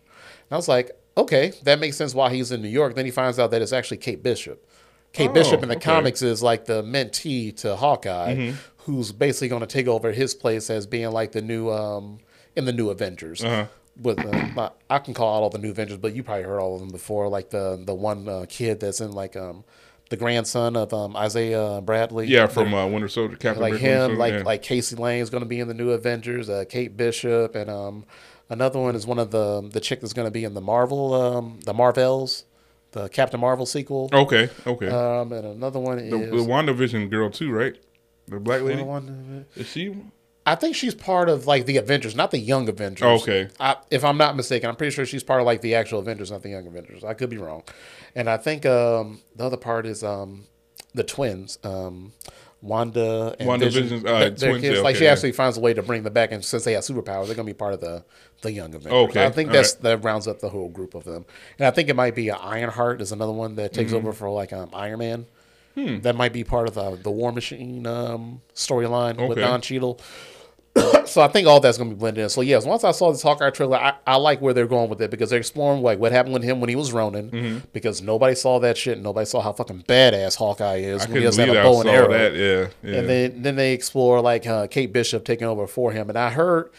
I 0.50 0.56
was 0.56 0.68
like, 0.68 0.90
okay, 1.18 1.52
that 1.64 1.78
makes 1.80 1.98
sense 1.98 2.14
why 2.14 2.32
he's 2.32 2.50
in 2.50 2.62
New 2.62 2.68
York. 2.80 2.94
Then 2.94 3.04
he 3.04 3.10
finds 3.10 3.38
out 3.38 3.50
that 3.50 3.60
it's 3.60 3.72
actually 3.74 3.98
Kate 3.98 4.22
Bishop. 4.22 4.66
Kate 5.12 5.28
Oh, 5.28 5.32
Bishop 5.34 5.62
in 5.62 5.68
the 5.68 5.76
okay. 5.76 5.84
comics 5.84 6.22
is 6.22 6.42
like 6.42 6.64
the 6.64 6.82
mentee 6.82 7.54
to 7.58 7.76
Hawkeye, 7.76 8.34
Mm-hmm. 8.34 8.56
who's 8.90 9.12
basically 9.12 9.48
going 9.48 9.60
to 9.60 9.66
take 9.66 9.86
over 9.86 10.12
his 10.12 10.34
place 10.34 10.70
as 10.70 10.86
being 10.86 11.10
like 11.10 11.32
the 11.32 11.42
new 11.42 11.70
um 11.70 12.18
in 12.56 12.64
the 12.64 12.72
new 12.72 12.88
Avengers. 12.88 13.44
Uh-huh. 13.44 13.66
With 14.00 14.24
uh, 14.24 14.70
I 14.88 14.98
can 15.00 15.12
call 15.12 15.36
out 15.36 15.42
all 15.42 15.50
the 15.50 15.58
new 15.58 15.70
Avengers, 15.70 15.98
but 15.98 16.14
you 16.14 16.22
probably 16.22 16.44
heard 16.44 16.60
all 16.60 16.74
of 16.74 16.80
them 16.80 16.90
before. 16.90 17.28
Like 17.28 17.50
the 17.50 17.80
the 17.84 17.94
one 17.94 18.28
uh, 18.28 18.46
kid 18.48 18.80
that's 18.80 19.00
in 19.00 19.12
like 19.12 19.36
um 19.36 19.64
the 20.12 20.16
grandson 20.16 20.76
of 20.76 20.92
um 20.94 21.16
Isaiah 21.16 21.80
Bradley. 21.82 22.26
yeah, 22.26 22.46
from 22.46 22.72
uh, 22.74 22.86
Winter 22.86 23.08
Soldier, 23.08 23.36
Captain 23.36 23.62
like 23.62 23.72
America, 23.72 23.86
him, 23.86 24.00
Soldier, 24.00 24.16
like 24.18 24.32
yeah. 24.32 24.42
like 24.42 24.62
Casey 24.62 24.96
Lane 24.96 25.22
is 25.22 25.30
going 25.30 25.42
to 25.42 25.48
be 25.48 25.58
in 25.58 25.68
the 25.68 25.74
new 25.74 25.90
Avengers. 25.90 26.48
Uh, 26.48 26.64
Kate 26.68 26.96
Bishop 26.96 27.54
and 27.54 27.68
um, 27.70 28.04
another 28.48 28.78
one 28.78 28.94
is 28.94 29.06
one 29.06 29.18
of 29.18 29.30
the 29.30 29.68
the 29.72 29.80
chick 29.80 30.00
that's 30.00 30.12
going 30.12 30.26
to 30.26 30.30
be 30.30 30.44
in 30.44 30.54
the 30.54 30.60
Marvel 30.60 31.14
um, 31.14 31.60
the 31.64 31.74
Marvels, 31.74 32.44
the 32.92 33.08
Captain 33.08 33.40
Marvel 33.40 33.66
sequel. 33.66 34.10
Okay, 34.12 34.50
okay. 34.66 34.88
Um, 34.88 35.32
and 35.32 35.46
another 35.46 35.80
one 35.80 35.96
the, 35.96 36.22
is 36.22 36.30
the 36.30 36.50
WandaVision 36.50 37.10
girl 37.10 37.30
too, 37.30 37.50
right? 37.50 37.76
The 38.28 38.38
black 38.38 38.62
lady. 38.62 38.82
Is 39.56 39.66
she? 39.66 39.96
I 40.44 40.54
think 40.56 40.74
she's 40.74 40.94
part 40.94 41.28
of 41.28 41.46
like 41.46 41.66
the 41.66 41.76
Avengers, 41.76 42.16
not 42.16 42.30
the 42.32 42.38
Young 42.38 42.68
Avengers. 42.68 43.22
Okay. 43.22 43.48
I, 43.60 43.76
if 43.90 44.04
I'm 44.04 44.16
not 44.16 44.34
mistaken, 44.36 44.68
I'm 44.68 44.76
pretty 44.76 44.90
sure 44.94 45.06
she's 45.06 45.22
part 45.22 45.40
of 45.40 45.46
like 45.46 45.60
the 45.60 45.74
actual 45.76 46.00
Avengers, 46.00 46.30
not 46.30 46.42
the 46.42 46.50
Young 46.50 46.66
Avengers. 46.66 47.04
I 47.04 47.14
could 47.14 47.30
be 47.30 47.38
wrong. 47.38 47.62
And 48.16 48.28
I 48.28 48.36
think 48.38 48.66
um, 48.66 49.20
the 49.36 49.44
other 49.46 49.56
part 49.56 49.86
is 49.86 50.02
um, 50.02 50.44
the 50.94 51.04
twins, 51.04 51.58
um, 51.62 52.12
Wanda 52.60 53.34
and 53.38 53.48
Wanda 53.48 53.66
Vision. 53.66 53.82
Vision's, 53.84 54.04
uh, 54.04 54.18
Their- 54.18 54.30
their 54.30 54.48
twins, 54.50 54.62
kids. 54.62 54.76
yeah, 54.78 54.82
like 54.82 54.96
she 54.96 55.04
yeah. 55.04 55.12
actually 55.12 55.32
finds 55.32 55.56
a 55.58 55.60
way 55.60 55.74
to 55.74 55.82
bring 55.82 56.02
them 56.04 56.12
back, 56.12 56.30
and 56.32 56.44
since 56.44 56.64
they 56.64 56.72
have 56.74 56.82
superpowers, 56.84 57.26
they're 57.26 57.34
gonna 57.34 57.46
be 57.46 57.52
part 57.54 57.74
of 57.74 57.80
the 57.80 58.04
the 58.42 58.52
Young 58.52 58.74
Avengers. 58.74 58.92
Okay, 59.10 59.24
I 59.24 59.30
think 59.30 59.48
all 59.50 59.54
that's 59.54 59.74
right. 59.74 59.82
that 59.82 59.98
rounds 60.04 60.26
up 60.28 60.40
the 60.40 60.48
whole 60.48 60.68
group 60.68 60.94
of 60.94 61.04
them. 61.04 61.24
And 61.58 61.66
I 61.66 61.70
think 61.70 61.88
it 61.88 61.96
might 61.96 62.14
be 62.14 62.30
uh, 62.30 62.36
Ironheart 62.38 63.00
is 63.00 63.10
another 63.12 63.32
one 63.32 63.54
that 63.56 63.72
takes 63.72 63.90
Mm-hmm. 63.92 63.98
over 64.08 64.12
for 64.12 64.30
like 64.30 64.52
um, 64.52 64.70
Iron 64.72 64.98
Man. 65.00 65.26
Hmm. 65.74 66.00
That 66.00 66.16
might 66.16 66.32
be 66.32 66.44
part 66.44 66.68
of 66.68 66.74
the 66.74 66.96
the 67.02 67.10
War 67.10 67.32
Machine 67.32 67.86
um, 67.86 68.42
storyline 68.54 69.16
with 69.28 69.38
Okay. 69.38 69.40
Don 69.40 69.60
Cheadle. 69.60 70.00
so 71.04 71.20
I 71.20 71.28
think 71.28 71.46
all 71.46 71.60
that's 71.60 71.76
going 71.76 71.90
to 71.90 71.96
be 71.96 71.98
blended 72.00 72.22
in. 72.24 72.28
So 72.30 72.40
yes, 72.40 72.64
once 72.64 72.84
I 72.84 72.92
saw 72.92 73.12
this 73.12 73.22
Hawkeye 73.22 73.50
trailer, 73.50 73.76
I, 73.76 73.94
I 74.06 74.16
like 74.16 74.40
where 74.40 74.54
they're 74.54 74.66
going 74.66 74.88
with 74.88 75.02
it 75.02 75.10
because 75.10 75.30
they're 75.30 75.38
exploring 75.38 75.82
like 75.82 75.98
what 75.98 76.12
happened 76.12 76.32
with 76.34 76.42
him 76.42 76.60
when 76.60 76.70
he 76.70 76.76
was 76.76 76.92
Ronin. 76.92 77.30
Mm-hmm. 77.30 77.58
Because 77.72 78.00
nobody 78.00 78.34
saw 78.34 78.58
that 78.60 78.78
shit. 78.78 78.94
and 78.94 79.02
Nobody 79.02 79.26
saw 79.26 79.40
how 79.40 79.52
fucking 79.52 79.82
badass 79.82 80.36
Hawkeye 80.36 80.76
is 80.76 81.02
I 81.02 81.06
when 81.06 81.16
he 81.18 81.22
doesn't 81.24 81.46
have 81.46 81.56
a 81.56 81.62
bow 81.62 81.80
and 81.80 81.88
arrow. 81.90 82.12
that. 82.12 82.34
Yeah, 82.34 82.68
yeah. 82.82 82.98
And 82.98 83.08
then 83.08 83.42
then 83.42 83.56
they 83.56 83.74
explore 83.74 84.20
like 84.20 84.46
uh, 84.46 84.66
Kate 84.66 84.92
Bishop 84.92 85.24
taking 85.24 85.46
over 85.46 85.66
for 85.66 85.92
him. 85.92 86.08
And 86.08 86.18
I 86.18 86.30
heard, 86.30 86.70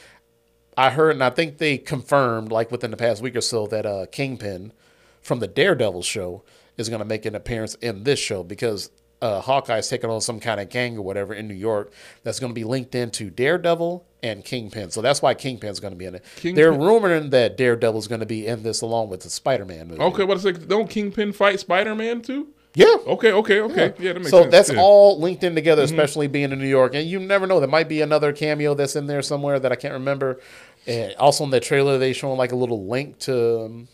I 0.75 0.89
heard, 0.89 1.11
and 1.11 1.23
I 1.23 1.29
think 1.29 1.59
they 1.59 1.77
confirmed 1.77 2.51
like 2.51 2.71
within 2.71 2.91
the 2.91 2.97
past 2.97 3.21
week 3.21 3.35
or 3.35 3.41
so 3.41 3.67
that 3.67 3.85
uh, 3.85 4.07
Kingpin 4.11 4.73
from 5.21 5.39
the 5.39 5.47
Daredevil 5.47 6.01
show 6.01 6.43
is 6.77 6.89
going 6.89 6.99
to 6.99 7.05
make 7.05 7.25
an 7.25 7.35
appearance 7.35 7.75
in 7.75 8.03
this 8.03 8.17
show 8.19 8.43
because 8.43 8.89
uh, 9.23 9.39
Hawkeye's 9.41 9.87
taking 9.87 10.09
on 10.09 10.19
some 10.19 10.39
kind 10.41 10.59
of 10.59 10.69
gang 10.69 10.97
or 10.97 11.01
whatever 11.01 11.33
in 11.33 11.47
New 11.47 11.53
York 11.53 11.93
that's 12.23 12.39
going 12.41 12.51
to 12.51 12.53
be 12.55 12.65
linked 12.65 12.93
into 12.93 13.29
Daredevil 13.29 14.05
and 14.21 14.43
Kingpin. 14.43 14.91
So 14.91 15.01
that's 15.01 15.21
why 15.21 15.33
Kingpin's 15.33 15.79
going 15.79 15.93
to 15.93 15.97
be 15.97 16.05
in 16.05 16.15
it. 16.15 16.25
Kingpin- 16.35 16.55
They're 16.55 16.73
rumoring 16.73 17.31
that 17.31 17.55
Daredevil's 17.55 18.07
going 18.07 18.19
to 18.19 18.25
be 18.25 18.45
in 18.45 18.63
this 18.63 18.81
along 18.81 19.09
with 19.09 19.21
the 19.21 19.29
Spider-Man 19.29 19.87
movie. 19.87 20.01
okay, 20.01 20.25
what 20.25 20.37
is 20.37 20.45
it? 20.45 20.67
Don't 20.67 20.89
Kingpin 20.89 21.31
fight 21.31 21.59
Spider 21.61 21.95
Man 21.95 22.21
too? 22.21 22.49
Yeah. 22.75 22.95
Okay, 23.05 23.31
okay, 23.31 23.61
okay. 23.61 23.93
Yeah, 23.99 24.13
that 24.13 24.19
makes 24.19 24.31
so 24.31 24.41
sense. 24.41 24.51
that's 24.51 24.69
yeah. 24.69 24.73
Mm-hmm. 24.75 24.83
all 24.83 25.19
linked 25.21 25.43
in 25.43 25.55
together, 25.55 25.83
especially 25.83 26.27
being 26.27 26.51
in 26.51 26.59
New 26.59 26.67
York. 26.67 26.95
And 26.95 27.07
you 27.07 27.19
never 27.19 27.45
know. 27.47 27.59
There 27.59 27.69
might 27.69 27.87
be 27.87 28.01
another 28.01 28.33
cameo 28.33 28.73
that's 28.73 28.95
in 28.95 29.05
there 29.05 29.21
somewhere 29.21 29.59
that 29.59 29.71
I 29.71 29.75
can't 29.75 29.93
remember. 29.93 30.39
And 30.87 31.13
also 31.15 31.43
in 31.43 31.51
the 31.51 31.59
trailer, 31.59 31.97
they 31.97 32.13
showing 32.13 32.37
like 32.37 32.51
a 32.51 32.55
little 32.55 32.87
link 32.87 33.19
to 33.19 33.61
um, 33.65 33.87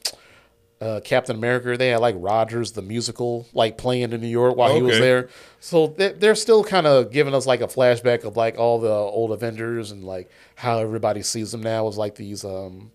uh, 0.82 1.02
Captain 1.04 1.36
America. 1.36 1.76
They 1.78 1.90
had 1.90 2.00
like 2.00 2.16
Rogers, 2.18 2.72
the 2.72 2.82
musical, 2.82 3.48
like 3.54 3.78
playing 3.78 4.14
in 4.14 4.22
New 4.22 4.28
York 4.28 4.56
while 4.56 4.74
he 4.76 4.82
was 4.82 4.98
there. 5.02 5.30
So 5.60 5.88
they- 5.88 6.14
they're 6.14 6.36
still 6.36 6.64
kind 6.64 6.88
of 6.88 7.12
giving 7.12 7.34
us 7.34 7.46
like 7.46 7.62
a 7.62 7.68
flashback 7.68 8.24
of 8.24 8.38
like 8.38 8.58
all 8.58 8.80
the 8.80 8.90
old 8.90 9.32
Avengers 9.32 9.92
and 9.92 10.04
like 10.06 10.30
how 10.56 10.80
everybody 10.80 11.22
sees 11.22 11.52
them 11.52 11.62
now 11.62 11.88
as 11.88 11.98
like 11.98 12.16
these 12.16 12.46
um 12.46 12.92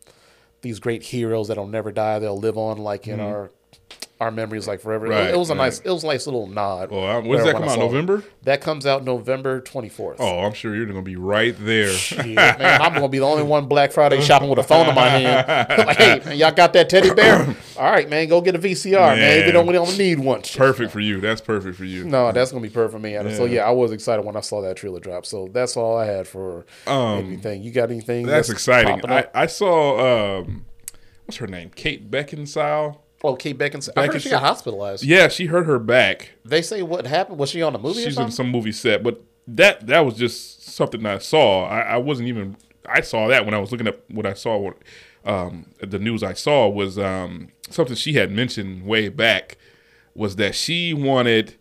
these 0.62 0.80
great 0.80 1.03
heroes 1.03 1.49
that'll 1.49 1.66
never 1.66 1.93
die. 1.93 2.18
They'll 2.18 2.39
live 2.39 2.57
on 2.57 2.78
like 2.78 3.07
in 3.07 3.20
our 3.26 3.51
our 4.21 4.31
memories 4.31 4.69
like 4.69 4.81
forever. 4.81 5.07
It-. 5.07 5.11
Right, 5.11 5.31
it 5.31 5.39
was 5.39 5.51
a 5.51 5.55
right. 5.55 5.65
nice 5.65 5.81
it 5.81 5.91
was 5.91 6.05
a 6.05 6.07
nice 6.07 6.27
little 6.27 6.47
nod. 6.47 6.91
Well, 6.91 7.05
I- 7.05 7.19
when 7.19 7.39
does 7.39 7.45
that 7.45 7.55
come 7.55 7.65
out? 7.65 7.71
saw 7.71 7.83
it. 7.83 7.85
November? 7.87 8.23
That 8.43 8.61
comes 8.61 8.87
out 8.87 9.05
November 9.05 9.61
24th. 9.61 10.17
Oh, 10.19 10.41
I'm 10.41 10.53
sure 10.53 10.75
you're 10.75 10.87
gonna 10.87 11.03
be 11.03 11.17
right 11.17 11.55
there. 11.59 11.89
Shit, 11.93 12.27
man, 12.27 12.81
I'm 12.81 12.95
gonna 12.95 13.09
be 13.09 13.19
the 13.19 13.27
only 13.27 13.43
one 13.43 13.67
Black 13.67 13.93
Friday 13.93 14.21
shopping 14.21 14.49
with 14.49 14.59
a 14.59 14.62
phone 14.62 14.89
in 14.89 14.95
my 14.95 15.09
hand. 15.09 15.69
like, 15.87 15.97
hey, 15.97 16.21
man, 16.25 16.37
y'all 16.37 16.53
got 16.53 16.73
that 16.75 16.89
teddy 16.89 17.12
bear? 17.12 17.57
All 17.77 17.91
right, 17.91 18.09
man, 18.09 18.29
go 18.29 18.41
get 18.41 18.55
a 18.55 18.59
VCR, 18.59 19.17
man. 19.17 19.47
We 19.47 19.53
don't, 19.53 19.67
we 19.67 19.73
don't 19.73 19.99
need 19.99 20.21
one. 20.21 20.43
Shit. 20.43 20.59
perfect 20.59 20.93
for 20.93 21.01
you. 21.01 21.21
That's 21.21 21.41
perfect 21.41 21.77
for 21.77 21.85
you. 21.85 22.05
No, 22.05 22.31
that's 22.33 22.53
gonna 22.53 22.62
be 22.62 22.69
perfect 22.71 22.93
for 22.93 22.99
me. 23.01 23.17
And 23.17 23.35
So 23.35 23.45
Yeah. 23.47 23.55
yeah, 23.57 23.69
I 23.69 23.71
was 23.71 23.91
excited 23.93 24.25
when 24.25 24.37
I 24.37 24.41
saw 24.41 24.61
that 24.62 24.77
trailer 24.77 25.01
drop. 25.01 25.27
So 25.27 25.49
that's 25.53 25.77
all 25.77 25.97
I 25.97 26.07
had 26.07 26.29
for 26.29 26.67
anything. 26.87 27.62
You 27.62 27.73
got 27.73 27.91
anything? 27.91 28.25
Um, 28.25 28.31
That's 28.31 28.51
exciting. 28.51 29.01
I. 29.11 29.27
I 29.35 29.47
saw 29.47 30.39
um, 30.39 30.67
what's 31.27 31.39
her 31.39 31.47
name? 31.47 31.71
Kate 31.75 32.11
Beckinsale. 32.11 32.99
Oh, 33.25 33.37
Kate 33.37 33.59
Beckinsale. 33.59 33.93
I 33.97 34.07
heard 34.07 34.22
she 34.22 34.31
got 34.31 34.43
hospitalized. 34.43 35.03
Yeah, 35.03 35.29
she 35.29 35.47
hurt 35.47 35.66
her 35.66 35.79
back. 35.79 36.33
They 36.45 36.62
say 36.62 36.83
what 36.83 37.07
happened? 37.07 37.39
Was 37.39 37.51
she 37.51 37.62
on 37.62 37.75
a 37.75 37.79
movie 37.79 38.01
or 38.01 38.05
She's 38.05 38.18
in 38.18 38.31
some 38.31 38.51
movie 38.51 38.72
set, 38.72 39.03
but 39.03 39.22
that 39.47 39.87
that 39.87 40.01
was 40.01 40.14
just 40.14 40.64
something 40.75 41.05
I 41.05 41.18
saw. 41.18 41.66
I, 41.66 41.81
I 41.81 41.97
wasn't 41.97 42.29
even. 42.29 42.57
I 42.87 43.01
saw 43.01 43.29
that 43.29 43.45
when 43.47 43.55
I 43.55 43.59
was 43.59 43.72
looking 43.72 43.89
up 43.89 43.99
what 44.11 44.27
I 44.27 44.35
saw. 44.35 44.59
What 44.59 44.77
um, 45.25 45.66
the 45.81 45.99
news 45.99 46.22
I 46.22 46.35
saw 46.35 46.68
was 46.68 46.99
um, 46.99 47.49
something 47.70 47.97
she 47.97 48.14
had 48.14 48.31
mentioned 48.31 48.85
way 48.85 49.09
back 49.09 49.57
was 50.14 50.37
that 50.37 50.55
she 50.55 50.95
wanted 50.95 51.57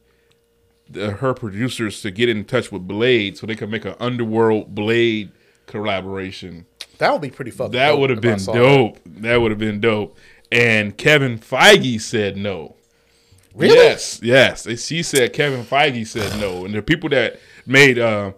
the, 0.90 1.12
her 1.12 1.34
producers 1.34 2.02
to 2.02 2.12
get 2.12 2.30
in 2.30 2.46
touch 2.46 2.72
with 2.72 2.88
Blade 2.88 3.38
so 3.38 3.48
they 3.48 3.56
could 3.56 3.70
make 3.70 3.86
an 3.86 3.96
underworld 4.00 4.76
Blade 4.76 5.32
collaboration. 5.66 6.66
that 6.98 7.12
would 7.12 7.22
be 7.22 7.30
pretty 7.30 7.52
fucking. 7.52 7.72
That 7.72 7.98
would 7.98 8.10
have 8.10 8.22
been 8.22 8.40
saw 8.40 8.54
that. 8.54 8.60
dope. 8.60 9.00
That, 9.06 9.38
would 9.38 9.52
have 9.52 9.60
been 9.60 9.80
dope. 9.80 10.18
And 10.54 10.96
Kevin 10.98 11.40
Feige 11.40 12.00
said 12.00 12.38
no. 12.38 12.76
Really? 13.56 13.76
Yes, 13.76 14.20
yes. 14.24 14.66
And 14.66 14.80
She 14.80 15.04
said 15.04 15.34
Kevin 15.34 15.64
Feige 15.64 16.06
said 16.08 16.40
no. 16.40 16.66
And 16.66 16.74
the 16.74 16.82
people 16.82 17.10
that 17.10 17.40
made 17.66 17.98
uh, 18.00 18.34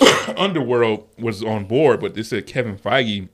Underworld 0.36 1.08
was 1.18 1.42
on 1.42 1.64
board, 1.66 2.00
but 2.00 2.14
they 2.14 2.22
said 2.22 2.46
Kevin 2.46 2.76
Feige 2.76 3.28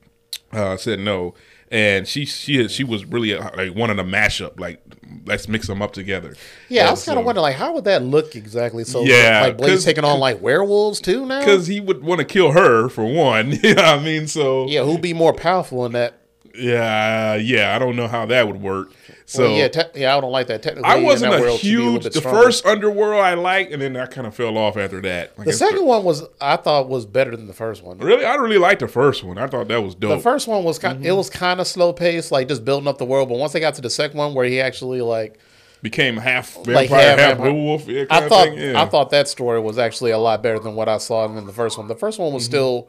uh, 0.52 0.76
said 0.76 0.98
no, 1.00 1.34
and 1.70 2.06
she 2.08 2.24
she 2.24 2.66
she 2.68 2.84
was 2.84 3.04
really 3.04 3.34
uh, 3.34 3.50
like 3.56 3.74
wanting 3.74 3.98
a 3.98 4.04
mashup, 4.04 4.58
like 4.60 4.80
let's 5.26 5.48
mix 5.48 5.66
them 5.66 5.82
up 5.82 5.92
together. 5.92 6.34
Yeah, 6.68 6.82
I 6.82 6.84
And 6.86 6.90
was 6.92 7.04
kind 7.04 7.18
of 7.18 7.22
so- 7.22 7.26
wondering 7.26 7.42
like 7.42 7.56
how 7.56 7.74
would 7.74 7.84
that 7.84 8.02
look 8.02 8.34
exactly? 8.36 8.84
So 8.84 9.02
Yeah, 9.04 9.42
like 9.42 9.58
Blade's 9.58 9.84
taking 9.84 10.04
on 10.04 10.18
like 10.20 10.40
werewolves 10.40 11.00
too 11.00 11.26
now. 11.26 11.40
because 11.40 11.66
he 11.66 11.80
would 11.80 12.02
want 12.02 12.20
to 12.20 12.24
kill 12.24 12.52
her 12.52 12.88
for 12.88 13.04
one. 13.04 13.52
you 13.62 13.74
know 13.74 13.82
what 13.82 14.00
I 14.00 14.02
mean? 14.02 14.26
So 14.28 14.66
yeah, 14.68 14.84
who'd 14.84 15.00
be 15.02 15.12
more 15.14 15.32
powerful 15.32 15.84
in 15.86 15.92
that? 15.92 16.20
Yeah, 16.58 17.34
yeah, 17.36 17.74
I 17.74 17.78
don't 17.78 17.96
know 17.96 18.08
how 18.08 18.26
that 18.26 18.46
would 18.46 18.60
work. 18.60 18.92
So 19.28 19.42
well, 19.44 19.56
yeah, 19.58 19.68
te- 19.68 20.00
yeah, 20.00 20.16
I 20.16 20.20
don't 20.20 20.30
like 20.30 20.46
that. 20.46 20.62
Technically, 20.62 20.88
I 20.88 20.96
wasn't 21.02 21.34
a 21.34 21.40
world, 21.40 21.58
she'd 21.60 21.70
be 21.70 21.76
little 21.76 21.92
huge. 21.94 22.02
bit 22.04 22.12
The 22.12 22.18
stronger. 22.20 22.42
first 22.42 22.64
Underworld 22.66 23.20
I 23.20 23.34
liked, 23.34 23.72
and 23.72 23.82
then 23.82 23.96
I 23.96 24.06
kind 24.06 24.26
of 24.26 24.34
fell 24.36 24.56
off 24.56 24.76
after 24.76 25.00
that. 25.02 25.36
Like 25.36 25.46
the 25.46 25.50
it's 25.50 25.58
second 25.58 25.84
one 25.84 26.04
was 26.04 26.22
I 26.40 26.56
thought 26.56 26.88
was 26.88 27.06
better 27.06 27.36
than 27.36 27.46
the 27.46 27.52
first 27.52 27.82
one. 27.82 27.98
really, 27.98 28.24
I 28.24 28.36
really 28.36 28.58
liked 28.58 28.80
the 28.80 28.88
first 28.88 29.24
one. 29.24 29.36
I 29.38 29.46
thought 29.48 29.66
that 29.68 29.82
was 29.82 29.94
dope. 29.96 30.16
The 30.18 30.22
first 30.22 30.46
one 30.46 30.62
was 30.64 30.78
kind. 30.78 30.98
Mm-hmm. 30.98 31.06
It 31.06 31.16
was 31.16 31.28
kind 31.28 31.60
of 31.60 31.66
slow 31.66 31.92
paced, 31.92 32.30
like 32.30 32.46
just 32.48 32.64
building 32.64 32.86
up 32.86 32.98
the 32.98 33.04
world. 33.04 33.28
But 33.28 33.38
once 33.38 33.52
they 33.52 33.60
got 33.60 33.74
to 33.74 33.82
the 33.82 33.90
second 33.90 34.16
one, 34.18 34.32
where 34.34 34.46
he 34.46 34.60
actually 34.60 35.00
like, 35.00 35.38
Became 35.82 36.16
half 36.16 36.54
vampire, 36.54 36.74
Like 36.74 36.90
half, 36.90 37.18
half 37.18 37.38
werewolf. 37.38 37.88
Yeah, 37.88 38.04
I 38.10 38.28
thought, 38.28 38.44
thing, 38.48 38.58
yeah. 38.58 38.80
I 38.80 38.86
thought 38.86 39.10
that 39.10 39.26
story 39.28 39.60
was 39.60 39.76
actually 39.76 40.12
a 40.12 40.18
lot 40.18 40.40
better 40.42 40.58
than 40.60 40.74
what 40.76 40.88
I 40.88 40.98
saw 40.98 41.26
in 41.26 41.46
the 41.46 41.52
first 41.52 41.78
one. 41.78 41.88
The 41.88 41.96
first 41.96 42.18
one 42.20 42.32
was 42.32 42.44
Mm-hmm. 42.44 42.50
still, 42.50 42.88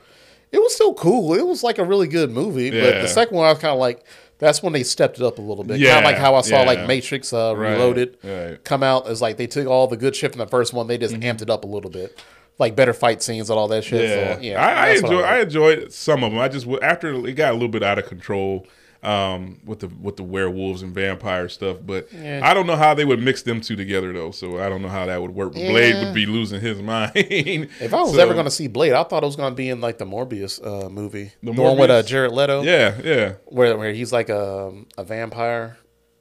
it 0.52 0.60
was 0.60 0.74
still 0.74 0.93
cool. 0.93 1.34
It 1.34 1.45
was 1.45 1.64
like 1.64 1.78
a 1.78 1.84
really 1.86 2.08
good 2.08 2.32
movie. 2.32 2.70
But 2.72 3.02
the 3.02 3.08
second 3.08 3.36
one, 3.38 3.45
I 3.48 3.50
was 3.52 3.60
kind 3.60 3.74
of 3.74 3.80
like, 3.80 4.04
that's 4.39 4.62
when 4.62 4.72
they 4.74 4.84
stepped 4.84 5.18
it 5.18 5.24
up 5.24 5.39
a 5.39 5.41
little 5.41 5.64
bit. 5.64 5.74
kind 5.74 5.82
Yeah, 5.82 5.98
of 5.98 6.04
like 6.04 6.18
how 6.18 6.36
I 6.36 6.41
saw 6.41 6.62
yeah. 6.62 6.68
like 6.68 6.88
Matrix 6.88 7.34
uh, 7.34 7.56
Right, 7.58 7.72
Reloaded 7.72 8.18
right. 8.24 8.64
come 8.64 8.84
out 8.84 9.08
as 9.08 9.22
like 9.22 9.38
they 9.38 9.48
took 9.48 9.68
all 9.68 9.88
the 9.88 9.98
good 9.98 10.16
shit 10.16 10.32
from 10.32 10.39
the 10.39 10.48
first 10.48 10.74
one, 10.74 10.88
they 10.88 10.98
just 10.98 11.16
Mm-hmm. 11.16 11.24
amped 11.24 11.41
it 11.41 11.50
up 11.50 11.64
a 11.64 11.68
little 11.68 11.89
bit, 11.89 12.22
like 12.60 12.76
better 12.76 12.93
fight 12.93 13.24
scenes 13.24 13.50
and 13.50 13.58
all 13.58 13.68
that 13.70 13.84
shit. 13.84 14.08
Yeah, 14.10 14.36
So, 14.36 14.41
yeah, 14.41 14.64
I, 14.64 14.72
I 14.72 14.89
enjoy. 14.91 15.16
like. 15.22 15.26
I 15.26 15.39
enjoyed 15.41 15.91
some 15.91 16.24
of 16.24 16.32
them. 16.32 16.39
I 16.39 16.48
just 16.50 16.68
after 16.84 17.14
it 17.28 17.34
got 17.34 17.52
a 17.52 17.54
little 17.54 17.68
bit 17.68 17.82
out 17.84 17.98
of 17.98 18.06
control 18.06 18.68
um, 19.04 19.60
with 19.66 19.80
the 19.80 19.88
with 19.88 20.18
the 20.18 20.24
werewolves 20.24 20.82
and 20.82 20.93
vampire 20.93 21.48
stuff. 21.50 21.78
But 21.86 22.08
Yeah. 22.12 22.41
I 22.43 22.54
don't 22.54 22.68
know 22.68 22.76
how 22.76 22.93
they 22.93 23.06
would 23.06 23.22
mix 23.22 23.41
them 23.43 23.62
two 23.62 23.76
together 23.76 24.12
though. 24.14 24.32
So 24.32 24.60
I 24.60 24.70
don't 24.70 24.82
know 24.82 24.88
how 24.89 25.06
that 25.06 25.22
would 25.22 25.32
work. 25.36 25.54
But 25.54 25.68
Blade 25.70 26.04
would 26.04 26.14
be 26.14 26.26
losing 26.26 26.60
his 26.62 26.82
mind. 26.82 27.12
If 27.16 27.93
I 27.93 28.02
was 28.02 28.14
So, 28.14 28.20
ever 28.20 28.34
going 28.34 28.45
to 28.45 28.52
see 28.52 28.68
Blade, 28.68 28.93
I 28.93 29.04
thought 29.04 29.24
it 29.24 29.26
was 29.28 29.36
going 29.36 29.52
to 29.52 29.56
be 29.56 29.70
in 29.70 29.82
like 29.82 29.98
the 29.98 30.06
Morbius 30.06 30.60
uh, 30.66 30.89
movie, 30.89 31.32
The 31.43 31.52
the, 31.54 31.62
one 31.62 31.78
with 31.78 31.89
uh, 31.89 32.04
Jared 32.04 32.32
Leto, 32.32 32.62
yeah, 32.64 33.00
yeah, 33.04 33.34
where 33.45 33.78
where 33.78 33.93
he's 33.93 34.12
like 34.12 34.30
a 34.30 34.74
a 34.98 35.04
vampire. 35.04 35.78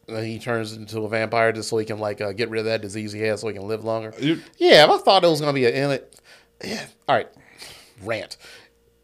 He 0.09 0.39
turns 0.39 0.73
into 0.73 1.01
a 1.01 1.09
vampire 1.09 1.51
just 1.53 1.69
so 1.69 1.79
he 1.79 1.85
can 1.85 1.99
like 1.99 2.21
uh, 2.21 2.31
get 2.33 2.49
rid 2.49 2.61
of 2.61 2.67
that 2.67 2.81
disease 2.81 3.11
he 3.13 3.23
has, 3.23 3.41
so 3.41 3.49
he 3.49 3.55
can 3.55 3.67
live 3.67 3.85
longer. 3.85 4.13
You- 4.21 4.41
Yeah, 4.57 4.87
I 4.89 4.99
thought 4.99 5.25
it 5.25 5.29
was 5.29 5.41
going 5.41 5.53
to 5.53 5.59
be 5.61 5.65
a 5.65 5.71
in 5.85 5.91
it. 5.91 6.21
Yeah. 6.65 6.87
All 7.09 7.17
right, 7.17 7.29
rant. 8.05 8.37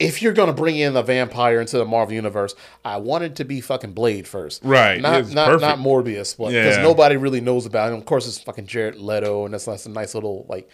If 0.02 0.20
you're 0.22 0.32
going 0.32 0.48
to 0.48 0.52
bring 0.52 0.76
in 0.76 0.94
the 0.94 1.02
vampire 1.02 1.60
into 1.60 1.78
the 1.78 1.84
Marvel 1.84 2.14
universe, 2.14 2.54
I 2.84 2.96
want 2.98 3.24
it 3.24 3.36
to 3.36 3.44
be 3.44 3.60
fucking 3.60 3.92
Blade 3.92 4.26
first, 4.26 4.62
Right, 4.64 5.00
Not 5.00 5.30
not 5.30 5.46
perfect. 5.46 5.62
not 5.62 5.78
Morbius, 5.78 6.36
because 6.36 6.52
Yeah. 6.52 6.82
nobody 6.82 7.16
really 7.16 7.40
knows 7.40 7.66
about 7.66 7.92
him. 7.92 7.98
Of 7.98 8.04
course, 8.06 8.26
it's 8.26 8.38
fucking 8.38 8.66
Jared 8.66 8.96
Leto, 8.96 9.44
and 9.44 9.54
that's, 9.54 9.64
that's 9.66 9.86
a 9.86 9.90
nice 9.90 10.14
little 10.14 10.44
like 10.48 10.68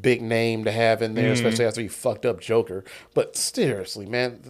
big 0.00 0.22
name 0.22 0.62
to 0.64 0.70
have 0.70 1.02
in 1.02 1.14
there, 1.14 1.24
Mm-hmm. 1.24 1.32
especially 1.46 1.64
after 1.66 1.80
he 1.80 1.88
fucked 1.88 2.24
up 2.24 2.40
Joker. 2.40 2.84
But 3.12 3.36
seriously, 3.36 4.06
man, 4.06 4.40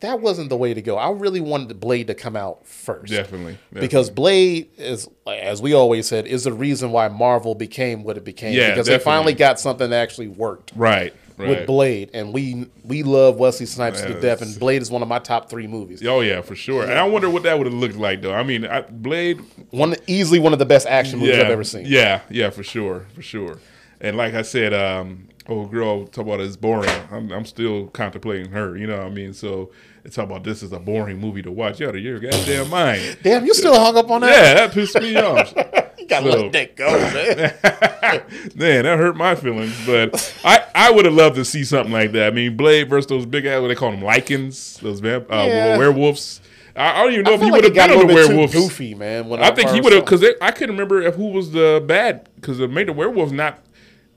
that 0.00 0.20
wasn't 0.20 0.48
the 0.48 0.56
way 0.56 0.72
to 0.72 0.80
go. 0.80 0.96
I 0.96 1.10
really 1.10 1.40
wanted 1.40 1.78
Blade 1.78 2.06
to 2.06 2.14
come 2.14 2.36
out 2.36 2.66
first, 2.66 3.12
definitely. 3.12 3.58
definitely. 3.70 3.80
because 3.86 4.08
Blade 4.08 4.70
is, 4.78 5.06
as 5.26 5.60
we 5.60 5.74
always 5.74 6.08
said, 6.08 6.26
is 6.26 6.44
the 6.44 6.54
reason 6.54 6.90
why 6.90 7.08
Marvel 7.08 7.54
became 7.54 8.02
what 8.02 8.16
it 8.16 8.24
became. 8.24 8.54
Yeah, 8.54 8.70
because 8.70 8.86
they 8.86 8.98
finally 8.98 9.34
got 9.34 9.60
something 9.60 9.90
that 9.90 10.00
actually 10.00 10.28
worked 10.28 10.72
right, 10.74 11.12
right. 11.38 11.48
with 11.48 11.66
Blade, 11.66 12.10
and 12.14 12.32
we 12.32 12.68
we 12.82 13.02
love 13.02 13.36
Wesley 13.36 13.66
Snipes 13.66 14.00
to 14.02 14.20
death, 14.20 14.42
and 14.42 14.58
Blade 14.58 14.82
is 14.82 14.90
one 14.90 15.02
of 15.02 15.08
my 15.08 15.18
top 15.18 15.48
three 15.48 15.66
movies. 15.66 16.04
Oh 16.06 16.20
yeah, 16.20 16.40
for 16.40 16.54
sure. 16.54 16.82
And 16.82 16.98
I 16.98 17.04
wonder 17.04 17.30
what 17.30 17.44
that 17.44 17.56
would 17.58 17.66
have 17.66 17.74
looked 17.74 17.96
like 17.96 18.22
though. 18.22 18.34
I 18.34 18.42
mean, 18.42 18.66
I, 18.66 18.82
Blade. 18.82 19.40
One 19.70 19.94
easily 20.06 20.38
one 20.38 20.52
of 20.52 20.58
the 20.58 20.66
best 20.66 20.86
action 20.86 21.18
movies 21.18 21.36
Yeah, 21.36 21.42
I've 21.42 21.50
ever 21.50 21.64
seen. 21.64 21.84
Yeah, 21.86 22.20
yeah, 22.30 22.50
for 22.50 22.62
sure, 22.62 23.06
for 23.14 23.22
sure. 23.22 23.58
And 24.00 24.16
like 24.16 24.34
I 24.34 24.42
said, 24.42 24.72
um, 24.72 25.28
old 25.48 25.70
girl 25.70 26.06
talk 26.06 26.26
about 26.26 26.40
it's 26.40 26.56
boring. 26.56 26.90
I'm, 27.10 27.32
I'm 27.32 27.44
still 27.44 27.88
contemplating 27.88 28.52
her. 28.52 28.76
You 28.76 28.86
know 28.86 28.98
what 28.98 29.06
I 29.06 29.10
mean? 29.10 29.32
So 29.32 29.72
it's 30.04 30.16
talk 30.16 30.26
about 30.26 30.44
this 30.44 30.62
is 30.62 30.72
a 30.72 30.78
boring 30.78 31.18
movie 31.18 31.42
to 31.42 31.50
watch. 31.50 31.80
Yeah, 31.80 31.90
to 31.90 31.98
your 31.98 32.20
goddamn 32.20 32.70
mind. 32.70 33.18
Damn, 33.22 33.44
you 33.44 33.54
still 33.54 33.78
hung 33.78 33.96
up 33.96 34.10
on 34.10 34.20
that? 34.20 34.30
Yeah, 34.30 34.54
that 34.54 34.72
pissed 34.72 35.00
me 35.00 35.16
off. 35.16 35.52
Gotta 36.08 36.32
So- 36.32 36.42
let 36.42 36.52
that 36.52 36.76
go, 36.76 36.90
man. 36.90 37.54
Man, 38.56 38.84
that 38.84 38.98
hurt 38.98 39.16
my 39.16 39.34
feelings. 39.34 39.76
But 39.86 40.40
I, 40.44 40.64
I 40.74 40.90
would 40.90 41.04
have 41.04 41.14
loved 41.14 41.36
to 41.36 41.44
see 41.44 41.64
something 41.64 41.92
like 41.92 42.12
that. 42.12 42.28
I 42.28 42.30
mean, 42.34 42.56
Blade 42.56 42.88
versus 42.88 43.06
those 43.06 43.26
big 43.26 43.44
ass, 43.44 43.60
what 43.60 43.68
they 43.68 43.74
call 43.74 43.90
them, 43.90 44.00
Lycans, 44.00 44.80
those 44.80 45.00
vamp, 45.00 45.30
uh, 45.30 45.44
Yeah. 45.46 45.76
werewolves. 45.78 46.40
I, 46.74 47.00
I 47.00 47.02
don't 47.04 47.12
even 47.12 47.24
know 47.24 47.32
I 47.32 47.34
if 47.34 47.40
he 47.40 47.46
feel 47.46 47.52
would 47.54 47.64
have 47.64 47.72
it 47.72 47.76
got 47.76 47.90
a 47.90 47.92
been 47.94 48.00
on 48.02 48.06
the 48.08 48.14
werewolves. 48.14 48.52
goofy, 48.54 48.94
man. 48.94 49.28
When 49.28 49.42
I 49.42 49.50
think 49.50 49.70
he 49.70 49.80
would 49.80 49.92
have 49.92 50.04
because 50.04 50.24
I 50.40 50.50
couldn't 50.52 50.76
remember 50.76 51.02
if 51.02 51.14
who 51.16 51.30
was 51.32 51.50
the 51.50 51.82
bad 51.86 52.28
because 52.36 52.60
it 52.60 52.70
made 52.70 52.88
the 52.88 52.92
werewolves 52.92 53.32
not. 53.32 53.58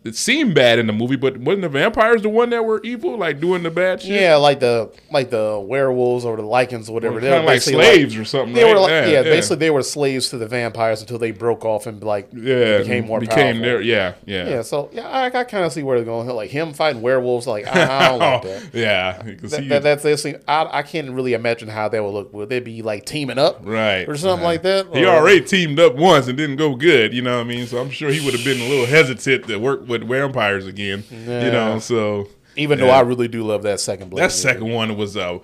It 0.04 0.16
seemed 0.16 0.56
bad 0.56 0.80
in 0.80 0.88
the 0.88 0.94
movie, 0.94 1.16
but 1.16 1.38
wasn't 1.38 1.62
the 1.62 1.70
vampires 1.70 2.24
the 2.24 2.30
one 2.30 2.50
that 2.50 2.66
were 2.66 2.82
evil, 2.84 3.18
like 3.20 3.40
doing 3.40 3.62
the 3.62 3.70
bad 3.70 4.02
shit? 4.02 4.20
Yeah, 4.20 4.38
like 4.38 4.60
the 4.60 4.92
like 5.12 5.30
the 5.30 5.64
werewolves 5.64 6.26
or 6.26 6.36
the 6.38 6.42
Lycans 6.42 6.90
or 6.90 6.94
whatever. 6.94 7.20
They 7.20 7.30
were 7.30 7.44
like 7.44 7.62
slaves 7.62 8.18
or 8.18 8.26
something. 8.26 8.56
They 8.56 8.64
right? 8.64 8.74
were 8.74 8.80
like, 8.80 8.90
yeah, 8.90 9.06
yeah, 9.08 9.22
basically 9.22 9.58
they 9.58 9.70
were 9.70 9.84
slaves 9.84 10.30
to 10.30 10.40
the 10.40 10.48
vampires 10.48 11.02
until 11.02 11.20
they 11.20 11.30
broke 11.30 11.66
off 11.66 11.86
and 11.86 12.04
like 12.04 12.30
yeah, 12.34 12.80
became 12.80 13.06
more 13.06 13.20
became 13.20 13.58
powerful. 13.58 13.62
their 13.62 13.82
yeah, 13.82 14.16
yeah, 14.26 14.50
Yeah, 14.50 14.62
so 14.64 14.90
yeah, 14.92 15.08
I, 15.08 15.26
I 15.28 15.44
kind 15.44 15.66
of 15.66 15.72
see 15.72 15.84
where 15.84 15.98
they're 15.98 16.06
going. 16.06 16.28
Like 16.30 16.50
him 16.50 16.74
fighting 16.74 17.04
werewolves, 17.04 17.46
like 17.46 17.68
I, 17.68 18.06
I 18.06 18.08
don't 18.10 18.20
like 18.20 18.42
that. 18.42 18.70
yeah, 18.74 19.22
That, 19.22 19.70
that, 19.70 19.84
that's 19.84 20.02
this 20.02 20.24
thing. 20.24 20.38
I, 20.48 20.68
I 20.80 20.82
can't 20.82 21.12
really 21.12 21.34
imagine 21.34 21.70
how 21.70 21.90
that 21.90 22.04
would 22.04 22.10
look. 22.10 22.34
Would 22.34 22.50
they 22.50 22.60
be 22.60 22.82
like 22.82 23.06
teaming 23.06 23.38
up, 23.38 23.60
right 23.62 24.10
or 24.10 24.18
something 24.18 24.44
like 24.44 24.64
that? 24.64 24.88
He 24.96 25.06
Or- 25.06 25.10
already 25.10 25.42
teamed 25.42 25.80
up 25.80 25.94
once 25.94 26.28
and 26.28 26.36
didn't 26.36 26.56
go 26.56 26.76
good, 26.76 27.14
you 27.14 27.22
know 27.22 27.36
what 27.38 27.46
I 27.46 27.48
mean? 27.48 27.68
So 27.68 27.80
I'm 27.80 27.92
sure 27.92 28.10
he 28.10 28.20
would 28.26 28.34
have 28.34 28.44
been 28.44 28.60
a 28.60 28.68
little 28.68 28.88
hesitant 28.88 29.46
to 29.46 29.58
work 29.58 29.91
with 29.92 30.08
vampires 30.08 30.66
again, 30.66 31.04
you 31.12 31.52
know. 31.52 31.80
So 31.80 32.28
Even 32.56 32.80
though 32.80 32.90
I 32.90 33.02
really 33.02 33.28
do 33.28 33.44
love 33.44 33.64
that 33.64 33.80
second 33.80 34.10
Blade. 34.10 34.22
that 34.22 34.26
movie. 34.26 34.34
second 34.36 34.72
one 34.72 34.98
was 34.98 35.16
uh, 35.16 35.40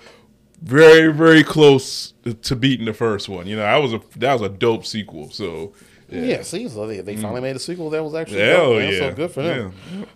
very, 0.61 1.13
very 1.13 1.43
close 1.43 2.13
to 2.41 2.55
beating 2.55 2.85
the 2.85 2.93
first 2.93 3.29
one. 3.29 3.45
You 3.47 3.55
know, 3.57 3.61
that 3.61 3.77
was 3.77 3.93
a 3.93 4.01
that 4.17 4.33
was 4.33 4.41
a 4.41 4.49
dope 4.49 4.85
sequel. 4.85 5.29
So 5.29 5.73
Yeah, 6.09 6.41
see, 6.41 6.67
so 6.69 6.87
they, 6.87 7.01
they 7.01 7.15
finally 7.17 7.41
made 7.41 7.55
a 7.55 7.59
sequel 7.59 7.89
that 7.91 8.03
was 8.03 8.15
actually 8.15 8.39
Mm. 8.39 8.55
Hell 8.55 8.73
dope, 8.73 8.91
yeah. 8.91 8.99
So 8.99 9.13
good 9.13 9.31
for 9.31 9.43
them. 9.43 9.73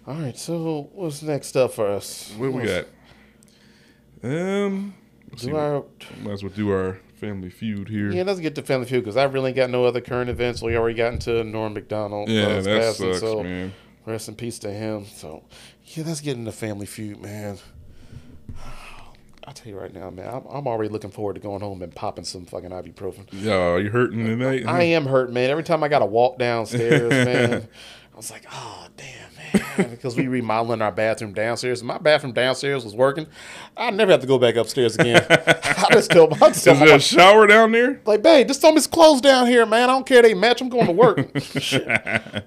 All 0.08 0.16
right, 0.16 0.38
so 0.38 0.90
what's 0.94 1.22
next 1.22 1.56
up 1.56 1.74
for 1.74 1.88
us? 1.88 2.34
what 2.38 2.54
we 2.54 2.64
got? 2.64 2.86
Um. 4.24 4.94
Do 5.38 5.56
our, 5.56 5.86
Might 6.22 6.34
as 6.34 6.44
well 6.44 6.52
do 6.54 6.72
our 6.72 7.00
family 7.16 7.50
feud 7.50 7.88
here. 7.88 8.12
yeah, 8.12 8.24
let's 8.24 8.40
get 8.42 8.54
to 8.56 8.62
Family 8.62 8.86
Feud 8.86 9.04
because 9.04 9.16
I 9.16 9.24
really 9.24 9.54
got 9.54 9.70
no 9.70 9.86
other 9.86 10.02
current 10.02 10.30
events. 10.30 10.62
We 10.62 10.76
already 10.76 10.98
got 10.98 11.14
into 11.14 11.44
Norm 11.44 11.74
Macdonald. 11.74 12.28
Yeah, 12.28 12.48
uh, 12.48 12.62
that 12.62 12.82
passing, 12.82 13.14
sucks, 13.14 13.20
so 13.22 13.44
man. 13.44 13.72
Rest 14.12 14.28
in 14.28 14.36
peace 14.36 14.60
to 14.60 14.70
him. 14.70 15.06
So, 15.06 15.42
yeah, 15.86 16.04
that's 16.04 16.20
getting 16.20 16.44
the 16.44 16.52
Family 16.52 16.86
Feud, 16.86 17.22
man. 17.22 17.58
I'll 19.48 19.54
tell 19.54 19.72
you 19.72 19.80
right 19.80 19.94
now, 19.94 20.10
man. 20.10 20.28
I'm, 20.28 20.46
I'm 20.48 20.68
already 20.68 20.90
looking 20.90 21.12
forward 21.12 21.36
to 21.36 21.40
going 21.40 21.62
home 21.62 21.82
and 21.82 21.96
popping 21.96 22.26
some 22.26 22.46
fucking 22.46 22.72
ibuprofen. 22.72 23.28
Yeah, 23.32 23.54
are 23.56 23.80
you 23.80 23.90
hurting 23.90 24.26
tonight? 24.26 24.66
I 24.68 24.84
am 24.84 25.06
hurt, 25.06 25.32
man. 25.32 25.50
Every 25.50 25.64
time 25.64 25.82
I 25.82 25.88
got 25.88 26.00
to 26.00 26.06
walk 26.06 26.38
downstairs, 26.38 27.10
man, 27.26 27.68
I 28.14 28.18
was 28.18 28.30
like, 28.32 28.44
oh, 28.52 28.88
damn, 28.98 29.08
man. 29.78 29.90
Because 29.92 30.18
we 30.18 30.28
remodeling 30.28 30.82
our 30.82 30.92
bathroom 30.92 31.34
downstairs. 31.34 31.82
My 31.82 31.98
bathroom 31.98 32.34
downstairs 32.34 32.84
was 32.84 32.94
working. 32.94 33.28
I 33.78 33.90
never 33.92 34.12
have 34.12 34.20
to 34.22 34.28
go 34.28 34.38
back 34.38 34.56
upstairs 34.56 34.96
again. 34.96 35.26
I 35.30 35.88
just 35.92 36.12
tell, 36.12 36.34
I 36.34 36.38
tell 36.38 36.50
Is 36.50 36.64
there 36.64 36.96
a 36.96 37.00
shower 37.00 37.48
down 37.48 37.72
there? 37.72 38.02
like, 38.06 38.22
babe, 38.22 38.48
just 38.50 38.60
throw 38.60 38.74
me 38.74 38.82
some 38.82 38.92
clothes 38.92 39.22
down 39.22 39.48
here, 39.48 39.66
man. 39.66 39.90
I 39.90 39.94
don't 39.94 40.06
care 40.06 40.22
they 40.22 40.34
match. 40.34 40.60
I'm 40.62 40.68
going 40.70 40.88
to 40.88 40.92
work. 40.92 41.32
Shit. 41.40 41.88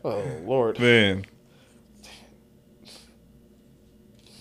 Oh, 0.05 0.23
Lord. 0.45 0.79
Man, 0.79 1.25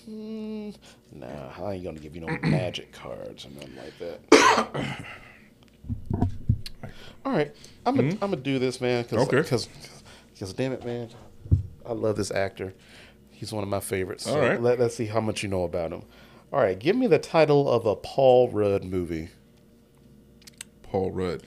Nah, 0.06 1.48
I 1.64 1.74
ain't 1.74 1.84
going 1.84 1.96
to 1.96 2.02
give 2.02 2.14
you 2.14 2.20
no 2.20 2.38
magic 2.48 2.92
cards 2.92 3.46
or 3.46 3.50
nothing 3.50 3.76
like 3.76 3.98
that. 3.98 5.04
All 7.24 7.32
right. 7.32 7.54
I'm 7.86 7.96
going 7.96 8.18
to 8.18 8.36
do 8.36 8.58
this, 8.58 8.80
man. 8.80 9.04
Cause, 9.04 9.26
Okay. 9.26 9.38
Because, 9.38 9.68
because, 10.32 10.52
damn 10.52 10.72
it, 10.72 10.84
man. 10.84 11.08
I 11.86 11.92
love 11.92 12.16
this 12.16 12.30
actor. 12.30 12.74
He's 13.30 13.52
one 13.52 13.62
of 13.62 13.68
my 13.68 13.80
favorites. 13.80 14.24
So 14.24 14.34
All 14.34 14.40
right. 14.40 14.60
Let, 14.60 14.78
let's 14.78 14.94
see 14.94 15.06
how 15.06 15.20
much 15.20 15.42
you 15.42 15.48
know 15.48 15.64
about 15.64 15.92
him. 15.92 16.02
All 16.52 16.60
right. 16.60 16.78
Give 16.78 16.96
me 16.96 17.06
the 17.06 17.18
title 17.18 17.70
of 17.70 17.86
a 17.86 17.96
Paul 17.96 18.50
Rudd 18.50 18.84
movie. 18.84 19.30
Paul 20.82 21.10
Rudd. 21.10 21.42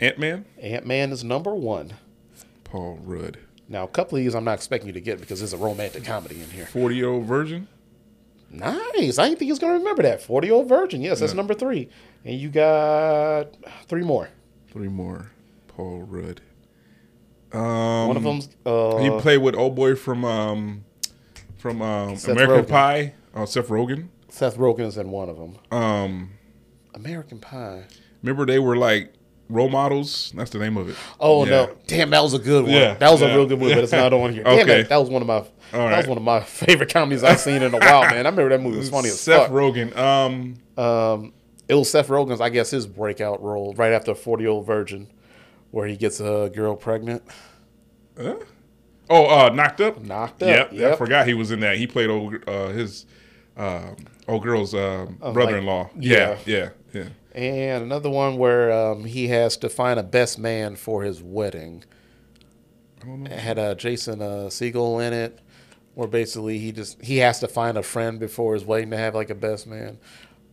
Ant 0.00 0.18
Man? 0.18 0.46
Ant 0.60 0.86
Man 0.86 1.12
is 1.12 1.22
number 1.22 1.54
one. 1.54 1.94
Paul 2.64 2.98
Rudd. 3.02 3.38
Now, 3.68 3.84
a 3.84 3.88
couple 3.88 4.18
of 4.18 4.24
these 4.24 4.34
I'm 4.34 4.44
not 4.44 4.54
expecting 4.54 4.88
you 4.88 4.92
to 4.94 5.00
get 5.00 5.20
because 5.20 5.38
there's 5.38 5.52
a 5.52 5.58
romantic 5.58 6.04
comedy 6.04 6.40
in 6.40 6.50
here. 6.50 6.66
40 6.66 6.96
year 6.96 7.08
old 7.08 7.24
virgin? 7.24 7.68
Nice. 8.52 9.18
I 9.18 9.24
didn't 9.24 9.38
think 9.38 9.46
he 9.46 9.52
was 9.52 9.58
going 9.58 9.72
to 9.72 9.78
remember 9.78 10.02
that. 10.02 10.22
40 10.22 10.50
Old 10.50 10.68
Virgin. 10.68 11.00
Yes, 11.00 11.20
that's 11.20 11.34
number 11.34 11.54
three. 11.54 11.88
And 12.24 12.38
you 12.38 12.50
got 12.50 13.56
three 13.88 14.02
more. 14.02 14.28
Three 14.70 14.88
more. 14.88 15.30
Paul 15.68 16.02
Rudd. 16.02 16.40
Um, 17.52 18.08
One 18.08 18.16
of 18.16 18.22
them's. 18.22 18.48
Uh, 18.64 18.98
he 18.98 19.10
played 19.20 19.38
with 19.38 19.54
old 19.54 19.74
boy 19.74 19.94
from 19.94 20.24
um, 20.24 20.84
from 21.58 21.82
um, 21.82 22.16
American 22.28 22.64
Rogen. 22.64 22.68
Pie. 22.68 23.14
Uh, 23.34 23.46
Seth 23.46 23.68
Rogen. 23.68 24.08
Seth 24.28 24.56
Rogen's 24.56 24.96
in 24.96 25.10
one 25.10 25.28
of 25.28 25.36
them. 25.36 25.56
Um, 25.70 26.30
American 26.94 27.38
Pie. 27.38 27.84
remember 28.22 28.46
they 28.46 28.58
were 28.58 28.76
like 28.76 29.12
role 29.52 29.68
models. 29.68 30.32
That's 30.36 30.50
the 30.50 30.58
name 30.58 30.76
of 30.76 30.88
it. 30.88 30.96
Oh 31.20 31.44
Yeah. 31.44 31.50
no! 31.50 31.76
Damn, 31.86 32.10
that 32.10 32.22
was 32.22 32.34
a 32.34 32.38
good 32.38 32.64
one. 32.64 32.72
Yeah, 32.72 32.94
that 32.94 33.10
was 33.10 33.20
yeah. 33.20 33.28
a 33.28 33.36
real 33.36 33.46
good 33.46 33.58
movie, 33.60 33.74
but 33.74 33.84
it's 33.84 33.92
not 33.92 34.12
on 34.12 34.32
here. 34.32 34.44
Damn 34.44 34.60
Okay. 34.60 34.80
it, 34.80 34.88
that 34.88 34.96
was 34.98 35.08
one 35.10 35.22
of 35.22 35.28
my 35.28 35.44
that 35.72 35.96
was 35.98 36.06
one 36.06 36.18
of 36.18 36.24
my 36.24 36.40
favorite 36.44 36.92
comedies 36.92 37.22
I've 37.24 37.40
seen 37.40 37.62
in 37.62 37.72
a 37.74 37.78
while, 37.78 38.02
man. 38.02 38.12
I 38.14 38.16
remember 38.30 38.48
that 38.48 38.60
movie 38.60 38.78
was 38.78 38.90
funny 38.90 39.08
as 39.08 39.20
Seth 39.20 39.44
fuck. 39.44 39.50
Rogen. 39.52 39.96
Um, 39.96 40.54
Um, 40.76 41.32
it 41.68 41.74
was 41.74 41.88
Seth 41.90 42.08
Rogen's, 42.08 42.40
I 42.40 42.48
guess, 42.50 42.70
his 42.70 42.86
breakout 42.86 43.42
role 43.42 43.72
right 43.76 43.92
after 43.92 44.14
Forty 44.14 44.42
Year 44.42 44.50
Old 44.50 44.66
Virgin, 44.66 45.08
where 45.70 45.86
he 45.86 45.96
gets 45.96 46.20
a 46.20 46.50
girl 46.54 46.74
pregnant. 46.76 47.22
oh, 48.18 49.26
uh, 49.26 49.48
knocked 49.50 49.80
up. 49.80 50.00
Knocked 50.02 50.42
Up, 50.42 50.72
Yep, 50.72 50.92
I 50.92 50.96
forgot 50.96 51.26
he 51.26 51.34
was 51.34 51.50
in 51.50 51.60
that. 51.60 51.76
He 51.76 51.86
played 51.86 52.10
old 52.10 52.36
uh, 52.46 52.68
his 52.68 53.06
um, 53.56 53.96
old 54.28 54.42
girl's 54.42 54.74
uh, 54.74 55.06
brother-in-law. 55.32 55.90
yeah. 55.98 56.38
yeah, 56.46 56.68
yeah, 56.92 57.02
yeah. 57.02 57.08
And 57.34 57.82
another 57.82 58.10
one 58.10 58.36
where 58.36 58.70
um, 58.70 59.04
he 59.04 59.28
has 59.28 59.56
to 59.58 59.68
find 59.68 59.98
a 59.98 60.02
best 60.02 60.38
man 60.38 60.76
for 60.76 61.02
his 61.02 61.22
wedding. 61.22 61.84
It 63.04 63.32
had 63.32 63.58
uh, 63.58 63.74
Jason 63.74 64.20
uh, 64.20 64.48
Segel 64.48 65.04
in 65.04 65.12
it, 65.12 65.38
where 65.94 66.06
basically 66.06 66.58
he 66.58 66.72
just 66.72 67.02
he 67.02 67.18
has 67.18 67.40
to 67.40 67.48
find 67.48 67.76
a 67.76 67.82
friend 67.82 68.20
before 68.20 68.54
his 68.54 68.64
wedding 68.64 68.90
to 68.90 68.96
have 68.96 69.14
like 69.14 69.30
a 69.30 69.34
best 69.34 69.66
man. 69.66 69.98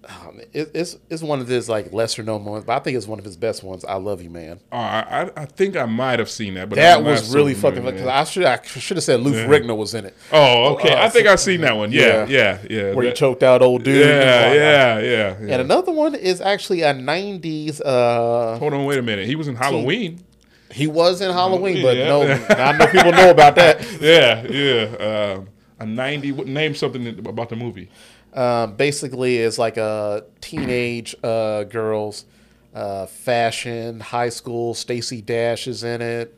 Um, 0.08 0.40
it, 0.54 0.72
it's 0.74 0.98
it's 1.10 1.22
one 1.22 1.42
of 1.42 1.48
his 1.50 1.68
like 1.68 1.92
lesser 1.92 2.24
known 2.24 2.46
ones, 2.46 2.64
but 2.64 2.74
I 2.74 2.80
think 2.80 2.96
it's 2.96 3.06
one 3.06 3.20
of 3.20 3.26
his 3.26 3.36
best 3.36 3.64
ones. 3.64 3.84
I 3.84 3.96
love 3.96 4.22
you, 4.22 4.30
man. 4.30 4.62
Oh, 4.72 4.78
I, 4.78 5.30
I- 5.36 5.46
think 5.46 5.76
I 5.76 5.86
might 5.86 6.20
have 6.20 6.30
seen 6.30 6.54
that, 6.54 6.70
but 6.70 6.78
That 6.78 7.04
was 7.04 7.36
really 7.36 7.54
fucking. 7.54 7.84
Cause. 7.84 8.02
I 8.08 8.24
should 8.24 8.46
I 8.46 8.62
should 8.64 8.96
have 8.96 9.04
said 9.04 9.20
Lou 9.20 9.34
Ferrigno 9.34 9.76
was 9.76 9.94
in 9.94 10.06
it, 10.06 10.16
Oh, 10.32 10.76
okay. 10.76 10.94
Uh, 10.94 11.06
I 11.06 11.10
think 11.10 11.28
I've 11.28 11.40
seen 11.42 11.60
that 11.62 11.76
one. 11.76 11.92
Yeah, 11.92 12.26
yeah, 12.28 12.60
yeah. 12.70 12.94
where 12.94 13.06
he 13.06 13.12
choked 13.12 13.44
out 13.44 13.62
old 13.62 13.84
dude. 13.84 14.06
yeah, 14.06 14.54
yeah, 14.54 15.00
yeah, 15.00 15.02
yeah. 15.02 15.34
And 15.54 15.62
another 15.62 15.92
one 15.92 16.16
is 16.16 16.40
actually 16.40 16.82
a 16.84 16.94
'90s. 16.94 17.82
Uh, 17.84 18.58
Hold 18.58 18.74
on, 18.74 18.86
wait 18.86 19.00
a 19.00 19.02
minute. 19.02 19.26
He 19.28 19.36
was 19.36 19.48
in 19.50 19.56
Halloween. 19.58 20.24
he 20.72 20.88
was 20.88 21.20
in 21.20 21.32
Halloween, 21.32 21.82
but 21.84 21.98
Yeah. 21.98 22.08
no, 22.08 22.22
I 22.50 22.78
know 22.78 22.88
people 22.88 23.12
know 23.12 23.32
about 23.32 23.56
that. 23.56 23.86
Yeah, 24.02 24.44
yeah. 24.48 25.36
Um, 25.36 25.50
a 25.82 25.86
ninety. 25.86 26.32
Name 26.32 26.74
something 26.76 27.06
about 27.28 27.50
the 27.50 27.56
movie. 27.58 27.90
Um, 28.34 28.76
basically, 28.76 29.38
is 29.38 29.58
like 29.58 29.78
a 29.78 30.24
teenage 30.42 31.16
uh, 31.24 31.64
girls, 31.64 32.26
uh, 32.76 33.06
fashion, 33.08 34.00
high 34.00 34.30
school. 34.30 34.74
Stacey 34.74 35.22
Dash 35.22 35.68
is 35.68 35.84
in 35.84 36.02
it. 36.02 36.36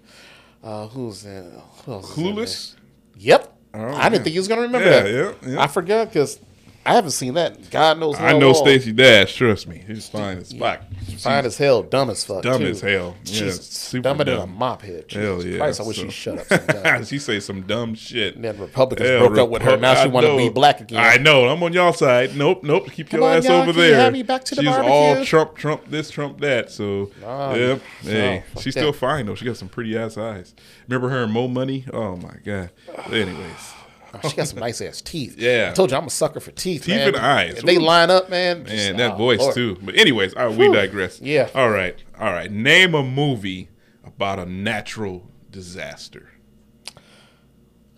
Uh, 0.64 0.88
who's 0.88 1.26
in? 1.26 1.52
Who 1.86 1.96
is 2.00 2.18
in 2.18 2.24
Clueless. 2.24 2.76
Yep. 3.18 3.58
Oh, 3.74 3.80
I 3.80 3.88
didn't 3.88 3.96
yeah. 3.96 4.24
think 4.24 4.34
you 4.36 4.40
was 4.42 4.48
gonna 4.48 4.62
remember 4.62 4.90
Yeah, 4.90 5.02
that. 5.02 5.36
yeah, 5.44 5.50
yeah. 5.52 5.62
I 5.62 5.68
forgot 5.68 6.08
because 6.10 6.40
I 6.84 6.94
haven't 6.96 7.12
seen 7.12 7.36
that. 7.36 7.70
God 7.70 8.00
knows. 8.00 8.20
I 8.20 8.32
know 8.38 8.52
long. 8.52 8.56
Stacey 8.64 8.92
Dash. 8.92 9.36
Trust 9.36 9.68
me, 9.68 9.84
he's 9.86 10.10
fine 10.10 10.40
as 10.40 10.52
fuck. 10.52 10.82
Fine 11.20 11.46
as 11.46 11.56
hell, 11.58 11.84
dumb 11.84 12.10
as 12.10 12.24
fuck. 12.24 12.42
Dumb 12.42 12.62
too. 12.62 12.68
as 12.70 12.82
hell. 12.82 13.16
Yeah, 13.24 13.32
Jesus, 13.34 13.68
super 13.68 14.02
dumber 14.02 14.24
than 14.24 14.34
a 14.34 14.38
dumb. 14.40 14.56
mop 14.58 14.82
head. 14.82 15.08
Jesus 15.08 15.44
Hell 15.44 15.46
yeah. 15.52 15.58
Christ, 15.60 15.80
I 15.80 15.84
wish 15.84 15.98
so- 15.98 16.04
she'd 16.04 16.12
shut 16.12 16.40
up. 16.40 16.46
Sometimes. 16.68 17.08
she 17.10 17.20
say 17.20 17.40
some 17.40 17.62
dumb 17.62 17.94
shit. 17.94 18.34
And 18.36 18.44
then 18.44 18.58
Republicans 18.58 19.08
Hell, 19.08 19.28
broke 19.28 19.38
up 19.38 19.50
with 19.50 19.62
her. 19.62 19.78
Repu- 19.78 19.82
Now 19.82 19.94
she 19.94 20.00
I 20.02 20.06
want 20.08 20.26
to 20.26 20.36
be 20.38 20.50
black 20.50 20.82
again. 20.82 21.00
I 21.00 21.18
know. 21.18 21.48
I'm 21.50 21.62
on 21.62 21.72
y'all 21.72 21.94
side. 21.94 22.36
Nope, 22.36 22.64
nope. 22.64 22.90
Keep 22.92 23.10
Come 23.12 23.20
your 23.22 23.30
on, 23.30 23.38
ass 23.38 23.46
y'all. 23.46 23.62
over 23.62 23.74
Can 23.74 23.82
you 23.82 23.88
there. 23.92 24.00
have 24.02 24.14
me 24.14 24.24
back 24.24 24.44
to 24.46 24.56
the 24.56 24.62
She's 24.64 24.72
all? 24.72 25.24
Trump, 25.24 25.56
Trump 25.56 25.86
this, 25.88 26.10
Trump 26.10 26.40
that. 26.42 26.72
So, 26.72 27.12
yep. 27.22 27.82
no, 28.04 28.10
Hey, 28.12 28.44
she's 28.56 28.74
that. 28.74 28.80
still 28.82 28.94
fine 28.94 29.28
though. 29.28 29.36
She 29.36 29.46
got 29.46 29.58
some 29.58 29.70
pretty 29.70 29.96
ass 29.96 30.18
eyes. 30.18 30.56
Remember 30.88 31.10
her 31.10 31.26
in 31.26 31.32
Mo 31.32 31.48
Money? 31.48 31.86
Oh 31.94 32.16
my 32.16 32.36
god. 32.44 32.72
Anyways, 33.12 33.74
Oh, 34.14 34.20
she 34.30 34.36
got 34.36 34.48
some 34.48 34.60
nice 34.60 34.82
ass 34.82 35.02
teeth. 35.02 35.38
Yeah. 35.38 35.70
I 35.72 35.74
told 35.74 35.92
you 35.92 35.98
I'm 35.98 36.08
a 36.08 36.10
sucker 36.10 36.40
for 36.40 36.52
teeth. 36.52 36.84
Teeth 36.86 36.96
man. 36.96 37.08
and 37.10 37.18
eyes. 37.18 37.58
If 37.58 37.64
they 37.64 37.78
line 37.78 38.10
up, 38.10 38.30
man. 38.30 38.66
just- 38.66 38.76
and 38.90 39.00
that 39.00 39.14
oh, 39.14 39.18
voice 39.18 39.40
Lord. 39.40 39.56
too. 39.56 39.78
But 39.82 39.96
anyways, 39.96 40.34
all 40.34 40.48
right, 40.48 40.58
we 40.58 40.66
Whew. 40.68 40.74
digress. 40.76 41.22
Yeah. 41.22 41.50
All 41.56 41.70
right, 41.70 41.96
all 42.20 42.32
right. 42.32 42.52
Name 42.52 42.94
a 42.94 43.04
movie 43.04 43.70
about 44.04 44.40
a 44.40 44.46
natural 44.46 45.30
disaster. 45.50 46.30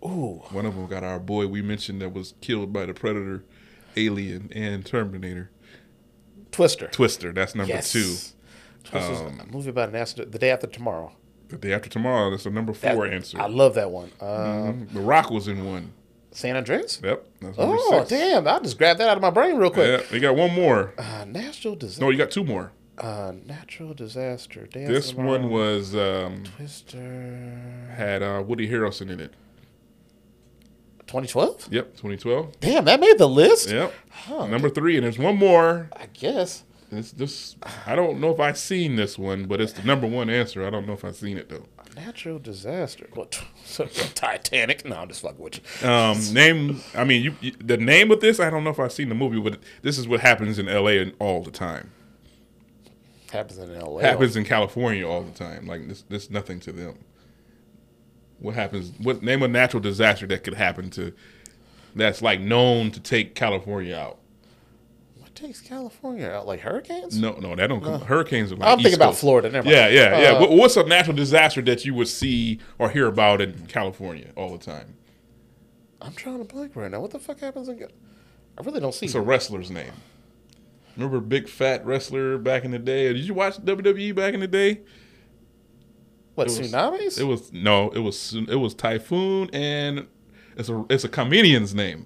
Ooh, 0.05 0.41
One 0.51 0.65
of 0.65 0.75
them 0.75 0.85
got 0.87 1.03
our 1.03 1.19
boy 1.19 1.47
we 1.47 1.61
mentioned 1.61 2.01
that 2.01 2.09
was 2.13 2.33
killed 2.41 2.73
by 2.73 2.85
the 2.85 2.93
Predator, 2.93 3.45
Alien, 3.95 4.49
and 4.53 4.85
Terminator. 4.85 5.49
Twister. 6.51 6.87
Twister. 6.87 7.31
That's 7.31 7.55
number 7.55 7.73
yes. 7.73 7.91
two. 7.91 8.15
Twister's 8.83 9.21
Um, 9.21 9.39
a 9.39 9.45
movie 9.45 9.69
about 9.69 9.89
an 9.89 9.95
accident. 9.95 10.31
The 10.33 10.39
day 10.39 10.51
after 10.51 10.67
tomorrow. 10.67 11.13
The 11.47 11.57
day 11.57 11.73
after 11.73 11.89
tomorrow. 11.89 12.29
That's 12.31 12.43
the 12.43 12.49
number 12.51 12.73
That- 12.73 12.95
four 12.95 13.07
answer. 13.07 13.39
I 13.39 13.47
love 13.47 13.75
that 13.75 13.91
one. 13.91 14.11
Uh, 14.19 14.25
Mhm. 14.25 14.93
The 14.93 14.99
Rock 14.99 15.31
was 15.31 15.47
in 15.47 15.65
one. 15.65 15.93
San 16.33 16.55
Andreas. 16.57 16.99
Yep. 17.03 17.25
Oh 17.57 18.05
damn! 18.09 18.47
I 18.47 18.59
just 18.59 18.77
grabbed 18.77 18.99
that 18.99 19.07
out 19.07 19.17
of 19.17 19.21
my 19.21 19.29
brain 19.29 19.55
real 19.55 19.69
quick. 19.69 20.01
Yeah, 20.01 20.05
we 20.11 20.19
got 20.19 20.35
one 20.35 20.53
more. 20.53 20.93
Uh, 20.97 21.25
natural 21.27 21.75
disaster. 21.75 22.03
No, 22.03 22.09
you 22.09 22.17
got 22.17 22.31
two 22.31 22.43
more. 22.43 22.71
Uh, 22.97 23.33
natural 23.45 23.93
disaster. 23.93 24.67
Day 24.67 24.85
This 24.85 25.13
one 25.13 25.49
was 25.49 25.95
um, 25.95 26.43
Twister. 26.57 27.89
had 27.95 28.21
uh, 28.21 28.43
Woody 28.45 28.67
Harrelson 28.69 29.09
in 29.09 29.19
it. 29.19 29.33
2012. 31.07 31.67
Yep, 31.71 31.91
2012. 31.91 32.59
Damn, 32.59 32.85
that 32.85 32.99
made 32.99 33.17
the 33.17 33.27
list. 33.27 33.69
Yep. 33.69 33.93
Number 34.29 34.69
three, 34.69 34.95
and 34.95 35.03
there's 35.03 35.19
one 35.19 35.37
more. 35.37 35.89
I 35.95 36.07
guess. 36.13 36.63
It's 36.91 37.11
this. 37.11 37.55
I 37.85 37.95
don't 37.95 38.19
know 38.19 38.31
if 38.31 38.39
I've 38.39 38.57
seen 38.57 38.95
this 38.95 39.17
one, 39.17 39.45
but 39.45 39.59
it's 39.59 39.73
the 39.73 39.83
number 39.83 40.07
one 40.07 40.29
answer. 40.29 40.65
I 40.65 40.69
don't 40.69 40.85
know 40.87 40.93
if 40.93 41.03
I've 41.03 41.15
seen 41.15 41.37
it 41.37 41.49
though. 41.49 41.65
Natural 41.95 42.39
disaster. 42.39 43.07
What? 43.13 43.43
Titanic. 44.15 44.85
No, 44.85 44.97
I'm 44.97 45.07
just 45.07 45.21
fucking 45.21 45.39
with 45.39 45.59
you. 45.83 45.87
Um, 45.87 46.17
name. 46.33 46.81
I 46.95 47.03
mean, 47.03 47.23
you, 47.23 47.35
you, 47.39 47.51
the 47.51 47.77
name 47.77 48.11
of 48.11 48.19
this. 48.19 48.39
I 48.39 48.49
don't 48.49 48.63
know 48.63 48.71
if 48.71 48.79
I've 48.79 48.91
seen 48.91 49.09
the 49.09 49.15
movie, 49.15 49.39
but 49.39 49.59
this 49.83 49.97
is 49.97 50.07
what 50.07 50.19
happens 50.19 50.57
in 50.57 50.67
L.A. 50.67 51.11
all 51.19 51.43
the 51.43 51.51
time. 51.51 51.91
Happens 53.31 53.59
in 53.59 53.73
L.A. 53.75 54.01
Happens 54.01 54.35
in 54.35 54.43
California 54.43 55.07
all 55.07 55.21
the 55.21 55.31
time. 55.31 55.67
Like 55.67 55.87
this. 55.87 56.03
This 56.09 56.29
nothing 56.29 56.59
to 56.61 56.71
them. 56.71 56.97
What 58.39 58.55
happens? 58.55 58.91
What 58.99 59.21
name 59.21 59.43
a 59.43 59.47
natural 59.47 59.81
disaster 59.81 60.25
that 60.27 60.43
could 60.43 60.55
happen 60.55 60.89
to? 60.91 61.13
That's 61.95 62.21
like 62.21 62.41
known 62.41 62.91
to 62.91 62.99
take 62.99 63.35
California 63.35 63.95
out. 63.95 64.17
What 65.33 65.47
takes 65.47 65.61
California 65.61 66.27
out? 66.29 66.45
Like 66.45 66.59
hurricanes? 66.59 67.17
No, 67.17 67.31
no, 67.39 67.55
that 67.55 67.65
don't 67.65 67.83
come. 67.83 68.01
Hurricanes 68.01 68.51
are 68.51 68.55
like. 68.55 68.69
I'm 68.69 68.77
thinking 68.77 68.91
East 68.91 68.97
about 68.97 69.15
Florida. 69.15 69.49
Never 69.49 69.65
mind. 69.65 69.75
Yeah, 69.75 69.87
yeah, 69.87 70.21
yeah. 70.21 70.31
Uh, 70.37 70.47
What's 70.55 70.77
a 70.77 70.83
natural 70.83 71.15
disaster 71.15 71.59
that 71.63 71.83
you 71.85 71.95
would 71.95 72.07
see 72.07 72.59
or 72.77 72.91
hear 72.91 73.07
about 73.07 73.41
in 73.41 73.65
California 73.65 74.27
all 74.35 74.55
the 74.55 74.63
time? 74.63 74.93
I'm 76.03 76.13
trying 76.13 76.37
to 76.37 76.43
blank 76.43 76.75
right 76.75 76.91
now. 76.91 76.99
What 77.01 77.09
the 77.09 77.17
fuck 77.17 77.39
happens 77.39 77.67
in? 77.67 77.83
I 78.59 78.61
really 78.61 78.79
don't 78.79 78.93
see. 78.93 79.07
It's 79.07 79.15
a 79.15 79.21
wrestler's 79.21 79.71
name. 79.71 79.93
Remember 80.95 81.19
big 81.19 81.49
fat 81.49 81.83
wrestler 81.83 82.37
back 82.37 82.63
in 82.63 82.69
the 82.69 82.77
day? 82.77 83.11
Did 83.11 83.23
you 83.23 83.33
watch 83.33 83.57
WWE 83.57 84.13
back 84.13 84.35
in 84.35 84.39
the 84.39 84.47
day? 84.47 84.81
what 86.35 86.45
it 86.45 86.59
was- 86.59 86.71
tsunamis? 86.71 87.19
It 87.19 87.23
was 87.23 87.51
no, 87.51 87.89
it 87.89 87.99
was 87.99 88.35
it 88.35 88.57
was 88.57 88.75
Typhoon 88.75 89.49
and 89.51 90.05
it's 90.55 90.69
a 90.69 90.85
it's 90.91 91.03
a 91.03 91.09
comedian's 91.09 91.73
name. 91.73 92.05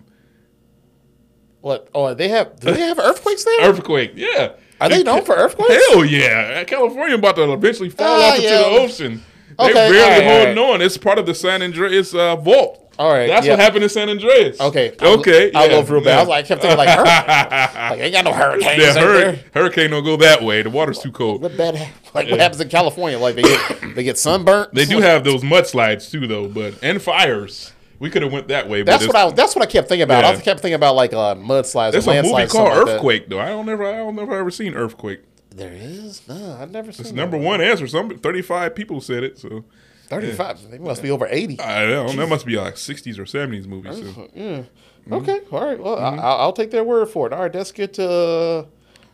What? 1.61 1.89
Oh, 1.93 2.13
they 2.13 2.29
have. 2.29 2.59
Do 2.59 2.71
they 2.71 2.81
have 2.81 2.99
earthquakes 2.99 3.43
there? 3.43 3.69
Earthquake, 3.69 4.11
yeah. 4.15 4.53
Are 4.79 4.89
they 4.89 5.01
known 5.03 5.23
for 5.25 5.35
earthquakes? 5.35 5.73
Hell 5.89 6.05
yeah! 6.05 6.63
California 6.65 7.15
about 7.15 7.35
to 7.37 7.51
eventually 7.51 7.89
fall 7.89 8.07
Ah, 8.07 8.29
off 8.29 8.35
into 8.35 8.47
yeah. 8.47 8.57
the 8.59 8.65
ocean. 8.65 9.23
They 9.57 9.63
Okay, 9.65 9.73
barely 9.73 9.99
all 9.99 10.09
right, 10.09 10.23
all 10.23 10.45
holding 10.55 10.75
on. 10.75 10.81
It's 10.83 10.97
part 10.97 11.17
of 11.17 11.25
the 11.25 11.33
San 11.33 11.63
Andreas 11.63 12.13
uh, 12.13 12.35
vault. 12.35 12.83
All 12.99 13.11
right, 13.11 13.27
that's 13.27 13.45
yeah. 13.45 13.53
what 13.53 13.59
happened 13.59 13.83
in 13.83 13.89
San 13.89 14.07
Andreas. 14.09 14.59
Okay. 14.61 14.93
I- 14.99 15.05
okay. 15.15 15.51
I 15.53 15.65
yeah, 15.65 15.75
love 15.75 15.89
real 15.89 16.03
bad. 16.03 16.09
I 16.09 16.13
yeah. 16.15 16.19
was 16.21 16.27
like, 16.29 16.45
kept 16.47 16.61
thinking 16.61 16.77
like, 16.77 16.97
like 16.97 17.99
ain't 17.99 18.13
got 18.13 18.25
no 18.25 18.33
hurricanes 18.33 18.79
Yeah, 18.81 18.93
hur- 18.93 19.13
there. 19.31 19.39
hurricane 19.53 19.89
don't 19.91 20.03
go 20.03 20.15
that 20.17 20.41
way. 20.43 20.61
The 20.63 20.69
water's 20.71 20.99
too 20.99 21.11
cold. 21.11 21.41
What 21.41 21.57
bad? 21.57 21.75
Like 22.13 22.31
what 22.31 22.39
happens 22.39 22.59
in 22.61 22.69
California? 22.69 23.19
Like 23.19 23.35
they 23.35 23.43
get 23.43 23.95
they 23.95 24.03
get 24.03 24.17
sunburnt. 24.17 24.73
They 24.73 24.85
do 24.85 24.99
have 25.01 25.23
those 25.23 25.43
mudslides 25.43 26.09
too, 26.09 26.25
though, 26.25 26.47
but 26.47 26.73
and 26.81 26.99
fires. 26.99 27.73
We 27.99 28.09
could 28.09 28.21
have 28.21 28.31
went 28.31 28.47
that 28.49 28.69
way. 28.69 28.83
That's 28.83 29.07
what 29.07 29.15
I. 29.15 29.31
That's 29.31 29.55
what 29.55 29.63
I 29.63 29.71
kept 29.71 29.87
thinking 29.89 30.03
about. 30.03 30.23
Yeah. 30.23 30.29
I 30.31 30.35
kept 30.41 30.59
thinking 30.59 30.75
about 30.75 30.95
like 30.95 31.13
uh, 31.13 31.35
mudslides. 31.35 31.93
There's 31.93 32.07
or 32.07 32.11
a 32.11 32.21
movie 32.23 32.29
called 32.29 32.49
something 32.51 32.63
like 32.75 32.85
that. 32.85 32.95
Earthquake, 32.95 33.29
though. 33.29 33.39
I 33.39 33.47
don't 33.49 33.65
never, 33.65 33.85
I 33.85 33.97
don't 33.97 34.15
never 34.15 34.35
ever 34.35 34.51
seen 34.51 34.75
Earthquake. 34.75 35.21
There 35.49 35.73
is. 35.73 36.27
No, 36.27 36.57
I've 36.61 36.69
never 36.71 36.91
seen. 36.91 37.05
It's 37.07 37.13
number 37.13 37.37
one 37.37 37.61
answer. 37.61 37.87
Some 37.87 38.09
35 38.19 38.75
people 38.75 39.01
said 39.01 39.23
it, 39.23 39.39
so 39.39 39.65
Thirty-five. 40.07 40.69
They 40.71 40.77
must 40.77 41.01
be 41.01 41.09
over 41.11 41.27
eighty. 41.29 41.59
I 41.59 41.85
don't. 41.85 42.15
know. 42.15 42.21
That 42.23 42.29
must 42.29 42.45
be 42.45 42.55
like 42.55 42.75
60s 42.75 43.17
or 43.19 43.23
70s 43.23 43.65
movies. 43.65 43.97
So. 43.97 44.03
Mm-hmm. 44.03 45.13
Okay. 45.13 45.39
All 45.51 45.65
right. 45.65 45.79
Well, 45.79 45.97
I, 45.97 46.15
I'll 46.15 46.37
I'll 46.41 46.53
take 46.53 46.71
their 46.71 46.83
word 46.83 47.09
for 47.09 47.27
it. 47.27 47.33
All 47.33 47.41
right. 47.41 47.53
Let's 47.53 47.71
get 47.73 47.95
to 47.95 48.09
uh, 48.09 48.65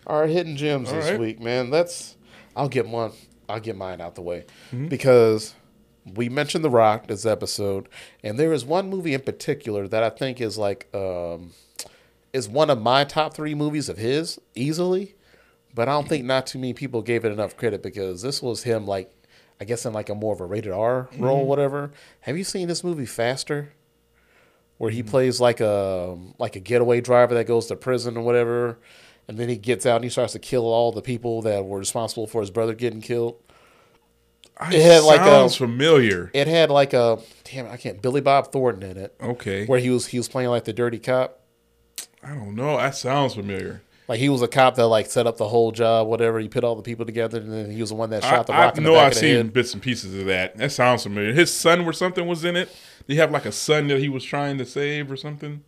our 0.05 0.27
hidden 0.27 0.55
gems 0.57 0.89
All 0.89 0.95
this 0.95 1.09
right. 1.11 1.19
week, 1.19 1.39
man. 1.39 1.69
Let's. 1.71 2.15
I'll 2.55 2.69
get 2.69 2.87
one. 2.87 3.11
I'll 3.49 3.59
get 3.59 3.75
mine 3.75 4.01
out 4.01 4.15
the 4.15 4.21
way 4.21 4.45
Mm-hmm. 4.71 4.87
because 4.87 5.53
we 6.15 6.29
mentioned 6.29 6.63
The 6.63 6.69
Rock 6.69 7.07
this 7.07 7.25
episode, 7.25 7.87
and 8.23 8.37
there 8.39 8.53
is 8.53 8.65
one 8.65 8.89
movie 8.89 9.13
in 9.13 9.21
particular 9.21 9.87
that 9.87 10.03
I 10.03 10.09
think 10.09 10.41
is 10.41 10.57
like 10.57 10.87
um, 10.93 11.51
is 12.33 12.49
one 12.49 12.69
of 12.69 12.81
my 12.81 13.03
top 13.03 13.33
three 13.33 13.55
movies 13.55 13.89
of 13.89 13.97
his 13.97 14.39
easily. 14.55 15.15
But 15.75 15.89
I 15.89 15.93
don't 15.93 16.07
think 16.07 16.23
not 16.25 16.45
too 16.45 16.59
many 16.59 16.73
people 16.73 17.01
gave 17.01 17.25
it 17.25 17.31
enough 17.31 17.57
credit 17.57 17.81
because 17.81 18.21
this 18.21 18.43
was 18.43 18.61
him 18.63 18.85
like, 18.85 19.11
I 19.59 19.65
guess 19.65 19.85
in 19.87 19.93
like 19.93 20.09
a 20.09 20.13
more 20.15 20.33
of 20.33 20.39
a 20.39 20.45
rated 20.45 20.71
R 20.71 21.09
role, 21.17 21.39
Mm-hmm. 21.39 21.47
whatever. 21.47 21.91
Have 22.21 22.37
you 22.37 22.43
seen 22.43 22.67
this 22.67 22.83
movie 22.83 23.05
Faster? 23.05 23.73
where 24.79 24.89
he 24.91 25.03
plays 25.03 25.39
like 25.39 25.61
a 25.61 26.17
like 26.39 26.55
a 26.55 26.59
getaway 26.59 26.99
driver 26.99 27.33
that 27.35 27.45
goes 27.47 27.67
to 27.67 27.75
prison 27.75 28.17
or 28.17 28.21
whatever, 28.23 28.77
and 29.27 29.37
then 29.37 29.47
he 29.47 29.55
gets 29.55 29.85
out 29.85 29.95
and 29.97 30.03
he 30.03 30.09
starts 30.09 30.33
to 30.33 30.39
kill 30.39 30.65
all 30.65 30.91
the 30.91 31.01
people 31.01 31.41
that 31.43 31.63
were 31.65 31.77
responsible 31.79 32.27
for 32.27 32.41
his 32.41 32.49
brother 32.51 32.73
getting 32.73 32.99
killed. 32.99 33.35
It 34.61 34.81
had 34.81 35.03
like 35.03 35.21
a- 35.21 35.49
familiar. 35.49 36.29
It 36.33 36.47
had 36.47 36.69
like 36.69 36.93
a 36.93 37.19
damn 37.43 37.67
I 37.67 37.77
can't 37.77 38.01
Billy 38.01 38.21
Bob 38.21 38.51
Thornton 38.51 38.89
in 38.91 38.97
it, 38.97 39.15
Okay, 39.21 39.65
where 39.65 39.79
he 39.79 39.89
was 39.89 40.07
he 40.07 40.17
was 40.17 40.29
playing 40.29 40.49
like 40.49 40.63
the 40.65 40.73
dirty 40.73 40.99
cop. 40.99 41.39
I 42.23 42.29
don't 42.29 42.55
know. 42.55 42.77
That 42.77 42.95
sounds 42.95 43.33
familiar. 43.35 43.81
Like 44.07 44.19
he 44.19 44.29
was 44.29 44.41
a 44.41 44.47
cop 44.47 44.75
that 44.75 44.87
like 44.87 45.07
set 45.07 45.27
up 45.27 45.37
the 45.37 45.47
whole 45.47 45.71
job, 45.71 46.07
whatever. 46.07 46.39
He 46.39 46.49
put 46.49 46.63
all 46.63 46.75
the 46.75 46.81
people 46.81 47.05
together, 47.05 47.39
and 47.39 47.51
then 47.51 47.71
he 47.71 47.81
was 47.81 47.89
the 47.89 47.95
one 47.95 48.09
that 48.11 48.21
shot 48.23 48.47
the 48.47 48.53
I, 48.53 48.65
rock 48.65 48.77
I 48.77 48.81
know 48.81 48.95
I've 48.95 49.13
seen 49.15 49.35
head. 49.35 49.53
bits 49.53 49.73
and 49.73 49.81
pieces 49.81 50.17
of 50.17 50.25
that. 50.27 50.57
That 50.57 50.71
sounds 50.71 51.03
familiar. 51.03 51.33
His 51.33 51.51
son 51.53 51.81
or 51.81 51.93
something 51.93 52.27
was 52.27 52.43
in 52.45 52.55
it. 52.55 52.67
Did 53.07 53.13
he 53.13 53.19
have 53.19 53.31
like 53.31 53.45
a 53.45 53.51
son 53.51 53.87
that 53.87 53.99
he 53.99 54.09
was 54.09 54.23
trying 54.23 54.57
to 54.57 54.65
save 54.65 55.11
or 55.11 55.17
something? 55.17 55.63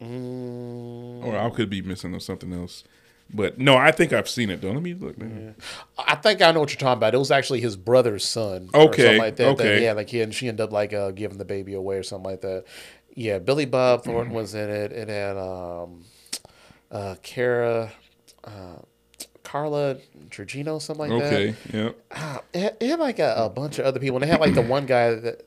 Mm. 0.00 1.24
Or 1.24 1.36
I 1.36 1.50
could 1.50 1.68
be 1.68 1.82
missing 1.82 2.14
on 2.14 2.20
something 2.20 2.52
else. 2.52 2.84
But 3.32 3.58
no, 3.58 3.76
I 3.76 3.92
think 3.92 4.12
I've 4.12 4.28
seen 4.28 4.50
it 4.50 4.60
though. 4.60 4.72
Let 4.72 4.82
me 4.82 4.94
look. 4.94 5.16
Man. 5.18 5.54
I 5.98 6.16
think 6.16 6.42
I 6.42 6.50
know 6.52 6.60
what 6.60 6.70
you're 6.70 6.78
talking 6.80 6.98
about. 6.98 7.14
It 7.14 7.18
was 7.18 7.30
actually 7.30 7.60
his 7.60 7.76
brother's 7.76 8.24
son. 8.24 8.70
or 8.74 8.88
Okay, 8.88 9.02
something 9.02 9.18
like 9.18 9.36
that. 9.36 9.56
that- 9.58 9.80
yeah, 9.80 9.92
like 9.92 10.08
he 10.10 10.20
and 10.20 10.34
she 10.34 10.48
ended 10.48 10.64
up 10.64 10.72
like 10.72 10.92
uh, 10.92 11.10
giving 11.12 11.38
the 11.38 11.44
baby 11.44 11.74
away 11.74 11.96
or 11.96 12.02
something 12.02 12.30
like 12.30 12.40
that. 12.40 12.64
Yeah, 13.14 13.38
Billy 13.38 13.66
Bob 13.66 14.04
Thornton 14.04 14.32
was 14.34 14.54
in 14.54 14.68
it. 14.70 14.92
It 14.92 15.08
had 15.08 15.36
um, 15.36 16.04
uh, 16.90 17.16
Cara, 17.22 17.92
uh, 18.44 18.76
Carla 19.42 19.96
Trujillo, 20.30 20.78
something 20.78 21.08
like 21.10 21.22
that. 21.22 21.32
Okay, 21.32 21.54
yeah. 21.72 21.90
Ah, 22.14 22.40
it, 22.52 22.60
had, 22.60 22.76
it 22.80 22.88
had 22.88 22.98
like 23.00 23.18
a, 23.18 23.34
a 23.36 23.48
bunch 23.48 23.78
of 23.78 23.84
other 23.86 23.98
people, 24.00 24.16
and 24.16 24.22
they 24.24 24.28
had 24.28 24.40
like 24.40 24.54
the 24.54 24.62
one 24.62 24.86
guy 24.86 25.14
that 25.14 25.42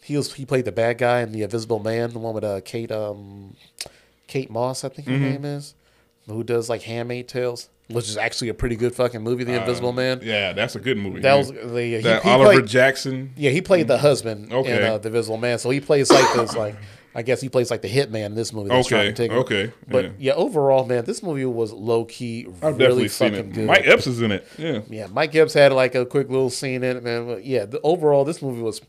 he 0.00 0.16
was 0.16 0.32
he 0.34 0.44
played 0.44 0.64
the 0.64 0.72
bad 0.72 0.98
guy 0.98 1.20
in 1.20 1.32
the 1.32 1.42
Invisible 1.42 1.78
Man, 1.80 2.12
the 2.12 2.18
one 2.18 2.34
with 2.34 2.44
uh, 2.44 2.60
Kate 2.64 2.90
um 2.92 3.56
Kate 4.26 4.50
Moss, 4.50 4.84
I 4.84 4.88
think 4.88 5.08
her 5.08 5.14
Mm-hmm. 5.14 5.22
name 5.24 5.44
is, 5.44 5.74
who 6.28 6.44
does 6.44 6.68
like 6.68 6.82
Handmaid 6.82 7.28
Tales, 7.28 7.68
which 7.88 8.08
is 8.08 8.16
actually 8.16 8.48
a 8.50 8.54
pretty 8.54 8.76
good 8.76 8.94
fucking 8.94 9.22
movie, 9.22 9.44
The 9.44 9.58
Invisible 9.60 9.92
Man. 9.92 10.18
Uh, 10.18 10.22
Yeah, 10.24 10.52
that's 10.52 10.76
a 10.76 10.80
good 10.80 10.98
movie. 10.98 11.20
That 11.20 11.32
yeah. 11.32 11.36
was 11.38 11.48
the 11.50 11.82
he, 11.82 11.96
that 12.02 12.22
he 12.22 12.28
Oliver 12.30 12.52
played, 12.52 12.66
Jackson. 12.66 13.32
yeah 13.36 13.50
he 13.50 13.60
played 13.62 13.88
the 13.88 13.98
husband 13.98 14.52
Okay. 14.52 14.76
in 14.76 14.82
uh, 14.84 14.98
The 14.98 15.08
Invisible 15.08 15.38
Man, 15.38 15.58
so 15.58 15.70
he 15.70 15.80
plays 15.80 16.10
like 16.10 16.34
this 16.34 16.54
like. 16.56 16.76
I 17.14 17.22
guess 17.22 17.40
he 17.40 17.48
plays 17.48 17.68
like 17.68 17.82
the 17.82 17.88
hitman 17.88 18.26
in 18.26 18.34
this 18.36 18.52
movie. 18.52 18.68
That's 18.68 18.86
Okay, 18.86 18.94
trying 18.96 19.06
to 19.06 19.22
take 19.22 19.32
him. 19.32 19.38
okay, 19.38 19.72
But 19.88 20.04
yeah. 20.04 20.10
yeah. 20.18 20.32
overall, 20.34 20.84
man, 20.84 21.04
this 21.04 21.20
movie 21.20 21.46
was 21.46 21.72
low 21.72 22.04
key, 22.04 22.46
I've 22.62 22.76
really 22.78 22.78
definitely 22.78 23.08
seen 23.08 23.30
fucking 23.32 23.50
it. 23.50 23.54
good. 23.54 23.66
Mike 23.66 23.86
Epps 23.88 24.06
is 24.06 24.20
in 24.22 24.30
it. 24.30 24.46
Yeah. 24.56 24.80
Yeah, 24.88 25.06
Mike 25.08 25.34
Epps 25.34 25.54
had 25.54 25.72
like 25.72 25.96
a 25.96 26.06
quick 26.06 26.28
little 26.28 26.50
scene 26.50 26.84
in 26.84 26.98
it, 26.98 27.02
man. 27.02 27.26
But 27.26 27.44
yeah, 27.44 27.64
the, 27.64 27.80
overall, 27.80 28.24
this 28.24 28.40
movie 28.40 28.60
was 28.62 28.82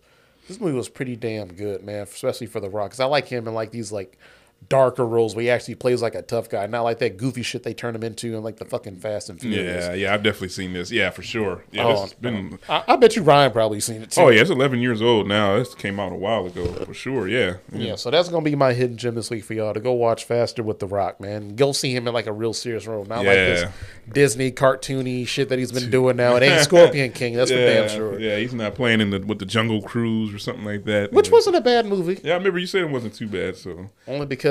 this 0.48 0.60
movie 0.60 0.76
was 0.76 0.90
pretty 0.90 1.16
damn 1.16 1.48
good, 1.54 1.84
man. 1.84 2.04
Especially 2.04 2.46
for 2.46 2.60
The 2.60 2.70
Rock, 2.70 2.90
because 2.92 3.00
I 3.00 3.06
like 3.06 3.26
him 3.28 3.48
and 3.48 3.56
like 3.56 3.72
these 3.72 3.92
like 3.92 4.20
darker 4.68 5.06
roles 5.06 5.36
where 5.36 5.44
he 5.44 5.50
actually 5.50 5.76
plays 5.76 6.02
like 6.02 6.16
a 6.16 6.22
tough 6.22 6.50
guy, 6.50 6.68
not 6.68 6.82
like 6.84 7.00
that 7.00 7.18
goofy 7.18 7.42
shit 7.42 7.64
they 7.64 7.74
turn 7.74 7.96
him 7.96 8.04
into 8.04 8.36
in 8.36 8.44
like 8.44 8.58
the 8.58 8.66
fucking 8.66 8.98
Fast 8.98 9.30
and 9.30 9.40
Furious. 9.40 9.86
Yeah, 9.86 9.94
yeah, 9.94 10.14
I've 10.14 10.22
definitely 10.22 10.50
seen 10.50 10.74
this. 10.74 10.92
Yeah, 10.92 11.10
for 11.10 11.24
sure. 11.24 11.64
Yeah, 11.72 11.86
Oh, 11.86 12.02
has 12.02 12.14
been. 12.14 12.60
I, 12.68 12.84
I 12.88 12.96
bet 12.98 13.16
you 13.16 13.24
Ryan 13.24 13.52
probably 13.52 13.80
seen 13.80 14.02
it 14.04 14.12
too. 14.12 14.22
Oh 14.22 14.30
yeah, 14.30 14.42
it's 14.42 14.50
11 14.50 14.80
years 14.80 15.02
old 15.02 15.28
now. 15.28 15.58
This 15.58 15.74
came 15.74 16.00
out 16.00 16.12
a 16.12 16.16
while 16.16 16.46
ago 16.46 16.66
for 16.86 16.94
sure. 16.94 17.28
Yeah. 17.28 17.58
Yeah, 17.72 17.96
so 17.96 18.12
that's 18.12 18.30
gonna 18.30 18.44
be 18.44 18.56
my 18.56 18.74
hidden 18.74 18.98
gem 18.98 19.16
this 19.16 19.30
week 19.30 19.44
for 19.44 19.54
y'all 19.54 19.74
to 19.74 19.80
go 19.80 19.94
watch 19.94 20.26
Faster 20.26 20.62
with 20.62 20.80
The 20.80 20.88
Rock, 20.88 21.20
man. 21.20 21.56
Go 21.56 21.72
see 21.72 21.96
him 21.96 22.08
in 22.08 22.14
like 22.14 22.28
a 22.28 22.34
real 22.34 22.54
serious 22.54 22.86
role, 22.86 23.06
not 23.06 23.20
like 23.20 23.26
this 23.36 23.70
Disney 24.12 24.52
cartoony 24.52 25.28
shit 25.28 25.50
that 25.50 25.60
he's 25.60 25.72
been 25.72 25.90
doing 25.92 26.18
now. 26.18 26.36
It 26.36 26.44
ain't 26.44 26.62
Scorpion 26.64 27.12
King, 27.12 27.36
that's 27.36 27.52
for 27.52 27.58
damn 27.58 27.90
sure. 27.90 28.20
yeah, 28.20 28.38
he's 28.38 28.54
not 28.54 28.76
playing 28.76 29.02
in 29.02 29.10
the 29.10 29.20
with 29.20 29.40
the 29.40 29.46
Jungle 29.46 29.82
Cruise 29.82 30.34
or 30.34 30.40
something 30.40 30.66
like 30.66 30.84
that. 30.86 31.12
Which 31.12 31.28
yeah. 31.28 31.34
wasn't 31.34 31.56
a 31.56 31.62
bad 31.62 31.86
movie, 31.86 32.20
Yeah, 32.24 32.34
I 32.34 32.38
remember 32.38 32.60
you 32.60 32.68
said 32.68 32.82
it 32.82 32.90
wasn't 32.90 33.14
too 33.14 33.28
bad. 33.28 33.56
So, 33.56 33.90
only 34.08 34.26
because, 34.26 34.49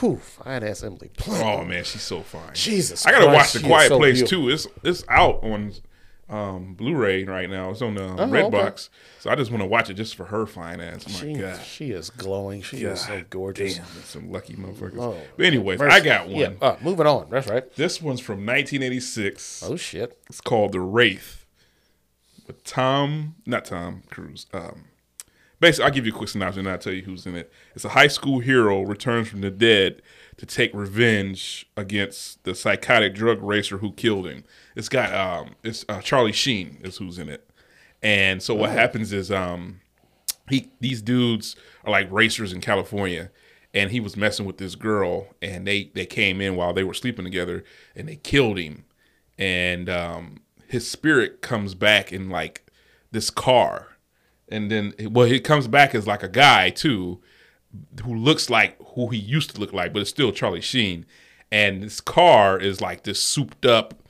whew, 0.00 0.16
fine 0.16 0.62
ass 0.64 0.82
Emily 0.82 1.10
Blunt. 1.24 1.42
oh 1.44 1.64
man, 1.64 1.84
she's 1.84 2.02
so 2.02 2.20
fine. 2.22 2.54
Jesus, 2.54 3.06
I 3.06 3.12
gotta 3.12 3.26
Christ, 3.26 3.54
watch 3.54 3.62
The 3.62 3.68
Quiet 3.68 3.88
so 3.88 3.98
Place 3.98 4.18
beautiful. 4.18 4.46
too. 4.46 4.50
It's 4.50 4.66
it's 4.82 5.04
out 5.08 5.42
on 5.44 5.72
um, 6.28 6.74
Blu-ray 6.74 7.22
right 7.22 7.48
now. 7.48 7.70
It's 7.70 7.82
on 7.82 7.96
uh, 7.96 8.16
Oh, 8.18 8.26
Redbox. 8.26 8.88
So 9.20 9.30
I 9.30 9.36
just 9.36 9.52
want 9.52 9.62
to 9.62 9.66
watch 9.66 9.90
it 9.90 9.94
just 9.94 10.16
for 10.16 10.24
her 10.24 10.44
fine 10.44 10.80
ass. 10.80 11.06
My 11.06 11.12
She, 11.14 11.34
God. 11.34 11.60
she 11.62 11.90
is 11.92 12.10
glowing. 12.10 12.62
She 12.62 12.78
is 12.82 13.02
so 13.02 13.22
gorgeous. 13.30 13.76
Damn, 13.76 13.84
some 14.02 14.32
lucky 14.32 14.54
motherfuckers. 14.54 14.98
Oh, 14.98 15.16
but 15.36 15.46
anyways, 15.46 15.78
mercy. 15.78 15.94
I 15.94 16.00
got 16.00 16.26
one. 16.26 16.36
Yeah, 16.36 16.50
uh, 16.60 16.76
moving 16.82 17.06
on. 17.06 17.28
That's 17.30 17.46
right. 17.46 17.72
This 17.76 18.02
one's 18.02 18.18
from 18.20 18.38
1986. 18.44 19.62
Oh 19.68 19.76
shit. 19.76 20.18
It's 20.28 20.40
called 20.40 20.72
The 20.72 20.80
Wraith 20.80 21.46
with 22.48 22.64
Tom, 22.64 23.36
not 23.46 23.64
Tom 23.66 24.02
Cruise. 24.10 24.46
Um, 24.52 24.86
basically, 25.60 25.84
I'll 25.84 25.94
give 25.94 26.06
you 26.06 26.12
a 26.12 26.16
quick 26.16 26.28
synopsis 26.28 26.58
and 26.58 26.68
I'll 26.68 26.78
tell 26.78 26.92
you 26.92 27.02
who's 27.02 27.26
in 27.26 27.36
it. 27.36 27.52
It's 27.74 27.84
a 27.84 27.90
high 27.90 28.08
school 28.08 28.40
hero 28.40 28.82
returns 28.82 29.28
from 29.28 29.40
the 29.40 29.50
dead 29.50 30.02
to 30.36 30.46
take 30.46 30.72
revenge 30.74 31.66
against 31.76 32.44
the 32.44 32.54
psychotic 32.54 33.14
drug 33.14 33.42
racer 33.42 33.78
who 33.78 33.92
killed 33.92 34.26
him. 34.26 34.44
It's 34.74 34.88
got 34.88 35.14
um, 35.14 35.54
it's 35.62 35.84
uh, 35.88 36.00
Charlie 36.00 36.32
Sheen 36.32 36.78
is 36.82 36.98
who's 36.98 37.18
in 37.18 37.28
it, 37.28 37.48
and 38.02 38.42
so 38.42 38.54
what 38.54 38.70
happens 38.70 39.12
is 39.12 39.30
um, 39.30 39.80
he 40.48 40.70
these 40.80 41.02
dudes 41.02 41.56
are 41.84 41.90
like 41.90 42.10
racers 42.10 42.52
in 42.52 42.60
California, 42.60 43.30
and 43.72 43.90
he 43.90 44.00
was 44.00 44.16
messing 44.16 44.46
with 44.46 44.58
this 44.58 44.74
girl, 44.74 45.28
and 45.40 45.66
they 45.66 45.90
they 45.94 46.06
came 46.06 46.40
in 46.40 46.56
while 46.56 46.72
they 46.72 46.84
were 46.84 46.94
sleeping 46.94 47.24
together, 47.24 47.64
and 47.94 48.08
they 48.08 48.16
killed 48.16 48.58
him, 48.58 48.84
and 49.38 49.88
um, 49.88 50.40
his 50.68 50.90
spirit 50.90 51.40
comes 51.40 51.74
back 51.74 52.12
in 52.12 52.28
like 52.28 52.70
this 53.10 53.30
car, 53.30 53.95
and 54.48 54.70
then 54.70 54.94
well 55.10 55.26
he 55.26 55.40
comes 55.40 55.68
back 55.68 55.94
as 55.94 56.06
like 56.06 56.22
a 56.22 56.28
guy 56.28 56.70
too, 56.70 57.20
who 58.04 58.14
looks 58.14 58.50
like 58.50 58.76
who 58.94 59.08
he 59.08 59.18
used 59.18 59.54
to 59.54 59.60
look 59.60 59.72
like, 59.72 59.92
but 59.92 60.00
it's 60.00 60.10
still 60.10 60.32
Charlie 60.32 60.60
Sheen, 60.60 61.06
and 61.50 61.82
this 61.82 62.00
car 62.00 62.58
is 62.58 62.80
like 62.80 63.04
this 63.04 63.20
souped 63.20 63.66
up 63.66 64.06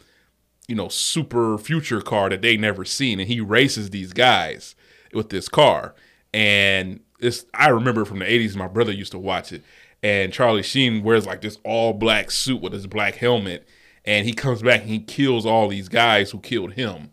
you 0.69 0.75
know, 0.75 0.89
super 0.89 1.59
future 1.59 2.01
car 2.01 2.29
that 2.29 2.43
they 2.43 2.57
never 2.57 2.85
seen, 2.85 3.21
and 3.21 3.29
he 3.29 3.41
races 3.41 3.91
these 3.91 4.13
guys 4.13 4.75
with 5.13 5.31
this 5.31 5.49
car. 5.49 5.95
And 6.35 7.01
it's 7.21 7.47
I 7.55 7.69
remember 7.69 8.05
from 8.05 8.19
the 8.19 8.25
'80s, 8.25 8.57
my 8.57 8.69
brother 8.69 8.93
used 8.93 9.13
to 9.13 9.19
watch 9.19 9.53
it, 9.53 9.63
and 10.03 10.33
Charlie 10.33 10.63
Sheen 10.63 11.03
wears 11.03 11.27
like 11.27 11.41
this 11.41 11.59
all 11.65 11.93
black 11.93 12.31
suit 12.31 12.61
with 12.61 12.73
his 12.73 12.87
black 12.87 13.17
helmet, 13.17 13.67
and 14.05 14.27
he 14.27 14.33
comes 14.33 14.63
back 14.63 14.83
and 14.83 14.91
he 14.91 14.99
kills 14.99 15.47
all 15.47 15.69
these 15.69 15.89
guys 15.89 16.33
who 16.33 16.41
killed 16.41 16.73
him, 16.73 17.11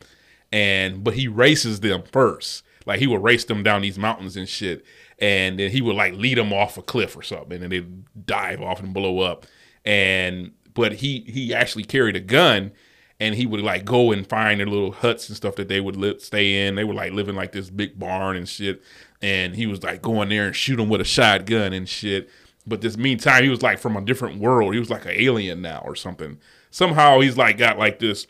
and 0.52 1.04
but 1.04 1.14
he 1.14 1.28
races 1.28 1.80
them 1.80 2.04
first, 2.12 2.64
like 2.86 3.00
he 3.00 3.08
would 3.08 3.24
race 3.24 3.46
them 3.46 3.64
down 3.64 3.82
these 3.82 3.98
mountains 3.98 4.38
and 4.38 4.48
shit, 4.48 4.86
and 5.20 5.60
then 5.60 5.72
he 5.72 5.82
would 5.82 5.96
like 5.96 6.14
lead 6.14 6.38
them 6.38 6.54
off 6.54 6.78
a 6.78 6.82
cliff 6.82 7.16
or 7.16 7.22
something, 7.24 7.62
and 7.62 7.72
they'd 7.72 8.26
dive 8.26 8.62
off 8.62 8.80
and 8.82 8.94
blow 8.94 9.20
up, 9.20 9.46
and 9.86 10.52
but 10.74 10.94
he 10.94 11.22
he 11.22 11.54
actually 11.54 11.84
carried 11.84 12.16
a 12.16 12.22
gun 12.22 12.72
and 13.20 13.36
he 13.36 13.46
would 13.46 13.62
like 13.62 13.86
go 13.86 14.12
and 14.12 14.28
find 14.28 14.60
their 14.60 14.68
little 14.68 14.92
huts 14.92 15.30
and 15.30 15.38
stuff 15.38 15.56
that 15.56 15.68
they 15.68 15.80
would 15.80 15.96
li- 15.96 16.20
stay 16.20 16.68
in. 16.68 16.76
They 16.76 16.84
were 16.84 16.94
like 16.94 17.14
living 17.14 17.36
like 17.36 17.54
this 17.54 17.70
big 17.70 17.98
barn 17.98 18.36
and 18.36 18.50
shit. 18.50 18.82
And 19.22 19.56
he 19.56 19.66
was 19.66 19.82
like 19.82 20.02
going 20.02 20.30
there 20.30 20.48
and 20.48 20.56
shoot 20.56 20.76
them 20.76 20.90
with 20.90 21.00
a 21.00 21.06
shotgun 21.06 21.72
and 21.72 21.88
shit. 21.88 22.30
But 22.68 22.82
this 22.82 22.98
meantime, 22.98 23.44
he 23.44 23.50
was 23.50 23.62
like 23.62 23.80
from 23.80 23.96
a 23.96 24.02
different 24.02 24.40
world. 24.40 24.74
He 24.74 24.80
was 24.80 24.90
like 24.90 25.06
an 25.06 25.14
alien 25.16 25.62
now 25.62 25.84
or 25.86 25.96
something. 25.96 26.38
Somehow 26.70 27.20
he's 27.20 27.38
like 27.38 27.58
got 27.58 27.78
like 27.78 28.00
this 28.00 28.28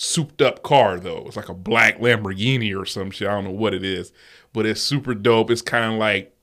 souped 0.00 0.40
up 0.40 0.62
car 0.62 0.98
though. 0.98 1.24
It's 1.26 1.36
like 1.36 1.50
a 1.50 1.54
black 1.54 1.98
Lamborghini 1.98 2.74
or 2.78 2.86
some 2.86 3.10
shit. 3.10 3.28
I 3.28 3.32
don't 3.32 3.44
know 3.44 3.50
what 3.50 3.74
it 3.74 3.84
is, 3.84 4.12
but 4.54 4.64
it's 4.64 4.80
super 4.80 5.14
dope. 5.14 5.50
It's 5.50 5.60
kind 5.62 5.92
of 5.92 5.98
like 5.98 6.34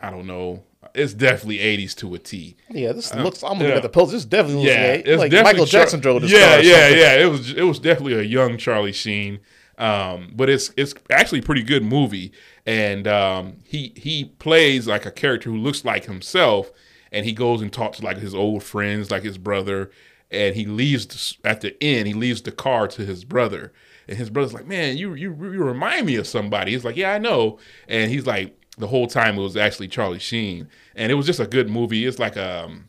I 0.00 0.10
don't 0.10 0.26
know. 0.26 0.64
It's 0.94 1.14
definitely 1.14 1.58
80s 1.58 1.94
to 1.96 2.14
a 2.14 2.18
T. 2.18 2.56
Yeah, 2.70 2.92
this 2.92 3.14
looks. 3.14 3.42
I'm 3.42 3.52
looking 3.52 3.68
yeah. 3.68 3.76
at 3.76 3.82
the 3.82 3.88
post. 3.88 4.12
This 4.12 4.24
definitely 4.24 4.64
looks 4.64 4.74
Yeah, 4.74 4.90
like, 4.92 5.06
it's 5.06 5.18
like 5.18 5.30
definitely 5.30 5.52
Michael 5.52 5.66
Char- 5.66 5.80
Jackson 5.82 6.00
drove 6.00 6.22
this 6.22 6.32
yeah, 6.32 6.38
car. 6.56 6.62
yeah, 6.62 6.72
something. 6.80 6.98
yeah. 6.98 7.14
It 7.16 7.30
was 7.30 7.52
it 7.52 7.62
was 7.62 7.78
definitely 7.78 8.14
a 8.14 8.22
young 8.22 8.56
Charlie 8.56 8.92
Sheen, 8.92 9.40
um, 9.78 10.32
but 10.34 10.48
it's 10.48 10.72
it's 10.76 10.94
actually 11.10 11.40
a 11.40 11.42
pretty 11.42 11.62
good 11.62 11.84
movie. 11.84 12.32
And 12.66 13.06
um, 13.06 13.58
he 13.64 13.92
he 13.96 14.24
plays 14.38 14.86
like 14.86 15.06
a 15.06 15.10
character 15.12 15.50
who 15.50 15.58
looks 15.58 15.84
like 15.84 16.06
himself, 16.06 16.70
and 17.12 17.24
he 17.24 17.32
goes 17.32 17.62
and 17.62 17.72
talks 17.72 17.98
to 17.98 18.04
like 18.04 18.18
his 18.18 18.34
old 18.34 18.62
friends, 18.62 19.10
like 19.10 19.22
his 19.22 19.38
brother, 19.38 19.90
and 20.30 20.54
he 20.54 20.66
leaves 20.66 21.06
the, 21.06 21.48
at 21.48 21.60
the 21.60 21.76
end. 21.82 22.06
He 22.06 22.14
leaves 22.14 22.42
the 22.42 22.52
car 22.52 22.88
to 22.88 23.04
his 23.04 23.24
brother, 23.24 23.72
and 24.08 24.18
his 24.18 24.30
brother's 24.30 24.54
like, 24.54 24.66
"Man, 24.66 24.96
you 24.96 25.14
you 25.14 25.30
you 25.30 25.62
remind 25.62 26.06
me 26.06 26.16
of 26.16 26.26
somebody." 26.26 26.72
He's 26.72 26.84
like, 26.84 26.96
"Yeah, 26.96 27.12
I 27.12 27.18
know," 27.18 27.58
and 27.88 28.10
he's 28.10 28.26
like, 28.26 28.56
the 28.78 28.86
whole 28.86 29.06
time 29.06 29.38
it 29.38 29.42
was 29.42 29.56
actually 29.56 29.88
Charlie 29.88 30.18
Sheen, 30.18 30.68
and 30.94 31.10
it 31.10 31.14
was 31.14 31.26
just 31.26 31.40
a 31.40 31.46
good 31.46 31.68
movie. 31.68 32.04
It's 32.04 32.18
like 32.18 32.36
um. 32.36 32.88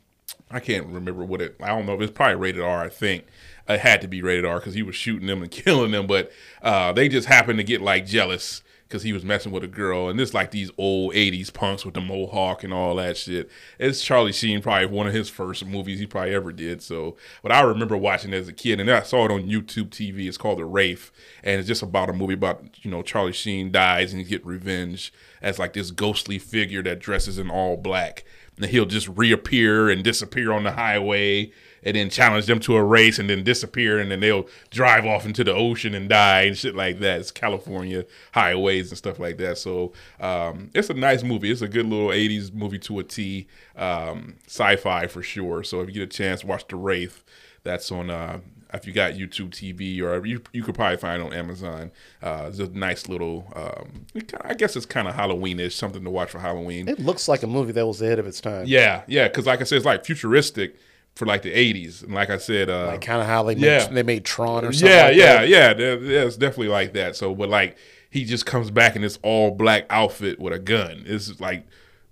I 0.50 0.62
can't 0.62 0.88
remember 0.88 1.26
what 1.26 1.42
it. 1.42 1.58
I 1.62 1.68
don't 1.68 1.86
know. 1.86 2.00
It's 2.00 2.12
probably 2.12 2.36
rated 2.36 2.62
R. 2.62 2.82
I 2.82 2.88
think 2.88 3.26
it 3.68 3.82
had 3.82 4.00
to 4.02 4.08
be 4.08 4.22
rated 4.22 4.46
R 4.46 4.60
because 4.60 4.76
he 4.76 4.82
was 4.82 4.96
shooting 4.96 5.28
them 5.28 5.42
and 5.42 5.52
killing 5.52 5.92
them. 5.92 6.08
But 6.08 6.32
uh, 6.62 6.94
they 6.94 7.10
just 7.10 7.28
happened 7.28 7.60
to 7.60 7.66
get 7.66 7.82
like 7.82 8.06
jealous 8.06 8.64
because 8.88 9.04
he 9.04 9.12
was 9.12 9.26
messing 9.26 9.52
with 9.52 9.64
a 9.64 9.68
girl, 9.68 10.10
and 10.10 10.20
it's 10.20 10.34
like 10.34 10.52
these 10.52 10.72
old 10.78 11.14
'80s 11.14 11.54
punks 11.54 11.84
with 11.84 11.94
the 11.94 12.02
mohawk 12.02 12.64
and 12.64 12.74
all 12.74 12.96
that 12.96 13.18
shit. 13.18 13.50
It's 13.80 14.02
Charlie 14.02 14.32
Sheen, 14.32 14.62
probably 14.62 14.86
one 14.88 15.08
of 15.08 15.14
his 15.14 15.30
first 15.30 15.66
movies 15.66 16.00
he 16.00 16.08
probably 16.08 16.34
ever 16.34 16.52
did. 16.52 16.82
So, 16.82 17.18
but 17.44 17.52
I 17.52 17.62
remember 17.62 17.98
watching 17.98 18.34
as 18.34 18.48
a 18.48 18.54
kid, 18.54 18.80
and 18.80 18.90
I 18.90 19.02
saw 19.04 19.26
it 19.26 19.32
on 19.32 19.48
YouTube 19.48 19.90
TV. 19.90 20.28
It's 20.28 20.38
called 20.38 20.60
The 20.60 20.66
Wraith, 20.66 21.12
and 21.44 21.60
it's 21.60 21.68
just 21.68 21.84
about 21.84 22.10
a 22.10 22.14
movie 22.14 22.36
about 22.36 22.64
you 22.84 22.90
know 22.92 23.02
Charlie 23.02 23.34
Sheen 23.34 23.72
dies 23.72 24.14
and 24.14 24.22
he 24.22 24.28
get 24.28 24.46
revenge 24.46 25.14
as 25.42 25.60
like 25.60 25.74
this 25.74 25.92
ghostly 25.92 26.40
figure 26.40 26.84
that 26.84 27.00
dresses 27.00 27.38
in 27.38 27.50
all 27.50 27.78
black. 27.78 28.24
And 28.58 28.66
he'll 28.66 28.86
just 28.86 29.08
reappear 29.10 29.90
and 29.90 30.04
disappear 30.04 30.52
on 30.52 30.64
the 30.64 30.72
highway 30.72 31.52
and 31.84 31.96
then 31.96 32.10
challenge 32.10 32.46
them 32.48 32.60
to 32.62 32.76
a 32.76 32.84
race 32.84 33.20
and 33.20 33.30
then 33.30 33.44
disappear 33.44 34.00
and 34.00 34.12
then 34.12 34.20
they'll 34.20 34.48
drive 34.72 35.06
off 35.06 35.26
into 35.26 35.44
the 35.44 35.54
ocean 35.54 35.94
and 35.94 36.10
die 36.10 36.42
and 36.42 36.58
shit 36.58 36.76
like 36.76 37.00
that. 37.00 37.20
It's 37.20 37.32
California 37.32 38.06
highways 38.34 38.90
and 38.90 38.98
stuff 38.98 39.20
like 39.20 39.38
that. 39.38 39.58
So 39.58 39.94
um, 40.20 40.70
it's 40.74 40.90
a 40.90 40.94
nice 40.94 41.24
movie. 41.24 41.52
It's 41.52 41.62
a 41.62 41.68
good 41.68 41.86
little 41.86 42.10
80s 42.10 42.54
movie 42.54 42.80
to 42.80 43.00
a 43.00 43.04
T. 43.04 43.48
Um, 43.76 44.36
sci-fi 44.48 45.08
for 45.08 45.22
sure. 45.22 45.64
So 45.64 45.82
if 45.82 45.88
you 45.88 45.94
get 45.94 46.04
a 46.04 46.08
chance, 46.08 46.44
watch 46.44 46.68
The 46.68 46.76
Wraith. 46.76 47.24
That's 47.64 47.92
on 47.92 48.10
uh, 48.10 48.40
if 48.74 48.86
you 48.88 48.94
got 48.94 49.14
YouTube 49.14 49.50
TV 49.50 50.02
or 50.02 50.26
you 50.26 50.42
you 50.54 50.64
could 50.64 50.74
probably 50.76 50.98
find 50.98 51.22
it 51.22 51.26
on 51.26 51.34
Amazon. 51.34 51.92
Uh, 52.22 52.46
it's 52.50 52.60
a 52.60 52.68
nice 52.70 53.10
little. 53.10 53.52
Um, 53.56 54.06
kinda- 54.14 54.42
I 54.48 54.54
guess 54.54 54.76
it's 54.78 54.86
kind 54.86 55.08
of 55.08 55.16
Halloweenish, 55.16 55.74
something 55.74 56.04
to 56.04 56.10
watch 56.10 56.30
for 56.32 56.40
Halloween. 56.40 56.88
It 56.88 57.00
looks 57.00 57.28
like 57.28 57.44
a 57.44 57.48
movie 57.48 57.74
that 57.74 57.86
was 57.86 58.02
ahead 58.02 58.20
of 58.20 58.28
its 58.28 58.40
time. 58.40 58.64
Yeah, 58.68 59.04
yeah, 59.08 59.28
because 59.28 59.46
like 59.46 59.60
I 59.60 59.64
said, 59.66 59.78
it's 59.78 59.86
like 59.86 60.06
futuristic 60.06 60.76
for 61.18 61.26
like 61.26 61.42
the 61.42 61.52
'80s, 61.54 62.04
and 62.04 62.14
like 62.14 62.30
I 62.30 62.38
said, 62.38 62.70
uh, 62.70 62.88
Like 62.88 63.02
kind 63.02 63.20
of 63.22 63.28
how 63.28 63.44
they 63.44 63.56
made, 63.56 63.64
Yeah. 63.64 63.88
they 63.88 64.04
made 64.04 64.24
Tron 64.24 64.64
or 64.66 64.72
something. 64.72 64.96
yeah, 64.96 65.06
like 65.08 65.16
yeah, 65.18 65.74
that. 65.74 65.80
yeah, 65.80 65.94
yeah, 65.96 66.24
it's 66.26 66.38
definitely 66.38 66.70
like 66.70 66.94
that. 66.94 67.16
So, 67.16 67.34
but 67.36 67.50
like 67.50 67.78
he 68.10 68.24
just 68.24 68.46
comes 68.46 68.72
back 68.72 68.96
in 68.96 69.02
this 69.02 69.20
all 69.24 69.52
black 69.52 69.86
outfit 69.90 70.40
with 70.40 70.54
a 70.54 70.60
gun. 70.60 71.04
It's 71.06 71.40
like, 71.42 71.66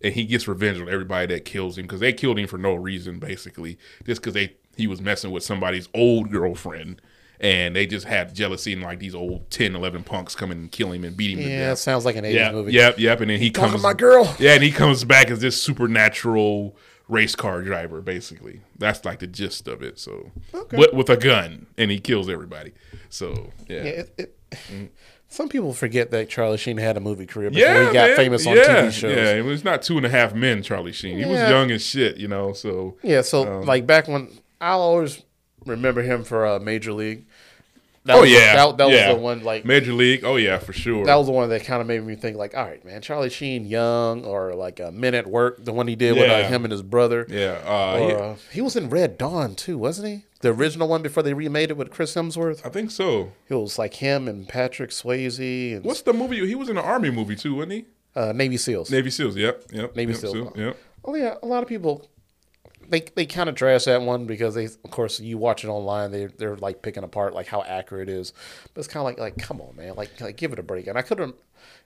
and 0.03 0.13
he 0.13 0.25
gets 0.25 0.47
revenge 0.47 0.79
on 0.81 0.89
everybody 0.89 1.33
that 1.33 1.45
kills 1.45 1.77
him 1.77 1.83
because 1.83 2.01
they 2.01 2.11
killed 2.13 2.37
him 2.37 2.47
for 2.47 2.57
no 2.57 2.75
reason, 2.75 3.19
basically, 3.19 3.77
just 4.05 4.21
because 4.21 4.33
they 4.33 4.55
he 4.75 4.87
was 4.87 4.99
messing 5.01 5.31
with 5.31 5.43
somebody's 5.43 5.87
old 5.93 6.31
girlfriend. 6.31 7.01
And 7.37 7.75
they 7.75 7.85
just 7.85 8.05
had 8.07 8.33
jealousy 8.33 8.71
and 8.71 8.81
like 8.81 8.99
these 8.99 9.13
old 9.13 9.49
10, 9.51 9.75
11 9.75 10.03
punks 10.03 10.35
come 10.35 10.53
in 10.53 10.57
and 10.57 10.71
kill 10.71 10.93
him 10.93 11.03
and 11.03 11.17
beat 11.17 11.31
him 11.37 11.39
Yeah, 11.39 11.45
it 11.45 11.57
death. 11.67 11.79
sounds 11.79 12.05
like 12.05 12.15
an 12.15 12.23
80s 12.23 12.33
Yeah, 12.33 12.51
movie. 12.53 12.71
yep, 12.71 12.97
yep. 12.97 13.19
And 13.19 13.29
then 13.29 13.39
he 13.39 13.49
Talking 13.51 13.71
comes 13.71 13.83
my 13.83 13.93
girl. 13.93 14.33
Yeah, 14.39 14.53
and 14.53 14.63
he 14.63 14.71
comes 14.71 15.03
back 15.03 15.29
as 15.29 15.39
this 15.41 15.61
supernatural 15.61 16.77
race 17.07 17.35
car 17.35 17.61
driver, 17.61 18.01
basically. 18.01 18.61
That's 18.77 19.05
like 19.05 19.19
the 19.19 19.27
gist 19.27 19.67
of 19.67 19.81
it. 19.83 19.99
So, 19.99 20.31
Okay. 20.53 20.77
but 20.77 20.93
with 20.93 21.09
a 21.09 21.17
gun, 21.17 21.67
and 21.77 21.91
he 21.91 21.99
kills 21.99 22.29
everybody. 22.29 22.73
So, 23.09 23.51
yeah, 23.67 23.75
Yeah, 23.77 23.83
yeah, 23.83 23.89
it, 24.17 24.37
it, 24.61 24.91
Some 25.27 25.49
people 25.49 25.73
forget 25.73 26.11
that 26.11 26.29
Charlie 26.29 26.57
Sheen 26.57 26.77
had 26.77 26.97
a 26.97 26.99
movie 26.99 27.25
career 27.25 27.49
before 27.49 27.67
he 27.67 27.85
got 27.93 27.93
man. 28.09 28.15
famous 28.15 28.45
on 28.47 28.55
yeah, 28.55 28.63
TV 28.83 28.91
shows. 28.91 29.15
Yeah, 29.17 29.33
it 29.33 29.43
was 29.43 29.63
not 29.63 29.81
two 29.81 29.97
and 29.97 30.05
a 30.05 30.09
half 30.09 30.33
men. 30.33 30.61
Charlie 30.63 30.93
Sheen. 30.93 31.17
He 31.17 31.25
was 31.25 31.39
young 31.39 31.71
as 31.71 31.83
shit, 31.85 32.17
you 32.17 32.27
know. 32.27 32.53
So, 32.53 32.95
Yeah, 33.01 33.21
so 33.21 33.59
Um, 33.61 33.65
like 33.65 33.85
back 33.87 34.07
when 34.07 34.29
I'll 34.61 34.79
always 34.81 35.23
remember 35.65 36.03
him 36.03 36.23
for 36.23 36.45
uh, 36.45 36.59
Major 36.59 36.93
League. 36.93 37.25
That 38.05 38.17
oh 38.17 38.21
was, 38.21 38.31
yeah, 38.31 38.55
that, 38.55 38.77
that 38.77 38.89
yeah. 38.91 39.07
was 39.07 39.17
the 39.17 39.21
one 39.21 39.43
like 39.43 39.65
Major 39.65 39.91
League. 39.91 40.23
Oh 40.23 40.35
yeah, 40.35 40.59
for 40.59 40.73
sure. 40.73 41.05
that 41.05 41.15
was 41.15 41.25
the 41.25 41.31
one 41.31 41.49
that 41.49 41.63
kind 41.63 41.81
of 41.81 41.87
made 41.87 42.03
me 42.03 42.15
think 42.15 42.37
like, 42.37 42.55
all 42.55 42.63
right, 42.63 42.83
man, 42.85 43.01
Charlie 43.01 43.31
Sheen, 43.31 43.65
young 43.65 44.23
or 44.25 44.53
like 44.53 44.79
a 44.79 44.91
Men 44.91 45.15
at 45.15 45.25
Work, 45.25 45.65
the 45.65 45.73
one 45.73 45.87
he 45.87 45.95
did 45.95 46.15
with 46.15 46.29
uh, 46.29 46.47
him 46.47 46.65
and 46.65 46.71
his 46.71 46.83
brother. 46.83 47.25
yeah, 47.27 47.59
uh, 47.65 47.97
Or, 47.99 48.09
yeah, 48.09 48.15
uh, 48.15 48.35
he 48.51 48.61
was 48.61 48.75
in 48.75 48.89
Red 48.89 49.17
Dawn 49.17 49.55
too, 49.55 49.77
wasn't 49.79 50.07
he? 50.07 50.25
The 50.41 50.49
original 50.49 50.87
one 50.87 51.01
before 51.01 51.23
they 51.23 51.33
remade 51.33 51.71
it 51.71 51.77
with 51.77 51.89
Chris 51.89 52.13
Hemsworth. 52.13 52.63
I 52.63 52.69
think 52.69 52.91
so. 52.91 53.31
It 53.49 53.55
was 53.55 53.79
like 53.79 53.95
him 53.95 54.27
and 54.27 54.47
Patrick 54.47 54.91
Swayze 54.91 55.75
and 55.75 55.83
What's 55.83 56.03
the 56.03 56.13
movie? 56.13 56.45
He 56.45 56.53
was 56.53 56.69
in 56.69 56.77
an 56.77 56.85
army 56.85 57.09
movie 57.09 57.35
too, 57.35 57.55
wasn't 57.55 57.71
he? 57.73 57.85
uh, 58.15 58.31
Navy 58.33 58.57
SEALs. 58.57 58.91
Navy 58.91 59.09
SEALs. 59.09 59.35
Yep, 59.35 59.63
yep. 59.71 59.95
Navy 59.95 60.13
yep, 60.13 60.21
SEALs. 60.21 60.55
Yep. 60.55 60.77
Oh 61.03 61.15
yeah, 61.15 61.35
a 61.41 61.45
lot 61.45 61.63
of 61.63 61.69
people 61.69 62.07
they 62.89 63.01
they 63.15 63.25
kind 63.25 63.49
of 63.49 63.55
trash 63.55 63.85
that 63.85 64.01
one 64.01 64.25
because 64.25 64.55
they 64.55 64.65
of 64.65 64.91
course 64.91 65.19
you 65.19 65.37
watch 65.37 65.63
it 65.63 65.67
online 65.67 66.11
they 66.11 66.25
they're 66.25 66.57
like 66.57 66.81
picking 66.81 67.03
apart 67.03 67.33
like 67.33 67.47
how 67.47 67.61
accurate 67.63 68.09
it 68.09 68.13
is. 68.13 68.33
But 68.73 68.79
it's 68.79 68.87
kind 68.87 69.01
of 69.01 69.05
like 69.05 69.19
like 69.19 69.37
come 69.37 69.61
on 69.61 69.75
man, 69.75 69.95
like 69.95 70.19
like 70.21 70.37
give 70.37 70.53
it 70.53 70.59
a 70.59 70.63
break. 70.63 70.87
And 70.87 70.97
I 70.97 71.01
could 71.01 71.19
have 71.19 71.33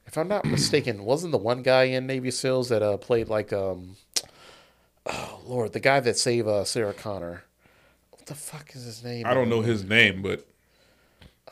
if 0.05 0.17
I'm 0.17 0.27
not 0.27 0.45
mistaken, 0.45 1.03
wasn't 1.05 1.31
the 1.31 1.37
one 1.37 1.61
guy 1.61 1.83
in 1.83 2.07
Navy 2.07 2.31
SEALs 2.31 2.69
that 2.69 2.81
uh 2.81 2.97
played 2.97 3.29
like 3.29 3.53
um 3.53 3.97
oh 5.05 5.41
lord, 5.45 5.73
the 5.73 5.79
guy 5.79 5.99
that 5.99 6.17
saved 6.17 6.47
uh, 6.47 6.63
Sarah 6.63 6.93
Connor. 6.93 7.43
What 8.11 8.25
the 8.25 8.35
fuck 8.35 8.75
is 8.75 8.83
his 8.83 9.03
name? 9.03 9.25
I 9.25 9.33
don't 9.33 9.49
know 9.49 9.61
his 9.61 9.83
name, 9.83 10.21
but 10.21 10.45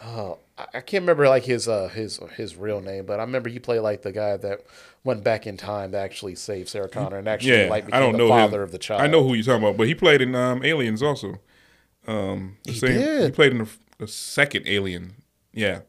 I 0.01 0.35
I 0.57 0.81
can't 0.81 1.03
remember 1.03 1.27
like 1.29 1.45
his 1.45 1.67
uh 1.67 1.87
his 1.89 2.19
his 2.35 2.55
real 2.55 2.81
name, 2.81 3.05
but 3.05 3.19
I 3.19 3.23
remember 3.23 3.49
he 3.49 3.59
played 3.59 3.79
like 3.81 4.01
the 4.01 4.11
guy 4.11 4.37
that 4.37 4.65
went 5.03 5.23
back 5.23 5.45
in 5.45 5.55
time 5.57 5.91
to 5.91 5.97
actually 5.97 6.35
save 6.35 6.67
Sarah 6.67 6.89
Connor 6.89 7.17
and 7.17 7.27
actually 7.27 7.63
yeah, 7.63 7.69
like 7.69 7.93
I 7.93 7.99
don't 7.99 8.13
the 8.13 8.17
know 8.17 8.29
father 8.29 8.57
him. 8.57 8.63
of 8.63 8.71
the 8.71 8.79
child. 8.79 9.01
I 9.01 9.07
know 9.07 9.23
who 9.23 9.33
you're 9.35 9.43
talking 9.43 9.63
about, 9.63 9.77
but 9.77 9.87
he 9.87 9.93
played 9.95 10.21
in 10.21 10.33
um, 10.35 10.63
Aliens 10.63 11.03
also. 11.03 11.39
Um, 12.07 12.57
He 12.65 12.73
same, 12.73 13.23
He 13.25 13.31
played 13.31 13.51
in 13.51 13.59
the, 13.59 13.69
the 13.99 14.07
second 14.07 14.67
Alien. 14.67 15.15
Yeah, 15.53 15.81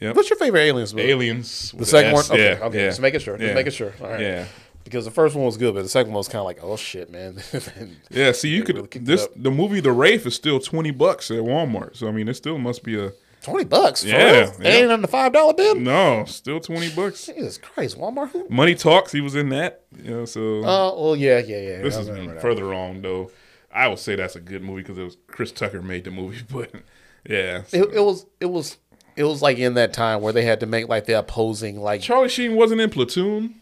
What's 0.00 0.30
your 0.30 0.38
favorite 0.38 0.60
aliens 0.60 0.94
movie? 0.94 1.10
Aliens. 1.10 1.72
The 1.76 1.84
second 1.84 2.12
one. 2.12 2.24
Okay, 2.24 2.56
yeah, 2.58 2.64
okay. 2.66 2.78
yeah, 2.82 2.88
Just 2.88 3.00
making 3.00 3.20
sure. 3.20 3.36
Just 3.36 3.48
yeah, 3.48 3.54
making 3.54 3.72
sure. 3.72 3.92
All 4.00 4.08
right. 4.08 4.20
Yeah, 4.20 4.44
Because 4.84 5.04
the 5.04 5.10
first 5.10 5.34
one 5.34 5.44
was 5.44 5.56
good, 5.56 5.74
but 5.74 5.82
the 5.82 5.88
second 5.88 6.12
one 6.12 6.18
was 6.18 6.28
kind 6.28 6.40
of 6.40 6.44
like, 6.46 6.60
oh 6.62 6.76
shit, 6.76 7.10
man. 7.10 7.40
yeah. 8.10 8.32
See, 8.32 8.48
you 8.48 8.62
could 8.62 8.76
really 8.76 8.88
this 9.04 9.26
the 9.34 9.50
movie 9.50 9.80
The 9.80 9.92
Wraith 9.92 10.24
is 10.26 10.34
still 10.34 10.60
twenty 10.60 10.92
bucks 10.92 11.30
at 11.30 11.38
Walmart. 11.38 11.96
So 11.96 12.06
I 12.06 12.12
mean, 12.12 12.28
it 12.28 12.34
still 12.34 12.58
must 12.58 12.84
be 12.84 12.98
a 12.98 13.12
Twenty 13.42 13.64
bucks. 13.64 14.02
For 14.02 14.08
Yeah, 14.08 14.40
real? 14.40 14.60
It 14.60 14.66
ain't 14.66 14.90
on 14.90 15.00
the 15.02 15.08
five 15.08 15.32
dollar 15.32 15.54
bin. 15.54 15.84
no, 15.84 16.24
still 16.26 16.60
twenty 16.60 16.90
bucks. 16.90 17.26
Jesus 17.26 17.56
Christ, 17.58 17.96
Walmart. 17.98 18.30
Who? 18.30 18.46
Money 18.48 18.74
Talks. 18.74 19.12
He 19.12 19.20
was 19.20 19.34
in 19.36 19.48
that. 19.50 19.84
You 20.02 20.10
know, 20.10 20.24
so 20.24 20.62
Oh, 20.64 21.00
well, 21.02 21.16
yeah, 21.16 21.38
yeah, 21.38 21.60
yeah. 21.60 21.82
this 21.82 21.96
I 21.96 22.00
is 22.00 22.10
remember 22.10 22.34
that. 22.34 22.42
further 22.42 22.74
on 22.74 23.02
though. 23.02 23.30
I 23.72 23.86
would 23.88 23.98
say 23.98 24.16
that's 24.16 24.34
a 24.36 24.40
good 24.40 24.62
movie 24.62 24.82
because 24.82 24.98
it 24.98 25.04
was 25.04 25.16
Chris 25.28 25.52
Tucker 25.52 25.82
made 25.82 26.04
the 26.04 26.10
movie, 26.10 26.42
but 26.50 26.70
yeah. 27.28 27.62
so- 27.64 27.76
It, 27.78 27.94
it 27.96 28.00
was. 28.00 28.26
It 28.40 28.46
was. 28.46 28.78
It 29.16 29.24
was 29.24 29.42
like 29.42 29.58
in 29.58 29.74
that 29.74 29.92
time 29.92 30.20
where 30.20 30.32
they 30.32 30.44
had 30.44 30.60
to 30.60 30.66
make 30.66 30.88
like 30.88 31.06
the 31.06 31.18
opposing. 31.18 31.80
Like 31.80 32.00
Charlie 32.00 32.28
Sheen 32.28 32.54
wasn't 32.54 32.80
in 32.80 32.90
Platoon. 32.90 33.60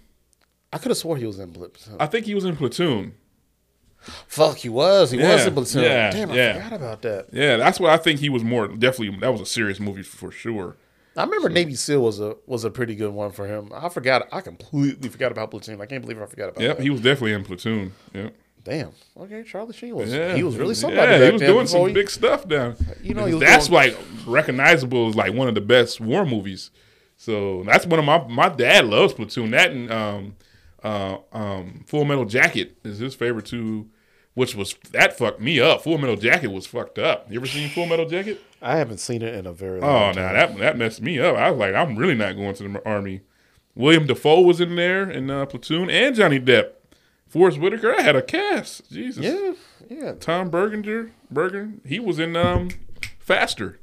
I 0.73 0.79
could 0.79 0.91
have 0.91 0.99
swore 0.99 1.17
he 1.17 1.25
was 1.27 1.39
in 1.39 1.53
Platoon. 1.53 1.97
I 1.99 2.07
think 2.07 2.27
he 2.27 2.35
was 2.35 2.45
in 2.45 2.57
Platoon. 2.57 3.15
Fuck, 4.29 4.57
he 4.59 4.69
was. 4.69 5.11
He 5.11 5.19
was 5.19 5.27
Yeah, 5.43 5.47
in 5.49 5.55
Platoon. 5.55 5.83
yeah, 5.83 6.11
Damn, 6.11 6.31
I 6.31 6.35
yeah. 6.35 6.53
forgot 6.65 6.73
about 6.73 7.03
that. 7.03 7.27
Yeah, 7.33 7.57
that's 7.57 7.79
what 7.81 7.91
I 7.91 7.97
think 7.97 8.21
he 8.21 8.29
was 8.29 8.43
more 8.45 8.69
definitely. 8.69 9.19
That 9.21 9.33
was 9.33 9.41
a 9.41 9.47
serious 9.47 9.81
movie 9.81 10.03
for 10.03 10.31
sure. 10.31 10.77
I 11.17 11.25
remember 11.25 11.49
Navy 11.49 11.75
SEAL 11.75 12.03
was 12.03 12.21
a 12.21 12.37
was 12.47 12.65
a 12.65 12.71
pretty 12.71 12.95
good 12.95 13.13
one 13.13 13.31
for 13.33 13.47
him. 13.47 13.71
I 13.75 13.89
forgot. 13.89 14.29
I 14.33 14.41
completely 14.43 15.09
forgot 15.09 15.33
about 15.33 15.51
Platoon. 15.51 15.81
I 15.81 15.87
can't 15.87 16.03
believe 16.03 16.21
I 16.21 16.27
forgot 16.27 16.51
about 16.51 16.61
Yep, 16.63 16.77
that. 16.77 16.83
he 16.83 16.91
was 16.91 17.01
definitely 17.01 17.33
in 17.33 17.43
Platoon. 17.45 17.93
Yep. 18.13 18.35
Damn. 18.65 18.91
Okay, 19.19 19.43
Charlie 19.45 19.73
Sheen 19.73 19.95
was. 19.95 20.13
Yeah, 20.13 20.35
He 20.35 20.43
was 20.43 20.57
really 20.57 20.75
somebody. 20.75 21.01
Yeah, 21.13 21.19
back 21.19 21.27
he 21.27 21.33
was 21.33 21.41
then 21.41 21.51
doing 21.51 21.67
some 21.69 21.87
he- 21.87 21.93
big 21.95 22.11
stuff 22.11 22.47
down. 22.49 22.77
You 23.03 23.15
know, 23.15 23.25
he 23.27 23.39
that's 23.39 23.69
doing- 23.69 23.75
like 23.95 23.97
recognizable 24.27 25.09
as 25.09 25.15
like 25.15 25.33
one 25.35 25.49
of 25.49 25.55
the 25.55 25.61
best 25.61 26.01
war 26.01 26.27
movies. 26.27 26.71
So 27.17 27.63
that's 27.65 27.87
one 27.87 27.99
of 27.99 28.05
my 28.05 28.27
my 28.29 28.49
dad 28.51 28.85
loves 28.87 29.15
Platoon. 29.15 29.53
That 29.53 29.71
and 29.71 29.91
um, 29.91 30.37
uh, 30.85 31.17
um, 31.33 31.85
Full 31.87 32.05
Metal 32.05 32.25
Jacket 32.27 32.77
is 32.85 32.99
his 32.99 33.15
favorite 33.15 33.47
too. 33.47 33.89
Which 34.37 34.55
was 34.55 34.75
that 34.93 35.17
fucked 35.19 35.41
me 35.41 35.59
up. 35.61 35.83
Full 35.83 35.97
Metal 35.99 36.15
Jacket 36.15 36.49
was 36.53 36.67
fucked 36.67 36.99
up. 36.99 37.27
You 37.33 37.39
ever 37.41 37.47
seen 37.47 37.69
Full 37.71 37.87
Metal 37.87 38.07
Jacket? 38.07 38.41
I 38.63 38.77
haven't 38.77 38.99
seen 38.99 39.23
it 39.23 39.35
in 39.35 39.47
a 39.47 39.53
very 39.53 39.81
long 39.81 39.91
Oh, 39.91 40.13
time. 40.13 40.17
now 40.17 40.33
that 40.35 40.57
that 40.59 40.77
messed 40.79 41.01
me 41.01 41.19
up. 41.19 41.37
I 41.37 41.51
was 41.51 41.59
like, 41.59 41.75
I'm 41.75 41.97
really 41.97 42.15
not 42.15 42.37
going 42.37 42.55
to 42.55 42.69
the 42.69 42.87
army. 42.89 43.23
William 43.75 44.07
Defoe 44.07 44.43
was 44.43 44.61
in 44.61 44.77
there 44.77 45.11
in 45.11 45.31
uh, 45.31 45.47
Platoon, 45.47 45.89
and 45.91 46.15
Johnny 46.15 46.39
Depp, 46.39 46.73
Forest 47.27 47.59
Whitaker. 47.59 47.95
I 47.99 48.03
had 48.03 48.15
a 48.15 48.21
cast. 48.23 48.91
Jesus. 48.93 49.25
Yeah, 49.25 49.53
yeah. 49.89 50.13
Tom 50.21 50.51
Berginger, 50.51 51.11
Berger, 51.31 51.71
he 51.87 51.99
was 51.99 52.19
in 52.19 52.37
um, 52.37 52.69
Faster. 53.19 53.81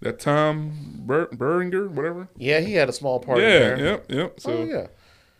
That 0.00 0.18
Tom 0.20 0.72
Ber- 1.06 1.28
Berenger, 1.32 1.88
whatever. 1.88 2.28
Yeah, 2.36 2.60
he 2.60 2.74
had 2.74 2.90
a 2.90 2.92
small 2.92 3.20
part 3.20 3.38
in 3.38 3.44
Yeah, 3.44 3.58
there. 3.58 3.78
yep, 3.78 4.04
yep. 4.10 4.40
So 4.40 4.52
Oh, 4.52 4.64
yeah. 4.64 4.86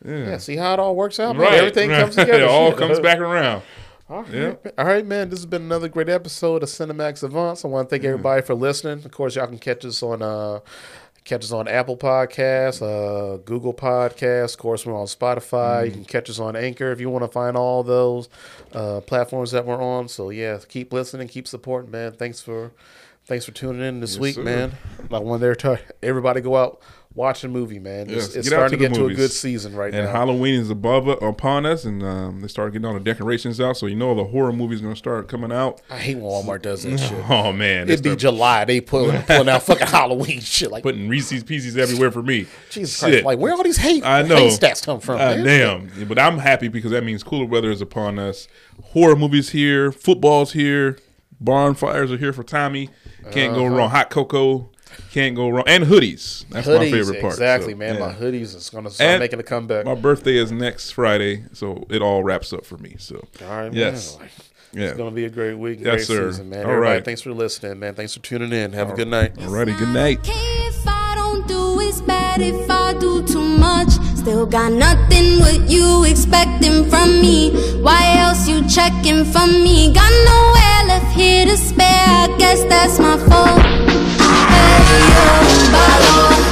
yeah. 0.07 0.27
Yeah, 0.31 0.39
see 0.39 0.57
how 0.57 0.73
it 0.73 0.81
all 0.81 0.97
works 0.97 1.21
out. 1.21 1.37
Right, 1.37 1.53
Everything 1.55 1.91
right. 1.91 2.01
comes 2.03 2.15
together. 2.17 2.45
it 2.45 2.49
all 2.49 2.73
comes 2.73 2.99
back 3.01 3.19
around. 3.19 3.63
All 4.09 4.23
right, 4.23 4.33
Yeah. 4.35 4.55
all 4.77 4.85
right, 4.85 5.05
man. 5.07 5.31
This 5.31 5.39
has 5.39 5.47
been 5.47 5.63
another 5.63 5.89
great 5.89 6.11
episode 6.11 6.63
of 6.63 6.69
Cinemax 6.69 7.23
Advance. 7.23 7.65
I 7.65 7.69
want 7.69 7.89
to 7.89 7.91
thank 7.91 8.05
everybody 8.05 8.43
for 8.43 8.55
listening. 8.55 9.05
Of 9.05 9.11
course, 9.11 9.35
y'all 9.37 9.47
can 9.47 9.59
catch 9.59 9.83
us 9.85 10.03
on 10.03 10.21
uh, 10.21 10.61
catch 11.25 11.43
us 11.43 11.53
on 11.53 11.67
Apple 11.69 11.97
Podcasts, 11.97 12.83
uh, 12.83 13.39
Google 13.39 13.73
Podcasts. 13.73 14.53
Of 14.55 14.59
course, 14.59 14.85
we're 14.85 14.95
on 14.95 15.07
Spotify. 15.07 15.87
You 15.87 15.93
can 15.93 16.05
catch 16.05 16.29
us 16.29 16.39
on 16.39 16.55
Anchor 16.55 16.93
if 16.93 17.01
you 17.01 17.09
want 17.09 17.25
to 17.25 17.31
find 17.31 17.57
all 17.57 17.83
those 17.83 18.29
uh, 18.75 19.01
platforms 19.01 19.53
that 19.53 19.65
we're 19.65 19.83
on. 19.83 20.09
So 20.09 20.29
yeah, 20.29 20.59
keep 20.69 20.93
listening, 20.93 21.29
keep 21.29 21.49
supporting, 21.49 21.91
man. 21.91 22.13
Thanks 22.13 22.43
for 22.43 22.73
thanks 23.25 23.47
for 23.47 23.53
tuning 23.53 23.81
in 23.81 24.01
this 24.01 24.19
week, 24.19 24.35
sir. 24.35 24.43
man. 24.43 24.73
I 25.11 25.19
want 25.19 25.41
there 25.41 25.55
to 25.55 25.81
everybody 26.03 26.43
go 26.43 26.57
out, 26.57 26.79
watch 27.15 27.45
a 27.45 27.49
movie, 27.49 27.79
man. 27.79 28.11
It's, 28.11 28.13
Yes, 28.13 28.37
it's 28.37 28.49
out 28.49 28.71
starting 28.71 28.79
to 28.79 28.85
to 28.85 28.89
the 28.89 28.95
get 28.95 29.01
to 29.01 29.07
a 29.07 29.15
good 29.15 29.31
season 29.31 29.75
right 29.75 29.95
And 29.95 30.05
now. 30.05 30.09
And 30.09 30.17
Halloween 30.17 30.61
is 30.61 30.71
above 30.71 31.07
upon 31.09 31.65
us, 31.67 31.85
and 31.85 32.03
um, 32.03 32.41
they 32.41 32.49
start 32.49 32.73
getting 32.73 32.87
all 32.87 32.95
the 32.95 33.01
decorations 33.01 33.61
out. 33.61 33.77
So 33.77 33.87
you 33.87 33.95
know 33.97 34.15
the 34.15 34.25
horror 34.25 34.53
movies 34.53 34.81
going 34.81 34.95
to 34.95 34.99
start 34.99 35.29
coming 35.29 35.53
out. 35.53 35.81
I 35.91 35.99
hate 35.99 36.17
when 36.17 36.25
Walmart 36.25 36.63
does 36.63 36.83
that 36.83 36.99
shit. 36.99 37.13
Oh 37.29 37.53
man, 37.53 37.89
It'd 37.89 38.03
be 38.03 38.11
start 38.11 38.19
July. 38.21 38.65
They 38.65 38.81
pulling 38.81 39.23
pulling 39.27 39.49
out 39.49 39.63
fucking 39.63 39.87
Halloween 39.87 40.41
shit. 40.41 40.71
Like 40.71 40.83
putting 40.83 41.09
Reese's 41.09 41.43
Pieces 41.45 41.77
everywhere 41.77 42.11
for 42.11 42.23
me. 42.23 42.47
Jesus 42.71 42.99
Shit. 42.99 43.09
Christ! 43.11 43.25
Like 43.25 43.39
where 43.39 43.53
all 43.55 43.63
these 43.63 43.77
hate 43.79 44.05
I 44.05 44.23
know. 44.23 44.37
hate 44.37 44.59
stats 44.59 44.85
come 44.85 45.01
from? 45.01 45.21
Uh, 45.21 45.35
damn. 45.37 45.91
But 46.09 46.19
I'm 46.19 46.39
happy 46.39 46.69
because 46.69 46.91
that 46.91 47.05
means 47.05 47.23
cooler 47.23 47.47
weather 47.47 47.71
is 47.71 47.81
upon 47.81 48.19
us. 48.19 48.49
Horror 48.93 49.17
movies 49.17 49.51
here, 49.51 49.91
football's 49.93 50.53
here, 50.53 50.99
bonfires 51.41 52.11
are 52.13 52.17
here 52.19 52.33
for 52.33 52.43
Tommy. 52.43 52.91
Can't 53.31 53.55
go 53.55 53.67
wrong. 53.67 53.91
Hot 53.91 54.11
cocoa, 54.11 54.71
can't 55.13 55.37
go 55.37 55.49
wrong. 55.49 55.65
And 55.67 55.85
hoodies. 55.85 56.45
That's 56.51 56.67
hoodies, 56.67 56.79
my 56.79 56.91
favorite 56.91 57.21
part. 57.21 57.35
Exactly, 57.35 57.73
so, 57.73 57.79
man. 57.79 57.95
Yeah. 57.95 58.01
My 58.09 58.13
hoodies 58.13 58.55
is 58.55 58.71
gonna 58.71 58.91
start 58.91 59.11
and 59.11 59.21
making 59.21 59.41
a 59.41 59.43
comeback. 59.43 59.85
My 59.85 59.95
birthday 59.95 60.37
is 60.37 60.53
next 60.53 60.91
Friday, 60.93 61.45
so 61.53 61.87
it 61.91 62.03
all 62.03 62.23
wraps 62.23 62.53
up 62.53 62.65
for 62.65 62.79
me. 62.79 62.97
So 62.99 63.27
all 63.43 63.49
right, 63.49 63.73
yes. 63.73 64.19
Man. 64.19 64.29
Yeah. 64.73 64.89
It's 64.89 64.97
going 64.97 65.11
to 65.11 65.15
be 65.15 65.25
a 65.25 65.31
great 65.31 65.55
week. 65.55 65.79
Yes, 65.79 65.95
great 65.95 66.07
sir. 66.07 66.33
Season, 66.33 66.49
man. 66.49 66.65
All 66.65 66.73
Everybody, 66.73 66.95
right. 66.95 67.05
Thanks 67.05 67.21
for 67.21 67.33
listening, 67.33 67.79
man. 67.79 67.95
Thanks 67.95 68.15
for 68.15 68.21
tuning 68.21 68.53
in. 68.53 68.73
Have 68.73 68.89
all 68.89 68.95
a 68.95 68.97
good 68.97 69.07
night. 69.07 69.41
All. 69.41 69.65
Good 69.65 69.89
night. 69.89 70.27
Still 74.25 74.47
got 74.47 74.73
nothing 74.73 75.39
what 75.39 75.69
you 75.69 76.05
expecting 76.05 76.89
from 76.89 77.21
me. 77.21 77.51
Why 77.83 78.17
else 78.17 78.49
you 78.49 78.67
checking 78.67 79.23
for 79.25 79.47
me? 79.47 79.93
Got 79.93 80.11
nowhere 80.25 80.87
left 80.89 81.15
here 81.15 81.45
to 81.45 81.57
spare. 81.59 81.87
I 81.87 82.35
guess 82.39 82.65
that's 82.65 82.99
my 82.99 83.19
fault. 83.29 84.14
Baloo, 85.75 86.43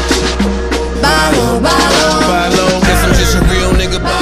baloo, 1.02 1.60
baloo, 1.60 2.20
baloo. 2.28 2.80
Guess 2.86 3.04
I'm 3.04 3.14
just 3.14 3.36
a 3.36 3.40
real 3.52 3.72
nigga, 3.72 3.98
baloo. 4.02 4.21